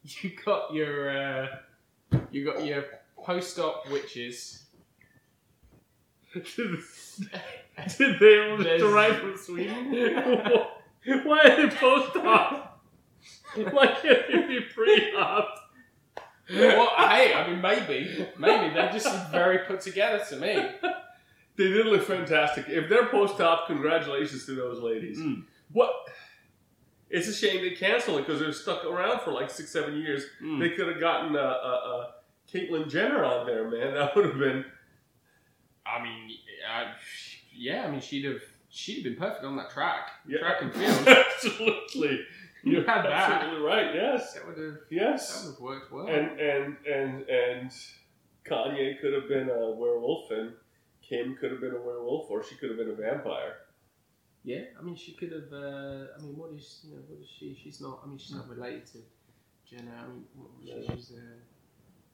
you 0.02 0.30
got 0.44 0.72
your 0.74 1.10
uh, 1.10 1.46
you 2.30 2.44
got 2.44 2.64
your 2.64 2.84
post-op 3.22 3.88
witches. 3.90 4.64
Did 6.34 8.20
they 8.20 8.50
all 8.50 8.58
There's- 8.58 8.80
derive 8.80 9.16
from 9.18 9.36
Sweden? 9.36 9.92
Why 11.24 11.40
are 11.44 11.56
they 11.68 11.74
post 11.76 12.16
op? 12.16 12.82
Why 13.54 13.86
can't 13.86 14.26
they 14.30 14.46
be 14.46 14.60
pre 14.74 15.14
op? 15.16 15.48
well, 16.52 16.90
hey, 17.08 17.32
I 17.34 17.48
mean, 17.48 17.60
maybe, 17.60 18.26
maybe 18.38 18.74
they 18.74 18.88
just 18.92 19.06
seem 19.06 19.20
very 19.30 19.58
put 19.66 19.80
together 19.80 20.22
to 20.30 20.36
me. 20.36 20.54
They 21.56 21.68
did 21.68 21.86
look 21.86 22.04
fantastic. 22.04 22.66
If 22.68 22.88
they're 22.88 23.06
post 23.06 23.40
op, 23.40 23.66
congratulations 23.66 24.46
to 24.46 24.54
those 24.54 24.80
ladies. 24.82 25.18
Mm. 25.18 25.44
What? 25.72 25.90
It's 27.10 27.26
a 27.28 27.34
shame 27.34 27.60
they 27.62 27.70
canceled 27.70 28.20
it 28.20 28.26
because 28.26 28.40
they're 28.40 28.52
stuck 28.52 28.84
around 28.84 29.20
for 29.20 29.32
like 29.32 29.50
six, 29.50 29.72
seven 29.72 29.96
years. 29.96 30.24
Mm. 30.42 30.60
They 30.60 30.70
could 30.70 30.86
have 30.88 31.00
gotten 31.00 31.34
a, 31.34 31.38
a, 31.38 31.42
a 31.42 32.14
Caitlyn 32.52 32.88
Jenner 32.88 33.24
on 33.24 33.46
there, 33.46 33.68
man. 33.68 33.94
That 33.94 34.14
would 34.14 34.26
have 34.26 34.38
been. 34.38 34.64
I 35.84 36.02
mean, 36.02 36.30
uh, 36.72 36.92
yeah, 37.52 37.84
I 37.86 37.90
mean, 37.90 38.00
she'd 38.00 38.24
have 38.26 38.40
she'd 38.68 38.96
have 38.96 39.04
been 39.04 39.16
perfect 39.16 39.44
on 39.44 39.56
that 39.56 39.70
track, 39.70 40.10
Yeah. 40.28 40.38
track 40.38 40.62
and 40.62 40.72
field. 40.74 41.08
absolutely. 41.08 42.20
You 42.62 42.76
had 42.84 43.02
that. 43.04 43.06
absolutely 43.06 43.66
right. 43.66 43.94
Yes. 43.94 44.34
That 44.34 44.46
would 44.46 44.58
have 44.58 44.74
that 44.90 45.44
would 45.44 45.52
have 45.52 45.60
worked 45.60 45.92
well. 45.92 46.06
And 46.06 46.38
and 46.38 46.76
and 46.86 47.28
and 47.28 47.70
Kanye 48.44 49.00
could 49.00 49.12
have 49.14 49.28
been 49.28 49.48
a 49.50 49.70
werewolf, 49.70 50.30
and 50.30 50.52
Kim 51.02 51.36
could 51.36 51.50
have 51.50 51.60
been 51.60 51.74
a 51.74 51.80
werewolf, 51.80 52.30
or 52.30 52.44
she 52.44 52.54
could 52.56 52.68
have 52.68 52.78
been 52.78 52.90
a 52.90 52.94
vampire. 52.94 53.56
Yeah, 54.42 54.62
I 54.78 54.82
mean, 54.82 54.96
she 54.96 55.12
could 55.12 55.32
have. 55.32 55.52
Uh, 55.52 56.06
I 56.16 56.22
mean, 56.22 56.36
what 56.36 56.50
is 56.52 56.80
you 56.84 56.94
know 56.94 57.02
what 57.08 57.20
is 57.20 57.28
she? 57.28 57.54
She's 57.62 57.80
not. 57.80 58.00
I 58.04 58.08
mean, 58.08 58.18
she's 58.18 58.34
not 58.34 58.48
related 58.48 58.86
to 58.92 58.98
Jenner. 59.68 59.92
I 60.02 60.06
mean, 60.08 60.24
what, 60.34 60.50
No. 60.64 60.94
she's 60.96 61.12
uh, 61.12 61.20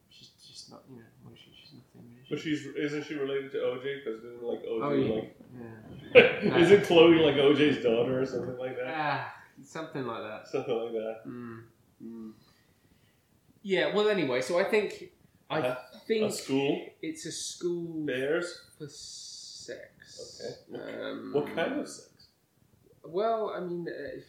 she's 0.09 0.29
just 0.45 0.69
not. 0.71 0.81
You 0.89 0.97
know, 0.97 1.03
what 1.23 1.33
is 1.33 1.39
she? 1.39 1.51
She's 1.59 1.71
nothing. 1.73 2.09
She? 2.23 2.29
But 2.35 2.39
she's 2.41 2.65
isn't 2.65 3.05
she 3.05 3.15
related 3.15 3.51
to 3.53 3.57
OJ? 3.59 4.03
Because 4.03 4.19
isn't 4.23 4.43
like 4.43 4.59
OJ 4.59 4.81
oh 4.83 4.93
yeah, 4.93 5.15
like 5.15 6.43
yeah. 6.43 6.57
isn't 6.63 6.83
Khloé 6.83 7.23
like 7.23 7.35
OJ's 7.35 7.81
daughter 7.81 8.19
or 8.21 8.25
something 8.25 8.57
like 8.57 8.75
that? 8.77 8.93
Ah, 8.93 9.33
something 9.63 10.05
like 10.05 10.21
that. 10.23 10.47
Something 10.49 10.77
like 10.83 10.91
that. 10.93 11.17
Mm. 11.25 11.63
Mm. 12.03 12.31
Yeah. 13.63 13.95
Well, 13.95 14.09
anyway, 14.09 14.41
so 14.41 14.59
I 14.59 14.65
think 14.65 15.11
I 15.49 15.59
Uh-huh. 15.59 15.75
think 16.05 16.29
A 16.29 16.31
school, 16.33 16.89
it's 17.01 17.25
a 17.25 17.31
school 17.31 18.05
bears. 18.05 18.63
for 18.77 18.87
sex. 18.89 20.31
Okay. 20.73 20.83
Um, 21.01 21.31
What 21.33 21.47
kind 21.55 21.79
of 21.79 21.87
sex? 21.87 22.09
Well, 23.07 23.53
I 23.55 23.59
mean, 23.59 23.87
uh, 23.87 24.19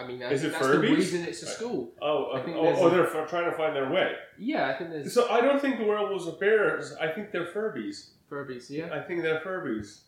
I 0.00 0.06
mean, 0.06 0.22
I 0.22 0.30
Is 0.32 0.40
think 0.42 0.54
it 0.54 0.58
that's 0.58 0.72
the 0.72 0.78
reason 0.80 1.22
it's 1.24 1.42
a 1.42 1.46
school. 1.46 1.92
Oh, 2.00 2.24
uh, 2.32 2.42
oh, 2.46 2.52
oh 2.56 2.86
a- 2.86 2.90
they're 2.90 3.06
f- 3.06 3.28
trying 3.28 3.50
to 3.50 3.56
find 3.56 3.76
their 3.76 3.90
way. 3.90 4.14
Yeah, 4.38 4.68
I 4.68 4.74
think 4.74 4.90
there's 4.90 5.12
So 5.12 5.28
I 5.30 5.40
don't 5.40 5.60
think 5.60 5.78
the 5.78 5.84
werewolves 5.84 6.26
are 6.26 6.32
bears. 6.38 6.94
I 7.00 7.08
think 7.08 7.30
they're 7.30 7.46
Furbies. 7.46 8.08
Furbies. 8.30 8.70
Yeah, 8.70 8.88
I 8.92 9.00
think 9.00 9.22
they're 9.22 9.40
Furbies. 9.40 10.00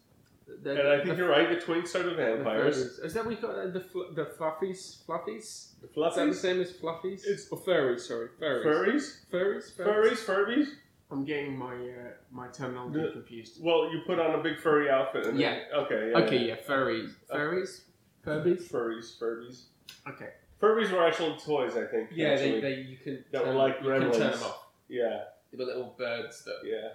The- 0.62 0.70
And 0.78 0.88
I 0.88 1.04
think 1.04 1.16
you're 1.18 1.28
right. 1.28 1.48
The 1.48 1.56
twinks 1.56 1.94
are 1.94 2.02
the 2.02 2.10
the 2.10 2.16
vampires. 2.16 2.76
Furbies. 3.00 3.04
Is 3.06 3.14
that 3.14 3.26
we 3.26 3.34
got 3.36 3.54
uh, 3.58 3.66
the 3.68 3.80
fl- 3.80 4.12
the 4.14 4.24
fluffies? 4.26 5.04
Fluffies? 5.06 5.68
The 5.82 5.88
fluffies? 5.88 6.10
Is 6.10 6.16
that 6.16 6.26
the 6.28 6.34
same 6.34 6.60
as 6.60 6.72
fluffies? 6.72 7.20
It's- 7.26 7.48
or 7.50 7.58
furries. 7.58 8.00
Sorry, 8.00 8.28
furries. 8.40 8.64
Furries. 8.64 9.06
Furries. 9.30 9.76
Furries. 9.76 10.24
Furbies. 10.24 10.68
I'm 11.14 11.24
getting 11.24 11.56
my 11.56 11.74
uh, 11.74 12.10
my 12.32 12.48
terminology 12.48 13.00
The- 13.00 13.12
confused. 13.12 13.62
Well, 13.62 13.92
you 13.92 14.00
put 14.04 14.18
on 14.18 14.38
a 14.38 14.42
big 14.42 14.58
furry 14.58 14.90
outfit. 14.90 15.26
And 15.26 15.38
Yeah. 15.38 15.54
Then, 15.70 15.80
okay. 15.84 16.10
Yeah, 16.10 16.18
Okay, 16.18 16.48
yeah, 16.48 16.56
furries. 16.66 17.12
Uh, 17.30 17.36
Furries. 17.36 17.80
Furbies. 18.26 18.62
Furries. 18.70 19.18
Furbies. 19.18 19.62
Okay. 20.08 20.30
Furbies 20.60 20.90
were 20.90 21.06
actual 21.06 21.36
toys, 21.36 21.76
I 21.76 21.86
think. 21.86 22.10
Yeah, 22.12 22.34
they, 22.36 22.56
actually. 22.56 22.60
they 22.60 22.74
you 22.80 22.96
can 22.96 23.24
That 23.32 23.46
were 23.46 23.52
like 23.52 23.76
you 23.82 23.90
can 23.90 24.00
turn 24.00 24.10
gremlins. 24.10 24.18
them 24.32 24.42
off. 24.42 24.66
Yeah. 24.88 25.24
They 25.52 25.58
were 25.58 25.64
little 25.66 25.94
birds 25.96 26.42
that 26.44 26.60
Yeah. 26.64 26.88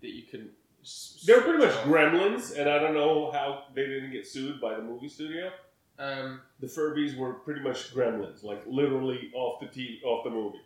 that 0.00 0.10
you 0.10 0.22
can. 0.24 0.50
s- 0.82 1.22
They're 1.26 1.40
pretty 1.42 1.58
much 1.64 1.74
gremlins, 1.84 2.58
and 2.58 2.68
I 2.68 2.78
don't 2.80 2.94
know 2.94 3.30
how 3.30 3.64
they 3.74 3.86
didn't 3.86 4.10
get 4.10 4.26
sued 4.26 4.60
by 4.60 4.74
the 4.74 4.82
movie 4.82 5.08
studio. 5.08 5.52
Um, 5.98 6.40
The 6.60 6.66
Furbies 6.66 7.16
were 7.16 7.34
pretty 7.34 7.60
much 7.60 7.94
gremlins, 7.94 8.42
like 8.42 8.62
literally 8.66 9.30
off 9.34 9.60
the 9.60 9.66
TV, 9.66 10.02
off 10.04 10.24
the 10.24 10.30
movie. 10.30 10.60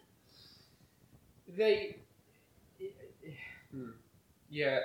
They, 1.48 1.97
hmm. 3.72 3.90
yeah, 4.51 4.78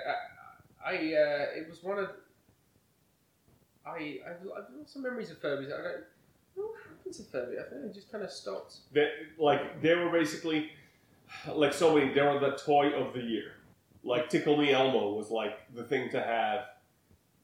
I, 0.84 0.90
I 0.90 0.94
uh, 0.94 1.46
it 1.58 1.68
was 1.68 1.82
one 1.82 1.98
of, 1.98 2.10
I, 3.86 4.18
I've, 4.26 4.40
I've 4.56 4.74
lost 4.78 4.92
some 4.92 5.02
memories 5.02 5.30
of 5.30 5.40
Furbies. 5.40 5.66
I 5.66 5.82
don't, 5.82 6.04
know 6.56 6.64
what 6.64 6.80
happened 6.88 7.14
to 7.14 7.22
Furby? 7.22 7.56
I 7.58 7.68
think 7.70 7.84
it 7.84 7.94
just 7.94 8.10
kind 8.10 8.24
of 8.24 8.30
stopped. 8.30 8.76
They, 8.92 9.10
like 9.38 9.80
they 9.82 9.94
were 9.94 10.10
basically 10.10 10.70
like 11.52 11.72
so 11.72 11.94
many. 11.94 12.12
They 12.12 12.22
were 12.22 12.38
the 12.38 12.56
toy 12.56 12.90
of 12.90 13.14
the 13.14 13.20
year. 13.20 13.52
Like 14.02 14.28
Tickle 14.28 14.56
Me 14.56 14.72
Elmo 14.72 15.12
was 15.14 15.30
like 15.30 15.58
the 15.74 15.84
thing 15.84 16.10
to 16.10 16.20
have, 16.22 16.64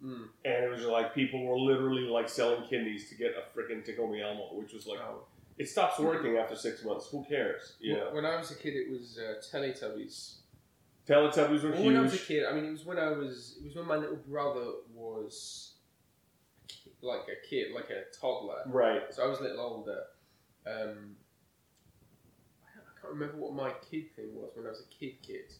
Mm. 0.04 0.26
and 0.44 0.64
it 0.64 0.68
was 0.68 0.82
like 0.82 1.14
people 1.14 1.44
were 1.46 1.56
literally 1.56 2.02
like 2.02 2.28
selling 2.28 2.64
kidneys 2.68 3.08
to 3.10 3.14
get 3.14 3.34
a 3.36 3.56
freaking 3.56 3.84
Tickle 3.84 4.08
Me 4.08 4.20
Elmo, 4.20 4.48
which 4.54 4.72
was 4.72 4.84
like 4.84 4.98
Oh. 4.98 5.26
it 5.58 5.68
stops 5.68 6.00
working 6.00 6.38
after 6.38 6.56
six 6.56 6.82
months. 6.84 7.06
Who 7.12 7.24
cares? 7.24 7.74
You 7.78 7.94
know, 7.94 8.10
When 8.12 8.24
I 8.26 8.36
was 8.36 8.50
a 8.50 8.56
kid, 8.56 8.74
it 8.74 8.90
was 8.90 9.16
uh, 9.18 9.34
Teletubbies. 9.40 10.38
Teletubbies 11.06 11.62
were 11.64 11.70
Well, 11.72 11.82
when 11.84 11.96
I 11.96 12.00
was 12.02 12.14
a 12.14 12.18
kid, 12.18 12.44
I 12.48 12.52
mean, 12.54 12.64
it 12.64 12.70
was 12.70 12.84
when 12.84 12.98
I 12.98 13.08
was. 13.10 13.56
It 13.60 13.66
was 13.66 13.74
when 13.74 13.86
my 13.86 13.96
little 13.96 14.16
brother 14.28 14.66
was 14.94 15.74
kid- 16.68 16.92
like 17.02 17.22
a 17.28 17.46
kid, 17.48 17.72
like 17.74 17.90
a 17.90 18.04
toddler. 18.20 18.62
Right. 18.66 19.02
So 19.12 19.24
I 19.24 19.26
was 19.26 19.40
a 19.40 19.42
little 19.42 19.60
older. 19.60 20.02
Um, 20.66 21.16
I 22.64 23.00
can't 23.00 23.14
remember 23.14 23.36
what 23.38 23.52
my 23.54 23.72
kid 23.90 24.14
thing 24.14 24.34
was 24.34 24.50
when 24.54 24.66
I 24.66 24.70
was 24.70 24.80
a 24.88 24.94
kid. 24.94 25.14
Kid. 25.26 25.52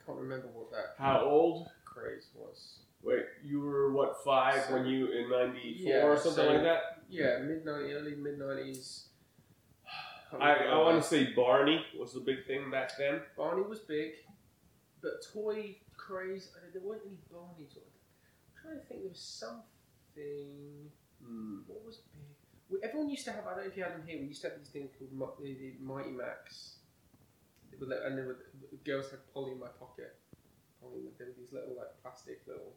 I 0.00 0.04
can't 0.06 0.18
remember 0.20 0.46
what 0.54 0.70
that 0.70 0.94
How 1.02 1.20
old? 1.24 1.68
craze 1.84 2.28
was. 2.36 2.78
Wait, 3.02 3.24
you 3.44 3.60
were 3.60 3.92
what 3.92 4.22
five 4.24 4.64
So- 4.68 4.74
when 4.74 4.86
you 4.86 5.08
in 5.10 5.28
'94 5.28 5.62
Yeah, 5.92 6.02
or 6.06 6.16
something 6.16 6.44
so- 6.44 6.52
like 6.52 6.62
that? 6.62 7.02
Yeah, 7.08 7.38
mid 7.38 7.64
ninety, 7.64 7.92
early 7.92 8.14
mid 8.14 8.38
nineties. 8.38 9.08
I, 10.40 10.52
I 10.54 10.78
want 10.78 11.02
to 11.02 11.08
say 11.08 11.32
Barney 11.34 11.84
was 11.98 12.12
the 12.14 12.20
big 12.20 12.46
thing 12.46 12.70
back 12.70 12.92
then. 12.98 13.20
Barney 13.36 13.62
was 13.62 13.80
big, 13.80 14.12
but 15.02 15.22
toy 15.32 15.76
craze. 15.96 16.50
I 16.56 16.60
don't- 16.60 16.72
There 16.72 16.82
weren't 16.82 17.02
any 17.06 17.18
Barneys. 17.32 17.76
I'm 17.76 17.82
trying 18.60 18.80
to 18.80 18.86
think. 18.86 19.00
There 19.02 19.10
was 19.10 19.20
something. 19.20 20.90
Hmm. 21.22 21.60
What 21.66 21.84
was 21.84 21.98
big? 22.12 22.22
We, 22.68 22.78
everyone 22.82 23.08
used 23.10 23.24
to 23.26 23.32
have. 23.32 23.46
I 23.46 23.54
don't 23.54 23.64
know 23.64 23.70
if 23.70 23.76
you 23.76 23.82
had 23.84 23.92
them 23.94 24.02
here. 24.06 24.18
We 24.20 24.26
used 24.26 24.42
to 24.42 24.48
have 24.48 24.58
these 24.58 24.68
things 24.68 24.90
called 24.98 25.38
the, 25.40 25.54
the 25.54 25.74
Mighty 25.80 26.10
Max. 26.10 26.76
And 27.72 28.16
there 28.16 28.24
were 28.26 28.38
the 28.70 28.76
girls 28.90 29.10
had 29.10 29.20
Polly 29.32 29.52
in 29.52 29.60
my 29.60 29.68
pocket. 29.78 30.16
Polly, 30.80 31.02
there 31.18 31.28
were 31.28 31.34
these 31.38 31.52
little 31.52 31.76
like 31.76 31.92
plastic 32.02 32.40
little. 32.46 32.72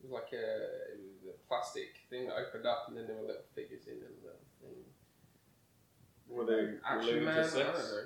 It 0.00 0.10
was 0.10 0.12
like 0.12 0.32
a, 0.34 0.92
it 0.92 1.00
was 1.00 1.34
a 1.34 1.48
plastic 1.48 2.04
thing 2.10 2.26
that 2.26 2.36
opened 2.36 2.66
up, 2.66 2.86
and 2.88 2.96
then 2.96 3.06
there 3.06 3.16
were 3.16 3.26
little 3.28 3.48
figures 3.54 3.86
in 3.86 3.94
a 4.04 4.12
little 4.20 4.44
thing. 4.60 4.84
Were 6.28 6.44
they 6.44 6.76
Action 6.84 7.24
Man? 7.24 7.34
to 7.34 7.40
I 7.40 7.64
don't 7.64 7.74
know. 7.74 8.04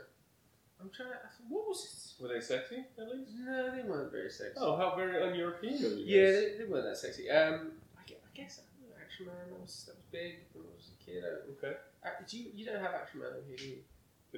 I'm 0.80 0.90
trying. 0.94 1.10
To, 1.10 1.18
what 1.48 1.66
was 1.66 2.07
Were 2.20 2.28
they 2.28 2.40
sexy 2.40 2.84
at 2.98 3.08
least? 3.08 3.30
No, 3.38 3.70
they 3.74 3.82
weren't 3.82 4.10
very 4.10 4.30
sexy. 4.30 4.54
Oh, 4.56 4.76
how 4.76 4.94
very 4.96 5.22
un-European 5.22 5.74
of 5.76 5.92
you 5.98 6.04
Yeah, 6.04 6.26
guys. 6.32 6.34
they, 6.34 6.58
they 6.58 6.70
weren't 6.70 6.84
that 6.84 6.96
sexy. 6.96 7.30
Um, 7.30 7.72
I 7.96 8.02
guess, 8.06 8.18
I 8.24 8.36
guess 8.36 8.60
I 8.60 9.02
Action 9.02 9.26
Man 9.26 9.34
that 9.50 9.60
was 9.60 9.84
that 9.86 9.94
was 9.96 10.04
big 10.10 10.34
when 10.52 10.64
I 10.64 10.74
was 10.76 10.90
a 11.00 11.04
kid. 11.04 11.22
I, 11.24 11.50
Okay. 11.66 11.76
uh, 12.04 12.08
do 12.28 12.38
you, 12.38 12.50
you 12.54 12.66
don't 12.66 12.80
have 12.80 12.92
Action 12.94 13.20
Man 13.20 13.30
here, 13.46 13.56
do 13.56 13.64
you? 13.68 13.78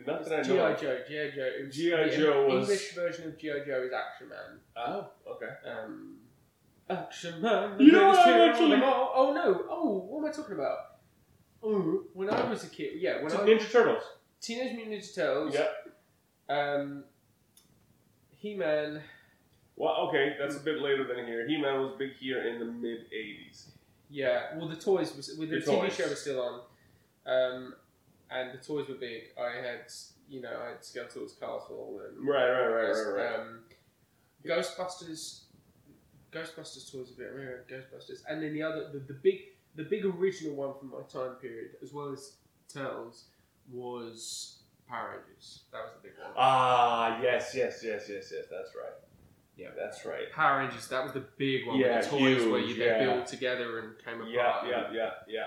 Not 0.07 0.25
that 0.25 0.33
I 0.33 0.49
know. 0.49 0.55
G.I. 0.57 0.75
Joe. 0.75 0.99
G.I. 1.09 1.31
Joe. 1.31 1.51
It 1.59 1.67
was- 1.67 1.75
G.I. 1.75 2.09
the 2.11 2.17
Joe 2.17 2.47
was- 2.47 2.69
English 2.71 2.95
version 2.95 3.29
of 3.29 3.39
G.I. 3.39 3.65
Joe 3.67 3.83
is 3.83 3.93
Action 3.93 4.29
Man. 4.29 4.61
Oh, 4.77 5.09
okay. 5.33 5.49
Um, 5.69 6.19
Action 6.89 7.41
Man. 7.43 7.81
You 7.81 7.93
know 7.93 8.09
what, 8.09 8.19
actually- 8.29 8.71
them. 8.71 8.83
Oh 8.85 9.33
no! 9.35 9.65
Oh, 9.71 10.07
what 10.09 10.19
am 10.25 10.25
I 10.31 10.33
talking 10.33 10.55
about? 10.55 10.79
Oh, 11.63 12.05
when 12.15 12.31
I 12.31 12.49
was 12.49 12.65
a 12.65 12.69
kid, 12.69 12.93
yeah, 13.01 13.23
when 13.23 13.33
I 13.33 13.43
was 13.43 13.49
Ninja 13.49 13.71
Turtles. 13.71 14.03
Teenage 14.41 14.75
Mutant 14.77 14.97
Ninja 15.03 15.15
Turtles. 15.15 15.55
Yeah. 15.55 16.55
Um, 16.55 17.05
He 18.41 18.55
Man. 18.55 19.03
Well, 19.77 19.95
okay, 20.09 20.37
that's 20.39 20.57
a 20.57 20.61
bit 20.61 20.83
later 20.83 21.05
than 21.07 21.25
here. 21.27 21.47
He-Man 21.49 21.81
was 21.81 21.95
big 21.99 22.13
here 22.19 22.47
in 22.47 22.59
the 22.59 22.67
mid 22.67 23.11
'80s. 23.11 23.69
Yeah, 24.11 24.57
well, 24.59 24.69
the 24.69 24.77
toys 24.77 25.15
was 25.17 25.35
with 25.39 25.49
the, 25.51 25.61
The 25.61 25.63
TV 25.65 25.81
toys. 25.83 25.95
show 25.95 26.09
was 26.09 26.21
still 26.21 26.43
on, 26.43 26.61
um, 27.27 27.75
and 28.31 28.53
the 28.53 28.63
toys 28.63 28.89
were 28.89 28.97
big. 28.97 29.23
I 29.41 29.57
had, 29.57 29.91
you 30.29 30.43
know, 30.43 30.51
I 30.51 30.71
had 30.71 30.81
Skeletor's 30.81 31.33
Castle 31.33 32.01
and 32.07 32.29
Right, 32.29 32.51
right, 32.51 32.67
right, 32.67 32.91
right, 32.91 33.15
right. 33.15 33.41
Um, 33.41 33.61
Ghostbusters, 34.45 35.43
Ghostbusters 36.33 36.91
toys 36.93 37.13
a 37.13 37.17
bit. 37.17 37.31
Remember 37.33 37.65
Ghostbusters, 37.71 38.23
and 38.29 38.43
then 38.43 38.53
the 38.53 38.63
other, 38.63 38.91
the, 38.93 38.99
the 38.99 39.15
big, 39.23 39.37
the 39.77 39.85
big 39.85 40.05
original 40.05 40.55
one 40.57 40.75
from 40.79 40.91
my 40.91 41.03
time 41.11 41.37
period, 41.37 41.71
as 41.83 41.93
well 41.93 42.13
as 42.13 42.33
Turtles, 42.73 43.25
was 43.71 44.60
Power 44.91 45.23
Rangers. 45.27 45.63
That 45.73 45.83
was 45.85 45.93
the 45.95 46.09
big 46.09 46.19
one. 46.21 46.33
Ah, 46.37 47.21
yes, 47.23 47.53
yes, 47.55 47.81
yes, 47.85 48.07
yes, 48.09 48.33
yes. 48.33 48.45
That's 48.51 48.75
right. 48.75 48.93
Yeah. 49.57 49.69
that's 49.79 50.05
right. 50.07 50.31
Power 50.33 50.59
Rangers, 50.61 50.89
that 50.89 51.05
was 51.05 51.13
the 51.13 51.25
big 51.37 51.67
one 51.67 51.79
Yeah, 51.79 51.99
with 51.99 52.11
the 52.11 52.19
toys 52.19 52.47
where 52.47 52.61
you 52.61 52.67
huge, 52.69 52.79
they 52.79 52.87
yeah. 52.87 53.05
built 53.05 53.27
together 53.27 53.79
and 53.81 53.99
came 54.05 54.15
apart. 54.15 54.31
Yeah, 54.31 54.69
yeah, 54.69 54.91
yeah, 54.93 55.11
yeah, 55.29 55.47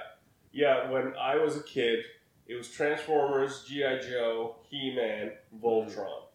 yeah. 0.52 0.90
When 0.91 1.14
I 1.20 1.36
was 1.38 1.57
a 1.57 1.64
kid, 1.64 2.06
it 2.48 2.56
was 2.56 2.70
Transformers, 2.70 3.65
GI 3.68 3.99
Joe, 4.07 4.57
He-Man, 4.70 5.32
Voltron, 5.61 6.26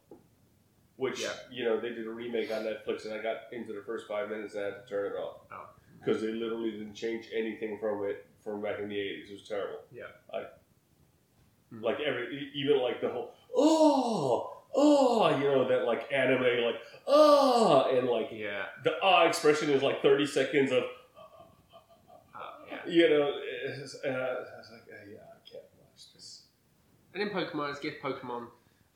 which 0.97 1.21
Yeah. 1.23 1.31
you 1.53 1.65
know 1.65 1.79
they 1.79 1.91
did 1.91 2.07
a 2.07 2.11
remake 2.11 2.51
on 2.53 2.65
Netflix, 2.65 3.05
and 3.05 3.15
I 3.15 3.23
got 3.23 3.53
into 3.53 3.73
the 3.73 3.83
first 3.83 4.09
five 4.09 4.29
minutes 4.29 4.55
and 4.55 4.63
I 4.65 4.67
had 4.67 4.83
to 4.83 4.89
turn 4.89 5.13
it 5.13 5.17
off 5.17 5.43
Oh. 5.53 5.69
because 6.01 6.21
they 6.21 6.33
literally 6.33 6.73
didn't 6.73 6.95
change 6.95 7.29
anything 7.33 7.79
from 7.79 8.05
it 8.09 8.27
from 8.43 8.61
back 8.61 8.81
in 8.81 8.89
the 8.89 8.99
'80s. 8.99 9.31
It 9.31 9.33
was 9.35 9.49
terrible. 9.49 9.81
Yeah. 9.93 10.05
I. 10.35 10.47
like 11.81 12.01
every 12.01 12.51
even 12.55 12.81
like 12.81 13.01
the 13.01 13.09
whole 13.09 13.33
oh 13.55 14.63
oh 14.75 15.37
you 15.39 15.45
know 15.45 15.69
that 15.69 15.85
like 15.85 16.11
anime 16.13 16.65
like 16.65 16.77
oh 17.07 17.89
and 17.97 18.09
like 18.09 18.29
Yeah. 18.33 18.65
the 18.85 18.93
ah 19.03 19.27
expression 19.27 19.71
is 19.71 19.83
like 19.83 20.03
30 20.03 20.27
seconds 20.27 20.73
of 20.73 20.85
Uh, 22.35 22.77
you 22.87 23.09
know, 23.09 23.33
it's, 23.65 23.97
uh, 24.05 24.09
I 24.09 24.59
was 24.59 24.71
like, 24.71 24.83
uh, 24.89 25.11
yeah, 25.11 25.19
I 25.19 25.39
can't 25.51 25.65
watch 25.81 26.13
this. 26.15 26.43
And 27.13 27.21
then 27.23 27.31
Pokemon, 27.31 27.69
let's 27.69 27.81
give 27.81 27.95
Pokemon 28.03 28.47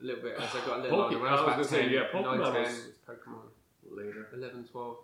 a 0.00 0.04
little 0.04 0.22
bit 0.22 0.36
as 0.38 0.48
I 0.54 0.66
got 0.66 0.78
a 0.78 0.82
little 0.82 1.02
older. 1.02 1.18
When 1.18 1.28
I 1.28 1.32
was 1.32 1.40
I 1.40 1.44
was 1.58 1.66
about 1.70 1.70
gonna 1.70 1.88
say, 1.88 1.94
yeah, 1.94 2.04
Pokemon 2.12 2.38
9, 2.40 2.52
10, 2.52 2.62
was 2.62 2.88
Pokemon. 3.08 3.46
Later. 3.90 4.28
11, 4.34 4.68
12. 4.70 4.96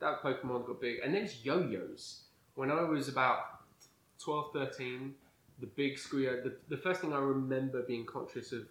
That 0.00 0.22
Pokemon 0.22 0.66
got 0.66 0.80
big. 0.80 1.00
And 1.04 1.14
then 1.14 1.22
it's 1.24 1.44
yo-yos. 1.44 2.22
When 2.54 2.70
I 2.70 2.82
was 2.82 3.08
about 3.08 3.38
12, 4.22 4.52
13, 4.52 5.14
the 5.60 5.66
big 5.66 5.98
screw 5.98 6.22
the, 6.24 6.56
the 6.68 6.80
first 6.80 7.00
thing 7.00 7.12
I 7.12 7.18
remember 7.18 7.82
being 7.82 8.06
conscious 8.06 8.52
of 8.52 8.66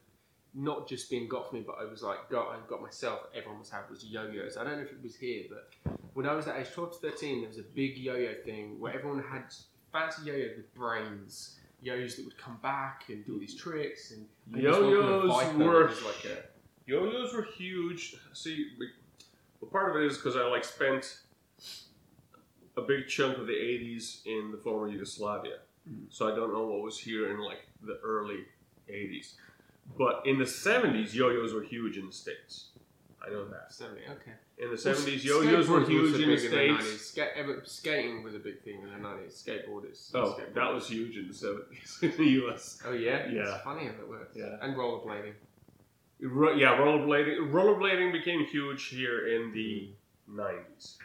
not 0.53 0.87
just 0.87 1.09
being 1.09 1.27
got 1.27 1.49
for 1.49 1.55
me, 1.55 1.63
but 1.65 1.75
I 1.79 1.85
was 1.85 2.01
like, 2.01 2.29
got, 2.29 2.47
I 2.49 2.57
got 2.67 2.81
myself, 2.81 3.19
everyone 3.35 3.59
was 3.59 3.69
having 3.69 3.91
was 3.91 4.03
yo-yos. 4.03 4.57
I 4.57 4.63
don't 4.63 4.77
know 4.77 4.83
if 4.83 4.91
it 4.91 5.03
was 5.03 5.15
here, 5.15 5.43
but 5.49 5.69
when 6.13 6.25
I 6.25 6.33
was 6.33 6.45
that 6.45 6.57
age, 6.59 6.71
12 6.73 6.99
to 7.01 7.11
13, 7.11 7.41
there 7.41 7.47
was 7.49 7.59
a 7.59 7.63
big 7.63 7.97
yo-yo 7.97 8.33
thing 8.43 8.79
where 8.79 8.93
everyone 8.93 9.21
had 9.21 9.43
fancy 9.91 10.23
yo-yos 10.25 10.57
with 10.57 10.73
brains. 10.73 11.59
Yo-yos 11.81 12.15
that 12.15 12.25
would 12.25 12.37
come 12.37 12.57
back 12.63 13.03
and 13.09 13.23
do 13.25 13.33
all 13.33 13.39
these 13.39 13.53
tricks. 13.55 14.11
And 14.11 14.25
and 14.51 14.63
this 14.63 14.73
one 14.73 14.81
kind 14.83 14.93
of 14.95 15.25
Yo-yos 15.59 16.01
were- 16.01 16.07
like 16.07 16.25
a, 16.25 16.43
Yo-yos 16.87 17.33
were 17.33 17.43
huge. 17.43 18.15
See, 18.33 18.69
we, 18.79 18.87
well, 19.61 19.69
part 19.69 19.91
of 19.95 20.01
it 20.01 20.07
is 20.07 20.17
because 20.17 20.35
I 20.35 20.43
like 20.47 20.63
spent 20.63 21.19
a 22.77 22.81
big 22.81 23.07
chunk 23.07 23.37
of 23.37 23.45
the 23.45 23.53
'80s 23.53 24.25
in 24.25 24.51
the 24.51 24.57
former 24.57 24.87
Yugoslavia, 24.87 25.57
So 26.09 26.31
I 26.31 26.35
don't 26.35 26.53
know 26.53 26.65
what 26.67 26.81
was 26.81 26.99
here 26.99 27.31
in 27.31 27.39
like 27.39 27.67
the 27.81 27.99
early 28.03 28.45
'80s. 28.89 29.33
But 29.97 30.23
in 30.25 30.37
the 30.37 30.45
'70s, 30.45 31.13
yo-yos 31.13 31.53
were 31.53 31.63
huge 31.63 31.97
in 31.97 32.07
the 32.07 32.11
states. 32.13 32.69
I 33.25 33.29
know 33.29 33.45
that. 33.47 33.73
Certainly, 33.73 34.01
okay. 34.11 34.31
In 34.57 34.69
the 34.69 34.81
Well, 34.83 34.95
'70s, 34.95 35.23
yo-yos 35.23 35.67
were 35.69 35.83
huge 35.83 36.19
in 36.21 36.29
the 36.29 36.37
states. 36.37 36.83
90s. 36.83 36.99
Ska- 36.99 37.61
skating 37.65 38.23
was 38.23 38.35
a 38.35 38.39
big 38.39 38.61
thing 38.63 38.81
in 38.81 38.89
the 38.91 38.97
nineties. 38.97 39.43
Skateboarders. 39.45 40.11
Oh, 40.13 40.33
skateboarders. 40.33 40.53
that 40.55 40.73
was 40.73 40.87
huge 40.89 41.17
in 41.17 41.27
the 41.27 41.33
'70s 41.33 42.03
in 42.11 42.17
the 42.17 42.29
U.S. 42.41 42.81
Oh 42.85 42.91
yeah, 42.93 43.27
Yeah. 43.29 43.55
It's 43.55 43.63
funny 43.63 43.85
how 43.85 43.91
that 43.93 44.07
works. 44.09 44.35
Yeah. 44.35 44.57
And 44.61 44.75
rollerblading. 44.75 45.33
Ro- 46.21 46.53
yeah, 46.55 46.77
rollerblading. 46.77 47.51
Rollerblading 47.51 48.11
became 48.11 48.45
huge 48.45 48.87
here 48.87 49.27
in 49.27 49.51
the 49.53 49.89
'90s. 50.29 50.97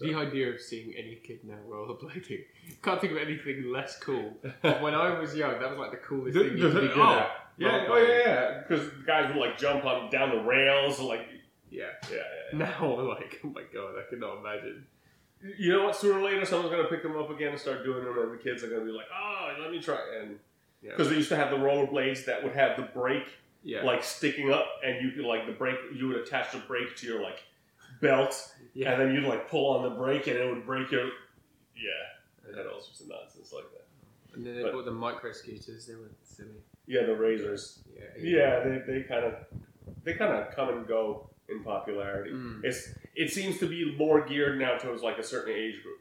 Yeah. 0.00 0.06
Yeah. 0.08 0.12
Yeah. 0.16 0.20
So, 0.20 0.22
The 0.22 0.28
idea 0.30 0.50
of 0.52 0.60
seeing 0.60 0.94
any 0.96 1.16
kid 1.16 1.40
now 1.44 1.54
rollerblading. 1.68 2.44
Can't 2.82 3.00
think 3.00 3.12
of 3.12 3.18
anything 3.18 3.72
less 3.72 3.98
cool. 3.98 4.36
when 4.62 4.94
I 4.94 5.18
was 5.18 5.34
young, 5.34 5.58
that 5.60 5.70
was 5.70 5.78
like 5.78 5.90
the 5.92 5.96
coolest 5.98 6.34
The- 6.34 6.44
thing 6.48 6.58
you 6.58 6.70
could 6.70 6.80
be 6.82 6.88
good 6.88 6.98
oh, 6.98 7.18
at. 7.18 7.30
yeah, 7.58 7.86
oh 7.88 7.96
yeah, 7.96 8.18
yeah. 8.26 8.62
Because 8.66 8.88
guys 9.06 9.28
would 9.28 9.40
like 9.40 9.58
jump 9.58 9.84
on 9.84 10.10
down 10.10 10.30
the 10.30 10.42
rails, 10.42 11.00
like 11.00 11.26
Yeah. 11.70 11.84
yeah, 12.10 12.16
yeah. 12.52 12.58
Now, 12.58 13.00
like, 13.08 13.40
oh 13.44 13.48
my 13.48 13.62
god, 13.72 13.94
I 13.98 14.08
cannot 14.10 14.38
imagine. 14.38 14.86
You 15.58 15.72
know 15.74 15.84
what? 15.84 15.96
Sooner 15.96 16.18
or 16.18 16.22
later, 16.24 16.44
someone's 16.46 16.74
gonna 16.74 16.88
pick 16.88 17.02
them 17.02 17.16
up 17.16 17.30
again 17.30 17.50
and 17.50 17.58
start 17.60 17.84
doing 17.84 18.04
them, 18.04 18.18
and 18.18 18.32
the 18.38 18.42
kids 18.42 18.64
are 18.64 18.68
gonna 18.68 18.84
be 18.84 18.90
like, 18.90 19.06
"Oh, 19.14 19.54
let 19.60 19.70
me 19.70 19.80
try." 19.80 19.98
And 20.20 20.38
Yeah. 20.82 20.90
because 20.90 21.08
they 21.10 21.16
used 21.16 21.28
to 21.28 21.36
have 21.36 21.50
the 21.50 21.56
rollerblades 21.58 22.24
that 22.26 22.42
would 22.42 22.52
have 22.54 22.76
the 22.76 22.82
brake 22.84 23.28
Yeah. 23.62 23.82
like 23.84 24.02
sticking 24.02 24.50
up, 24.52 24.66
and 24.84 25.02
you 25.04 25.10
could 25.12 25.24
like 25.24 25.46
the 25.46 25.52
brake. 25.52 25.78
You 25.94 26.08
would 26.08 26.16
attach 26.18 26.52
the 26.52 26.58
brake 26.58 26.96
to 26.96 27.06
your 27.06 27.22
like 27.22 27.42
belt, 28.00 28.34
yeah. 28.74 28.92
and 28.92 29.00
then 29.00 29.14
you'd 29.14 29.24
like 29.24 29.48
pull 29.50 29.76
on 29.76 29.82
the 29.82 29.90
brake, 29.90 30.26
and 30.26 30.36
it 30.36 30.48
would 30.52 30.64
break 30.66 30.90
your. 30.90 31.04
Yeah, 31.76 32.48
it 32.50 32.56
had 32.56 32.66
all 32.66 32.80
sorts 32.80 33.00
of 33.00 33.08
nonsense 33.08 33.52
like 33.52 33.64
that. 33.72 33.86
And 34.34 34.46
then 34.46 34.56
they 34.56 34.62
but- 34.62 34.72
bought 34.72 34.84
the 34.84 34.90
micro 34.92 35.32
scooters. 35.32 35.86
They 35.86 35.94
were 35.94 36.10
silly. 36.22 36.48
Yeah, 36.86 37.04
the 37.04 37.16
razors. 37.16 37.80
Yeah. 37.94 38.04
Yeah, 38.18 38.60
they, 38.60 38.92
they 38.92 39.02
kind 39.02 39.24
of 39.24 39.34
they 40.04 40.14
kind 40.14 40.32
of 40.32 40.54
come 40.54 40.68
and 40.70 40.86
go 40.86 41.30
in 41.48 41.62
popularity. 41.64 42.30
Mm. 42.30 42.64
It's 42.64 42.90
it 43.14 43.30
seems 43.32 43.58
to 43.58 43.66
be 43.68 43.96
more 43.96 44.24
geared 44.24 44.58
now 44.58 44.76
towards 44.78 45.02
like 45.02 45.18
a 45.18 45.22
certain 45.24 45.52
age 45.54 45.82
group. 45.82 46.00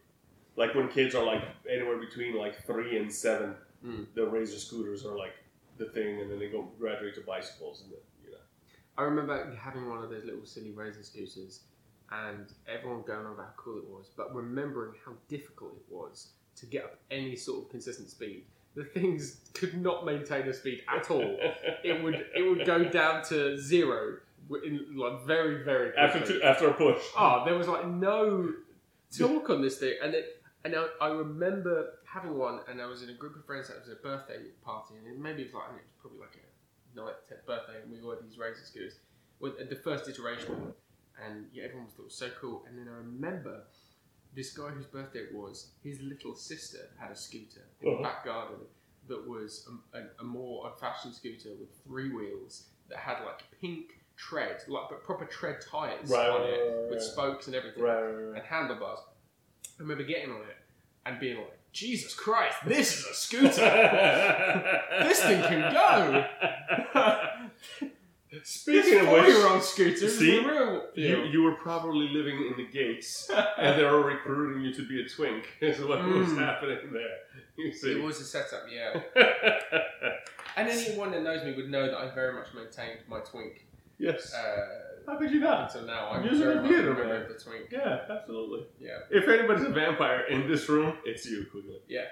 Like 0.58 0.74
when 0.76 0.88
kids 0.90 1.16
are 1.16 1.24
like 1.26 1.44
anywhere 1.70 1.98
between 1.98 2.36
like 2.38 2.66
three 2.66 2.98
and 2.98 3.12
seven, 3.14 3.56
Mm. 3.86 4.06
the 4.16 4.26
razor 4.26 4.58
scooters 4.58 5.06
are 5.06 5.16
like 5.18 5.34
the 5.78 5.86
thing, 5.86 6.20
and 6.22 6.32
then 6.32 6.40
they 6.40 6.48
go 6.50 6.68
graduate 6.80 7.14
to 7.16 7.22
bicycles, 7.22 7.82
and 7.84 7.92
then, 7.92 8.00
you 8.24 8.32
know. 8.32 8.38
I 8.98 9.04
remember 9.04 9.56
having 9.62 9.88
one 9.88 10.02
of 10.04 10.10
those 10.10 10.24
little 10.24 10.46
silly 10.46 10.72
razor 10.72 11.04
scooters, 11.04 11.60
and 12.12 12.52
everyone 12.68 13.04
going 13.06 13.26
on 13.26 13.34
about 13.34 13.46
how 13.46 13.54
cool 13.58 13.78
it 13.78 13.88
was, 13.88 14.10
but 14.16 14.34
remembering 14.34 14.94
how 15.06 15.14
difficult 15.28 15.74
it 15.76 15.94
was 15.94 16.30
to 16.58 16.66
get 16.66 16.84
up 16.86 17.00
any 17.12 17.36
sort 17.36 17.64
of 17.64 17.70
consistent 17.70 18.10
speed. 18.10 18.46
The 18.76 18.84
things 18.84 19.40
could 19.54 19.82
not 19.82 20.06
maintain 20.06 20.48
a 20.48 20.54
speed 20.54 20.84
at 20.88 21.10
all. 21.10 21.38
It 21.84 22.04
would 22.04 22.26
it 22.36 22.42
would 22.42 22.66
go 22.66 22.84
down 22.84 23.24
to 23.26 23.58
zero 23.60 24.18
in 24.64 24.96
like 24.96 25.22
very 25.26 25.64
very 25.64 25.92
quickly. 25.92 26.04
after 26.04 26.26
two, 26.26 26.42
after 26.44 26.68
a 26.70 26.74
push. 26.74 27.02
Oh, 27.18 27.44
there 27.46 27.56
was 27.56 27.68
like 27.68 27.88
no 27.88 28.54
talk 29.16 29.50
on 29.50 29.62
this 29.62 29.78
thing, 29.78 29.96
and 30.04 30.14
it, 30.16 30.42
and 30.64 30.76
I, 30.76 30.88
I 31.00 31.08
remember 31.10 31.94
having 32.06 32.38
one, 32.38 32.62
and 32.68 32.82
I 32.82 32.86
was 32.88 33.04
in 33.04 33.10
a 33.10 33.14
group 33.14 33.36
of 33.36 33.46
friends 33.46 33.68
that 33.68 33.80
was 33.80 33.90
a 33.90 33.96
birthday 33.96 34.40
party, 34.64 34.96
and 34.98 35.08
it, 35.08 35.20
maybe 35.20 35.44
it 35.44 35.46
was 35.46 35.54
like 35.54 35.70
it 35.70 35.86
was 35.86 35.96
probably 36.02 36.20
like 36.20 36.38
a 36.42 37.00
ninth, 37.00 37.18
tenth 37.30 37.46
birthday, 37.46 37.82
and 37.84 37.92
we 37.92 38.02
all 38.02 38.16
had 38.16 38.24
these 38.28 38.38
razor 38.38 38.66
scooters, 38.66 38.96
with 39.40 39.70
the 39.70 39.76
first 39.76 40.10
iteration 40.10 40.74
and 41.24 41.46
yeah, 41.54 41.64
everyone 41.66 41.88
thought 41.88 42.04
it 42.04 42.06
was 42.06 42.16
so 42.16 42.30
cool, 42.42 42.66
and 42.68 42.78
then 42.78 42.88
I 42.92 42.98
remember 42.98 43.64
this 44.36 44.52
guy 44.54 44.70
whose 44.70 44.86
birthday 44.86 45.20
it 45.20 45.34
was, 45.34 45.72
his 45.84 46.02
little 46.02 46.36
sister 46.36 46.90
had 47.00 47.12
a 47.12 47.16
scooter 47.16 47.62
in 47.82 47.88
Uh-huh. 47.90 47.98
the 47.98 48.04
back 48.04 48.26
garden 48.26 48.58
that 49.08 49.28
was 49.28 49.68
a, 49.94 49.98
a, 50.00 50.02
a 50.20 50.24
more 50.24 50.66
old-fashioned 50.68 51.14
scooter 51.14 51.50
with 51.60 51.70
three 51.86 52.12
wheels 52.12 52.64
that 52.90 52.98
had 52.98 53.24
like 53.24 53.44
pink 53.62 54.00
tread, 54.18 54.58
like 54.68 54.90
but 54.90 55.04
proper 55.04 55.26
tread 55.26 55.58
tires 55.62 56.10
Right, 56.10 56.30
on 56.30 56.42
it 56.42 56.60
right, 56.60 56.90
with 56.90 57.00
right. 57.00 57.02
spokes 57.02 57.48
and 57.48 57.56
everything 57.56 57.84
and 57.86 58.44
handlebars. 58.46 59.00
I 59.80 59.82
remember 59.82 60.04
getting 60.04 60.32
on 60.32 60.42
it 60.42 60.58
and 61.06 61.20
being 61.20 61.38
like, 61.38 61.58
Jesus 61.72 62.14
Christ, 62.14 62.56
this 62.66 62.98
is 63.00 63.06
a 63.06 63.14
scooter. 63.14 63.50
this 65.04 65.22
thing 65.22 65.42
can 65.44 65.72
go. 65.74 66.26
Speaking 68.48 69.00
of 69.00 69.06
four 69.08 69.22
which, 69.22 69.28
year 69.30 69.48
old 69.48 69.64
scooters, 69.64 70.20
see? 70.20 70.38
the 70.40 70.84
you, 70.94 71.08
deal. 71.16 71.26
you 71.26 71.42
were 71.42 71.56
probably 71.56 72.10
living 72.10 72.36
in 72.46 72.54
the 72.58 72.68
gates, 72.72 73.28
and 73.58 73.80
they 73.80 73.84
were 73.84 74.04
recruiting 74.04 74.62
you 74.64 74.72
to 74.74 74.88
be 74.88 75.02
a 75.02 75.10
twink. 75.10 75.46
Is 75.62 75.80
what 75.80 75.98
was 76.06 76.28
Mm. 76.30 76.38
happening 76.38 76.94
there. 76.94 77.18
You 77.58 77.74
see. 77.74 77.94
It 77.94 78.04
was 78.04 78.22
a 78.22 78.24
setup, 78.26 78.64
yeah. 78.72 79.02
And 80.58 80.70
anyone 80.70 81.12
that 81.12 81.22
knows 81.24 81.44
me 81.44 81.54
would 81.54 81.70
know 81.70 81.88
that 81.88 81.98
I 81.98 82.14
very 82.14 82.34
much 82.34 82.48
maintained 82.54 83.00
my 83.10 83.20
twink 83.20 83.66
yes. 83.98 84.34
uh, 84.34 85.12
How 85.12 85.18
could 85.18 85.32
you 85.32 85.40
not? 85.42 85.74
until 85.74 85.88
now. 85.88 86.12
I'm 86.12 86.22
Musical 86.24 86.54
very 86.54 86.68
theatre, 86.70 86.92
a 86.92 86.96
member 86.96 87.14
man. 87.14 87.22
of 87.24 87.28
the 87.28 87.44
twink. 87.44 87.66
Yeah, 87.72 88.00
absolutely. 88.10 88.68
Yeah, 88.80 89.00
If 89.12 89.28
anybody's 89.28 89.66
a 89.66 89.70
vampire 89.70 90.22
in 90.30 90.48
this 90.48 90.70
room, 90.70 90.98
it's 91.04 91.26
you, 91.26 91.46
Quigley. 91.52 91.80
yeah. 91.90 92.06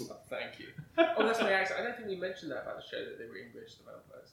Oh, 0.00 0.16
thank 0.30 0.58
you. 0.58 0.68
Oh, 0.96 1.26
that's 1.26 1.40
my 1.40 1.52
accent. 1.52 1.80
I 1.80 1.82
don't 1.82 1.96
think 1.96 2.08
we 2.08 2.16
mentioned 2.16 2.50
that 2.52 2.62
about 2.62 2.76
the 2.76 2.82
show 2.90 3.04
that 3.04 3.18
they 3.18 3.26
were 3.26 3.36
English, 3.36 3.74
the 3.76 3.84
vampires. 3.84 4.32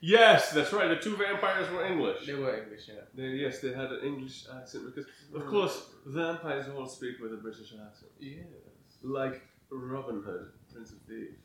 Yes, 0.00 0.52
that's 0.52 0.72
right. 0.72 0.88
The 0.88 0.96
two 0.96 1.16
vampires 1.16 1.68
were 1.72 1.84
English. 1.84 2.24
They 2.26 2.34
were 2.34 2.56
English, 2.56 2.82
yeah. 2.88 3.00
They, 3.14 3.28
yes, 3.44 3.58
they 3.60 3.72
had 3.72 3.90
an 3.90 4.00
English 4.04 4.44
accent 4.54 4.84
because, 4.86 5.06
of 5.34 5.42
Mm. 5.42 5.50
course, 5.50 5.90
vampires 6.06 6.66
all 6.68 6.86
speak 6.86 7.18
with 7.20 7.32
a 7.32 7.36
British 7.36 7.72
accent, 7.72 8.12
Yes. 8.20 8.46
like 9.02 9.42
Robin 9.70 10.22
Hood, 10.22 10.52
Prince 10.72 10.92
of 10.92 10.98
Thieves. 11.08 11.42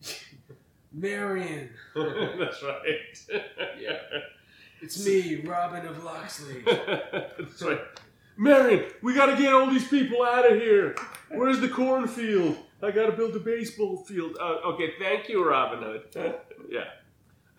Marion. 0.92 1.70
that's 1.94 2.62
right. 2.62 3.42
Yeah. 3.80 3.98
It's 4.82 5.04
me, 5.04 5.42
Robin 5.42 5.86
of 5.86 6.02
Locksley. 6.02 6.62
that's 6.64 7.60
right. 7.62 7.80
Marion, 8.38 8.86
we 9.02 9.12
gotta 9.14 9.36
get 9.36 9.52
all 9.52 9.68
these 9.70 9.86
people 9.86 10.22
out 10.22 10.50
of 10.50 10.58
here. 10.58 10.94
Where's 11.30 11.60
the 11.60 11.68
cornfield? 11.68 12.56
I 12.82 12.90
gotta 12.90 13.12
build 13.12 13.36
a 13.36 13.40
baseball 13.40 13.98
field. 13.98 14.36
Uh, 14.40 14.70
okay, 14.72 14.92
thank 14.98 15.28
you, 15.28 15.46
Robin 15.46 15.82
Hood. 15.82 16.02
yeah. 16.70 16.84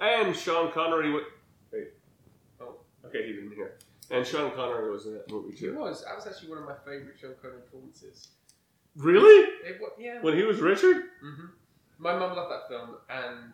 And 0.02 0.36
Sean 0.36 0.72
Connery. 0.72 1.11
Wa- 1.14 1.19
Wait. 1.72 1.88
Oh, 2.60 2.76
okay, 3.06 3.26
he 3.28 3.34
didn't 3.34 3.53
hear. 3.53 3.78
And 4.10 4.26
Sean 4.26 4.52
Connery 4.52 4.91
was 4.91 5.06
in 5.06 5.14
that 5.14 5.30
movie 5.32 5.56
too. 5.56 5.69
It 5.69 5.73
too. 5.73 5.80
was. 5.80 6.03
That 6.03 6.15
was 6.18 6.28
actually 6.28 6.49
one 6.49 6.57
of 6.57 6.65
my 6.65 6.76
favourite 6.86 7.18
Sean 7.19 7.34
Connery 7.41 7.61
performances. 7.61 8.30
Really? 8.98 9.48
It 9.64 9.80
yeah. 9.99 10.22
When 10.22 10.36
he 10.36 10.44
was 10.44 10.60
Richard? 10.60 11.03
hmm 11.22 11.45
My 11.98 12.18
mum 12.18 12.36
loved 12.36 12.52
that 12.52 12.68
film, 12.68 12.98
and 13.10 13.53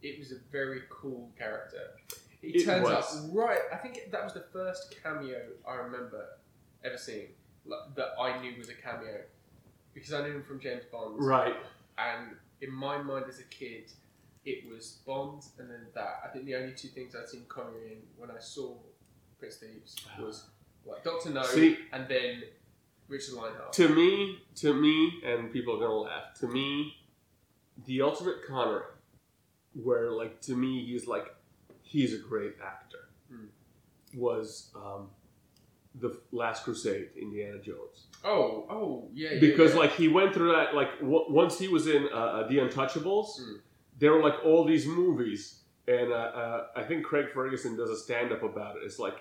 it 0.00 0.18
was 0.18 0.32
a 0.32 0.36
very 0.50 0.82
cool 0.88 1.30
character. 1.38 1.90
He 2.40 2.48
It 2.48 2.64
turns 2.64 2.84
was. 2.88 3.24
up 3.26 3.30
right. 3.34 3.60
I 3.72 3.76
think 3.76 4.00
that 4.10 4.24
was 4.24 4.32
the 4.32 4.44
first 4.52 4.94
cameo 5.02 5.40
I 5.68 5.74
remember 5.74 6.24
ever 6.84 6.96
seeing 6.98 7.28
like, 7.66 7.94
that 7.94 8.08
I 8.18 8.40
knew 8.40 8.54
was 8.58 8.68
a 8.68 8.74
cameo 8.74 9.20
because 9.94 10.12
I 10.12 10.22
knew 10.22 10.32
him 10.36 10.42
from 10.42 10.58
James 10.60 10.84
Bond. 10.90 11.16
Right. 11.18 11.54
And 11.98 12.34
in 12.62 12.72
my 12.72 12.98
mind 13.02 13.26
as 13.28 13.38
a 13.38 13.44
kid, 13.44 13.92
it 14.44 14.64
was 14.68 14.98
Bond 15.06 15.42
and 15.58 15.70
then 15.70 15.86
that. 15.94 16.20
I 16.24 16.28
think 16.28 16.44
the 16.46 16.54
only 16.56 16.72
two 16.74 16.88
things 16.88 17.14
I'd 17.14 17.28
seen 17.28 17.44
Connery 17.48 17.92
in 17.92 17.98
when 18.16 18.30
I 18.30 18.38
saw 18.40 18.74
Prince 19.38 19.56
Thieves 19.56 19.96
was 20.20 20.46
like 20.84 21.04
Doctor 21.04 21.30
No 21.30 21.42
See- 21.44 21.78
and 21.92 22.08
then 22.08 22.42
Richard 23.08 23.34
Lionheart. 23.34 23.72
To 23.74 23.88
me, 23.88 24.38
to 24.56 24.72
me, 24.74 25.22
and 25.24 25.52
people 25.52 25.76
are 25.76 25.78
gonna 25.80 25.94
laugh. 25.94 26.34
To 26.40 26.48
me, 26.48 26.96
the 27.86 28.02
ultimate 28.02 28.44
Connery, 28.46 28.82
where 29.74 30.10
like 30.10 30.40
to 30.42 30.54
me 30.56 30.84
he's 30.86 31.06
like 31.06 31.26
he's 31.82 32.14
a 32.14 32.18
great 32.18 32.54
actor, 32.64 33.08
Hmm. 33.30 33.46
was 34.14 34.70
um, 34.74 35.10
the 35.94 36.18
Last 36.32 36.64
Crusade, 36.64 37.10
Indiana 37.20 37.58
Jones, 37.58 38.06
Oh, 38.24 38.66
oh, 38.70 39.08
yeah. 39.12 39.32
yeah, 39.32 39.40
because 39.40 39.74
yeah. 39.74 39.80
like 39.80 39.92
he 39.92 40.08
went 40.08 40.32
through 40.34 40.52
that 40.52 40.74
like 40.74 40.98
w- 41.00 41.26
once 41.28 41.58
he 41.58 41.68
was 41.68 41.86
in 41.86 42.08
uh, 42.12 42.16
uh, 42.16 42.48
The 42.48 42.56
Untouchables, 42.58 43.36
Hmm. 43.38 43.56
There 44.02 44.12
were 44.12 44.20
like 44.20 44.44
all 44.44 44.64
these 44.64 44.84
movies, 44.84 45.60
and 45.86 46.12
uh, 46.12 46.16
uh, 46.16 46.66
I 46.74 46.82
think 46.82 47.04
Craig 47.04 47.26
Ferguson 47.32 47.76
does 47.76 47.88
a 47.88 47.96
stand 47.96 48.32
up 48.32 48.42
about 48.42 48.74
it. 48.74 48.82
It's 48.84 48.98
like 48.98 49.14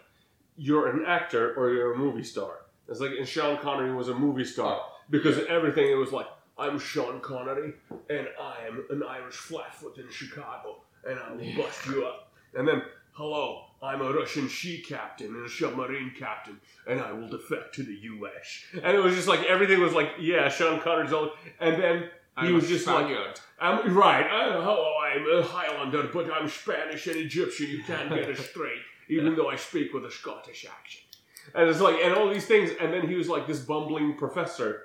you're 0.58 0.90
an 0.90 1.06
actor 1.06 1.54
or 1.54 1.70
you're 1.70 1.94
a 1.94 1.98
movie 1.98 2.24
star. 2.24 2.66
It's 2.90 3.00
like 3.00 3.12
and 3.12 3.28
Sean 3.28 3.60
Connery 3.60 3.94
was 3.94 4.10
a 4.10 4.16
movie 4.16 4.44
star 4.44 4.82
because 5.12 5.38
everything 5.48 5.86
it 5.92 5.94
was 5.96 6.12
like 6.12 6.26
I'm 6.58 6.80
Sean 6.80 7.22
Connery 7.22 7.74
and 8.10 8.28
I 8.42 8.66
am 8.66 8.84
an 8.90 9.04
Irish 9.08 9.36
flatfoot 9.36 10.00
in 10.00 10.10
Chicago 10.10 10.82
and 11.08 11.20
I 11.20 11.32
will 11.32 11.64
bust 11.64 11.86
you 11.86 12.04
up. 12.04 12.32
And 12.56 12.68
then 12.68 12.82
hello, 13.12 13.66
I'm 13.84 14.02
a 14.02 14.12
Russian 14.12 14.48
she 14.48 14.80
captain 14.80 15.28
and 15.28 15.46
a 15.46 15.50
submarine 15.50 16.12
captain 16.18 16.60
and 16.88 17.00
I 17.00 17.12
will 17.12 17.28
defect 17.28 17.76
to 17.76 17.84
the 17.84 17.94
U.S. 17.94 18.66
And 18.84 18.98
it 18.98 19.00
was 19.00 19.14
just 19.14 19.28
like 19.28 19.44
everything 19.44 19.80
was 19.80 19.94
like 19.94 20.10
yeah, 20.20 20.50
Sean 20.50 20.80
Connery's 20.82 21.14
all. 21.14 21.34
And 21.60 21.82
then 21.82 22.10
he 22.40 22.48
I'm 22.48 22.54
was 22.54 22.68
just 22.68 22.88
like 22.88 23.06
Spaniard. 23.06 23.40
I'm 23.60 23.96
right. 23.96 24.26
Uh, 24.26 24.62
hello, 24.62 24.94
I'm 25.04 25.40
a 25.40 25.44
Highlander, 25.44 26.10
but 26.14 26.32
I'm 26.32 26.48
Spanish 26.48 27.08
and 27.08 27.18
Egyptian. 27.18 27.68
You 27.68 27.84
can't 27.84 28.10
get 28.10 28.30
it 28.30 28.38
straight, 28.38 28.82
even 29.10 29.36
though 29.36 29.50
I 29.50 29.56
speak 29.58 29.94
with 29.94 30.06
a 30.06 30.12
Scottish 30.12 30.66
accent. 30.66 31.06
And 31.54 31.70
it's 31.70 31.82
like, 31.82 31.96
and 32.02 32.14
all 32.14 32.30
these 32.30 32.46
things. 32.46 32.72
And 32.80 32.94
then 32.94 33.08
he 33.08 33.16
was 33.16 33.28
like 33.28 33.48
this 33.48 33.60
bumbling 33.60 34.16
professor 34.16 34.84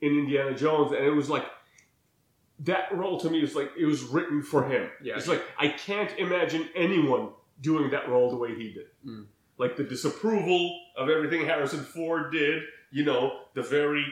in 0.00 0.12
Indiana 0.12 0.54
Jones, 0.54 0.92
and 0.92 1.04
it 1.04 1.10
was 1.10 1.28
like 1.28 1.44
that 2.60 2.94
role 2.96 3.20
to 3.20 3.30
me 3.30 3.40
was 3.40 3.54
like 3.54 3.70
it 3.78 3.84
was 3.84 4.02
written 4.02 4.42
for 4.42 4.66
him. 4.68 4.88
Yeah. 5.02 5.16
It's 5.16 5.28
like 5.28 5.42
I 5.58 5.68
can't 5.68 6.16
imagine 6.18 6.68
anyone 6.74 7.30
doing 7.60 7.90
that 7.90 8.08
role 8.08 8.30
the 8.30 8.36
way 8.36 8.54
he 8.54 8.72
did. 8.72 8.86
Mm. 9.06 9.26
Like 9.58 9.76
the 9.76 9.84
disapproval 9.84 10.78
of 10.96 11.08
everything 11.08 11.44
Harrison 11.44 11.80
Ford 11.80 12.32
did. 12.32 12.62
You 12.90 13.04
know, 13.04 13.40
the 13.54 13.62
very 13.62 14.04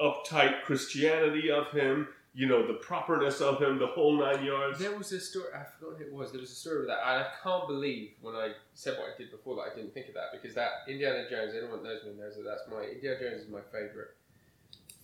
uptight 0.00 0.62
Christianity 0.62 1.50
of 1.50 1.70
him. 1.70 2.08
You 2.36 2.48
know, 2.48 2.66
the 2.66 2.74
properness 2.74 3.40
of 3.40 3.62
him, 3.62 3.78
the 3.78 3.86
whole 3.86 4.18
nine 4.18 4.44
yards. 4.44 4.80
There 4.80 4.96
was 4.96 5.12
a 5.12 5.20
story. 5.20 5.46
I 5.54 5.62
forgot 5.62 5.98
who 5.98 6.04
it 6.04 6.12
was. 6.12 6.32
There 6.32 6.40
was 6.40 6.50
a 6.50 6.54
story 6.56 6.78
with 6.80 6.88
that, 6.88 6.98
and 7.06 7.22
I 7.22 7.26
can't 7.42 7.68
believe 7.68 8.10
when 8.22 8.34
I 8.34 8.52
said 8.74 8.98
what 8.98 9.06
I 9.14 9.16
did 9.16 9.30
before 9.30 9.54
that 9.56 9.70
I 9.72 9.74
didn't 9.76 9.94
think 9.94 10.08
of 10.08 10.14
that 10.14 10.32
because 10.32 10.54
that 10.56 10.82
Indiana 10.88 11.30
Jones. 11.30 11.54
Anyone 11.56 11.82
that 11.84 11.88
knows 11.90 12.04
me 12.04 12.20
knows 12.20 12.34
that 12.36 12.42
that's 12.44 12.62
my 12.68 12.82
Indiana 12.82 13.20
Jones 13.20 13.42
is 13.42 13.48
my 13.48 13.60
favorite 13.70 14.16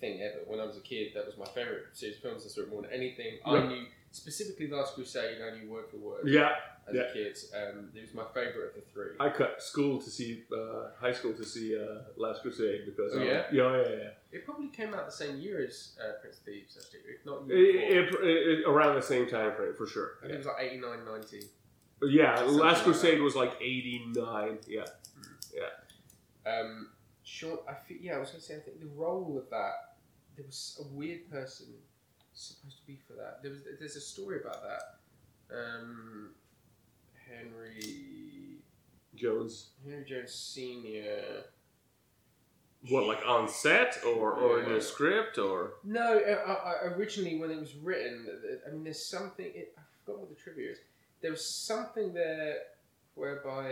thing 0.01 0.21
ever. 0.23 0.41
When 0.47 0.59
I 0.59 0.65
was 0.65 0.77
a 0.77 0.81
kid, 0.81 1.13
that 1.15 1.25
was 1.25 1.37
my 1.39 1.47
favorite 1.55 1.85
series 1.93 2.17
of 2.17 2.23
films. 2.23 2.43
I 2.45 2.49
saw 2.49 2.63
it 2.63 2.71
more 2.71 2.83
than 2.83 2.91
anything. 2.91 3.39
I 3.45 3.55
Right. 3.55 3.69
knew 3.69 3.87
specifically 4.13 4.69
Last 4.69 4.95
Crusade. 4.95 5.39
I 5.41 5.57
knew 5.59 5.71
word 5.71 5.85
for 5.91 5.97
word 5.99 6.27
Yeah, 6.29 6.53
as 6.89 6.95
yeah. 6.95 7.03
a 7.03 7.13
kid. 7.13 7.39
Um, 7.55 7.89
it 7.95 8.03
was 8.03 8.15
my 8.15 8.25
favorite 8.35 8.69
of 8.71 8.75
the 8.75 8.81
three. 8.93 9.13
I 9.21 9.29
cut 9.31 9.63
school 9.63 10.01
to 10.01 10.11
see 10.11 10.43
uh, 10.53 10.91
high 11.01 11.13
school 11.13 11.33
to 11.35 11.45
see 11.45 11.77
uh, 11.77 12.03
Last 12.17 12.43
Crusade 12.43 12.83
because 12.87 13.13
Oh, 13.15 13.21
um, 13.21 13.27
yeah? 13.27 13.45
yeah, 13.53 13.77
yeah, 13.77 13.89
yeah. 13.89 14.09
It 14.33 14.45
probably 14.45 14.69
came 14.69 14.95
out 14.95 15.07
the 15.07 15.13
same 15.13 15.39
year 15.39 15.65
as 15.65 15.93
uh, 16.01 16.21
Prince 16.21 16.39
of 16.39 16.45
Thieves, 16.45 16.77
actually, 16.81 17.01
if 17.19 17.25
not 17.27 17.43
It, 17.51 17.55
it, 17.55 18.15
it- 18.25 18.69
around 18.69 18.95
the 18.97 19.03
same 19.03 19.29
time 19.29 19.55
frame 19.55 19.75
for 19.77 19.87
sure. 19.87 20.13
I 20.23 20.27
think 20.27 20.35
it 20.35 20.39
was 20.39 20.47
like 20.47 20.61
89, 20.61 21.05
90. 21.05 21.41
Yeah, 22.03 22.41
Last 22.41 22.77
like 22.79 22.85
Crusade 22.85 23.21
was 23.21 23.37
like 23.37 23.53
eighty 23.61 24.03
nine. 24.15 24.57
Yeah, 24.67 24.87
Yeah. 25.55 26.51
Um, 26.51 26.89
Sean, 27.25 27.59
I 27.69 27.75
think 27.75 28.01
yeah, 28.03 28.17
I 28.17 28.19
was 28.19 28.31
gonna 28.31 28.41
say 28.41 28.57
I 28.57 28.61
think 28.61 28.81
the 28.81 28.87
role 28.87 29.37
of 29.37 29.51
that 29.51 29.97
there 30.35 30.47
was 30.47 30.81
a 30.81 30.95
weird 30.97 31.31
person 31.31 31.67
supposed 32.41 32.79
to 32.81 32.87
be 32.87 32.99
for 33.07 33.15
that. 33.15 33.43
There 33.43 33.51
was 33.53 33.61
there's 33.79 33.97
a 33.97 34.01
story 34.01 34.41
about 34.41 34.63
that. 34.63 34.83
Um, 35.55 36.31
Henry 37.29 38.59
Jones. 39.15 39.71
Henry 39.85 40.05
Jones 40.05 40.33
Senior. 40.33 41.45
What, 42.89 43.07
like 43.07 43.21
on 43.27 43.47
set 43.49 43.99
or, 44.07 44.33
or 44.33 44.63
in 44.63 44.71
Yeah. 44.71 44.77
a 44.77 44.81
script 44.81 45.37
or? 45.37 45.75
No, 45.85 46.19
uh, 46.19 46.51
uh, 46.51 46.95
originally 46.97 47.37
when 47.39 47.51
it 47.51 47.61
was 47.61 47.75
written, 47.77 48.27
uh, 48.27 48.69
I 48.69 48.73
mean, 48.73 48.85
there's 48.85 49.07
something. 49.11 49.45
It, 49.55 49.75
I 49.77 49.83
forgot 50.05 50.21
what 50.21 50.31
the 50.31 50.35
trivia 50.35 50.71
is. 50.71 50.79
There 51.21 51.31
was 51.31 51.45
something 51.67 52.15
there 52.15 52.57
whereby 53.17 53.69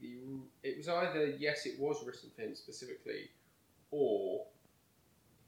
the 0.00 0.18
it 0.62 0.76
was 0.76 0.88
either 0.88 1.26
yes, 1.38 1.66
it 1.66 1.80
was 1.80 2.04
written 2.06 2.30
for 2.36 2.42
him 2.42 2.54
specifically, 2.54 3.30
or 3.90 4.46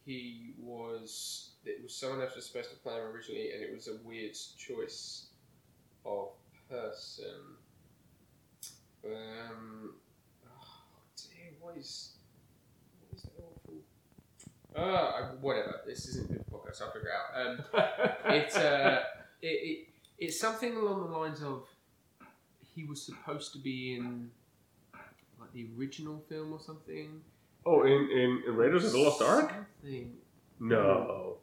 he 0.04 0.54
was 0.58 1.50
it 1.66 1.82
was 1.82 1.94
someone 1.94 2.20
else 2.22 2.36
was 2.36 2.46
supposed 2.46 2.70
to 2.70 2.76
play 2.76 2.94
him 2.94 3.02
originally, 3.02 3.50
and 3.52 3.62
it 3.62 3.72
was 3.74 3.88
a 3.88 3.96
weird 4.04 4.32
choice 4.56 5.26
of 6.04 6.28
person. 6.70 7.56
Um, 9.04 9.94
oh, 10.46 10.82
dear, 11.16 11.52
what 11.60 11.76
is 11.76 12.12
what 13.00 13.16
is 13.16 13.22
that 13.22 13.32
awful? 13.38 13.74
Uh, 14.74 15.34
whatever. 15.40 15.80
This 15.86 16.06
isn't 16.06 16.28
good 16.28 16.44
podcast. 16.52 16.82
I'll 16.82 16.92
figure 16.92 17.08
it 17.08 17.14
out. 17.14 17.46
Um, 17.46 18.32
it's 18.32 18.56
uh, 18.56 19.02
it, 19.42 19.46
it 19.46 19.88
it's 20.18 20.40
something 20.40 20.76
along 20.76 21.10
the 21.10 21.16
lines 21.16 21.42
of 21.42 21.66
he 22.74 22.84
was 22.84 23.02
supposed 23.02 23.52
to 23.52 23.58
be 23.58 23.96
in 23.96 24.30
like 25.40 25.52
the 25.52 25.68
original 25.78 26.22
film 26.28 26.52
or 26.52 26.60
something. 26.60 27.20
oh, 27.64 27.82
in, 27.82 27.92
in, 28.10 28.42
in 28.46 28.56
Raiders 28.56 28.84
of 28.84 28.92
the 28.92 28.98
Lost 28.98 29.22
Ark? 29.22 29.52
Something. 29.82 30.12
No. 30.60 31.38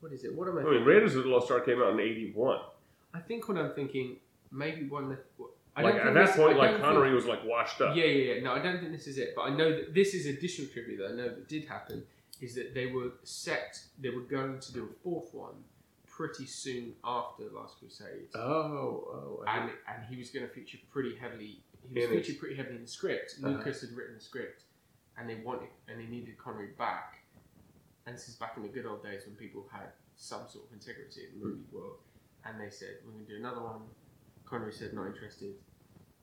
What 0.00 0.12
is 0.12 0.24
it? 0.24 0.34
What 0.34 0.48
am 0.48 0.58
I? 0.58 0.62
I 0.62 0.64
mean. 0.64 0.84
Raiders 0.84 1.14
of 1.16 1.24
the 1.24 1.30
Lost 1.30 1.50
Ark 1.50 1.66
came 1.66 1.80
out 1.82 1.92
in 1.92 2.00
81. 2.00 2.60
I 3.14 3.20
think 3.20 3.48
what 3.48 3.56
I'm 3.58 3.72
thinking, 3.72 4.16
maybe 4.52 4.86
one. 4.88 5.08
That, 5.10 5.24
I 5.76 5.82
Like, 5.82 5.96
don't 5.96 6.08
at 6.08 6.14
that 6.14 6.36
point, 6.36 6.58
like, 6.58 6.80
Connery 6.80 7.08
think- 7.08 7.14
was, 7.16 7.26
like, 7.26 7.44
washed 7.44 7.80
up. 7.80 7.96
Yeah, 7.96 8.04
yeah, 8.04 8.34
yeah. 8.34 8.42
No, 8.42 8.52
I 8.52 8.60
don't 8.62 8.78
think 8.80 8.92
this 8.92 9.06
is 9.06 9.18
it. 9.18 9.34
But 9.36 9.42
I 9.42 9.56
know 9.56 9.70
that 9.70 9.94
this 9.94 10.14
is 10.14 10.26
additional 10.26 10.70
trivia 10.70 10.98
that 10.98 11.06
I 11.12 11.14
know 11.14 11.28
that 11.28 11.48
did 11.48 11.64
happen. 11.66 12.04
Is 12.40 12.54
that 12.54 12.74
they 12.74 12.86
were 12.86 13.12
set? 13.24 13.80
They 14.00 14.10
were 14.10 14.20
going 14.22 14.60
to 14.60 14.72
do 14.72 14.84
a 14.84 15.02
fourth 15.02 15.34
one 15.34 15.54
pretty 16.06 16.46
soon 16.46 16.94
after 17.04 17.48
the 17.48 17.56
Last 17.56 17.78
Crusade. 17.78 18.28
Oh, 18.34 18.40
oh. 18.40 19.44
And, 19.46 19.70
and 19.88 20.04
he 20.08 20.16
was 20.16 20.30
going 20.30 20.46
to 20.46 20.52
feature 20.52 20.78
pretty 20.90 21.16
heavily. 21.16 21.60
He 21.92 22.00
was 22.00 22.08
featured 22.10 22.38
pretty 22.38 22.56
heavily 22.56 22.76
in 22.76 22.82
the 22.82 22.88
script. 22.88 23.36
Uh-huh. 23.42 23.52
Lucas 23.56 23.80
had 23.80 23.90
written 23.92 24.14
the 24.16 24.20
script, 24.20 24.62
and 25.16 25.28
they 25.28 25.36
wanted 25.36 25.68
and 25.88 25.98
they 26.00 26.06
needed 26.06 26.36
Connery 26.38 26.70
back. 26.76 27.17
And 28.08 28.16
this 28.16 28.26
is 28.26 28.36
back 28.36 28.54
in 28.56 28.62
the 28.62 28.70
good 28.70 28.86
old 28.86 29.02
days 29.02 29.26
when 29.26 29.36
people 29.36 29.68
had 29.70 29.92
some 30.16 30.48
sort 30.48 30.64
of 30.64 30.72
integrity 30.72 31.28
in 31.30 31.38
the 31.38 31.44
movie 31.46 31.60
world. 31.70 31.98
And 32.46 32.58
they 32.58 32.70
said, 32.70 32.96
"We're 33.04 33.12
going 33.12 33.26
to 33.26 33.32
do 33.32 33.36
another 33.38 33.60
one." 33.60 33.82
Connery 34.46 34.72
said, 34.72 34.94
"Not 34.94 35.08
interested." 35.08 35.54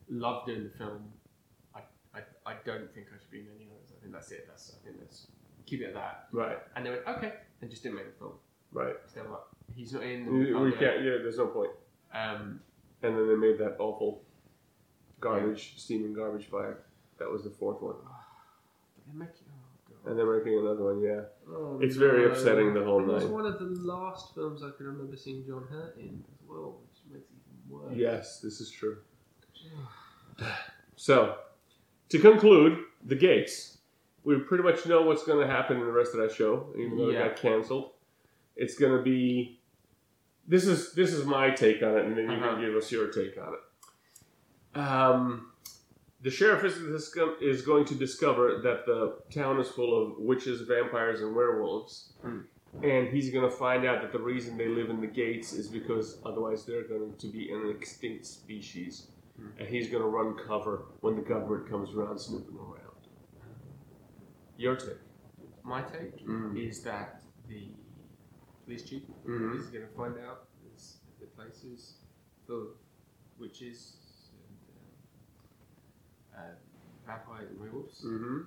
Loved 0.10 0.48
doing 0.48 0.64
the 0.64 0.70
film. 0.72 1.14
I, 1.76 1.82
I, 2.16 2.22
I 2.48 2.54
don't 2.66 2.92
think 2.92 3.08
I 3.14 3.20
should 3.22 3.30
be 3.30 3.42
in 3.42 3.48
any 3.56 3.70
others. 3.70 3.94
I 3.96 4.02
think 4.02 4.14
that's 4.14 4.32
it. 4.32 4.48
That's 4.48 4.74
I 4.82 4.84
think 4.88 5.00
that's 5.00 5.28
keep 5.68 5.82
it 5.82 5.86
at 5.90 5.94
that. 5.94 6.28
Right, 6.32 6.58
And 6.76 6.84
they 6.86 6.90
went, 6.90 7.04
"Okay," 7.08 7.34
and 7.62 7.70
just 7.70 7.84
didn't 7.84 7.98
make 7.98 8.12
the 8.14 8.18
film. 8.18 8.34
right. 8.72 8.96
So 9.06 9.20
they 9.20 9.28
were 9.28 9.34
like, 9.34 9.48
he's 9.76 9.94
not 9.94 10.02
in. 10.02 10.26
We, 10.26 10.54
we 10.56 10.72
can't, 10.72 11.04
yeah, 11.04 11.18
there's 11.22 11.38
no 11.38 11.48
point. 11.48 11.72
Um, 12.14 12.62
And 13.04 13.16
then 13.16 13.28
they 13.28 13.36
made 13.36 13.60
that 13.60 13.76
awful 13.78 14.24
garbage, 15.20 15.74
steaming 15.78 16.14
garbage 16.14 16.46
fire. 16.46 16.80
That 17.20 17.30
was 17.30 17.44
the 17.44 17.52
fourth 17.52 17.82
one. 17.82 17.96
they're 19.06 19.16
making. 19.28 19.45
God. 20.06 20.10
And 20.12 20.20
they're 20.20 20.38
making 20.38 20.58
another 20.60 20.84
one, 20.84 21.02
yeah. 21.02 21.22
Oh, 21.50 21.80
It's 21.82 21.96
very 21.96 22.26
no. 22.26 22.32
upsetting, 22.32 22.74
the 22.74 22.84
whole 22.84 23.02
It 23.02 23.08
was 23.14 23.24
night. 23.24 23.32
one 23.34 23.46
of 23.46 23.60
the 23.60 23.66
last 23.66 24.34
films 24.36 24.64
I 24.64 24.70
can 24.78 24.86
remember 24.86 25.18
seeing 25.18 25.46
John 25.46 25.66
Hurt 25.70 25.98
in 25.98 26.24
as 26.34 26.48
well, 26.48 26.80
which 26.84 27.00
makes 27.12 27.30
it 27.30 27.36
even 27.48 27.78
worse. 27.80 27.94
Yes, 27.96 28.40
this 28.40 28.62
is 28.62 28.70
true. 28.72 28.98
So, 30.96 31.38
to 32.10 32.20
conclude, 32.20 32.80
the 33.04 33.16
gates. 33.16 33.78
We 34.24 34.38
pretty 34.40 34.64
much 34.64 34.86
know 34.88 35.04
what's 35.04 35.24
going 35.24 35.46
to 35.46 35.52
happen 35.52 35.78
in 35.78 35.86
the 35.86 35.92
rest 35.92 36.14
of 36.14 36.20
that 36.22 36.32
show, 36.32 36.74
even 36.78 36.98
though 36.98 37.10
Yeah. 37.10 37.26
it 37.26 37.30
got 37.30 37.36
canceled. 37.38 37.92
It's 38.56 38.76
going 38.78 38.98
to 38.98 39.04
be. 39.04 39.60
This 40.48 40.66
is 40.66 40.94
this 40.94 41.12
is 41.14 41.26
my 41.26 41.50
take 41.52 41.82
on 41.84 41.98
it, 41.98 42.06
and 42.06 42.18
then 42.18 42.26
you 42.26 42.32
Uh-huh. 42.38 42.54
can 42.56 42.62
give 42.62 42.76
us 42.76 42.92
your 42.92 43.08
take 43.12 43.38
on 43.38 43.54
it. 43.54 44.80
Um, 44.80 45.52
the 46.26 46.32
sheriff 46.32 46.64
is, 46.64 46.78
is 47.40 47.62
going 47.62 47.86
to 47.86 47.94
discover 47.94 48.60
that 48.64 48.88
the 48.88 49.18
town 49.32 49.60
is 49.60 49.70
full 49.70 49.94
of 50.02 50.18
witches, 50.18 50.62
vampires, 50.62 51.22
and 51.22 51.36
werewolves. 51.36 52.14
Hmm. 52.24 52.40
And 52.82 53.08
he's 53.10 53.30
going 53.30 53.48
to 53.50 53.56
find 53.56 53.86
out 53.86 54.02
that 54.02 54.12
the 54.12 54.20
reason 54.34 54.58
they 54.58 54.68
live 54.68 54.90
in 54.90 55.00
the 55.00 55.08
gates 55.24 55.54
is 55.54 55.68
because 55.68 56.20
otherwise 56.26 56.66
they're 56.66 56.88
going 56.88 57.14
to 57.24 57.28
be 57.28 57.52
an 57.52 57.70
extinct 57.70 58.26
species. 58.26 59.12
Hmm. 59.38 59.50
And 59.60 59.68
he's 59.70 59.88
going 59.88 60.02
to 60.02 60.10
run 60.10 60.36
cover 60.48 60.86
when 61.02 61.16
the 61.16 61.22
government 61.22 61.70
comes 61.70 61.92
around 61.96 62.18
snooping 62.18 62.58
around. 62.58 63.04
Your 64.58 64.76
take. 64.78 64.98
My 65.64 65.84
take 65.84 66.26
Mm. 66.26 66.58
is 66.68 66.82
that 66.84 67.22
the 67.48 67.70
police 68.64 68.84
chief 68.90 69.04
Mhm. 69.28 69.60
is 69.60 69.68
going 69.68 69.86
to 69.88 69.94
find 69.94 70.18
out 70.28 70.48
this, 70.64 71.02
the 71.20 71.28
place 71.28 71.64
is 71.64 71.82
full 72.48 72.62
of 72.64 72.68
witches 73.38 73.98
uh, 76.36 76.40
vampires 77.06 77.50
and 77.52 77.60
werewolves, 77.60 78.02
Mm-hmm. 78.06 78.40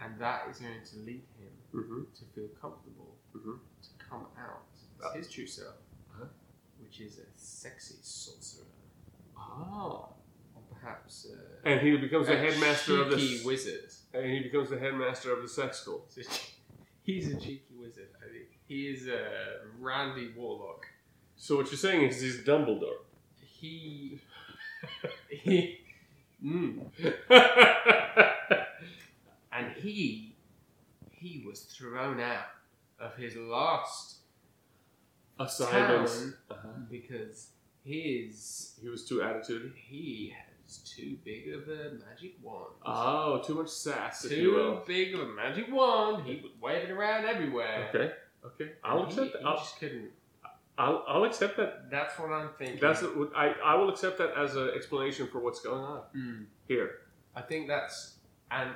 and 0.00 0.18
that 0.18 0.48
is 0.50 0.58
going 0.58 0.82
to 0.92 0.96
lead 0.98 1.22
him 1.38 1.52
Mm-hmm. 1.74 2.02
to 2.18 2.24
feel 2.34 2.48
comfortable 2.60 3.16
Mhm. 3.34 3.58
to 3.82 3.88
come 4.08 4.26
out 4.38 4.62
as 5.06 5.14
his 5.16 5.30
true 5.32 5.46
self, 5.46 5.74
uh-huh. 6.14 6.26
which 6.80 7.00
is 7.00 7.18
a 7.18 7.26
sexy 7.36 7.96
sorcerer, 8.00 8.66
Oh. 9.36 10.08
or 10.54 10.62
perhaps 10.70 11.26
uh, 11.32 11.68
And 11.68 11.80
he 11.80 11.96
becomes 11.96 12.28
the 12.28 12.36
headmaster 12.36 13.02
of 13.02 13.10
the. 13.10 13.42
wizard. 13.44 13.90
And 14.12 14.26
he 14.30 14.40
becomes 14.40 14.70
the 14.70 14.78
headmaster 14.78 15.32
of 15.32 15.42
the 15.42 15.48
sex 15.48 15.80
school. 15.80 16.04
So 16.08 16.20
He's 17.02 17.28
a 17.34 17.36
cheeky 17.38 17.74
wizard. 17.76 18.08
I 18.24 18.28
think 18.32 18.48
he 18.66 18.88
is 18.88 19.08
a 19.08 19.60
Randy 19.78 20.32
Warlock. 20.36 20.86
So 21.36 21.56
what 21.56 21.66
you're 21.70 21.76
saying 21.76 22.02
is 22.08 22.20
he's 22.20 22.38
Dumbledore. 22.44 23.00
He 23.42 24.20
he 25.28 25.83
mm, 26.44 26.86
and 29.52 29.72
he 29.76 30.34
he 31.10 31.42
was 31.46 31.60
thrown 31.62 32.20
out 32.20 32.46
of 33.00 33.16
his 33.16 33.36
last 33.36 34.16
town 35.38 36.06
Uh-huh. 36.50 36.68
because 36.90 37.48
his 37.84 38.72
He 38.80 38.88
was 38.88 39.04
too 39.04 39.22
attitude. 39.22 39.72
he 39.76 40.34
has 40.66 40.78
too 40.78 41.16
big 41.24 41.52
of 41.52 41.68
a 41.68 41.92
magic 42.06 42.34
wand. 42.42 42.74
Oh, 42.84 43.42
too 43.44 43.54
much 43.54 43.68
sass, 43.68 44.22
too 44.22 44.80
big 44.86 45.14
of 45.14 45.20
a 45.20 45.26
magic 45.32 45.70
wand. 45.70 46.24
He 46.26 46.40
was 46.42 46.52
waving 46.60 46.90
around 46.90 47.24
everywhere. 47.26 47.90
Okay. 47.94 48.12
Okay. 48.46 48.72
I'll 48.84 49.04
accept 49.04 49.26
he, 49.26 49.32
that. 49.32 49.38
he 49.42 49.56
just 49.56 49.78
couldn't. 49.80 50.10
I'll, 50.76 51.04
I'll 51.06 51.24
accept 51.24 51.56
that. 51.58 51.88
That's 51.90 52.18
what 52.18 52.30
I'm 52.32 52.50
thinking. 52.58 52.80
That's 52.80 53.02
I, 53.36 53.54
I 53.64 53.74
will 53.76 53.90
accept 53.90 54.18
that 54.18 54.32
as 54.36 54.56
an 54.56 54.70
explanation 54.74 55.28
for 55.28 55.38
what's 55.40 55.60
going 55.60 55.82
on 55.84 56.00
Mm. 56.16 56.46
here. 56.66 56.90
I 57.36 57.42
think 57.42 57.68
that's 57.68 58.16
and 58.50 58.70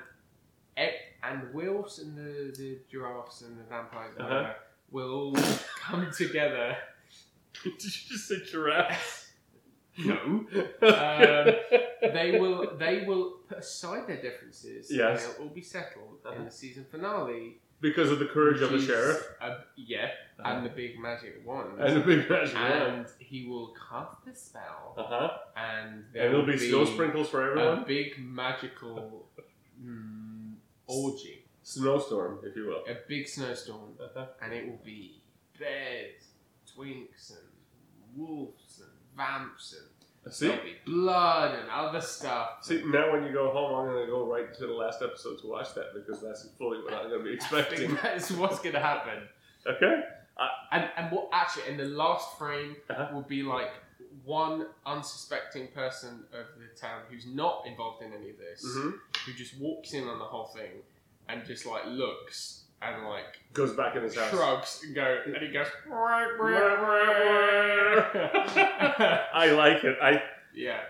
e- 0.79 1.01
and 1.23 1.53
wolves 1.53 1.99
and 1.99 2.17
the, 2.17 2.55
the 2.57 2.79
giraffes 2.91 3.43
and 3.43 3.59
the 3.59 3.65
vampires 3.65 4.15
Uh-huh. 4.19 4.29
whatever 4.29 4.55
will 4.91 5.11
all 5.13 5.35
come 5.81 6.11
together. 6.17 6.77
Did 7.65 7.73
you 7.83 7.91
just 8.11 8.29
say 8.29 8.37
giraffe? 8.51 9.25
No, 10.01 10.15
Um, 10.15 10.47
they 12.15 12.39
will 12.39 12.77
they 12.79 13.05
will 13.05 13.39
put 13.49 13.59
aside 13.59 14.07
their 14.07 14.23
differences. 14.23 14.89
Yes. 14.89 15.25
and 15.27 15.35
they'll 15.35 15.43
all 15.49 15.55
be 15.55 15.63
settled 15.63 16.19
in 16.25 16.31
Uh-huh. 16.31 16.45
the 16.45 16.51
season 16.53 16.85
finale. 16.89 17.59
because 17.81 18.11
of 18.13 18.21
the 18.21 18.27
courage 18.27 18.61
of 18.61 18.71
the 18.71 18.81
sheriff 18.81 19.21
a- 19.41 19.65
yeah, 19.77 20.11
and 20.45 20.65
the 20.65 20.71
big 20.71 20.99
magic 20.99 21.43
wand. 21.45 21.81
and 21.81 21.97
the 21.97 22.01
big 22.01 22.29
magic 22.31 22.55
wand. 22.55 22.73
And 22.73 23.07
he 23.19 23.47
will 23.47 23.75
cast 23.91 24.25
the 24.25 24.35
spell, 24.35 24.95
Uh 24.97 25.03
huh. 25.05 25.31
and 25.57 25.89
And 25.95 26.05
there 26.13 26.29
there'll 26.31 26.47
will 26.47 26.53
be 26.53 26.59
snow 26.59 26.85
sprinkles 26.85 27.29
for 27.29 27.43
everyone. 27.51 27.79
a 27.83 27.87
big 27.87 28.19
magical 28.19 29.27
mm, 29.85 30.55
orgy, 30.87 31.45
Snowstorm, 31.63 32.39
if 32.45 32.57
you 32.57 32.67
will. 32.67 32.85
a 32.89 32.97
big 33.09 33.29
snowstorm, 33.29 33.95
Uh-huh. 34.01 34.27
and 34.43 34.53
it 34.53 34.67
will 34.69 34.81
be 34.85 35.21
bears, 35.59 36.23
twinks, 36.67 37.31
and 37.31 37.49
wolves, 38.17 38.81
and 38.81 38.91
vamps, 39.17 39.75
and 39.79 39.89
See, 40.33 40.47
there'll 40.49 40.63
be 40.63 40.77
blood 40.85 41.55
and 41.59 41.71
other 41.71 42.01
stuff. 42.03 42.59
see. 42.63 42.83
Now, 42.85 43.13
when 43.13 43.25
you 43.25 43.33
go 43.33 43.51
home, 43.51 43.75
I'm 43.75 43.87
gonna 43.95 44.07
go 44.07 44.27
right 44.27 44.53
to 44.53 44.67
the 44.67 44.73
last 44.75 45.01
episode 45.01 45.39
to 45.41 45.47
watch 45.47 45.73
that 45.75 45.95
because 45.95 46.21
that's 46.21 46.47
fully 46.59 46.83
what 46.83 46.93
I'm 46.93 47.09
gonna 47.11 47.23
be 47.25 47.31
I 47.31 47.35
expecting. 47.35 47.79
think 47.79 48.03
that's 48.03 48.31
what's 48.33 48.59
going 48.61 48.75
to 48.75 48.81
happen. 48.81 49.23
Okay. 49.67 50.03
And 50.73 50.89
and 50.97 51.11
what 51.13 51.29
actually 51.33 51.69
in 51.69 51.77
the 51.77 51.85
last 51.87 52.39
frame 52.39 52.77
Uh-huh. 52.91 53.09
will 53.15 53.23
be 53.23 53.43
like 53.43 53.71
one 54.25 54.67
unsuspecting 54.87 55.69
person 55.69 56.25
of 56.33 56.47
the 56.59 56.69
town 56.79 57.03
who's 57.11 57.27
not 57.27 57.65
involved 57.67 58.03
in 58.03 58.13
any 58.13 58.31
of 58.31 58.39
this, 58.39 58.63
hmm 58.65 58.91
who 59.27 59.33
just 59.33 59.59
walks 59.59 59.93
in 59.95 60.07
on 60.07 60.19
the 60.19 60.25
whole 60.25 60.47
thing 60.47 60.83
and 61.29 61.45
just 61.45 61.67
like 61.67 61.85
looks 61.87 62.65
and 62.83 63.05
like 63.09 63.41
Goes 63.53 63.73
back 63.75 63.97
in 63.97 64.03
his 64.03 64.15
house. 64.17 64.31
shrugs 64.31 64.81
and 64.85 64.95
go 64.95 65.23
and 65.27 65.37
he 65.39 65.49
goes 65.53 65.67
I 69.35 69.51
like 69.57 69.85
it. 69.85 69.97
I. 70.03 70.23
yeah 70.55 70.81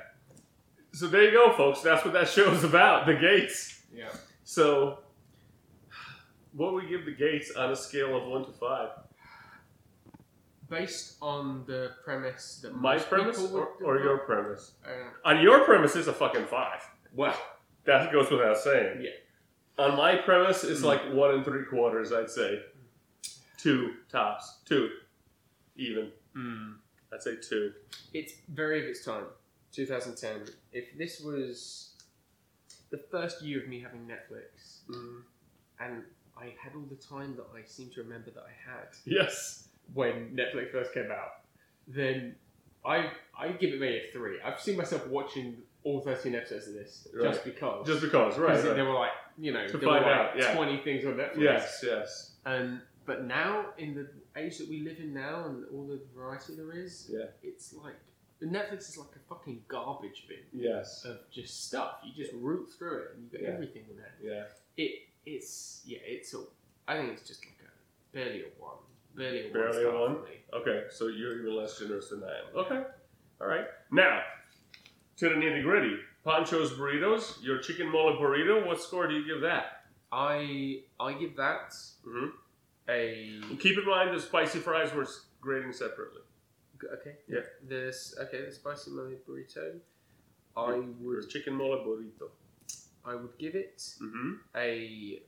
So 0.92 1.06
there 1.06 1.22
you 1.24 1.30
go, 1.32 1.52
folks. 1.52 1.80
That's 1.80 2.04
what 2.04 2.14
that 2.14 2.28
show 2.28 2.52
is 2.52 2.64
about. 2.64 3.06
The 3.06 3.14
gates. 3.14 3.82
yeah 3.94 4.08
So 4.44 4.98
what 6.52 6.72
would 6.74 6.84
we 6.84 6.90
give 6.90 7.04
the 7.04 7.12
gates 7.14 7.50
on 7.56 7.70
a 7.70 7.76
scale 7.76 8.16
of 8.16 8.26
one 8.28 8.44
to 8.44 8.52
five? 8.52 8.90
Based 10.68 11.16
on 11.22 11.64
the 11.66 11.92
premise 12.04 12.60
that 12.62 12.74
My 12.76 12.98
premise 12.98 13.38
or, 13.50 13.68
or 13.82 13.98
your 14.00 14.18
premise? 14.18 14.72
uh, 14.86 14.90
On 15.28 15.40
your 15.40 15.64
premise, 15.64 15.96
it's 15.96 16.08
a 16.08 16.12
fucking 16.12 16.46
five. 16.46 16.82
well, 17.14 17.38
That 17.84 18.12
goes 18.12 18.30
without 18.30 18.58
saying. 18.58 19.00
Yeah. 19.02 19.10
On 19.84 19.96
my 19.96 20.16
premise, 20.16 20.62
it's 20.64 20.80
Mm. 20.82 20.84
like 20.84 21.12
one 21.12 21.34
and 21.36 21.44
three 21.44 21.64
quarters. 21.64 22.12
I'd 22.12 22.28
say 22.28 22.62
two 23.56 23.94
tops, 24.10 24.58
two, 24.66 24.90
even. 25.76 26.12
I'd 27.12 27.22
say 27.22 27.36
two. 27.36 27.72
it's 28.12 28.34
very 28.48 28.82
of 28.82 28.86
its 28.90 29.04
time. 29.04 29.24
2010. 29.72 30.54
If 30.72 30.96
this 30.98 31.20
was 31.20 31.94
the 32.90 32.98
first 33.10 33.40
year 33.42 33.62
of 33.62 33.68
me 33.68 33.80
having 33.80 34.06
Netflix, 34.06 34.82
Mm. 34.88 35.22
and 35.80 36.04
I 36.36 36.54
had 36.62 36.74
all 36.74 36.82
the 36.88 36.96
time 36.96 37.36
that 37.36 37.46
I 37.54 37.64
seem 37.64 37.90
to 37.90 38.02
remember 38.02 38.30
that 38.32 38.44
I 38.44 38.52
had 38.70 38.88
Yes. 39.06 39.67
When 39.94 40.36
Netflix 40.36 40.70
first 40.72 40.92
came 40.94 41.10
out, 41.10 41.40
then 41.86 42.34
I 42.84 43.10
I 43.38 43.48
give 43.52 43.72
it 43.74 43.80
maybe 43.80 43.98
a 44.08 44.12
three. 44.12 44.38
I've 44.44 44.60
seen 44.60 44.76
myself 44.76 45.06
watching 45.08 45.56
all 45.84 46.00
13 46.00 46.34
episodes 46.34 46.68
of 46.68 46.74
this 46.74 47.06
Right. 47.14 47.24
just 47.32 47.44
because. 47.44 47.86
Just 47.86 48.02
because, 48.02 48.36
right? 48.38 48.54
Right. 48.54 48.74
There 48.74 48.84
were 48.84 48.94
like, 48.94 49.12
you 49.38 49.52
know, 49.52 49.66
To 49.68 49.78
there 49.78 49.88
were 49.88 49.94
like 49.96 50.04
out, 50.06 50.36
yeah. 50.38 50.54
20 50.54 50.82
things 50.82 51.04
on 51.06 51.14
Netflix. 51.14 51.38
Yes, 51.40 51.80
yes. 51.86 52.32
And 52.44 52.80
but 53.06 53.24
now, 53.24 53.66
in 53.78 53.94
the 53.94 54.08
age 54.36 54.58
that 54.58 54.68
we 54.68 54.80
live 54.82 54.98
in 54.98 55.14
now, 55.14 55.46
and 55.46 55.64
all 55.72 55.86
the 55.86 55.98
variety 56.14 56.54
there 56.56 56.72
is, 56.72 57.08
Yeah. 57.10 57.26
it's 57.42 57.72
like 57.72 57.94
Netflix 58.42 58.80
is 58.90 58.98
like 58.98 59.16
a 59.16 59.18
fucking 59.28 59.64
garbage 59.66 60.26
bin 60.28 60.38
Yes. 60.52 61.04
of 61.04 61.18
just 61.30 61.66
stuff. 61.66 62.00
You 62.04 62.12
just 62.12 62.34
root 62.34 62.68
through 62.76 62.98
it, 63.04 63.10
and 63.14 63.24
you 63.24 63.30
get 63.30 63.42
Yeah. 63.42 63.54
everything 63.54 63.84
in 63.90 63.96
there. 63.96 64.14
Yeah. 64.20 64.44
It 64.76 65.02
it's 65.24 65.82
yeah, 65.86 65.98
it's 66.02 66.34
a. 66.34 66.44
I 66.86 66.96
think 66.98 67.12
it's 67.12 67.26
just 67.26 67.44
like 67.44 67.54
a 67.62 67.70
barely 68.16 68.42
a 68.42 68.48
one, 68.60 68.78
barely 69.18 69.48
a 69.50 69.52
Barely 69.52 69.84
a 69.84 69.90
one. 69.92 70.16
Okay, 70.54 70.84
so 70.90 71.08
you're 71.08 71.40
even 71.40 71.56
less 71.56 71.78
generous 71.78 72.08
than 72.10 72.22
I 72.24 72.28
am. 72.28 72.56
Okay. 72.56 72.82
All 73.40 73.46
right. 73.46 73.66
Now, 73.90 74.20
to 75.18 75.28
the 75.28 75.34
nitty 75.34 75.62
gritty. 75.62 75.96
Pancho's 76.24 76.72
burritos, 76.72 77.42
your 77.42 77.58
chicken 77.58 77.88
mole 77.90 78.16
burrito. 78.20 78.66
What 78.66 78.80
score 78.80 79.06
do 79.06 79.14
you 79.14 79.26
give 79.26 79.40
that? 79.42 79.82
I 80.10 80.80
I 80.98 81.12
give 81.14 81.36
that 81.36 81.74
hmm 82.04 82.28
a 82.88 83.40
Keep 83.60 83.78
in 83.78 83.86
mind 83.86 84.16
the 84.16 84.20
spicy 84.20 84.58
fries 84.58 84.92
were 84.94 85.06
grading 85.40 85.72
separately. 85.72 86.22
okay. 86.94 87.16
Yeah. 87.28 87.40
This 87.66 88.14
okay. 88.20 88.44
The 88.46 88.52
spicy 88.52 88.90
mole 88.90 89.12
burrito. 89.28 89.78
I 90.56 90.74
Your 90.74 90.84
would 91.00 91.28
chicken 91.30 91.54
mole 91.54 91.78
burrito. 91.86 92.28
I 93.04 93.14
would 93.14 93.36
give 93.38 93.54
it 93.54 93.82
Mm-hmm. 94.02 94.32
a. 94.56 95.20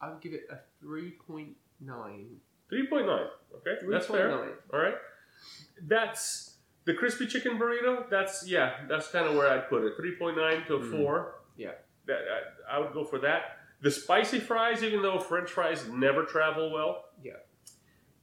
I 0.00 0.08
would 0.10 0.20
give 0.20 0.32
it 0.32 0.46
a 0.50 0.56
three 0.80 1.12
point 1.26 1.56
nine. 1.80 2.26
3.9. 2.72 3.26
Okay, 3.56 3.84
that's 3.90 4.06
fair. 4.06 4.30
All 4.72 4.78
right. 4.80 4.94
That's 5.82 6.54
the 6.84 6.94
crispy 6.94 7.26
chicken 7.26 7.58
burrito. 7.58 8.08
That's 8.08 8.46
yeah. 8.46 8.74
That's 8.88 9.08
kind 9.08 9.26
of 9.26 9.34
where 9.34 9.48
I'd 9.50 9.68
put 9.68 9.82
it. 9.84 9.94
3.9 9.98 10.66
to 10.68 10.78
Mm. 10.78 10.90
four. 10.92 11.34
Yeah. 11.56 11.72
That 12.06 12.18
I, 12.70 12.76
I 12.76 12.78
would 12.78 12.92
go 12.92 13.04
for 13.04 13.18
that. 13.20 13.56
The 13.82 13.90
spicy 13.90 14.38
fries, 14.38 14.82
even 14.84 15.02
though 15.02 15.18
French 15.18 15.50
fries 15.50 15.86
never 15.88 16.24
travel 16.24 16.70
well. 16.72 17.06
Yeah. 17.24 17.32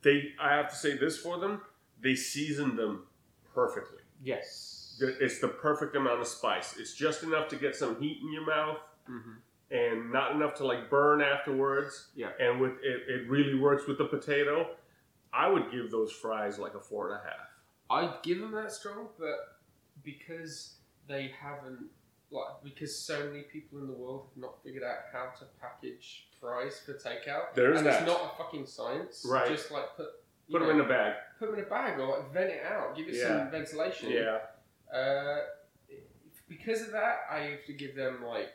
They, 0.04 0.32
I 0.40 0.54
have 0.54 0.70
to 0.70 0.76
say 0.76 0.96
this 0.98 1.18
for 1.18 1.40
them. 1.40 1.62
They 2.02 2.16
season 2.16 2.76
them 2.78 3.04
perfectly. 3.54 4.00
Yes. 4.24 4.98
It's 5.20 5.40
the 5.40 5.48
perfect 5.50 5.96
amount 5.96 6.22
of 6.22 6.28
spice. 6.28 6.76
It's 6.80 6.94
just 6.94 7.24
enough 7.24 7.50
to 7.50 7.56
get 7.56 7.76
some 7.76 8.00
heat 8.00 8.20
in 8.22 8.32
your 8.32 8.46
mouth 8.46 8.78
hmm 9.08 9.34
and 9.72 10.12
not 10.12 10.32
enough 10.34 10.56
to 10.56 10.66
like 10.66 10.90
burn 10.90 11.22
afterwards. 11.22 12.08
Yeah. 12.16 12.30
And 12.40 12.60
with 12.62 12.74
it, 12.84 13.02
it 13.10 13.30
really 13.30 13.56
works 13.60 13.88
with 13.88 13.98
the 13.98 14.06
potato. 14.06 14.70
I 15.34 15.50
would 15.50 15.72
give 15.72 15.92
those 15.92 16.12
fries 16.12 16.58
like 16.58 16.74
a 16.74 16.80
four 16.80 17.12
and 17.12 17.20
a 17.20 17.24
half. 17.24 17.48
I'd 17.90 18.24
give 18.24 18.40
them 18.40 18.52
that 18.54 18.72
strong, 18.72 19.08
but 19.20 19.58
because 20.04 20.76
they 21.08 21.32
haven't, 21.40 21.86
like, 22.32 22.64
because 22.64 22.98
so 22.98 23.26
many 23.28 23.44
people 23.44 23.80
in 23.80 23.88
the 23.88 23.94
world 23.94 24.28
have 24.34 24.42
not 24.42 24.64
figured 24.64 24.84
out 24.84 24.98
how 25.14 25.30
to 25.40 25.46
package 25.62 26.28
fries 26.40 26.80
for 26.86 26.94
takeout. 26.94 27.54
There's 27.56 27.78
and 27.78 27.88
that. 27.88 28.02
it's 28.04 28.08
not 28.12 28.34
a 28.34 28.38
fucking 28.44 28.66
science. 28.68 29.26
Right. 29.30 29.48
Just 29.50 29.72
like 29.72 29.96
put 29.96 30.08
Put 30.50 30.60
them 30.62 30.70
in 30.70 30.80
a 30.80 30.88
bag. 30.88 31.14
put 31.40 31.48
them 31.52 31.60
in 31.60 31.66
a 31.66 31.70
bag 31.70 32.00
or 32.00 32.08
like 32.08 32.34
vent 32.34 32.50
it 32.52 32.66
out, 32.66 32.96
give 32.96 33.08
it 33.10 33.16
Yeah. 33.16 33.28
some 33.28 33.52
ventilation. 33.52 34.12
Yeah. 34.12 34.38
Uh, 34.98 35.40
because 36.48 36.82
of 36.84 36.92
that, 36.92 37.20
I 37.30 37.40
have 37.40 37.66
to 37.66 37.74
give 37.74 37.96
them 37.96 38.24
like 38.26 38.54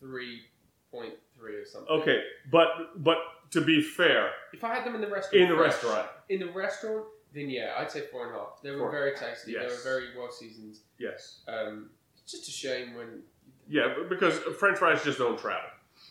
three 0.00 0.42
point 0.90 1.14
three 1.38 1.54
or 1.54 1.64
something. 1.64 1.90
Okay, 2.00 2.22
but 2.50 2.68
but 3.02 3.18
to 3.50 3.60
be 3.60 3.80
fair, 3.82 4.30
If 4.52 4.64
I 4.64 4.74
had 4.74 4.84
them 4.84 4.94
in 4.94 5.00
the 5.00 5.06
restaurant, 5.08 5.42
in 5.44 5.48
the 5.50 5.56
fresh, 5.56 5.72
restaurant, 5.74 6.08
in 6.28 6.40
the 6.40 6.50
restaurant, 6.52 7.04
then 7.34 7.48
yeah, 7.50 7.74
I'd 7.78 7.90
say 7.90 8.02
four 8.10 8.26
and 8.26 8.34
a 8.34 8.38
half. 8.38 8.60
They 8.62 8.70
were 8.72 8.78
Four. 8.78 8.90
very 8.90 9.14
tasty. 9.16 9.52
They 9.54 9.60
were 9.66 9.82
very 9.84 10.08
well 10.16 10.30
seasoned. 10.30 10.76
yes, 10.98 11.40
Um, 11.48 11.90
it's 12.22 12.32
just 12.32 12.48
a 12.48 12.52
shame 12.52 12.94
when 12.94 13.22
yeah, 13.68 13.94
because 14.08 14.38
French 14.58 14.78
fries 14.78 15.04
just 15.04 15.18
don't 15.18 15.38
travel. 15.38 15.68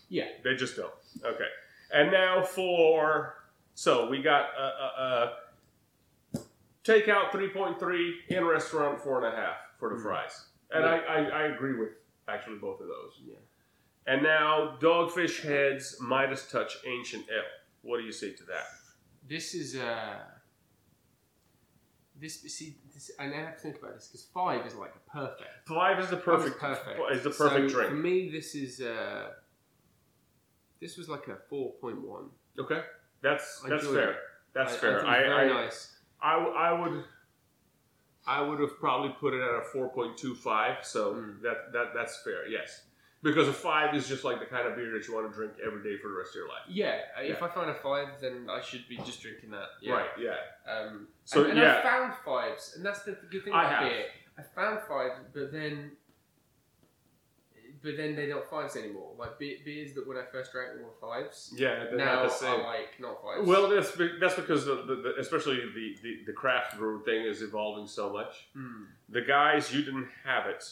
Yeah. 0.07 0.25
they 0.43 0.55
just 0.55 0.75
don't. 0.77 0.93
Okay, 1.25 1.47
and 1.93 2.11
now 2.11 2.43
for 2.43 3.35
so 3.75 4.09
we 4.09 4.21
got 4.21 4.45
a. 4.57 4.61
uh, 4.61 5.01
uh, 6.35 6.39
takeout 6.83 7.31
three 7.31 7.49
point 7.49 7.79
three 7.79 8.15
in 8.29 8.43
restaurant 8.45 8.99
four 9.01 9.23
and 9.23 9.33
a 9.33 9.37
half 9.37 9.57
for 9.77 9.89
the 9.89 9.95
Mhm. 9.95 10.01
fries, 10.03 10.45
and 10.71 10.83
Yeah. 10.83 10.91
I, 10.91 10.95
I 10.97 11.23
I 11.23 11.41
agree 11.47 11.73
with 11.77 11.89
actually 12.27 12.57
both 12.57 12.79
of 12.81 12.87
those. 12.87 13.19
Yeah. 13.25 13.35
And 14.07 14.23
now 14.23 14.77
Dogfish 14.81 15.41
Head's 15.41 15.97
Midas 16.01 16.49
touch 16.51 16.77
ancient 16.85 17.25
ale. 17.29 17.43
What 17.81 17.97
do 17.99 18.03
you 18.03 18.11
say 18.11 18.31
to 18.33 18.43
that? 18.45 18.65
this 19.27 19.53
is 19.53 19.75
uh 19.75 20.15
this 22.19 22.41
see 22.41 22.77
this, 22.93 23.11
I 23.19 23.27
now 23.27 23.45
have 23.45 23.55
to 23.57 23.61
think 23.61 23.77
about 23.77 23.93
this 23.95 24.07
because 24.07 24.25
five 24.33 24.65
is 24.65 24.75
like 24.75 24.93
a 24.95 25.09
perfect. 25.11 25.49
Five 25.67 25.99
is 25.99 26.09
the 26.09 26.17
Five 26.17 26.39
is 26.45 26.53
perfect 26.53 26.59
perfect. 26.59 27.15
is 27.15 27.23
the 27.23 27.29
perfect 27.29 27.71
so 27.71 27.75
drink. 27.77 27.89
For 27.91 27.95
me, 27.95 28.29
this 28.29 28.55
is 28.55 28.81
uh 28.81 29.29
this 30.81 30.97
was 30.97 31.07
like 31.09 31.27
a 31.27 31.35
four 31.49 31.73
point 31.79 32.01
one. 32.01 32.29
Okay, 32.59 32.81
that's 33.21 33.61
I 33.65 33.69
that's 33.69 33.85
fair. 33.87 34.11
it. 34.11 34.17
That's 34.53 34.73
I, 34.73 34.77
fair. 34.77 35.05
I, 35.05 35.15
I, 35.15 35.17
it's 35.19 35.27
very 35.27 35.51
I, 35.51 35.53
nice. 35.53 35.95
I, 36.21 36.33
I 36.35 36.81
would 36.81 37.03
I 38.27 38.41
would 38.41 38.59
have 38.59 38.77
probably 38.79 39.15
put 39.19 39.33
it 39.33 39.41
at 39.41 39.55
a 39.55 39.61
four 39.71 39.89
point 39.89 40.17
two 40.17 40.33
five. 40.35 40.77
So 40.83 41.13
Mm. 41.13 41.41
that 41.41 41.71
that 41.73 41.93
that's 41.95 42.21
fair. 42.23 42.47
Yes, 42.47 42.81
because 43.21 43.47
a 43.47 43.53
five 43.53 43.93
is 43.95 44.07
just 44.07 44.23
like 44.23 44.39
the 44.39 44.45
kind 44.45 44.67
of 44.67 44.75
beer 44.75 44.91
that 44.93 45.07
you 45.07 45.13
want 45.13 45.29
to 45.29 45.35
drink 45.35 45.53
every 45.65 45.83
day 45.83 45.97
for 46.01 46.07
the 46.09 46.15
rest 46.15 46.29
of 46.31 46.35
your 46.35 46.47
life. 46.47 46.63
Yeah, 46.69 46.99
uh, 47.17 47.21
if 47.23 47.43
I 47.43 47.49
find 47.49 47.69
a 47.69 47.75
five, 47.75 48.07
then 48.21 48.47
I 48.49 48.61
should 48.61 48.87
be 48.87 48.97
just 48.97 49.21
drinking 49.21 49.51
that. 49.51 49.67
Yeah. 49.81 49.93
Right. 49.93 50.09
Yeah. 50.19 50.35
Um, 50.71 51.07
So, 51.25 51.41
and, 51.41 51.51
and 51.51 51.59
yeah. 51.59 51.79
I 51.79 51.83
found 51.83 52.13
fives, 52.25 52.73
and 52.75 52.85
that's 52.85 53.03
the 53.03 53.17
good 53.29 53.43
thing 53.43 53.53
about 53.53 53.81
beer. 53.81 54.05
I 54.37 54.41
found 54.41 54.79
fives, 54.87 55.19
but 55.33 55.51
then, 55.51 55.91
but 57.83 57.97
then 57.97 58.15
they're 58.15 58.29
not 58.33 58.49
fives 58.49 58.75
anymore. 58.77 59.11
Like 59.17 59.37
be- 59.37 59.61
beers 59.65 59.93
that 59.95 60.07
when 60.07 60.17
I 60.17 60.23
first 60.31 60.51
drank 60.53 60.71
were 60.81 60.89
fives. 61.01 61.53
Yeah. 61.57 61.85
They're 61.85 61.97
now 61.97 62.15
not 62.15 62.23
the 62.23 62.29
same. 62.29 62.59
are 62.61 62.63
like 62.63 62.99
not 62.99 63.21
fives. 63.21 63.47
Well, 63.47 63.67
that's 63.69 63.91
that's 64.19 64.35
because 64.35 64.65
the, 64.65 64.75
the, 64.75 64.95
the 64.95 65.15
especially 65.19 65.57
the, 65.57 65.95
the 66.01 66.19
the 66.27 66.33
craft 66.33 66.77
brew 66.77 67.03
thing 67.03 67.23
is 67.25 67.41
evolving 67.41 67.87
so 67.87 68.11
much. 68.13 68.47
Hmm. 68.53 68.83
The 69.09 69.21
guys, 69.21 69.73
you 69.73 69.83
didn't 69.83 70.07
have 70.23 70.45
it. 70.47 70.63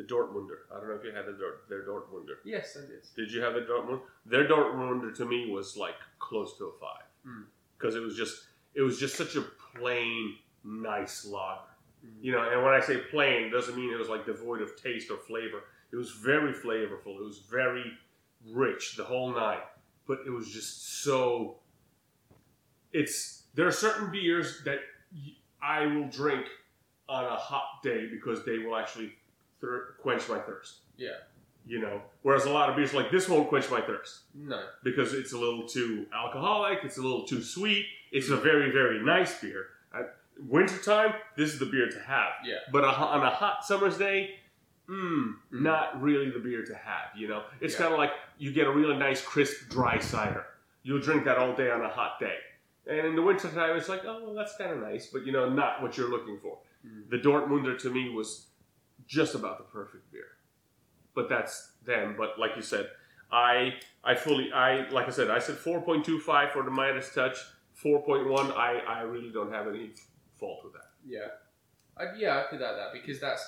The 0.00 0.06
Dortmunder. 0.14 0.60
I 0.74 0.78
don't 0.80 0.88
know 0.88 0.94
if 0.94 1.04
you 1.04 1.12
had 1.12 1.26
the 1.26 1.32
Dort, 1.32 1.68
their 1.68 1.82
Dortmunder. 1.82 2.36
yes, 2.44 2.76
I 2.76 2.86
did. 2.86 3.04
Did 3.16 3.30
you 3.32 3.42
have 3.42 3.54
the 3.54 3.60
Dortmund? 3.60 4.00
Their 4.24 4.48
Dortmunder 4.48 5.14
to 5.16 5.24
me 5.26 5.50
was 5.50 5.76
like 5.76 5.96
close 6.18 6.56
to 6.58 6.64
a 6.66 6.72
five 6.80 7.04
Mm. 7.26 7.44
because 7.76 7.94
it 7.96 8.00
was 8.00 8.16
just 8.16 8.44
it 8.74 8.80
was 8.82 8.98
just 8.98 9.14
such 9.16 9.36
a 9.36 9.42
plain, 9.76 10.36
nice 10.64 11.26
lager. 11.26 11.60
Mm. 12.06 12.24
You 12.24 12.32
know, 12.32 12.50
and 12.50 12.62
when 12.64 12.72
I 12.72 12.80
say 12.80 12.96
plain, 13.10 13.50
doesn't 13.50 13.76
mean 13.76 13.92
it 13.92 13.98
was 13.98 14.08
like 14.08 14.24
devoid 14.24 14.62
of 14.62 14.80
taste 14.82 15.10
or 15.10 15.18
flavor. 15.18 15.64
It 15.92 15.96
was 15.96 16.12
very 16.12 16.52
flavorful. 16.54 17.18
It 17.20 17.24
was 17.24 17.40
very 17.50 17.84
rich, 18.48 18.96
the 18.96 19.04
whole 19.04 19.34
night, 19.34 19.64
But 20.06 20.20
it 20.26 20.30
was 20.30 20.48
just 20.50 21.02
so. 21.04 21.58
It's 22.92 23.42
there 23.54 23.66
are 23.66 23.72
certain 23.72 24.10
beers 24.10 24.62
that 24.64 24.78
y- 25.12 25.34
I 25.62 25.86
will 25.86 26.08
drink 26.08 26.46
on 27.08 27.24
a 27.24 27.36
hot 27.36 27.82
day 27.82 28.06
because 28.10 28.44
they 28.44 28.58
will 28.58 28.76
actually 28.76 29.12
thir- 29.60 29.94
quench 30.00 30.28
my 30.28 30.38
thirst. 30.38 30.78
Yeah. 30.96 31.16
You 31.66 31.78
know, 31.80 32.00
whereas 32.22 32.46
a 32.46 32.50
lot 32.50 32.70
of 32.70 32.76
beers 32.76 32.94
like 32.94 33.10
this 33.10 33.28
won't 33.28 33.48
quench 33.48 33.70
my 33.70 33.80
thirst 33.82 34.20
No. 34.34 34.60
because 34.82 35.12
it's 35.12 35.32
a 35.32 35.38
little 35.38 35.68
too 35.68 36.06
alcoholic, 36.12 36.78
it's 36.84 36.96
a 36.98 37.02
little 37.02 37.24
too 37.26 37.42
sweet. 37.42 37.84
It's 38.12 38.30
a 38.30 38.36
very, 38.36 38.70
very 38.72 39.04
nice 39.04 39.40
beer. 39.40 39.66
At 39.94 40.16
wintertime, 40.48 41.12
this 41.36 41.52
is 41.52 41.58
the 41.58 41.66
beer 41.66 41.88
to 41.88 42.00
have. 42.00 42.32
Yeah. 42.44 42.56
But 42.72 42.84
a, 42.84 42.88
on 42.88 43.22
a 43.22 43.30
hot 43.30 43.64
summer's 43.64 43.98
day, 43.98 44.36
mm, 44.88 45.34
Mm. 45.52 45.60
not 45.60 46.00
really 46.00 46.30
the 46.30 46.38
beer 46.40 46.64
to 46.64 46.74
have. 46.74 47.10
You 47.16 47.28
know, 47.28 47.44
it's 47.60 47.74
Yeah. 47.74 47.80
kind 47.80 47.92
of 47.92 47.98
like 47.98 48.12
you 48.38 48.52
get 48.52 48.66
a 48.66 48.70
really 48.72 48.96
nice, 48.96 49.22
crisp, 49.22 49.68
dry 49.70 49.98
cider. 49.98 50.46
You'll 50.82 51.00
drink 51.02 51.24
that 51.26 51.36
all 51.36 51.54
day 51.54 51.70
on 51.70 51.82
a 51.84 51.88
hot 51.90 52.18
day. 52.18 52.38
And 52.86 53.06
in 53.08 53.14
the 53.14 53.22
wintertime, 53.22 53.76
it's 53.76 53.88
like, 53.88 54.04
oh, 54.06 54.24
well, 54.24 54.34
that's 54.34 54.56
kind 54.56 54.70
of 54.72 54.78
nice, 54.78 55.08
but 55.08 55.26
you 55.26 55.32
know, 55.32 55.48
not 55.48 55.82
what 55.82 55.96
you're 55.98 56.08
looking 56.10 56.38
for. 56.38 56.58
Mm. 56.86 57.10
The 57.10 57.18
Dortmunder 57.18 57.78
to 57.82 57.90
me 57.90 58.08
was 58.08 58.46
just 59.16 59.34
about 59.34 59.58
the 59.58 59.64
perfect 59.64 60.04
beer. 60.12 60.30
but 61.14 61.28
that's 61.28 61.54
them. 61.84 62.14
But 62.16 62.38
like 62.38 62.52
you 62.56 62.62
said, 62.62 62.86
I 63.32 63.74
I 64.04 64.14
fully 64.14 64.46
I 64.52 64.88
like 64.90 65.06
I 65.08 65.10
said 65.10 65.28
I 65.30 65.40
said 65.40 65.56
4.25 65.56 66.52
for 66.52 66.62
the 66.62 66.70
Midas 66.70 67.12
Touch. 67.14 67.36
4.1. 67.84 68.56
I 68.56 68.70
I 68.86 69.00
really 69.02 69.32
don't 69.38 69.52
have 69.52 69.66
any 69.68 69.90
fault 70.38 70.60
with 70.64 70.74
that. 70.78 70.90
Yeah, 71.04 71.30
I, 71.96 72.04
yeah, 72.16 72.38
I 72.40 72.42
could 72.50 72.62
add 72.62 72.76
that 72.80 72.92
because 72.92 73.18
that's 73.20 73.44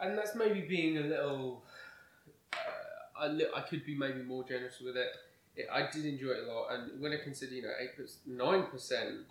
and 0.00 0.16
that's 0.18 0.34
maybe 0.34 0.60
being 0.76 0.98
a 0.98 1.06
little. 1.14 1.64
Uh, 2.52 3.26
a 3.26 3.28
li- 3.28 3.52
I 3.54 3.60
could 3.62 3.84
be 3.84 3.96
maybe 3.96 4.22
more 4.22 4.44
generous 4.44 4.80
with 4.84 4.96
it. 4.96 5.10
it. 5.56 5.66
I 5.72 5.88
did 5.92 6.04
enjoy 6.04 6.32
it 6.38 6.44
a 6.46 6.52
lot, 6.52 6.64
and 6.72 7.00
when 7.00 7.12
I 7.12 7.18
consider 7.22 7.54
you 7.54 7.62
know 7.62 7.72
eight 7.80 7.90
nine 8.26 8.64
percent, 8.66 9.26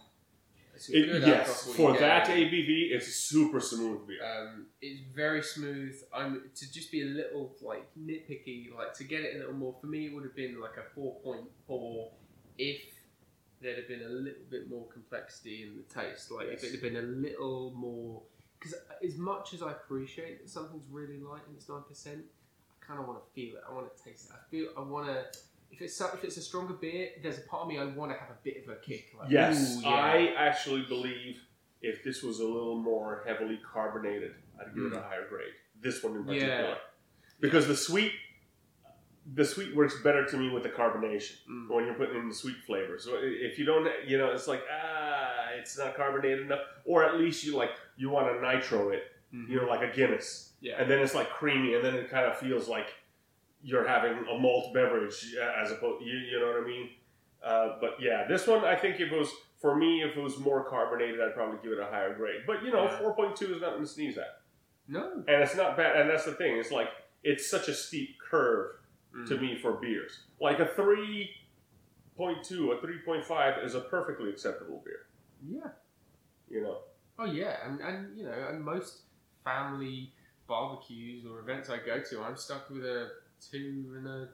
it's 0.90 0.90
a 0.90 0.98
It- 0.98 1.06
good 1.12 1.28
yes, 1.28 1.74
for 1.76 1.94
that 1.98 2.28
get. 2.28 2.38
ABV, 2.38 2.92
it's 2.92 3.08
super 3.08 3.60
smooth 3.60 4.08
beer. 4.08 4.24
Um, 4.24 4.68
it's 4.82 5.02
very 5.14 5.42
smooth. 5.44 5.96
I'm 6.14 6.50
to 6.56 6.72
just 6.72 6.92
be 6.92 7.02
a 7.04 7.06
little 7.06 7.56
like 7.62 7.88
nitpicky, 7.96 8.74
like 8.74 8.94
to 8.96 9.04
get 9.04 9.22
it 9.22 9.36
a 9.36 9.40
little 9.40 9.54
more. 9.54 9.76
For 9.80 9.88
me, 9.88 10.08
it 10.08 10.14
would 10.14 10.24
have 10.24 10.36
been 10.36 10.60
like 10.60 10.78
a 10.78 10.84
four 10.96 11.20
point 11.22 11.46
four 11.68 12.12
if 12.58 12.82
there'd 13.62 13.78
have 13.78 13.88
been 13.88 14.02
a 14.04 14.10
little 14.10 14.44
bit 14.50 14.70
more 14.70 14.88
complexity 14.88 15.64
in 15.64 15.78
the 15.78 15.84
taste. 15.84 16.32
Like 16.32 16.48
if 16.48 16.64
it 16.64 16.72
had 16.72 16.82
been 16.82 16.98
a 16.98 17.02
little 17.02 17.72
more, 17.76 18.24
because 18.60 18.74
as 19.04 19.18
much 19.18 19.54
as 19.54 19.62
I 19.62 19.72
appreciate 19.72 20.42
that 20.42 20.50
something's 20.50 20.88
really 20.90 21.20
light 21.20 21.42
and 21.48 21.56
it's 21.56 21.70
nine 21.70 21.84
percent, 21.88 22.24
I 22.72 22.86
kind 22.86 23.00
of 23.00 23.08
want 23.08 23.20
to 23.24 23.32
feel 23.34 23.56
it. 23.58 23.62
I 23.70 23.74
want 23.74 23.96
to 23.96 24.04
taste 24.04 24.30
it. 24.30 24.32
I 24.34 24.50
feel. 24.50 24.70
I 24.78 24.82
want 24.82 25.08
to. 25.08 25.26
If 25.72 25.82
it's 25.82 25.96
so- 25.96 26.12
if 26.14 26.24
it's 26.24 26.38
a 26.38 26.42
stronger 26.42 26.74
beer, 26.74 27.10
there's 27.24 27.38
a 27.40 27.42
part 27.42 27.64
of 27.64 27.68
me 27.70 27.80
I 27.80 27.86
want 27.86 28.12
to 28.12 28.18
have 28.18 28.30
a 28.30 28.38
bit 28.44 28.64
of 28.64 28.70
a 28.70 28.76
kick. 28.76 29.14
Like, 29.18 29.30
Yes, 29.32 29.78
ooh, 29.78 29.82
yeah. 29.82 29.90
I 29.90 30.34
actually 30.38 30.84
believe 30.84 31.42
if 31.82 32.04
this 32.04 32.22
was 32.22 32.40
a 32.40 32.46
little 32.46 32.78
more 32.78 33.24
heavily 33.26 33.60
carbonated, 33.74 34.36
I'd 34.60 34.76
give 34.76 34.86
it 34.86 34.94
a 34.94 34.98
Mm. 34.98 35.04
higher 35.10 35.28
grade. 35.28 35.54
This 35.80 36.04
one 36.04 36.16
in 36.18 36.28
Yeah. 36.28 36.34
particular, 36.40 36.78
because 37.40 37.68
the 37.68 37.76
sweet, 37.76 38.14
the 39.34 39.46
sweet 39.46 39.76
works 39.76 40.00
better 40.02 40.26
to 40.26 40.38
me 40.38 40.50
with 40.50 40.64
the 40.64 40.70
carbonation 40.70 41.38
Mm. 41.48 41.70
when 41.70 41.86
you're 41.86 41.94
putting 41.96 42.18
in 42.18 42.28
the 42.30 42.36
sweet 42.36 42.58
flavor. 42.66 42.98
So 43.00 43.18
if 43.22 43.58
you 43.58 43.66
don't, 43.66 43.88
you 44.08 44.18
know, 44.18 44.32
it's 44.32 44.48
like 44.48 44.64
ah, 44.72 45.50
it's 45.54 45.78
not 45.78 45.96
carbonated 45.96 46.42
enough, 46.42 46.62
or 46.86 47.04
at 47.04 47.18
least 47.18 47.44
you 47.44 47.56
like 47.56 47.72
you 47.96 48.10
want 48.10 48.28
to 48.28 48.42
nitro 48.42 48.90
it, 48.90 49.12
Mhm. 49.34 49.48
you 49.50 49.56
know, 49.62 49.68
like 49.68 49.82
a 49.90 49.96
Guinness, 49.96 50.54
yeah. 50.60 50.80
and 50.82 50.90
then 50.90 51.00
it's 51.00 51.16
like 51.16 51.30
creamy, 51.30 51.76
and 51.76 51.84
then 51.86 51.96
it 51.96 52.10
kind 52.10 52.26
of 52.26 52.38
feels 52.38 52.68
like 52.68 52.94
you're 53.64 53.88
having 53.88 54.14
a 54.28 54.38
malt 54.40 54.74
beverage 54.74 55.36
as 55.62 55.72
opposed, 55.72 56.06
you, 56.06 56.14
you 56.18 56.40
know 56.40 56.48
what 56.48 56.64
I 56.64 56.68
mean? 56.68 56.90
Uh, 57.44 57.78
but 57.80 57.92
yeah, 58.00 58.26
this 58.28 58.48
one 58.48 58.64
I 58.66 58.76
think 58.76 59.00
if 59.00 59.12
it 59.12 59.18
was 59.18 59.30
for 59.60 59.76
me, 59.76 60.02
if 60.04 60.16
it 60.18 60.22
was 60.22 60.38
more 60.40 60.64
carbonated, 60.64 61.20
I'd 61.22 61.34
probably 61.36 61.58
give 61.64 61.72
it 61.72 61.80
a 61.80 61.86
higher 61.86 62.16
grade. 62.16 62.42
But 62.48 62.64
you 62.64 62.72
know, 62.72 62.84
Yeah. 62.86 62.98
four 63.00 63.16
point 63.16 63.36
two 63.36 63.54
is 63.56 63.62
nothing 63.62 63.82
to 63.82 63.88
sneeze 63.88 64.18
at, 64.18 64.42
No. 64.88 65.24
and 65.28 65.44
it's 65.44 65.56
not 65.56 65.78
bad. 65.78 65.96
And 66.00 66.10
that's 66.10 66.26
the 66.26 66.34
thing; 66.34 66.58
it's 66.58 66.72
like 66.72 66.90
it's 67.24 67.50
such 67.50 67.68
a 67.68 67.74
steep 67.74 68.20
curve 68.20 68.72
to 69.28 69.36
Mm. 69.36 69.42
me 69.42 69.56
for 69.62 69.74
beers. 69.74 70.26
Like 70.40 70.60
a 70.60 70.66
three 70.68 71.30
point 72.16 72.44
two, 72.44 72.72
a 72.72 72.82
three 72.82 73.00
point 73.06 73.26
five 73.26 73.64
is 73.64 73.76
a 73.76 73.82
perfectly 73.82 74.30
acceptable 74.30 74.82
beer. 74.86 75.08
Yeah. 75.48 75.70
You 76.50 76.62
know, 76.64 76.78
Oh 77.20 77.26
yeah, 77.26 77.58
and, 77.68 77.80
and 77.82 78.18
you 78.18 78.24
know, 78.26 78.32
and 78.50 78.64
most 78.64 79.02
family 79.44 80.14
barbecues 80.48 81.26
or 81.26 81.40
events 81.40 81.70
I 81.70 81.78
go 81.78 82.02
to, 82.02 82.22
I'm 82.24 82.36
stuck 82.36 82.70
with 82.70 82.84
a 82.84 83.10
two 83.50 83.94
and 83.98 84.08
a 84.08 84.30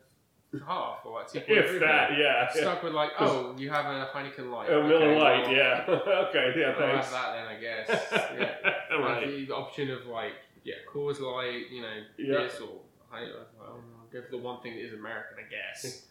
half 0.66 1.00
or 1.06 1.14
like 1.20 1.32
two 1.32 1.40
point 1.42 1.60
if 1.60 1.80
that, 1.80 2.18
yeah, 2.18 2.50
Stuck 2.50 2.84
with 2.84 2.94
like, 2.94 3.12
oh, 3.20 3.56
you 3.58 3.70
have 3.70 3.86
a 3.86 4.10
Heineken 4.14 4.52
Light. 4.52 4.70
a 4.70 4.84
Miller 4.84 5.12
Okay, 5.12 5.20
Lite, 5.20 5.44
well, 5.44 5.54
yeah, 5.54 5.86
okay, 6.30 6.54
yeah, 6.58 6.68
I'll 6.78 6.96
have 6.96 7.12
that 7.12 7.34
then, 7.34 7.48
I 7.48 7.60
guess. 7.60 7.88
Yeah. 8.40 8.98
Right. 8.98 9.48
the 9.48 9.54
option 9.54 9.92
of 9.92 10.06
like, 10.08 10.34
yeah, 10.64 10.76
Coors 10.92 11.20
Light, 11.20 11.66
you 11.72 11.82
know, 11.82 11.94
Yeah. 12.18 12.44
this 12.44 12.60
or 12.60 12.80
I, 13.12 13.24
I'll 13.62 13.82
go 14.12 14.22
for 14.22 14.32
the 14.32 14.38
one 14.38 14.62
thing 14.62 14.76
that 14.76 14.82
is 14.82 14.94
American, 14.94 15.38
I 15.40 15.50
guess. 15.50 16.06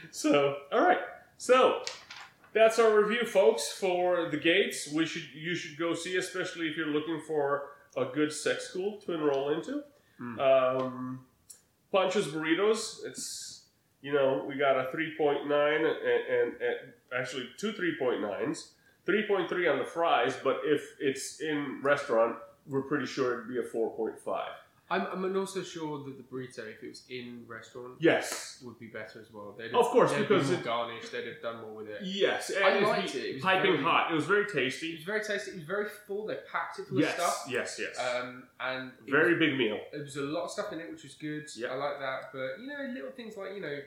so, 0.10 0.56
all 0.72 0.80
right. 0.80 0.98
So, 1.36 1.82
that's 2.52 2.78
our 2.78 3.02
review, 3.02 3.24
folks, 3.26 3.70
for 3.72 4.28
the 4.30 4.36
Gates. 4.36 4.90
We 4.92 5.06
should 5.06 5.24
you 5.34 5.54
should 5.54 5.78
go 5.78 5.94
see, 5.94 6.16
especially 6.16 6.68
if 6.68 6.76
you're 6.76 6.88
looking 6.88 7.20
for 7.26 7.70
a 7.96 8.04
good 8.04 8.32
sex 8.32 8.68
school 8.68 8.98
to 9.06 9.12
enroll 9.12 9.50
into. 9.50 9.82
Hmm. 10.18 10.40
Um, 10.40 11.20
Pancho's 11.92 12.28
Burritos. 12.28 13.04
It's 13.04 13.64
you 14.00 14.12
know 14.12 14.44
we 14.48 14.56
got 14.56 14.78
a 14.78 14.90
three 14.90 15.14
point 15.16 15.48
nine 15.48 15.84
and, 15.84 15.86
and, 15.86 16.52
and 16.60 16.76
actually 17.16 17.48
two 17.58 17.72
three 17.72 17.96
point 17.98 18.20
nines, 18.20 18.72
three 19.06 19.26
point 19.26 19.48
three 19.48 19.68
on 19.68 19.78
the 19.78 19.84
fries. 19.84 20.36
But 20.42 20.60
if 20.64 20.82
it's 20.98 21.40
in 21.40 21.80
restaurant, 21.82 22.36
we're 22.66 22.82
pretty 22.82 23.06
sure 23.06 23.34
it'd 23.34 23.48
be 23.48 23.58
a 23.58 23.62
four 23.62 23.90
point 23.96 24.18
five. 24.18 24.52
I'm, 24.92 25.24
I'm 25.24 25.36
also 25.36 25.62
sure 25.62 26.04
that 26.04 26.16
the 26.16 26.22
burrito, 26.24 26.58
if 26.68 26.82
it 26.82 26.88
was 26.88 27.02
in 27.08 27.44
restaurant, 27.48 27.94
Yes. 27.98 28.60
would 28.64 28.78
be 28.78 28.88
better 28.88 29.20
as 29.20 29.32
well. 29.32 29.54
They'd 29.56 29.72
Of 29.74 29.86
course, 29.86 30.12
they'd 30.12 30.20
because 30.28 30.46
be 30.48 30.52
more 30.52 30.60
it- 30.60 30.64
garnished. 30.64 31.12
They'd 31.12 31.26
have 31.26 31.40
done 31.40 31.60
more 31.62 31.74
with 31.76 31.88
it. 31.88 32.02
Yes, 32.02 32.50
and 32.50 32.64
I 32.64 32.78
liked 32.80 33.14
it. 33.14 33.24
It 33.24 33.34
was 33.34 33.42
piping 33.42 33.72
very- 33.72 33.82
hot. 33.82 34.10
It 34.12 34.14
was 34.14 34.26
very 34.26 34.46
tasty. 34.46 34.88
It 34.92 34.96
was 34.98 35.04
very 35.04 35.24
tasty. 35.24 35.50
It 35.52 35.56
was 35.56 35.64
very 35.64 35.88
full. 36.06 36.26
They 36.26 36.36
packed 36.50 36.78
it 36.80 36.86
full 36.88 37.00
Yes, 37.00 37.10
of 37.18 37.24
stuff. 37.24 37.46
yes, 37.50 37.78
yes. 37.80 37.98
Um, 37.98 38.44
and 38.60 38.92
very 39.08 39.34
was, 39.34 39.38
big 39.40 39.56
meal. 39.58 39.80
there 39.92 40.02
was 40.02 40.16
a 40.16 40.22
lot 40.22 40.44
of 40.44 40.50
stuff 40.50 40.72
in 40.72 40.80
it, 40.80 40.90
which 40.90 41.02
was 41.04 41.14
good. 41.14 41.46
Yeah. 41.56 41.68
I 41.72 41.74
like 41.76 41.98
that. 42.00 42.20
But 42.32 42.60
you 42.60 42.66
know, 42.66 42.92
little 42.94 43.10
things 43.12 43.36
like 43.36 43.54
you 43.54 43.60
know, 43.60 43.78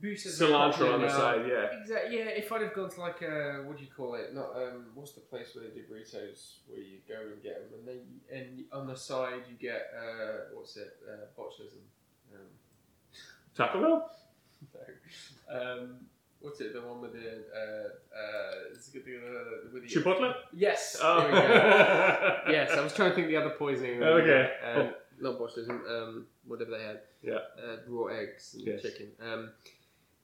burritos. 0.00 0.38
Cilantro 0.40 0.94
on 0.94 1.02
the 1.02 1.08
side, 1.10 1.42
yeah. 1.48 1.80
Exactly. 1.80 2.18
Yeah. 2.18 2.24
If 2.24 2.50
I'd 2.52 2.62
have 2.62 2.74
gone 2.74 2.90
to 2.90 3.00
like 3.00 3.22
a 3.22 3.62
what 3.66 3.76
do 3.78 3.84
you 3.84 3.90
call 3.96 4.14
it? 4.14 4.34
Not 4.34 4.50
um, 4.56 4.86
what's 4.94 5.12
the 5.12 5.20
place 5.20 5.54
where 5.54 5.64
they 5.64 5.70
do 5.74 5.82
burritos? 5.90 6.54
Where 6.68 6.80
you 6.80 6.98
go 7.08 7.14
and 7.32 7.42
get 7.42 7.70
them, 7.70 7.78
and 7.78 7.88
they 7.88 8.36
and 8.36 8.64
on 8.72 8.86
the 8.86 8.96
side 8.96 9.42
you 9.50 9.56
get 9.56 9.90
uh, 9.96 10.54
what's 10.54 10.76
it? 10.76 10.96
Uh, 11.08 11.26
botulism. 11.40 11.82
Um, 12.34 12.46
Taco 13.54 13.80
Bell? 13.80 14.10
no. 15.50 15.60
Um, 15.60 15.96
what's 16.40 16.60
it? 16.60 16.72
The 16.72 16.80
one 16.82 17.00
with 17.00 17.12
the 17.12 17.28
uh, 17.28 18.16
uh, 18.16 18.18
uh, 18.18 19.70
with 19.72 19.82
the 19.82 19.88
Chipotle? 19.88 20.32
Yes. 20.52 20.96
Oh. 21.02 21.20
There 21.20 21.30
we 21.32 21.38
go. 21.38 22.40
yes, 22.52 22.70
I 22.72 22.80
was 22.80 22.94
trying 22.94 23.10
to 23.10 23.14
think 23.14 23.26
of 23.26 23.30
the 23.30 23.36
other 23.36 23.50
poisoning. 23.50 24.02
Okay. 24.02 24.50
Um, 24.64 24.90
not 25.20 25.38
botulism. 25.38 25.80
Um, 25.90 26.26
whatever 26.46 26.70
they 26.72 26.82
had. 26.84 27.00
Yeah. 27.22 27.34
Uh, 27.60 27.76
raw 27.88 28.06
eggs 28.06 28.54
and 28.54 28.66
Yes. 28.66 28.82
chicken. 28.82 29.08
Um, 29.20 29.50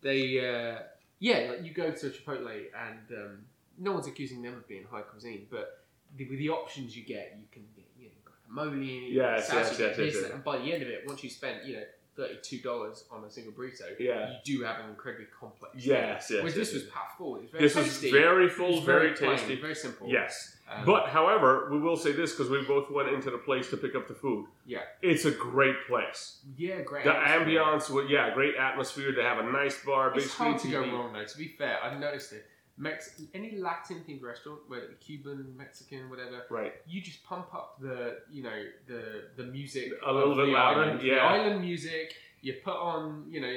they, 0.04 0.38
uh, 0.38 0.78
yeah, 1.18 1.50
like 1.50 1.64
you 1.64 1.72
go 1.72 1.90
to 1.90 2.06
a 2.06 2.10
Chipotle 2.10 2.48
and 2.86 3.18
um, 3.18 3.38
no 3.78 3.92
one's 3.92 4.06
accusing 4.06 4.42
them 4.42 4.54
of 4.54 4.68
being 4.68 4.84
high 4.88 5.00
cuisine, 5.00 5.46
but 5.50 5.84
the, 6.16 6.28
with 6.28 6.38
the 6.38 6.50
options 6.50 6.96
you 6.96 7.02
get, 7.02 7.36
you 7.40 7.46
can 7.50 7.64
get 7.74 7.84
you 7.98 8.08
know, 8.08 8.62
guacamole, 8.64 9.12
Yes, 9.12 9.50
yes, 9.52 9.76
yes, 9.80 9.98
yes, 9.98 10.14
yes. 10.14 10.30
and 10.32 10.44
by 10.44 10.58
the 10.58 10.72
end 10.72 10.82
of 10.82 10.88
it, 10.88 11.04
once 11.06 11.24
you 11.24 11.30
spend 11.30 11.66
you 11.66 11.76
know 11.76 11.82
thirty-two 12.16 12.58
dollars 12.58 13.04
on 13.10 13.24
a 13.24 13.30
single 13.30 13.52
burrito, 13.52 13.86
Yeah. 13.98 14.30
you 14.30 14.58
do 14.58 14.62
have 14.64 14.78
an 14.84 14.90
incredibly 14.90 15.26
complex. 15.40 15.74
Yes, 15.76 16.28
yes, 16.30 16.30
Whereas 16.30 16.44
yes, 16.44 16.54
this 16.54 16.74
was 16.74 16.82
yes. 16.84 16.92
packed 16.94 17.20
It 17.20 17.24
was 17.24 17.50
very 17.50 17.62
This 17.64 17.74
was 17.74 17.96
very 17.98 18.48
full, 18.48 18.76
was 18.76 18.84
very, 18.84 19.12
plain, 19.14 19.36
tasty. 19.36 19.60
very 19.60 19.74
simple. 19.74 20.08
Yes. 20.08 20.53
Um, 20.68 20.84
But, 20.86 21.08
however, 21.08 21.68
we 21.70 21.78
will 21.78 21.96
say 21.96 22.12
this 22.12 22.32
because 22.32 22.50
we 22.50 22.62
both 22.64 22.90
went 22.90 23.08
into 23.10 23.30
the 23.30 23.38
place 23.38 23.68
to 23.70 23.76
pick 23.76 23.94
up 23.94 24.08
the 24.08 24.14
food. 24.14 24.46
Yeah. 24.64 24.80
It's 25.02 25.24
a 25.26 25.30
great 25.30 25.76
place. 25.86 26.40
yeah, 26.56 26.80
great. 26.80 27.04
The 27.04 27.14
atmosphere. 27.14 27.60
ambiance, 27.60 27.90
well, 27.90 28.06
yeah, 28.08 28.32
great 28.32 28.54
atmosphere. 28.56 29.12
They 29.14 29.22
have 29.22 29.38
a 29.38 29.50
nice 29.50 29.84
bar, 29.84 30.10
big 30.10 30.22
It's 30.22 30.32
screen 30.32 30.50
hard 30.52 30.62
to 30.62 30.68
go 30.70 30.80
wrong 30.80 31.12
though. 31.12 31.24
To 31.24 31.38
be 31.38 31.48
fair, 31.48 31.78
I've 31.84 31.98
noticed 32.00 32.32
it. 32.32 32.46
Mex- 32.76 33.20
any 33.34 33.56
Latin 33.56 34.02
themed 34.08 34.22
restaurant, 34.22 34.60
whether 34.66 34.88
Cuban, 35.00 35.54
Mexican, 35.56 36.10
whatever, 36.10 36.44
Right. 36.50 36.72
you 36.88 37.00
just 37.02 37.22
pump 37.24 37.54
up 37.54 37.78
the 37.80 38.18
you 38.32 38.42
know 38.42 38.64
the 38.88 39.02
the 39.36 39.44
music 39.44 39.92
A 40.04 40.12
little 40.12 40.34
bit 40.34 40.46
the 40.46 40.52
louder, 40.52 40.80
island, 40.80 41.00
the 41.00 41.06
yeah. 41.06 41.26
island 41.34 41.60
music. 41.60 42.14
You 42.40 42.54
put 42.64 42.74
on 42.74 43.26
you 43.30 43.40
know, 43.42 43.56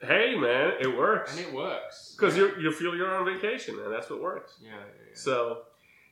Hey, 0.00 0.34
man, 0.38 0.74
it 0.80 0.96
works. 0.96 1.36
and 1.36 1.46
it 1.46 1.52
works 1.52 2.14
Because 2.16 2.38
yeah. 2.38 2.44
you 2.56 2.62
you 2.62 2.72
feel 2.72 2.94
you're 2.96 3.14
on 3.14 3.24
vacation, 3.26 3.78
and 3.80 3.92
that's 3.92 4.08
what 4.08 4.22
works. 4.22 4.56
yeah, 4.62 4.70
yeah, 4.70 4.76
yeah. 5.08 5.14
So, 5.14 5.62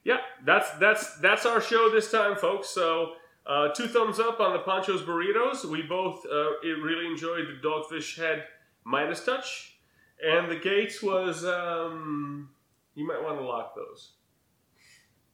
yeah, 0.04 0.18
that's 0.44 0.70
that's 0.78 1.18
that's 1.20 1.46
our 1.46 1.60
show 1.60 1.88
this 1.90 2.10
time, 2.10 2.36
folks. 2.36 2.68
So, 2.68 3.12
uh, 3.46 3.68
two 3.68 3.86
thumbs 3.88 4.18
up 4.20 4.40
on 4.40 4.52
the 4.52 4.60
Pancho's 4.60 5.02
burritos. 5.02 5.64
We 5.64 5.82
both 5.82 6.24
uh, 6.26 6.52
it 6.62 6.82
really 6.82 7.06
enjoyed 7.06 7.46
the 7.48 7.66
Dogfish 7.68 8.16
Head 8.16 8.44
Midas 8.84 9.24
Touch, 9.24 9.76
and 10.24 10.50
the 10.50 10.56
Gates 10.56 11.02
was. 11.02 11.44
Um, 11.44 12.50
you 12.94 13.06
might 13.06 13.22
want 13.22 13.38
to 13.38 13.44
lock 13.44 13.74
those. 13.74 14.12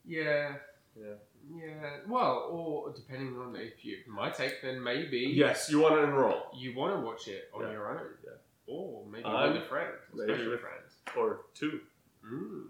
yeah. 0.07 0.55
Yeah. 0.97 1.15
Yeah, 1.51 1.99
well, 2.07 2.49
or 2.51 2.93
depending 2.93 3.39
on 3.39 3.57
if 3.57 3.82
you 3.85 3.99
my 4.07 4.28
take, 4.31 4.61
then 4.61 4.82
maybe 4.82 5.32
Yes, 5.35 5.70
you 5.70 5.81
want 5.81 5.95
to 5.95 6.03
enroll 6.03 6.43
you 6.55 6.77
want 6.77 6.95
to 6.95 7.01
watch 7.01 7.27
it 7.28 7.49
on 7.55 7.62
Yeah. 7.62 7.70
your 7.73 7.90
own, 7.99 8.07
Yeah. 8.23 8.31
or 8.66 9.07
maybe 9.07 9.24
Um, 9.24 9.55
with 9.55 9.62
a 9.62 9.66
friend, 9.66 9.95
special 10.12 10.51
with- 10.51 10.61
friend. 10.61 10.82
or 11.16 11.47
two. 11.55 11.81
Mm. 12.23 12.69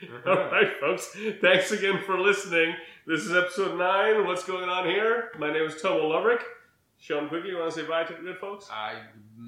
All 0.26 0.36
right, 0.50 0.76
folks. 0.80 1.16
Thanks 1.40 1.72
again 1.72 2.00
for 2.04 2.18
listening. 2.18 2.74
This 3.06 3.22
is 3.22 3.34
episode 3.34 3.78
nine. 3.78 4.26
What's 4.26 4.44
going 4.44 4.68
on 4.68 4.86
here? 4.86 5.30
My 5.38 5.52
name 5.52 5.64
is 5.64 5.80
Tomo 5.80 6.10
Lovrick. 6.10 6.42
Sean 7.00 7.28
Quigley, 7.28 7.50
you 7.50 7.58
want 7.58 7.72
to 7.72 7.80
say 7.80 7.86
bye 7.86 8.04
to 8.04 8.12
the 8.12 8.20
good 8.20 8.38
folks? 8.38 8.68
I 8.70 8.94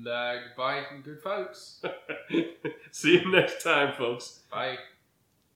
uh, 0.09 0.35
goodbye, 0.49 0.85
good 1.05 1.21
folks. 1.21 1.83
See 2.91 3.19
you 3.19 3.31
next 3.31 3.63
time, 3.63 3.95
folks. 3.95 4.41
Bye. 4.51 4.79